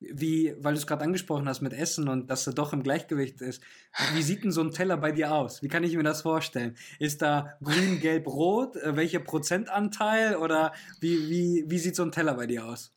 Wie, 0.00 0.54
weil 0.58 0.72
du 0.72 0.80
es 0.80 0.86
gerade 0.86 1.04
angesprochen 1.04 1.46
hast 1.46 1.60
mit 1.60 1.74
Essen 1.74 2.08
und 2.08 2.28
dass 2.28 2.46
er 2.46 2.54
doch 2.54 2.72
im 2.72 2.82
Gleichgewicht 2.82 3.42
ist. 3.42 3.62
Wie 4.14 4.22
sieht 4.22 4.42
denn 4.42 4.50
so 4.50 4.62
ein 4.62 4.72
Teller 4.72 4.96
bei 4.96 5.12
dir 5.12 5.32
aus? 5.32 5.62
Wie 5.62 5.68
kann 5.68 5.84
ich 5.84 5.94
mir 5.94 6.02
das 6.02 6.22
vorstellen? 6.22 6.76
Ist 6.98 7.20
da 7.20 7.58
grün, 7.62 8.00
gelb, 8.00 8.26
rot? 8.26 8.76
Äh, 8.76 8.96
welcher 8.96 9.20
Prozentanteil? 9.20 10.36
Oder 10.36 10.72
wie, 11.00 11.28
wie, 11.28 11.64
wie 11.66 11.78
sieht 11.78 11.96
so 11.96 12.02
ein 12.02 12.12
Teller 12.12 12.34
bei 12.34 12.46
dir 12.46 12.64
aus? 12.64 12.94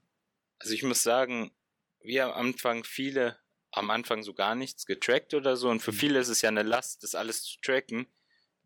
Also 0.60 0.74
ich 0.74 0.84
muss 0.84 1.04
sagen, 1.04 1.52
wir 2.00 2.26
am 2.26 2.32
Anfang 2.32 2.86
viele, 2.86 3.38
am 3.72 3.90
Anfang 3.90 4.24
so 4.24 4.34
gar 4.34 4.56
nichts 4.56 4.86
getrackt 4.86 5.34
oder 5.34 5.58
so. 5.58 5.70
Und 5.70 5.82
für 5.82 5.92
mhm. 5.92 5.98
viele 5.98 6.20
ist 6.20 6.30
es 6.30 6.42
ja 6.42 6.50
eine 6.50 6.64
Last, 6.64 7.04
das 7.04 7.16
alles 7.16 7.44
zu 7.44 7.60
tracken 7.62 8.08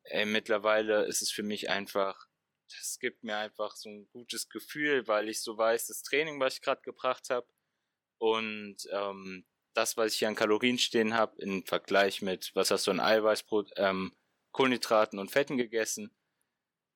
ey, 0.09 0.25
mittlerweile 0.25 1.05
ist 1.05 1.21
es 1.21 1.31
für 1.31 1.43
mich 1.43 1.69
einfach, 1.69 2.27
das 2.69 2.99
gibt 2.99 3.23
mir 3.23 3.37
einfach 3.37 3.75
so 3.75 3.89
ein 3.89 4.07
gutes 4.11 4.49
Gefühl, 4.49 5.07
weil 5.07 5.29
ich 5.29 5.41
so 5.41 5.57
weiß, 5.57 5.87
das 5.87 6.03
Training, 6.03 6.39
was 6.39 6.55
ich 6.55 6.61
gerade 6.61 6.81
gebracht 6.81 7.29
habe 7.29 7.47
und 8.17 8.77
ähm, 8.91 9.45
das, 9.73 9.95
was 9.95 10.13
ich 10.13 10.19
hier 10.19 10.27
an 10.27 10.35
Kalorien 10.35 10.79
stehen 10.79 11.13
habe, 11.13 11.39
im 11.41 11.65
Vergleich 11.65 12.21
mit, 12.21 12.51
was 12.55 12.71
hast 12.71 12.87
du 12.87 12.91
an 12.91 12.99
Eiweißbrot, 12.99 13.71
ähm, 13.77 14.15
Kohlenhydraten 14.51 15.19
und 15.19 15.29
Fetten 15.31 15.57
gegessen, 15.57 16.11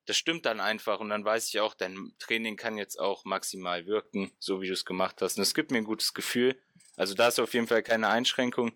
das 0.06 0.16
stimmt 0.16 0.46
dann 0.46 0.60
einfach 0.60 1.00
und 1.00 1.10
dann 1.10 1.24
weiß 1.24 1.48
ich 1.48 1.60
auch, 1.60 1.74
dein 1.74 2.14
Training 2.18 2.56
kann 2.56 2.76
jetzt 2.76 2.98
auch 2.98 3.24
maximal 3.24 3.86
wirken, 3.86 4.32
so 4.38 4.60
wie 4.60 4.66
du 4.66 4.72
es 4.72 4.84
gemacht 4.84 5.22
hast. 5.22 5.36
Und 5.36 5.42
es 5.42 5.54
gibt 5.54 5.70
mir 5.70 5.78
ein 5.78 5.84
gutes 5.84 6.12
Gefühl. 6.12 6.60
Also 6.96 7.14
da 7.14 7.28
ist 7.28 7.38
auf 7.38 7.54
jeden 7.54 7.68
Fall 7.68 7.82
keine 7.82 8.08
Einschränkung. 8.08 8.72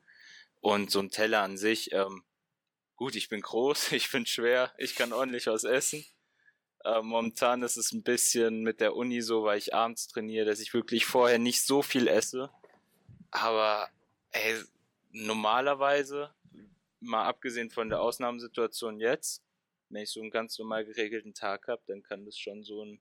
Und 0.61 0.91
so 0.91 1.01
ein 1.01 1.11
Teller 1.11 1.43
an 1.43 1.57
sich, 1.57 1.93
ähm, 1.93 2.25
gut, 2.97 3.15
ich 3.15 3.29
bin 3.29 3.41
groß, 3.41 3.93
ich 3.93 4.11
bin 4.11 4.27
schwer, 4.27 4.73
ich 4.79 4.95
kann 4.95 5.13
ordentlich 5.13 5.47
was 5.47 5.65
essen. 5.65 6.05
Äh, 6.85 7.03
momentan 7.03 7.63
ist 7.63 7.77
es 7.77 7.93
ein 7.93 8.03
bisschen 8.03 8.63
mit 8.63 8.81
der 8.81 8.97
Uni 8.97 9.21
so, 9.21 9.45
weil 9.45 9.59
ich 9.59 9.75
abends 9.75 10.09
trainiere, 10.09 10.47
dass 10.47 10.61
ich 10.61 10.75
wirklich 10.75 11.07
vorher 11.07 11.39
nicht 11.39 11.63
so 11.63 11.83
viel 11.83 12.09
esse. 12.09 12.51
Aber 13.31 13.89
ey, 14.31 14.63
normalerweise, 15.11 16.31
mal 17.01 17.25
abgesehen 17.25 17.71
von 17.71 17.89
der 17.89 18.01
Ausnahmesituation 18.01 19.01
jetzt, 19.01 19.43
wenn 19.89 20.03
ich 20.03 20.11
so 20.11 20.21
einen 20.21 20.31
ganz 20.31 20.59
normal 20.59 20.85
geregelten 20.85 21.35
Tag 21.35 21.69
habe, 21.69 21.83
dann 21.87 22.03
kann 22.03 22.25
das 22.25 22.39
schon 22.39 22.63
so 22.63 22.83
ein 22.83 23.01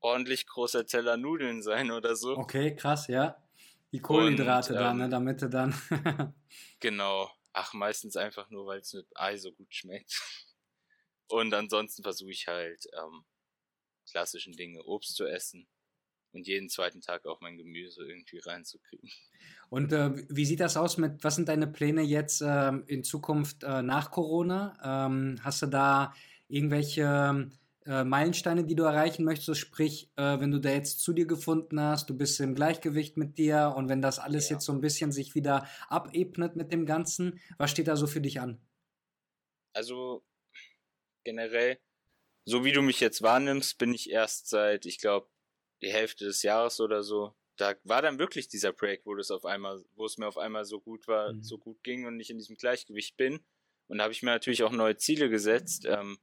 ordentlich 0.00 0.46
großer 0.46 0.86
Teller 0.86 1.16
Nudeln 1.16 1.62
sein 1.62 1.90
oder 1.90 2.14
so. 2.14 2.36
Okay, 2.36 2.74
krass, 2.74 3.08
ja. 3.08 3.36
Die 3.92 4.00
Kohlenhydrate 4.00 4.74
Und, 4.74 4.78
ähm, 4.78 4.84
da, 4.84 4.94
ne, 4.94 5.08
damit 5.08 5.42
du 5.42 5.48
dann. 5.48 5.74
genau. 6.80 7.30
Ach, 7.60 7.74
meistens 7.74 8.16
einfach 8.16 8.50
nur, 8.50 8.66
weil 8.66 8.78
es 8.78 8.92
mit 8.92 9.08
Ei 9.16 9.36
so 9.36 9.50
gut 9.52 9.74
schmeckt. 9.74 10.22
Und 11.26 11.52
ansonsten 11.52 12.04
versuche 12.04 12.30
ich 12.30 12.46
halt 12.46 12.86
ähm, 12.96 13.24
klassischen 14.08 14.52
Dinge, 14.52 14.84
Obst 14.84 15.16
zu 15.16 15.26
essen 15.26 15.66
und 16.30 16.46
jeden 16.46 16.68
zweiten 16.68 17.00
Tag 17.00 17.26
auch 17.26 17.40
mein 17.40 17.56
Gemüse 17.56 18.06
irgendwie 18.06 18.38
reinzukriegen. 18.38 19.10
Und 19.70 19.92
äh, 19.92 20.24
wie 20.28 20.44
sieht 20.44 20.60
das 20.60 20.76
aus 20.76 20.98
mit, 20.98 21.24
was 21.24 21.34
sind 21.34 21.48
deine 21.48 21.66
Pläne 21.66 22.02
jetzt 22.02 22.42
äh, 22.42 22.72
in 22.86 23.02
Zukunft 23.02 23.64
äh, 23.64 23.82
nach 23.82 24.12
Corona? 24.12 25.06
Ähm, 25.06 25.40
hast 25.42 25.60
du 25.60 25.66
da 25.66 26.14
irgendwelche 26.46 27.50
äh, 27.86 28.04
Meilensteine, 28.04 28.64
die 28.64 28.74
du 28.74 28.84
erreichen 28.84 29.24
möchtest, 29.24 29.60
sprich, 29.60 30.10
äh, 30.16 30.40
wenn 30.40 30.50
du 30.50 30.60
da 30.60 30.70
jetzt 30.70 31.00
zu 31.00 31.12
dir 31.12 31.26
gefunden 31.26 31.80
hast, 31.80 32.10
du 32.10 32.16
bist 32.16 32.38
im 32.40 32.54
Gleichgewicht 32.54 33.16
mit 33.16 33.38
dir 33.38 33.74
und 33.76 33.88
wenn 33.88 34.02
das 34.02 34.18
alles 34.18 34.48
ja. 34.48 34.56
jetzt 34.56 34.66
so 34.66 34.72
ein 34.72 34.80
bisschen 34.80 35.12
sich 35.12 35.34
wieder 35.34 35.66
abebnet 35.88 36.56
mit 36.56 36.72
dem 36.72 36.86
Ganzen, 36.86 37.40
was 37.56 37.70
steht 37.70 37.88
da 37.88 37.96
so 37.96 38.06
für 38.06 38.20
dich 38.20 38.40
an? 38.40 38.60
Also 39.72 40.22
generell, 41.24 41.78
so 42.44 42.64
wie 42.64 42.72
du 42.72 42.82
mich 42.82 43.00
jetzt 43.00 43.22
wahrnimmst, 43.22 43.78
bin 43.78 43.94
ich 43.94 44.10
erst 44.10 44.48
seit, 44.48 44.86
ich 44.86 44.98
glaube, 44.98 45.28
die 45.82 45.92
Hälfte 45.92 46.24
des 46.24 46.42
Jahres 46.42 46.80
oder 46.80 47.02
so. 47.02 47.34
Da 47.56 47.74
war 47.84 48.02
dann 48.02 48.18
wirklich 48.18 48.48
dieser 48.48 48.72
Break, 48.72 49.02
wo 49.04 49.14
das 49.14 49.30
auf 49.30 49.44
einmal, 49.44 49.84
wo 49.94 50.06
es 50.06 50.18
mir 50.18 50.26
auf 50.26 50.38
einmal 50.38 50.64
so 50.64 50.80
gut 50.80 51.08
war, 51.08 51.32
mhm. 51.32 51.42
so 51.42 51.58
gut 51.58 51.82
ging 51.82 52.06
und 52.06 52.18
ich 52.20 52.30
in 52.30 52.38
diesem 52.38 52.56
Gleichgewicht 52.56 53.16
bin. 53.16 53.40
Und 53.88 53.98
da 53.98 54.04
habe 54.04 54.12
ich 54.12 54.22
mir 54.22 54.30
natürlich 54.30 54.62
auch 54.62 54.72
neue 54.72 54.96
Ziele 54.96 55.28
gesetzt. 55.28 55.86
Ähm, 55.86 56.18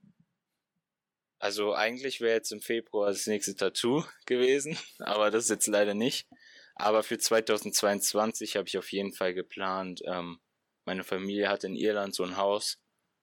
also 1.40 1.74
eigentlich 1.74 2.22
wäre 2.22 2.36
jetzt 2.36 2.52
im 2.52 2.62
Februar 2.62 3.10
das 3.10 3.28
nächste 3.28 3.56
Tattoo 3.56 4.04
gewesen, 4.26 4.78
aber 5.00 5.32
das 5.32 5.46
ist 5.46 5.50
jetzt 5.50 5.68
leider 5.68 5.94
nicht. 5.94 6.28
Aber 6.76 7.04
für 7.04 7.18
2022 7.18 8.58
habe 8.58 8.68
ich 8.68 8.78
auf 8.78 8.92
jeden 8.92 9.14
Fall 9.14 9.34
geplant. 9.34 10.02
Ähm, 10.06 10.40
meine 10.86 11.04
Familie 11.04 11.50
hat 11.50 11.64
in 11.64 11.76
Irland 11.76 12.14
so 12.14 12.24
ein 12.24 12.38
Haus. 12.38 12.80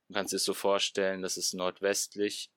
Du 0.09 0.15
kannst 0.15 0.33
dir 0.33 0.39
so 0.39 0.55
vorstellen, 0.55 1.23
das 1.23 1.37
ist 1.37 1.55
nordwestlich, 1.55 2.51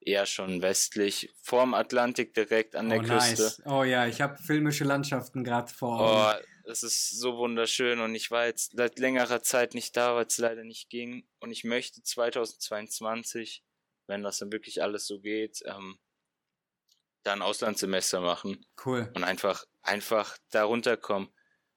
eher 0.00 0.26
schon 0.26 0.62
westlich, 0.62 1.34
vorm 1.42 1.74
Atlantik 1.74 2.32
direkt 2.34 2.76
an 2.76 2.88
der 2.88 3.00
oh, 3.00 3.02
Küste. 3.02 3.42
Nice. 3.42 3.62
Oh 3.66 3.82
ja, 3.82 4.06
ich 4.06 4.20
habe 4.20 4.38
filmische 4.38 4.84
Landschaften 4.84 5.42
gerade 5.42 5.72
vor 5.72 6.00
Augen. 6.00 6.38
Oh, 6.40 6.46
das 6.64 6.82
ist 6.82 7.18
so 7.18 7.36
wunderschön 7.36 8.00
und 8.00 8.14
ich 8.14 8.30
war 8.30 8.46
jetzt 8.46 8.72
seit 8.76 8.98
längerer 8.98 9.42
Zeit 9.42 9.74
nicht 9.74 9.96
da, 9.96 10.14
weil 10.14 10.26
es 10.26 10.38
leider 10.38 10.64
nicht 10.64 10.90
ging. 10.90 11.28
Und 11.40 11.50
ich 11.50 11.64
möchte 11.64 12.02
2022 12.02 13.62
wenn 14.06 14.22
das 14.22 14.38
dann 14.38 14.52
wirklich 14.52 14.82
alles 14.82 15.06
so 15.06 15.20
geht, 15.20 15.62
ähm, 15.66 15.98
da 17.22 17.32
ein 17.32 17.42
Auslandssemester 17.42 18.20
machen. 18.20 18.64
Cool. 18.84 19.10
Und 19.14 19.24
einfach, 19.24 19.64
einfach 19.82 20.38
da 20.50 20.64
runterkommen. 20.64 21.28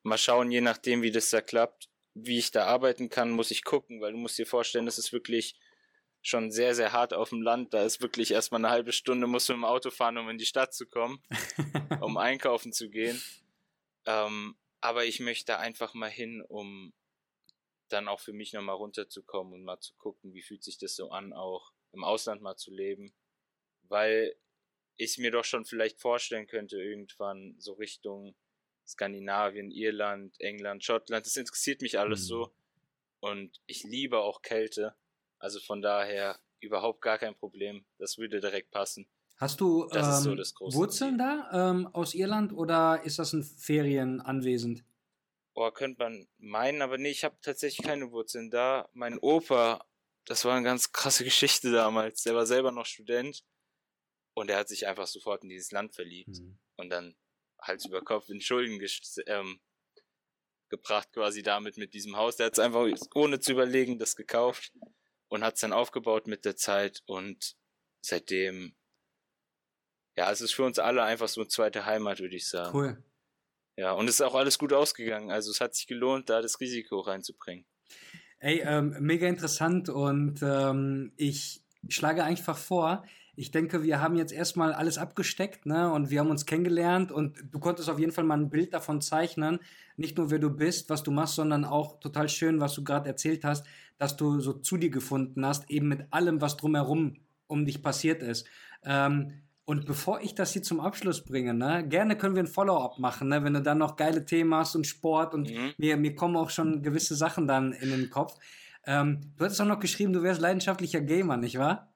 Mal 0.04 0.18
schauen, 0.18 0.52
je 0.52 0.62
nachdem, 0.62 1.02
wie 1.02 1.12
das 1.12 1.30
da 1.30 1.42
klappt, 1.42 1.90
wie 2.14 2.38
ich 2.38 2.52
da 2.52 2.66
arbeiten 2.66 3.10
kann, 3.10 3.32
muss 3.32 3.52
ich 3.52 3.64
gucken, 3.64 4.02
weil 4.02 4.12
du 4.12 4.18
musst 4.18 4.38
dir 4.38 4.46
vorstellen, 4.46 4.86
das 4.86 4.98
ist 4.98 5.12
wirklich 5.12 5.60
schon 6.22 6.52
sehr, 6.52 6.76
sehr 6.76 6.92
hart 6.92 7.14
auf 7.14 7.30
dem 7.30 7.42
Land. 7.42 7.74
Da 7.74 7.84
ist 7.84 8.02
wirklich 8.02 8.32
erstmal 8.32 8.64
eine 8.64 8.70
halbe 8.70 8.92
Stunde, 8.92 9.28
musst 9.28 9.50
du 9.50 9.54
im 9.54 9.66
Auto 9.66 9.90
fahren, 9.90 10.18
um 10.18 10.30
in 10.30 10.38
die 10.38 10.46
Stadt 10.46 10.74
zu 10.74 10.86
kommen, 10.86 11.24
um 12.02 12.18
einkaufen 12.18 12.74
zu 12.74 12.90
gehen. 12.90 13.22
Ähm, 14.06 14.58
aber 14.82 15.06
ich 15.06 15.20
möchte 15.20 15.58
einfach 15.58 15.94
mal 15.94 16.10
hin, 16.10 16.44
um 16.48 16.94
dann 17.90 18.08
auch 18.08 18.20
für 18.20 18.34
mich 18.34 18.54
nochmal 18.54 18.76
runterzukommen 18.76 19.54
und 19.54 19.64
mal 19.64 19.80
zu 19.80 19.94
gucken, 19.96 20.34
wie 20.34 20.44
fühlt 20.44 20.64
sich 20.64 20.78
das 20.78 20.96
so 20.96 21.10
an, 21.10 21.34
auch 21.34 21.72
im 21.92 22.04
Ausland 22.04 22.42
mal 22.42 22.56
zu 22.56 22.72
leben, 22.72 23.14
weil 23.84 24.36
ich 24.98 25.18
mir 25.18 25.32
doch 25.32 25.46
schon 25.46 25.66
vielleicht 25.66 26.00
vorstellen 26.00 26.48
könnte, 26.48 26.82
irgendwann 26.82 27.56
so 27.60 27.74
Richtung 27.74 28.36
Skandinavien, 28.86 29.72
Irland, 29.72 30.40
England, 30.40 30.84
Schottland. 30.84 31.26
Das 31.26 31.36
interessiert 31.36 31.82
mich 31.82 32.00
alles 32.00 32.24
mhm. 32.24 32.28
so. 32.28 32.54
Und 33.20 33.62
ich 33.66 33.84
liebe 33.84 34.20
auch 34.20 34.42
Kälte. 34.42 34.96
Also 35.38 35.60
von 35.60 35.82
daher 35.82 36.40
überhaupt 36.60 37.02
gar 37.02 37.18
kein 37.18 37.36
Problem. 37.36 37.86
Das 37.98 38.18
würde 38.18 38.42
direkt 38.42 38.72
passen. 38.72 39.08
Hast 39.38 39.62
du 39.62 39.90
ähm, 39.94 40.04
so 40.12 40.36
Wurzeln 40.74 41.18
da 41.18 41.50
ähm, 41.54 41.88
aus 41.94 42.14
Irland 42.14 42.52
oder 42.52 43.02
ist 43.06 43.20
das 43.20 43.32
ein 43.32 43.44
Ferienanwesend? 43.44 44.84
Boah, 45.54 45.74
könnte 45.74 46.00
man 46.00 46.28
meinen, 46.38 46.82
aber 46.82 46.98
nee, 46.98 47.10
ich 47.10 47.24
habe 47.24 47.38
tatsächlich 47.42 47.86
keine 47.86 48.12
Wurzeln 48.12 48.50
da. 48.50 48.90
Mein 48.94 49.18
Opa, 49.20 49.86
das 50.30 50.46
war 50.46 50.56
eine 50.56 50.64
ganz 50.64 50.92
krasse 50.92 51.24
Geschichte 51.26 51.72
damals. 51.72 52.24
Der 52.24 52.36
war 52.36 52.46
selber 52.46 52.72
noch 52.72 52.86
Student 52.86 53.44
und 54.36 54.50
er 54.50 54.58
hat 54.58 54.70
sich 54.70 54.88
einfach 54.88 55.08
sofort 55.08 55.44
in 55.44 55.50
dieses 55.50 55.72
Land 55.72 55.94
verliebt 55.94 56.38
mhm. 56.40 56.60
und 56.78 56.90
dann 56.90 57.18
Hals 57.62 57.86
über 57.86 58.02
Kopf 58.02 58.30
in 58.30 58.40
Schulden 58.40 58.80
ähm, 59.26 59.60
gebracht 60.70 61.12
quasi 61.12 61.44
damit 61.44 61.78
mit 61.78 61.94
diesem 61.94 62.16
Haus. 62.16 62.38
Der 62.38 62.46
hat 62.46 62.54
es 62.54 62.60
einfach 62.60 62.88
ohne 63.16 63.40
zu 63.40 63.52
überlegen 63.52 64.00
das 64.00 64.16
gekauft 64.16 64.72
und 65.28 65.44
hat 65.44 65.56
es 65.56 65.62
dann 65.62 65.74
aufgebaut 65.74 66.28
mit 66.28 66.46
der 66.46 66.56
Zeit 66.56 67.02
und 67.06 67.58
seitdem 68.02 68.76
ja, 70.16 70.32
es 70.32 70.42
ist 70.42 70.54
für 70.54 70.64
uns 70.64 70.80
alle 70.80 71.04
einfach 71.04 71.30
so 71.30 71.42
eine 71.42 71.48
zweite 71.48 71.86
Heimat, 71.86 72.20
würde 72.20 72.36
ich 72.36 72.48
sagen. 72.48 72.78
Cool. 72.78 73.04
Ja, 73.78 73.94
und 73.94 74.10
es 74.10 74.16
ist 74.16 74.22
auch 74.22 74.36
alles 74.36 74.58
gut 74.58 74.74
ausgegangen. 74.74 75.32
Also 75.32 75.50
es 75.50 75.62
hat 75.62 75.74
sich 75.74 75.88
gelohnt, 75.88 76.30
da 76.30 76.42
das 76.42 76.60
Risiko 76.60 77.00
reinzubringen. 77.00 77.66
Ey, 78.40 78.62
ähm, 78.66 78.96
mega 79.02 79.28
interessant 79.28 79.90
und 79.90 80.42
ähm, 80.42 81.12
ich 81.18 81.62
schlage 81.90 82.24
einfach 82.24 82.58
vor, 82.58 83.04
ich 83.36 83.52
denke, 83.52 83.84
wir 83.84 84.02
haben 84.02 84.16
jetzt 84.16 84.32
erstmal 84.34 84.74
alles 84.74 84.98
abgesteckt, 84.98 85.66
ne? 85.66 85.92
Und 85.92 86.10
wir 86.10 86.20
haben 86.20 86.30
uns 86.30 86.46
kennengelernt 86.46 87.12
und 87.12 87.38
du 87.52 87.60
konntest 87.60 87.90
auf 87.90 88.00
jeden 88.00 88.12
Fall 88.12 88.26
mal 88.26 88.38
ein 88.38 88.50
Bild 88.50 88.74
davon 88.74 89.02
zeichnen. 89.02 89.60
Nicht 89.96 90.18
nur, 90.18 90.30
wer 90.30 90.40
du 90.40 90.50
bist, 90.50 90.90
was 90.90 91.04
du 91.04 91.12
machst, 91.12 91.36
sondern 91.36 91.64
auch 91.66 92.00
total 92.00 92.28
schön, 92.30 92.60
was 92.60 92.74
du 92.74 92.84
gerade 92.84 93.08
erzählt 93.10 93.46
hast, 93.46 93.66
dass 93.98 94.18
du 94.18 94.40
so 94.42 94.54
zu 94.54 94.78
dir 94.78 94.90
gefunden 94.90 95.46
hast, 95.46 95.70
eben 95.70 95.88
mit 95.88 96.12
allem, 96.12 96.42
was 96.42 96.58
drumherum 96.58 97.18
um 97.48 97.66
dich 97.66 97.82
passiert 97.82 98.24
ist. 98.24 98.46
Ähm, 98.84 99.34
und 99.70 99.86
bevor 99.86 100.20
ich 100.22 100.34
das 100.34 100.54
hier 100.54 100.64
zum 100.64 100.80
Abschluss 100.80 101.24
bringe, 101.24 101.54
ne, 101.54 101.88
gerne 101.88 102.18
können 102.18 102.34
wir 102.34 102.42
ein 102.42 102.48
Follow-up 102.48 102.98
machen, 102.98 103.28
ne, 103.28 103.44
wenn 103.44 103.54
du 103.54 103.62
dann 103.62 103.78
noch 103.78 103.98
geile 103.98 104.26
Themen 104.26 104.52
hast 104.56 104.76
und 104.76 104.88
Sport 104.88 105.36
und 105.36 105.52
mhm. 105.52 105.76
mir, 105.78 105.96
mir 105.96 106.16
kommen 106.16 106.36
auch 106.38 106.50
schon 106.50 106.82
gewisse 106.82 107.14
Sachen 107.14 107.48
dann 107.48 107.74
in 107.74 107.92
den 107.92 108.10
Kopf. 108.10 108.34
Ähm, 108.88 109.22
du 109.38 109.46
hattest 109.46 109.62
auch 109.62 109.68
noch 109.68 109.80
geschrieben, 109.80 110.12
du 110.12 110.24
wärst 110.24 110.42
leidenschaftlicher 110.42 111.02
Gamer, 111.02 111.38
nicht 111.38 111.60
wahr? 111.60 111.94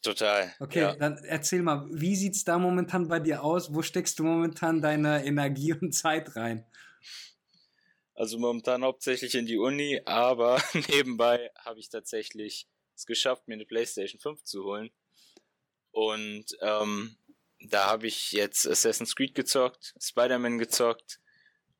Total. 0.00 0.52
Okay, 0.60 0.82
ja. 0.82 0.94
dann 0.94 1.18
erzähl 1.24 1.60
mal, 1.60 1.88
wie 1.90 2.14
sieht 2.14 2.36
es 2.36 2.44
da 2.44 2.56
momentan 2.56 3.08
bei 3.08 3.18
dir 3.18 3.42
aus? 3.42 3.74
Wo 3.74 3.82
steckst 3.82 4.20
du 4.20 4.22
momentan 4.22 4.80
deine 4.80 5.24
Energie 5.24 5.72
und 5.80 5.90
Zeit 5.90 6.36
rein? 6.36 6.66
Also 8.14 8.38
momentan 8.38 8.84
hauptsächlich 8.84 9.34
in 9.34 9.46
die 9.46 9.58
Uni, 9.58 10.00
aber 10.04 10.62
nebenbei 10.88 11.50
habe 11.58 11.80
ich 11.80 11.88
tatsächlich 11.88 12.68
es 12.94 13.06
geschafft, 13.06 13.48
mir 13.48 13.54
eine 13.54 13.66
PlayStation 13.66 14.20
5 14.20 14.44
zu 14.44 14.62
holen. 14.62 14.90
Und 15.98 16.56
ähm, 16.60 17.16
da 17.58 17.86
habe 17.86 18.06
ich 18.06 18.30
jetzt 18.30 18.68
Assassin's 18.68 19.16
Creed 19.16 19.34
gezockt, 19.34 19.96
Spider-Man 20.00 20.58
gezockt. 20.58 21.18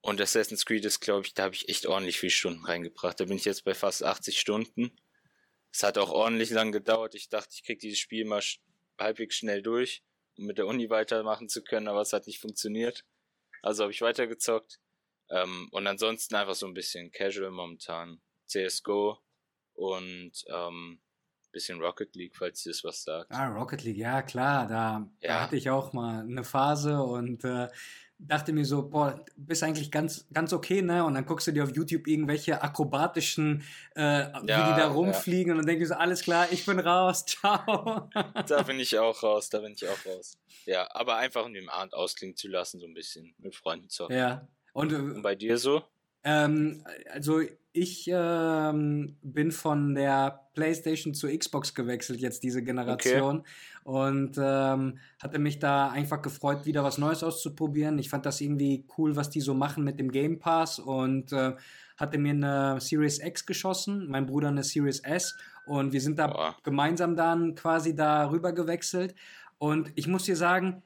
Und 0.01 0.21
Assassin's 0.21 0.67
Creed 0.67 0.85
ist, 0.85 0.99
glaube 0.99 1.25
ich, 1.25 1.35
da 1.35 1.45
habe 1.45 1.55
ich 1.55 1.69
echt 1.69 1.87
ordentlich 1.87 2.19
viele 2.19 2.33
Stunden 2.33 2.65
reingebracht. 2.65 3.21
Da 3.21 3.27
bin 3.27 3.37
ich 3.37 3.45
jetzt 3.45 3.65
bei 3.65 3.75
fast 3.75 4.03
80 4.03 4.41
Stunden. 4.41 4.91
Es 5.73 5.85
hat 5.85 5.99
auch 5.99 6.11
ordentlich 6.11 6.51
lang 6.51 6.73
gedauert. 6.73 7.15
Ich 7.15 7.29
dachte, 7.29 7.51
ich 7.53 7.63
kriege 7.63 7.79
dieses 7.79 8.01
Spiel 8.01 8.25
mal 8.25 8.43
sch 8.43 8.61
halbwegs 8.99 9.37
schnell 9.37 9.63
durch, 9.63 10.03
um 10.37 10.47
mit 10.47 10.59
der 10.59 10.67
Uni 10.67 10.91
weitermachen 10.91 11.49
zu 11.49 11.63
können, 11.63 11.87
aber 11.87 12.01
es 12.01 12.13
hat 12.13 12.27
nicht 12.27 12.41
funktioniert. 12.41 13.05
Also 13.63 13.85
habe 13.85 13.93
ich 13.93 14.01
weitergezockt. 14.01 14.81
Ähm, 15.31 15.69
und 15.71 15.87
ansonsten 15.87 16.35
einfach 16.35 16.57
so 16.57 16.67
ein 16.67 16.75
bisschen 16.75 17.13
casual 17.13 17.53
momentan. 17.53 18.21
CSGO 18.49 19.21
und 19.75 20.45
ähm, 20.49 21.01
bisschen 21.59 21.81
Rocket 21.81 22.15
League, 22.15 22.37
falls 22.37 22.63
dir 22.63 22.71
das 22.71 22.85
was 22.85 23.03
sagt. 23.03 23.31
Ah, 23.33 23.49
Rocket 23.49 23.83
League, 23.83 23.97
ja 23.97 24.23
klar, 24.23 24.67
da, 24.69 25.09
ja. 25.21 25.29
da 25.29 25.41
hatte 25.43 25.57
ich 25.57 25.69
auch 25.71 25.93
mal 25.93 26.21
eine 26.21 26.45
Phase 26.45 27.03
und 27.03 27.45
äh, 27.45 27.69
dachte 28.19 28.53
mir 28.53 28.65
so, 28.65 28.89
boah, 28.89 29.25
bist 29.37 29.65
eigentlich 29.65 29.91
ganz, 29.91 30.27
ganz 30.33 30.53
okay, 30.53 30.83
ne? 30.83 31.05
Und 31.05 31.15
dann 31.15 31.27
guckst 31.27 31.49
du 31.49 31.53
dir 31.53 31.65
auf 31.65 31.75
YouTube 31.75 32.07
irgendwelche 32.07 32.63
akrobatischen, 32.63 33.65
äh, 33.97 34.03
ja, 34.03 34.41
wie 34.43 34.45
die 34.45 34.81
da 34.81 34.89
rumfliegen 34.89 35.49
ja. 35.49 35.53
und 35.53 35.59
dann 35.59 35.67
denkst 35.67 35.89
du 35.89 35.95
so, 35.95 35.95
alles 35.95 36.23
klar, 36.23 36.47
ich 36.51 36.65
bin 36.65 36.79
raus, 36.79 37.27
ciao. 37.27 38.09
da 38.47 38.63
bin 38.63 38.79
ich 38.79 38.97
auch 38.99 39.21
raus, 39.23 39.51
da 39.51 39.59
bin 39.59 39.73
ich 39.73 39.89
auch 39.89 40.07
raus. 40.07 40.39
Ja, 40.65 40.89
aber 40.93 41.17
einfach 41.17 41.45
um 41.45 41.55
den 41.55 41.69
Abend 41.69 41.95
ausklingen 41.95 42.37
zu 42.37 42.47
lassen, 42.47 42.79
so 42.79 42.87
ein 42.87 42.95
bisschen 42.95 43.35
mit 43.39 43.57
Freunden 43.57 43.89
zocken. 43.89 44.17
Ja. 44.17 44.47
Und, 44.73 44.93
äh, 44.93 44.97
und 44.97 45.23
bei 45.23 45.35
dir 45.35 45.59
so? 45.59 45.83
Ähm, 46.23 46.85
also 47.11 47.41
ich 47.79 48.11
ähm, 48.13 49.17
bin 49.23 49.53
von 49.53 49.95
der 49.95 50.49
PlayStation 50.55 51.15
zur 51.15 51.31
Xbox 51.31 51.75
gewechselt, 51.75 52.21
jetzt 52.21 52.43
diese 52.43 52.63
Generation. 52.63 53.41
Okay. 53.41 53.49
Und 53.85 54.37
ähm, 54.39 54.99
hatte 55.23 55.39
mich 55.39 55.59
da 55.59 55.91
einfach 55.91 56.21
gefreut, 56.21 56.67
wieder 56.67 56.85
was 56.85 56.99
Neues 56.99 57.23
auszuprobieren. 57.23 57.99
Ich 57.99 58.11
fand 58.11 58.27
das 58.27 58.41
irgendwie 58.41 58.85
cool, 58.99 59.17
was 59.17 59.31
die 59.31 59.41
so 59.41 59.55
machen 59.55 59.85
mit 59.85 59.99
dem 59.99 60.11
Game 60.11 60.39
Pass 60.39 60.79
und 60.79 61.33
äh, 61.33 61.55
hatte 61.97 62.19
mir 62.19 62.33
eine 62.33 62.81
Series 62.81 63.19
X 63.19 63.47
geschossen, 63.47 64.09
mein 64.09 64.27
Bruder 64.27 64.49
eine 64.49 64.65
Series 64.65 65.01
S. 65.01 65.37
Und 65.67 65.93
wir 65.93 66.01
sind 66.01 66.19
da 66.19 66.33
oh. 66.35 66.63
gemeinsam 66.63 67.17
dann 67.17 67.55
quasi 67.55 67.95
da 67.95 68.31
rüber 68.31 68.53
gewechselt. 68.53 69.15
Und 69.59 69.93
ich 69.95 70.07
muss 70.07 70.25
dir 70.25 70.37
sagen, 70.37 70.83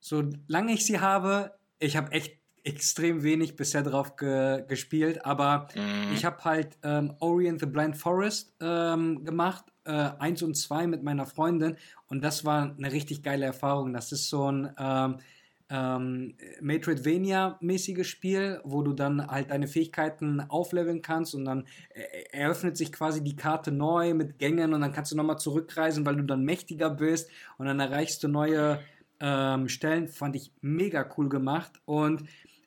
solange 0.00 0.72
ich 0.72 0.84
sie 0.84 1.00
habe, 1.00 1.52
ich 1.78 1.96
habe 1.96 2.12
echt 2.12 2.38
extrem 2.66 3.22
wenig 3.22 3.54
bisher 3.54 3.82
drauf 3.82 4.16
ge 4.16 4.64
gespielt, 4.66 5.24
aber 5.24 5.68
mhm. 5.74 6.12
ich 6.12 6.24
habe 6.24 6.44
halt 6.44 6.76
ähm, 6.82 7.14
Ori 7.20 7.48
and 7.48 7.60
the 7.60 7.66
Blind 7.66 7.96
Forest 7.96 8.54
ähm, 8.60 9.24
gemacht, 9.24 9.64
äh, 9.84 10.10
eins 10.18 10.42
und 10.42 10.56
zwei 10.56 10.86
mit 10.88 11.02
meiner 11.04 11.26
Freundin 11.26 11.76
und 12.08 12.24
das 12.24 12.44
war 12.44 12.74
eine 12.76 12.90
richtig 12.90 13.22
geile 13.22 13.46
Erfahrung. 13.46 13.92
Das 13.92 14.10
ist 14.10 14.28
so 14.28 14.50
ein 14.50 14.72
ähm, 14.78 15.18
ähm, 15.68 16.34
Metroidvania-mäßiges 16.60 18.06
Spiel, 18.06 18.60
wo 18.64 18.82
du 18.82 18.92
dann 18.92 19.24
halt 19.26 19.52
deine 19.52 19.68
Fähigkeiten 19.68 20.40
aufleveln 20.40 21.02
kannst 21.02 21.36
und 21.36 21.44
dann 21.44 21.66
eröffnet 22.32 22.76
sich 22.76 22.92
quasi 22.92 23.22
die 23.22 23.36
Karte 23.36 23.70
neu 23.70 24.14
mit 24.14 24.38
Gängen 24.38 24.74
und 24.74 24.80
dann 24.80 24.92
kannst 24.92 25.12
du 25.12 25.16
nochmal 25.16 25.38
zurückreisen, 25.38 26.04
weil 26.04 26.16
du 26.16 26.24
dann 26.24 26.44
mächtiger 26.44 26.90
bist 26.90 27.30
und 27.58 27.66
dann 27.66 27.78
erreichst 27.78 28.24
du 28.24 28.28
neue 28.28 28.80
ähm, 29.20 29.68
Stellen. 29.68 30.08
Fand 30.08 30.34
ich 30.34 30.52
mega 30.60 31.08
cool 31.16 31.28
gemacht 31.28 31.72
und 31.84 32.24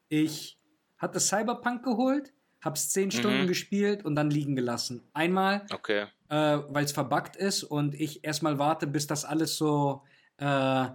ich 0.09 0.59
hatte 0.97 1.19
Cyberpunk 1.19 1.83
geholt, 1.83 2.33
hab's 2.61 2.89
zehn 2.89 3.05
mhm. 3.05 3.11
Stunden 3.11 3.47
gespielt 3.47 4.03
und 4.03 4.15
dann 4.15 4.29
liegen 4.29 4.55
gelassen. 4.55 5.03
Einmal, 5.13 5.65
okay. 5.73 6.07
äh, 6.29 6.59
weil 6.69 6.83
es 6.83 6.91
verbuggt 6.91 7.35
ist 7.35 7.63
und 7.63 7.95
ich 7.95 8.23
erstmal 8.25 8.59
warte, 8.59 8.85
bis 8.85 9.07
das 9.07 9.23
alles 9.23 9.55
so 9.55 10.03
äh, 10.37 10.87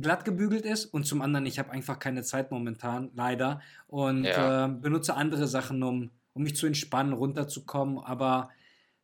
glatt 0.00 0.24
gebügelt 0.24 0.64
ist 0.64 0.86
und 0.86 1.04
zum 1.04 1.22
anderen, 1.22 1.46
ich 1.46 1.58
habe 1.58 1.70
einfach 1.70 1.98
keine 1.98 2.22
Zeit 2.22 2.50
momentan, 2.50 3.10
leider, 3.14 3.60
und 3.86 4.24
ja. 4.24 4.66
äh, 4.66 4.68
benutze 4.68 5.14
andere 5.14 5.48
Sachen, 5.48 5.82
um, 5.82 6.10
um 6.34 6.42
mich 6.42 6.56
zu 6.56 6.66
entspannen, 6.66 7.14
runterzukommen. 7.14 7.98
Aber 7.98 8.50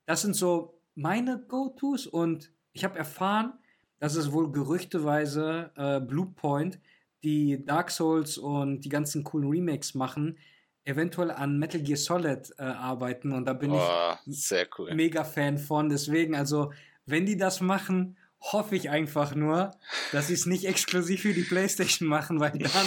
das 0.07 0.23
sind 0.23 0.37
so 0.37 0.79
meine 0.95 1.39
Go-Tos 1.49 2.07
und 2.07 2.53
ich 2.73 2.85
habe 2.85 2.99
erfahren, 2.99 3.55
dass 3.99 4.15
es 4.15 4.33
wohl 4.33 4.53
gerüchteweise 4.53 5.71
äh, 5.77 6.01
Bluepoint 6.01 6.79
die 7.25 7.65
Dark 7.65 7.91
Souls 7.91 8.39
und 8.39 8.83
die 8.83 8.89
ganzen 8.89 9.25
coolen 9.25 9.51
Remakes 9.51 9.95
machen, 9.95 10.39
eventuell 10.85 11.31
an 11.31 11.59
Metal 11.59 11.81
Gear 11.81 11.97
Solid 11.97 12.53
äh, 12.59 12.63
arbeiten 12.63 13.33
und 13.33 13.47
da 13.47 13.55
bin 13.55 13.73
oh, 13.73 14.15
ich 14.27 14.53
cool. 14.79 14.95
mega 14.95 15.25
Fan 15.25 15.59
von. 15.59 15.89
Deswegen, 15.89 16.35
also, 16.35 16.73
wenn 17.07 17.27
die 17.27 17.37
das 17.37 17.61
machen, 17.61 18.17
hoffe 18.41 18.77
ich 18.77 18.91
einfach 18.91 19.35
nur, 19.35 19.71
dass 20.13 20.27
sie 20.27 20.35
es 20.35 20.47
nicht 20.47 20.67
exklusiv 20.67 21.23
für 21.23 21.33
die 21.33 21.43
PlayStation 21.43 22.09
machen, 22.09 22.41
weil 22.41 22.53
dann, 22.53 22.87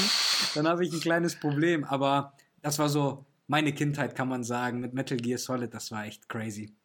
dann 0.53 0.67
habe 0.67 0.85
ich 0.85 0.93
ein 0.93 1.01
kleines 1.01 1.35
Problem. 1.35 1.83
Aber 1.83 2.33
das 2.61 2.77
war 2.77 2.89
so 2.89 3.25
meine 3.47 3.73
Kindheit, 3.73 4.15
kann 4.15 4.27
man 4.27 4.43
sagen, 4.43 4.79
mit 4.79 4.93
Metal 4.93 5.17
Gear 5.17 5.39
Solid. 5.39 5.73
Das 5.73 5.91
war 5.91 6.05
echt 6.05 6.29
crazy. 6.29 6.75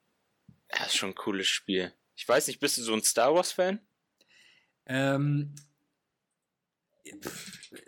Ja, 0.72 0.86
ist 0.86 0.96
schon 0.96 1.10
ein 1.10 1.14
cooles 1.14 1.46
Spiel. 1.46 1.92
Ich 2.16 2.26
weiß 2.26 2.46
nicht, 2.46 2.60
bist 2.60 2.78
du 2.78 2.82
so 2.82 2.94
ein 2.94 3.02
Star 3.02 3.34
Wars-Fan? 3.34 3.80
Ähm, 4.86 5.54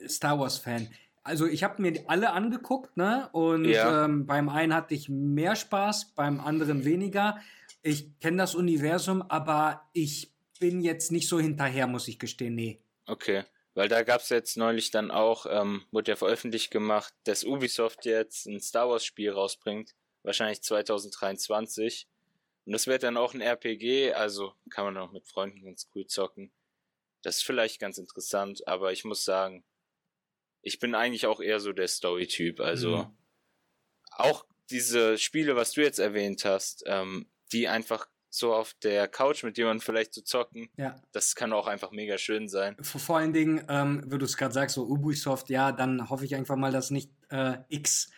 Star 0.09 0.39
Wars-Fan. 0.39 0.89
Also 1.23 1.47
ich 1.47 1.65
habe 1.65 1.81
mir 1.81 2.05
alle 2.07 2.33
angeguckt, 2.33 2.97
ne? 2.97 3.29
Und 3.33 3.65
ja. 3.65 4.05
ähm, 4.05 4.27
beim 4.27 4.49
einen 4.49 4.75
hatte 4.75 4.95
ich 4.95 5.09
mehr 5.09 5.57
Spaß, 5.57 6.13
beim 6.15 6.41
anderen 6.41 6.85
weniger. 6.85 7.41
Ich 7.83 8.19
kenne 8.21 8.39
das 8.39 8.55
Universum, 8.55 9.23
aber 9.23 9.89
ich 9.93 10.33
bin 10.61 10.81
jetzt 10.81 11.13
nicht 11.13 11.29
so 11.29 11.41
hinterher, 11.41 11.87
muss 11.87 12.09
ich 12.09 12.19
gestehen, 12.19 12.55
nee. 12.55 12.81
Okay, 13.07 13.45
weil 13.75 13.89
da 13.89 14.03
gab 14.03 14.21
es 14.21 14.29
jetzt 14.29 14.57
neulich 14.57 14.91
dann 14.91 15.11
auch, 15.11 15.47
ähm, 15.49 15.85
wurde 15.91 16.13
ja 16.13 16.17
veröffentlicht 16.17 16.71
gemacht, 16.71 17.13
dass 17.25 17.45
Ubisoft 17.45 18.05
jetzt 18.05 18.47
ein 18.47 18.61
Star 18.61 18.89
Wars-Spiel 18.89 19.31
rausbringt, 19.31 19.95
wahrscheinlich 20.23 20.63
2023. 20.63 22.07
Und 22.67 22.73
das 22.73 22.87
wird 22.87 23.03
dann 23.03 23.17
auch 23.17 23.35
ein 23.35 23.41
RPG, 23.41 24.13
also 24.13 24.55
kann 24.71 24.85
man 24.85 24.97
auch 24.97 25.13
mit 25.13 25.27
Freunden 25.27 25.65
ganz 25.65 25.89
cool 25.95 26.07
zocken. 26.07 26.53
Das 27.25 27.37
ist 27.37 27.45
vielleicht 27.45 27.81
ganz 27.81 27.99
interessant, 27.99 28.67
aber 28.67 28.93
ich 28.93 29.05
muss 29.05 29.25
sagen, 29.25 29.65
ich 30.63 30.79
bin 30.79 30.95
eigentlich 30.95 31.27
auch 31.27 31.41
eher 31.41 31.61
so 31.61 31.73
der 31.73 31.89
Story-Typ. 31.89 32.61
Also 32.61 32.99
mhm. 32.99 33.17
auch 34.11 34.47
diese 34.71 35.19
Spiele, 35.19 35.57
was 35.57 35.73
du 35.73 35.83
jetzt 35.83 35.99
erwähnt 35.99 36.45
hast, 36.45 36.85
ähm, 36.87 37.31
die 37.53 37.69
einfach 37.69 38.07
so 38.31 38.53
auf 38.53 38.75
der 38.83 39.07
Couch 39.07 39.45
mit 39.45 39.59
jemandem 39.59 39.81
vielleicht 39.81 40.13
zu 40.13 40.23
zocken. 40.23 40.69
Ja. 40.77 41.01
Das 41.13 41.35
kann 41.37 41.53
auch 41.53 41.67
einfach 41.67 41.93
mega 41.93 42.19
schön 42.19 42.49
sein. 42.49 42.77
Vor, 42.83 43.19
allen 43.19 43.33
Dingen, 43.33 43.65
ähm, 43.69 44.03
wie 44.07 44.19
du 44.19 44.25
es 44.25 44.37
gerade 44.37 44.53
sagst, 44.53 44.75
so 44.75 44.87
Ubisoft, 44.87 45.51
ja, 45.51 45.71
dann 45.71 46.11
hoffe 46.11 46.25
ich 46.25 46.35
einfach 46.35 46.57
mal, 46.57 46.73
dass 46.73 46.91
nicht 46.91 47.11
äh, 47.31 47.59
X 47.69 48.11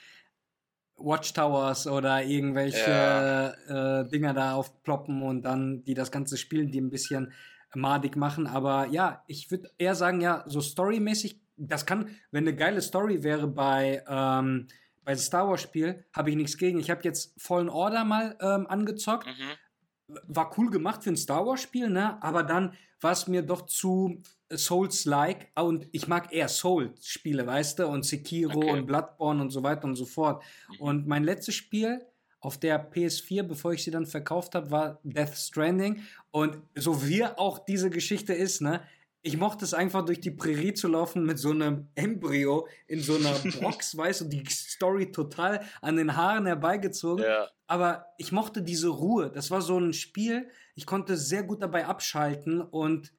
Watchtowers 0.97 1.87
oder 1.87 2.23
irgendwelche 2.23 2.91
ja. 2.91 4.01
äh, 4.01 4.09
Dinger 4.09 4.33
da 4.33 4.55
aufploppen 4.55 5.23
und 5.23 5.43
dann 5.43 5.85
die 5.85 5.93
das 5.93 6.11
ganze 6.11 6.39
Spiel, 6.39 6.71
die 6.71 6.81
ein 6.81 6.89
bisschen 6.89 7.35
madig 7.77 8.17
machen. 8.17 8.47
Aber 8.47 8.87
ja, 8.87 9.23
ich 9.27 9.51
würde 9.51 9.71
eher 9.79 9.95
sagen, 9.95 10.21
ja, 10.21 10.45
so 10.47 10.61
storymäßig, 10.61 11.41
das 11.57 11.87
kann, 11.87 12.11
wenn 12.31 12.45
eine 12.45 12.57
geile 12.57 12.81
Story 12.81 13.23
wäre 13.23 13.47
bei, 13.47 14.03
ähm, 14.09 14.67
bei 15.05 15.17
Star 15.17 15.49
Wars 15.49 15.63
Spiel, 15.63 16.05
habe 16.13 16.31
ich 16.31 16.37
nichts 16.37 16.59
gegen. 16.59 16.81
Ich 16.81 16.91
habe 16.91 17.03
jetzt 17.05 17.41
Fallen 17.41 17.69
Order 17.69 18.05
mal 18.05 18.37
ähm, 18.41 18.67
angezockt. 18.67 19.27
Mhm. 19.27 20.17
War 20.27 20.57
cool 20.59 20.71
gemacht 20.71 21.05
für 21.05 21.11
ein 21.11 21.17
Star 21.17 21.47
Wars 21.47 21.63
Spiel, 21.63 21.91
ne? 21.91 22.23
Aber 22.23 22.43
dann 22.43 22.75
war 23.01 23.13
es 23.13 23.27
mir 23.27 23.43
doch 23.43 23.67
zu 23.67 24.23
Souls-like 24.53 25.51
und 25.57 25.89
ich 25.93 26.09
mag 26.09 26.33
eher 26.33 26.49
Souls-Spiele, 26.49 27.47
weißt 27.47 27.81
du, 27.81 27.89
und 27.89 28.05
Sekiro 28.05 28.59
okay. 28.59 28.71
und 28.71 28.87
Bloodborne 28.87 29.43
und 29.43 29.51
so 29.51 29.63
weiter 29.63 29.85
und 29.85 29.97
so 29.97 30.07
fort. 30.07 30.43
Mhm. 30.69 30.81
Und 30.81 31.07
mein 31.07 31.25
letztes 31.25 31.55
Spiel 31.55 32.07
auf 32.47 32.59
der 32.59 32.91
PS4, 32.93 33.43
bevor 33.43 33.73
ich 33.73 33.83
sie 33.83 33.91
dann 33.91 34.07
verkauft 34.07 34.55
habe, 34.55 34.71
war 34.71 35.01
Death 35.03 35.35
Stranding. 35.35 36.03
Und 36.31 36.59
so 36.77 37.07
wie 37.07 37.25
auch 37.25 37.59
diese 37.59 37.91
Geschichte 37.91 38.33
ist, 38.33 38.63
ne, 38.63 38.83
ich 39.23 39.37
mochte 39.37 39.65
es 39.65 39.75
einfach 39.75 40.05
durch 40.05 40.21
die 40.21 40.31
Prärie 40.31 40.73
zu 40.73 40.87
laufen 40.87 41.27
mit 41.27 41.41
so 41.41 41.51
einem 41.51 41.89
Embryo 41.97 42.69
in 42.87 43.01
so 43.01 43.17
einer 43.17 43.35
Box, 43.61 43.97
weißt 43.97 44.21
du, 44.21 44.25
die 44.27 44.45
Story 44.49 45.11
total 45.11 45.67
an 45.81 45.97
den 45.97 46.17
Haaren 46.17 46.47
herbeigezogen. 46.47 47.25
Ja. 47.25 47.51
Aber 47.67 48.07
ich 48.17 48.31
mochte 48.31 48.63
diese 48.63 48.89
Ruhe. 48.89 49.33
Das 49.33 49.51
war 49.51 49.61
so 49.61 49.77
ein 49.81 49.93
Spiel, 49.93 50.49
ich 50.77 50.87
konnte 50.87 51.17
sehr 51.17 51.43
gut 51.43 51.61
dabei 51.63 51.87
abschalten 51.87 52.61
und 52.61 53.13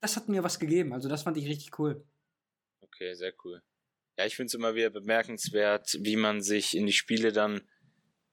das 0.00 0.16
hat 0.16 0.28
mir 0.28 0.42
was 0.42 0.58
gegeben. 0.58 0.92
Also 0.92 1.08
das 1.08 1.22
fand 1.22 1.36
ich 1.36 1.46
richtig 1.46 1.78
cool. 1.78 2.04
Okay, 2.80 3.14
sehr 3.14 3.32
cool. 3.44 3.62
Ja, 4.18 4.26
ich 4.26 4.34
finde 4.34 4.48
es 4.48 4.54
immer 4.54 4.74
wieder 4.74 4.90
bemerkenswert, 4.90 5.98
wie 6.00 6.16
man 6.16 6.42
sich 6.42 6.76
in 6.76 6.86
die 6.86 6.92
Spiele 6.92 7.30
dann 7.30 7.62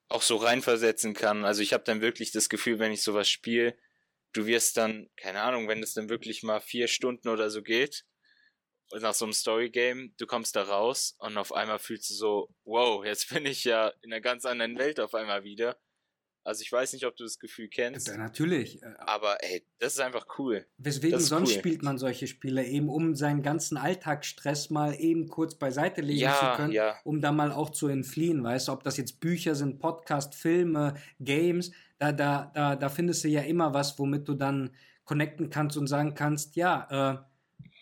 auch 0.09 0.23
so 0.23 0.35
reinversetzen 0.37 1.13
kann. 1.13 1.45
Also 1.45 1.61
ich 1.61 1.73
habe 1.73 1.83
dann 1.83 2.01
wirklich 2.01 2.31
das 2.31 2.49
Gefühl, 2.49 2.79
wenn 2.79 2.91
ich 2.91 3.03
sowas 3.03 3.29
spiele, 3.29 3.77
du 4.33 4.45
wirst 4.45 4.77
dann, 4.77 5.09
keine 5.15 5.41
Ahnung, 5.41 5.67
wenn 5.67 5.81
es 5.81 5.93
dann 5.93 6.09
wirklich 6.09 6.43
mal 6.43 6.59
vier 6.59 6.87
Stunden 6.87 7.29
oder 7.29 7.49
so 7.49 7.61
geht, 7.61 8.05
nach 8.91 9.13
so 9.13 9.25
einem 9.25 9.33
Story-Game, 9.33 10.15
du 10.17 10.25
kommst 10.25 10.55
da 10.55 10.63
raus 10.63 11.15
und 11.19 11.37
auf 11.37 11.53
einmal 11.53 11.77
fühlst 11.77 12.09
du 12.09 12.15
so, 12.15 12.49
wow, 12.63 13.05
jetzt 13.05 13.29
bin 13.29 13.45
ich 13.45 13.63
ja 13.63 13.89
in 14.01 14.11
einer 14.11 14.21
ganz 14.21 14.45
anderen 14.45 14.77
Welt 14.77 14.99
auf 14.99 15.13
einmal 15.13 15.43
wieder. 15.43 15.79
Also 16.43 16.61
ich 16.61 16.71
weiß 16.71 16.93
nicht, 16.93 17.05
ob 17.05 17.15
du 17.15 17.23
das 17.23 17.37
Gefühl 17.39 17.67
kennst. 17.67 18.07
Ja, 18.07 18.17
natürlich. 18.17 18.81
Äh, 18.81 18.93
Aber 18.99 19.43
ey, 19.43 19.63
das 19.77 19.93
ist 19.93 19.99
einfach 19.99 20.25
cool. 20.37 20.65
Weswegen 20.77 21.19
sonst 21.19 21.51
cool. 21.51 21.59
spielt 21.59 21.83
man 21.83 21.97
solche 21.97 22.27
Spiele? 22.27 22.65
Eben 22.65 22.89
um 22.89 23.15
seinen 23.15 23.43
ganzen 23.43 23.77
Alltagsstress 23.77 24.69
mal 24.69 24.95
eben 24.95 25.27
kurz 25.27 25.55
beiseite 25.55 26.01
legen 26.01 26.21
ja, 26.21 26.39
zu 26.39 26.61
können, 26.61 26.73
ja. 26.73 26.97
um 27.03 27.21
da 27.21 27.31
mal 27.31 27.51
auch 27.51 27.69
zu 27.69 27.87
entfliehen, 27.87 28.43
weißt 28.43 28.67
du, 28.67 28.71
ob 28.71 28.83
das 28.83 28.97
jetzt 28.97 29.19
Bücher 29.19 29.55
sind, 29.55 29.79
Podcast, 29.79 30.33
Filme, 30.33 30.95
Games, 31.19 31.71
da, 31.97 32.11
da, 32.11 32.51
da, 32.53 32.75
da 32.75 32.89
findest 32.89 33.23
du 33.23 33.27
ja 33.27 33.41
immer 33.41 33.73
was, 33.73 33.99
womit 33.99 34.27
du 34.27 34.33
dann 34.33 34.71
connecten 35.03 35.49
kannst 35.49 35.75
und 35.75 35.87
sagen 35.87 36.13
kannst, 36.13 36.55
ja, 36.55 36.87
äh, 37.13 37.28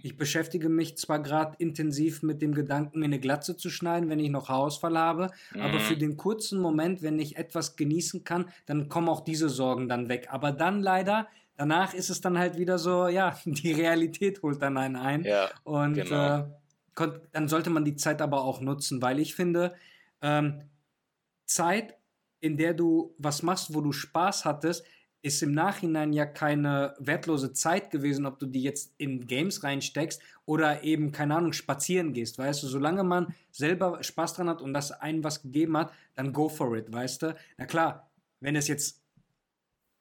ich 0.02 0.18
beschäftige 0.18 0.70
mich 0.70 0.98
zwar 0.98 1.22
gerade 1.22 1.56
intensiv 1.60 2.24
mit 2.24 2.42
dem 2.42 2.54
Gedanken, 2.54 3.00
mir 3.00 3.06
eine 3.06 3.20
Glatze 3.20 3.58
zu 3.58 3.70
schneiden, 3.70 4.10
wenn 4.10 4.20
ich 4.20 4.30
noch 4.30 4.50
Haarausfall 4.50 4.98
habe, 4.98 5.30
mhm. 5.54 5.62
aber 5.62 5.80
für 5.80 5.98
den 5.98 6.18
kurzen 6.18 6.60
Moment, 6.60 7.02
wenn 7.02 7.20
ich 7.20 7.38
etwas 7.38 7.76
genießen 7.76 8.24
kann, 8.24 8.50
dann 8.66 8.90
kommen 8.90 9.10
auch 9.10 9.22
diese 9.22 9.50
Sorgen 9.50 9.90
dann 9.90 10.10
weg. 10.10 10.28
Aber 10.30 10.52
dann 10.52 10.82
leider, 10.82 11.28
danach 11.56 11.94
ist 11.94 12.10
es 12.10 12.22
dann 12.22 12.38
halt 12.38 12.58
wieder 12.58 12.78
so, 12.78 13.08
ja, 13.08 13.38
die 13.46 13.74
Realität 13.74 14.42
holt 14.44 14.62
dann 14.62 14.78
einen 14.78 14.96
ein. 14.96 15.24
Ja, 15.24 15.50
und 15.64 15.96
genau. 15.96 16.40
äh, 16.40 16.46
dann 17.32 17.48
sollte 17.48 17.70
man 17.70 17.86
die 17.86 17.96
Zeit 17.96 18.22
aber 18.22 18.44
auch 18.44 18.62
nutzen, 18.62 19.02
weil 19.02 19.20
ich 19.20 19.36
finde, 19.36 19.76
ähm, 20.22 20.62
Zeit, 21.46 21.96
in 22.40 22.58
der 22.58 22.74
du 22.74 23.16
was 23.18 23.44
machst, 23.44 23.74
wo 23.74 23.82
du 23.82 23.92
Spaß 23.92 24.46
hattest, 24.46 24.84
ist 25.28 25.44
im 25.44 25.54
Nachhinein 25.54 26.14
ja 26.14 26.26
keine 26.26 26.96
wertlose 27.00 27.54
Zeit 27.54 27.92
gewesen, 27.92 28.26
ob 28.26 28.40
du 28.40 28.46
die 28.46 28.64
jetzt 28.64 28.94
in 28.98 29.28
Games 29.28 29.64
reinsteckst 29.64 30.22
oder 30.46 30.84
eben, 30.84 31.12
keine 31.12 31.36
Ahnung, 31.36 31.54
spazieren 31.54 32.14
gehst, 32.14 32.38
weißt 32.40 32.64
du, 32.64 32.68
solange 32.68 33.04
man 33.04 33.36
selber 33.52 34.04
Spaß 34.04 34.34
dran 34.34 34.50
hat 34.50 34.62
und 34.62 34.74
das 34.74 34.92
einem 34.92 35.24
was 35.24 35.42
gegeben 35.42 35.78
hat, 35.78 35.92
dann 36.16 36.34
go 36.34 36.50
for 36.50 36.76
it, 36.76 36.92
weißt 36.92 37.22
du. 37.22 37.36
Na 37.58 37.66
klar, 37.66 38.10
wenn 38.40 38.56
es 38.56 38.68
jetzt 38.68 39.02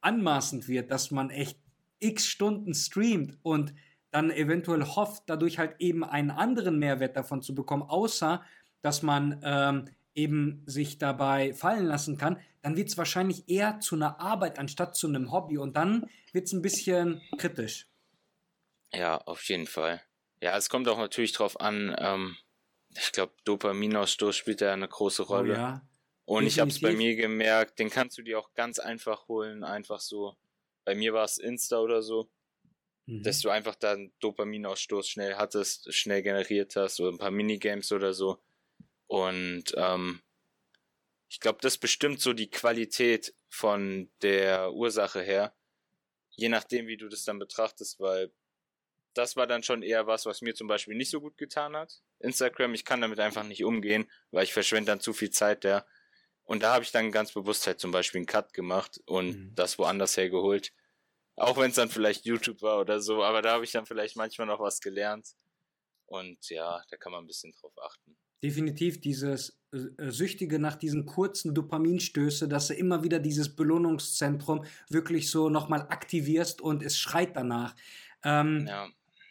anmaßend 0.00 0.68
wird, 0.68 0.90
dass 0.90 1.10
man 1.10 1.30
echt 1.30 1.58
x 1.98 2.26
Stunden 2.26 2.74
streamt 2.74 3.38
und 3.42 3.74
dann 4.10 4.30
eventuell 4.30 4.84
hofft, 4.84 5.24
dadurch 5.26 5.58
halt 5.58 5.76
eben 5.80 6.04
einen 6.04 6.30
anderen 6.30 6.78
Mehrwert 6.78 7.16
davon 7.16 7.42
zu 7.42 7.54
bekommen, 7.54 7.82
außer 7.82 8.42
dass 8.82 9.02
man 9.02 9.40
ähm, 9.42 9.84
eben 10.16 10.62
sich 10.66 10.98
dabei 10.98 11.54
fallen 11.54 11.86
lassen 11.86 12.16
kann, 12.16 12.40
dann 12.62 12.76
wird 12.76 12.88
es 12.88 12.98
wahrscheinlich 12.98 13.48
eher 13.48 13.78
zu 13.80 13.94
einer 13.94 14.18
Arbeit 14.18 14.58
anstatt 14.58 14.96
zu 14.96 15.06
einem 15.06 15.30
Hobby 15.30 15.58
und 15.58 15.76
dann 15.76 16.08
wird 16.32 16.46
es 16.46 16.52
ein 16.52 16.62
bisschen 16.62 17.22
kritisch. 17.38 17.86
Ja, 18.92 19.18
auf 19.18 19.44
jeden 19.44 19.66
Fall. 19.66 20.02
Ja, 20.40 20.56
es 20.56 20.68
kommt 20.68 20.88
auch 20.88 20.98
natürlich 20.98 21.32
drauf 21.32 21.60
an, 21.60 21.94
ähm, 21.98 22.36
ich 22.98 23.12
glaube, 23.12 23.34
Dopaminausstoß 23.44 24.34
spielt 24.34 24.62
da 24.62 24.72
eine 24.72 24.88
große 24.88 25.22
oh 25.22 25.26
Rolle. 25.26 25.52
Oh, 25.52 25.56
ja. 25.56 25.88
Und 26.24 26.44
Definitiv. 26.44 26.54
ich 26.54 26.60
habe 26.60 26.70
es 26.70 26.80
bei 26.80 26.92
mir 26.92 27.14
gemerkt, 27.14 27.78
den 27.78 27.90
kannst 27.90 28.18
du 28.18 28.22
dir 28.22 28.38
auch 28.38 28.52
ganz 28.54 28.78
einfach 28.78 29.28
holen, 29.28 29.62
einfach 29.62 30.00
so. 30.00 30.36
Bei 30.84 30.94
mir 30.94 31.12
war 31.12 31.24
es 31.24 31.38
Insta 31.38 31.78
oder 31.78 32.02
so, 32.02 32.30
mhm. 33.06 33.22
dass 33.22 33.40
du 33.40 33.50
einfach 33.50 33.74
da 33.74 33.92
einen 33.92 34.12
Dopaminausstoß 34.20 35.08
schnell 35.08 35.36
hattest, 35.36 35.92
schnell 35.94 36.22
generiert 36.22 36.74
hast 36.74 37.00
oder 37.00 37.12
ein 37.12 37.18
paar 37.18 37.30
Minigames 37.30 37.92
oder 37.92 38.12
so. 38.12 38.42
Und 39.06 39.74
ähm, 39.76 40.22
ich 41.28 41.40
glaube, 41.40 41.58
das 41.60 41.78
bestimmt 41.78 42.20
so 42.20 42.32
die 42.32 42.50
Qualität 42.50 43.34
von 43.48 44.10
der 44.22 44.72
Ursache 44.72 45.22
her, 45.22 45.54
je 46.30 46.48
nachdem, 46.48 46.86
wie 46.86 46.96
du 46.96 47.08
das 47.08 47.24
dann 47.24 47.38
betrachtest, 47.38 48.00
weil 48.00 48.32
das 49.14 49.36
war 49.36 49.46
dann 49.46 49.62
schon 49.62 49.82
eher 49.82 50.06
was, 50.06 50.26
was 50.26 50.42
mir 50.42 50.54
zum 50.54 50.68
Beispiel 50.68 50.94
nicht 50.94 51.10
so 51.10 51.20
gut 51.20 51.38
getan 51.38 51.74
hat. 51.74 52.02
Instagram, 52.20 52.74
ich 52.74 52.84
kann 52.84 53.00
damit 53.00 53.18
einfach 53.18 53.44
nicht 53.44 53.64
umgehen, 53.64 54.10
weil 54.30 54.44
ich 54.44 54.52
verschwende 54.52 54.92
dann 54.92 55.00
zu 55.00 55.12
viel 55.12 55.30
Zeit 55.30 55.64
da. 55.64 55.86
Und 56.44 56.62
da 56.62 56.74
habe 56.74 56.84
ich 56.84 56.92
dann 56.92 57.10
ganz 57.10 57.32
bewusst 57.32 57.66
halt 57.66 57.80
zum 57.80 57.90
Beispiel 57.90 58.20
einen 58.20 58.26
Cut 58.26 58.52
gemacht 58.52 59.00
und 59.06 59.28
mhm. 59.28 59.54
das 59.54 59.78
woanders 59.78 60.16
hergeholt. 60.16 60.72
Auch 61.34 61.56
wenn 61.56 61.70
es 61.70 61.76
dann 61.76 61.90
vielleicht 61.90 62.24
YouTube 62.24 62.62
war 62.62 62.80
oder 62.80 63.00
so, 63.00 63.24
aber 63.24 63.42
da 63.42 63.52
habe 63.52 63.64
ich 63.64 63.72
dann 63.72 63.86
vielleicht 63.86 64.16
manchmal 64.16 64.46
noch 64.46 64.60
was 64.60 64.80
gelernt. 64.80 65.34
Und 66.06 66.48
ja, 66.50 66.82
da 66.88 66.96
kann 66.96 67.12
man 67.12 67.24
ein 67.24 67.26
bisschen 67.26 67.52
drauf 67.52 67.72
achten 67.82 68.16
definitiv 68.42 69.00
dieses 69.00 69.58
äh, 69.72 69.78
äh, 70.02 70.10
Süchtige 70.10 70.58
nach 70.58 70.76
diesen 70.76 71.06
kurzen 71.06 71.54
Dopaminstöße, 71.54 72.48
dass 72.48 72.68
du 72.68 72.74
immer 72.74 73.02
wieder 73.02 73.18
dieses 73.18 73.54
Belohnungszentrum 73.54 74.64
wirklich 74.88 75.30
so 75.30 75.48
nochmal 75.48 75.82
aktivierst 75.82 76.60
und 76.60 76.82
es 76.82 76.98
schreit 76.98 77.36
danach. 77.36 77.74
Ähm, 78.24 78.66
ja. 78.68 78.88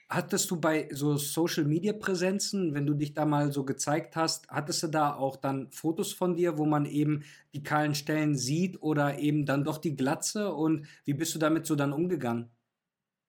Hattest 0.07 0.51
du 0.51 0.59
bei 0.59 0.87
so 0.91 1.17
Social 1.17 1.65
Media 1.65 1.91
Präsenzen, 1.91 2.75
wenn 2.75 2.85
du 2.85 2.93
dich 2.93 3.15
da 3.15 3.25
mal 3.25 3.51
so 3.51 3.65
gezeigt 3.65 4.15
hast, 4.15 4.47
hattest 4.49 4.83
du 4.83 4.87
da 4.87 5.15
auch 5.15 5.35
dann 5.35 5.71
Fotos 5.71 6.13
von 6.13 6.35
dir, 6.35 6.59
wo 6.59 6.65
man 6.65 6.85
eben 6.85 7.23
die 7.55 7.63
kahlen 7.63 7.95
Stellen 7.95 8.35
sieht 8.35 8.81
oder 8.83 9.17
eben 9.17 9.47
dann 9.47 9.63
doch 9.63 9.79
die 9.79 9.95
Glatze 9.95 10.53
und 10.53 10.87
wie 11.05 11.15
bist 11.15 11.33
du 11.33 11.39
damit 11.39 11.65
so 11.65 11.75
dann 11.75 11.91
umgegangen? 11.91 12.51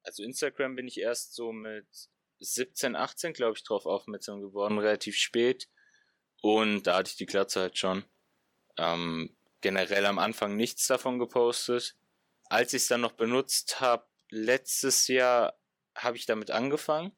Also 0.03 0.23
Instagram 0.23 0.77
bin 0.77 0.86
ich 0.86 1.01
erst 1.01 1.35
so 1.35 1.51
mit 1.51 1.86
17, 2.40 2.96
18, 2.96 3.32
glaube 3.32 3.56
ich, 3.56 3.64
drauf 3.64 3.86
aufmerksam 3.86 4.40
geworden, 4.40 4.78
relativ 4.78 5.16
spät. 5.16 5.68
Und 6.42 6.86
da 6.86 6.96
hatte 6.96 7.10
ich 7.10 7.16
die 7.16 7.26
Glatze 7.26 7.60
halt 7.60 7.78
schon. 7.78 8.04
Ähm, 8.76 9.36
generell 9.60 10.06
am 10.06 10.18
Anfang 10.18 10.56
nichts 10.56 10.86
davon 10.86 11.18
gepostet. 11.18 11.96
Als 12.48 12.72
ich 12.72 12.82
es 12.82 12.88
dann 12.88 13.00
noch 13.00 13.12
benutzt 13.12 13.80
habe, 13.80 14.06
letztes 14.30 15.08
Jahr 15.08 15.58
habe 15.96 16.16
ich 16.16 16.26
damit 16.26 16.50
angefangen. 16.50 17.16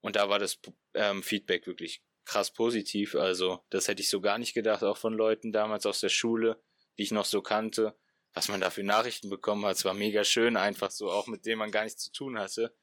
Und 0.00 0.16
da 0.16 0.28
war 0.28 0.38
das 0.38 0.58
ähm, 0.92 1.22
Feedback 1.22 1.66
wirklich 1.66 2.02
krass 2.24 2.52
positiv. 2.52 3.14
Also, 3.14 3.64
das 3.70 3.88
hätte 3.88 4.02
ich 4.02 4.10
so 4.10 4.20
gar 4.20 4.38
nicht 4.38 4.54
gedacht, 4.54 4.82
auch 4.82 4.98
von 4.98 5.14
Leuten 5.14 5.52
damals 5.52 5.86
aus 5.86 6.00
der 6.00 6.10
Schule, 6.10 6.62
die 6.98 7.02
ich 7.02 7.10
noch 7.10 7.24
so 7.24 7.40
kannte. 7.40 7.98
Was 8.34 8.48
man 8.48 8.60
da 8.60 8.70
für 8.70 8.82
Nachrichten 8.82 9.30
bekommen 9.30 9.64
hat, 9.64 9.76
es 9.76 9.84
war 9.84 9.94
mega 9.94 10.24
schön, 10.24 10.56
einfach 10.56 10.90
so, 10.90 11.10
auch 11.10 11.28
mit 11.28 11.46
denen 11.46 11.58
man 11.58 11.70
gar 11.70 11.84
nichts 11.84 12.02
zu 12.02 12.12
tun 12.12 12.38
hatte 12.38 12.74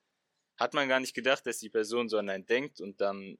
hat 0.61 0.75
man 0.75 0.88
gar 0.88 0.99
nicht 0.99 1.15
gedacht, 1.15 1.45
dass 1.47 1.57
die 1.57 1.69
Person 1.69 2.07
so 2.07 2.19
an 2.19 2.29
einen 2.29 2.45
denkt 2.45 2.81
und 2.81 3.01
dann 3.01 3.38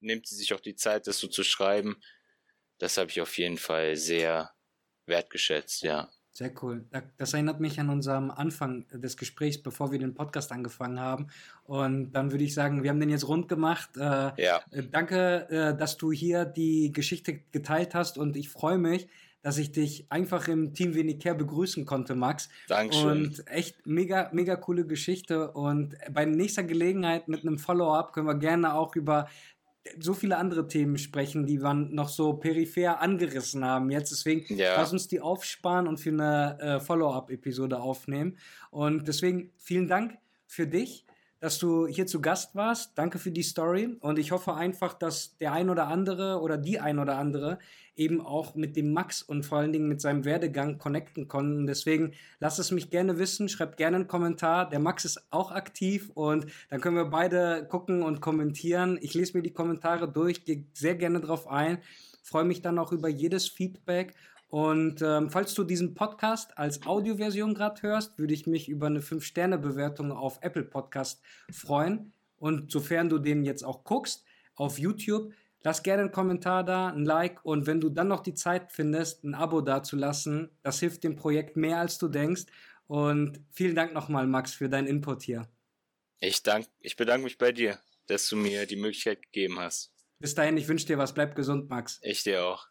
nimmt 0.00 0.26
sie 0.26 0.34
sich 0.34 0.52
auch 0.52 0.60
die 0.60 0.74
Zeit, 0.74 1.06
das 1.06 1.18
so 1.18 1.28
zu 1.28 1.44
schreiben. 1.44 1.96
Das 2.78 2.96
habe 2.96 3.08
ich 3.08 3.20
auf 3.20 3.38
jeden 3.38 3.56
Fall 3.56 3.96
sehr 3.96 4.50
wertgeschätzt, 5.06 5.82
ja. 5.82 6.10
Sehr 6.32 6.52
cool. 6.62 6.84
Das 7.16 7.32
erinnert 7.32 7.60
mich 7.60 7.80
an 7.80 7.88
unserem 7.88 8.30
Anfang 8.30 8.86
des 8.88 9.16
Gesprächs, 9.16 9.62
bevor 9.62 9.90
wir 9.90 9.98
den 9.98 10.12
Podcast 10.12 10.52
angefangen 10.52 11.00
haben. 11.00 11.28
Und 11.64 12.12
dann 12.12 12.30
würde 12.30 12.44
ich 12.44 12.52
sagen, 12.52 12.82
wir 12.82 12.90
haben 12.90 13.00
den 13.00 13.08
jetzt 13.08 13.26
rund 13.26 13.48
gemacht. 13.48 13.96
Äh, 13.96 14.42
ja. 14.42 14.60
Danke, 14.90 15.48
äh, 15.48 15.78
dass 15.78 15.96
du 15.96 16.12
hier 16.12 16.44
die 16.44 16.92
Geschichte 16.92 17.38
geteilt 17.52 17.94
hast 17.94 18.18
und 18.18 18.36
ich 18.36 18.50
freue 18.50 18.76
mich, 18.76 19.08
dass 19.46 19.58
ich 19.58 19.70
dich 19.70 20.06
einfach 20.08 20.48
im 20.48 20.74
Team 20.74 20.96
Wenig 20.96 21.20
Care 21.20 21.36
begrüßen 21.36 21.86
konnte, 21.86 22.16
Max. 22.16 22.48
Dankeschön. 22.66 23.26
Und 23.26 23.46
echt 23.46 23.86
mega, 23.86 24.28
mega 24.32 24.56
coole 24.56 24.84
Geschichte. 24.84 25.52
Und 25.52 25.94
bei 26.10 26.24
nächster 26.24 26.64
Gelegenheit 26.64 27.28
mit 27.28 27.42
einem 27.42 27.56
Follow-up 27.56 28.12
können 28.12 28.26
wir 28.26 28.34
gerne 28.34 28.74
auch 28.74 28.96
über 28.96 29.28
so 30.00 30.14
viele 30.14 30.38
andere 30.38 30.66
Themen 30.66 30.98
sprechen, 30.98 31.46
die 31.46 31.62
wir 31.62 31.74
noch 31.74 32.08
so 32.08 32.32
peripher 32.32 33.00
angerissen 33.00 33.64
haben 33.64 33.88
jetzt. 33.88 34.10
Deswegen 34.10 34.52
ja. 34.56 34.74
lass 34.74 34.92
uns 34.92 35.06
die 35.06 35.20
aufsparen 35.20 35.86
und 35.86 36.00
für 36.00 36.10
eine 36.10 36.58
äh, 36.58 36.80
Follow-up-Episode 36.80 37.78
aufnehmen. 37.78 38.38
Und 38.72 39.06
deswegen 39.06 39.52
vielen 39.58 39.86
Dank 39.86 40.18
für 40.48 40.66
dich 40.66 41.05
dass 41.40 41.58
du 41.58 41.86
hier 41.86 42.06
zu 42.06 42.20
Gast 42.20 42.54
warst. 42.54 42.96
Danke 42.96 43.18
für 43.18 43.30
die 43.30 43.42
Story 43.42 43.96
und 44.00 44.18
ich 44.18 44.32
hoffe 44.32 44.54
einfach, 44.54 44.94
dass 44.94 45.36
der 45.38 45.52
ein 45.52 45.68
oder 45.70 45.88
andere 45.88 46.40
oder 46.40 46.56
die 46.56 46.80
ein 46.80 46.98
oder 46.98 47.18
andere 47.18 47.58
eben 47.94 48.20
auch 48.20 48.54
mit 48.54 48.76
dem 48.76 48.92
Max 48.92 49.22
und 49.22 49.44
vor 49.44 49.58
allen 49.58 49.72
Dingen 49.72 49.88
mit 49.88 50.00
seinem 50.00 50.24
Werdegang 50.24 50.78
connecten 50.78 51.28
konnten. 51.28 51.66
Deswegen 51.66 52.12
lasst 52.40 52.58
es 52.58 52.70
mich 52.70 52.90
gerne 52.90 53.18
wissen, 53.18 53.48
schreibt 53.48 53.76
gerne 53.76 53.96
einen 53.96 54.08
Kommentar. 54.08 54.68
Der 54.68 54.78
Max 54.78 55.04
ist 55.04 55.26
auch 55.30 55.50
aktiv 55.50 56.10
und 56.14 56.46
dann 56.68 56.80
können 56.80 56.96
wir 56.96 57.06
beide 57.06 57.66
gucken 57.68 58.02
und 58.02 58.20
kommentieren. 58.20 58.98
Ich 59.00 59.14
lese 59.14 59.36
mir 59.36 59.42
die 59.42 59.52
Kommentare 59.52 60.10
durch, 60.10 60.44
gehe 60.44 60.66
sehr 60.74 60.94
gerne 60.94 61.20
drauf 61.20 61.48
ein, 61.48 61.78
freue 62.22 62.44
mich 62.44 62.60
dann 62.60 62.78
auch 62.78 62.92
über 62.92 63.08
jedes 63.08 63.48
Feedback 63.48 64.14
und 64.56 65.02
ähm, 65.02 65.28
falls 65.28 65.52
du 65.52 65.64
diesen 65.64 65.92
Podcast 65.92 66.56
als 66.56 66.86
Audioversion 66.86 67.52
gerade 67.52 67.82
hörst, 67.82 68.18
würde 68.18 68.32
ich 68.32 68.46
mich 68.46 68.70
über 68.70 68.86
eine 68.86 69.00
5-Sterne-Bewertung 69.00 70.12
auf 70.12 70.38
Apple 70.40 70.64
Podcast 70.64 71.20
freuen. 71.52 72.14
Und 72.38 72.72
sofern 72.72 73.10
du 73.10 73.18
den 73.18 73.44
jetzt 73.44 73.62
auch 73.62 73.84
guckst, 73.84 74.24
auf 74.54 74.78
YouTube, 74.78 75.34
lass 75.62 75.82
gerne 75.82 76.04
einen 76.04 76.10
Kommentar 76.10 76.64
da, 76.64 76.88
ein 76.88 77.04
Like 77.04 77.44
und 77.44 77.66
wenn 77.66 77.82
du 77.82 77.90
dann 77.90 78.08
noch 78.08 78.22
die 78.22 78.32
Zeit 78.32 78.72
findest, 78.72 79.24
ein 79.24 79.34
Abo 79.34 79.60
dazulassen, 79.60 80.48
das 80.62 80.80
hilft 80.80 81.04
dem 81.04 81.16
Projekt 81.16 81.58
mehr 81.58 81.76
als 81.76 81.98
du 81.98 82.08
denkst. 82.08 82.44
Und 82.86 83.42
vielen 83.50 83.74
Dank 83.74 83.92
nochmal, 83.92 84.26
Max, 84.26 84.54
für 84.54 84.70
deinen 84.70 84.86
Input 84.86 85.22
hier. 85.22 85.50
Ich, 86.18 86.42
dank, 86.42 86.66
ich 86.80 86.96
bedanke 86.96 87.24
mich 87.24 87.36
bei 87.36 87.52
dir, 87.52 87.78
dass 88.06 88.26
du 88.30 88.36
mir 88.36 88.64
die 88.64 88.76
Möglichkeit 88.76 89.20
gegeben 89.20 89.58
hast. 89.58 89.92
Bis 90.18 90.34
dahin, 90.34 90.56
ich 90.56 90.66
wünsche 90.66 90.86
dir 90.86 90.96
was. 90.96 91.12
Bleib 91.12 91.36
gesund, 91.36 91.68
Max. 91.68 92.00
Ich 92.00 92.22
dir 92.22 92.42
auch. 92.42 92.68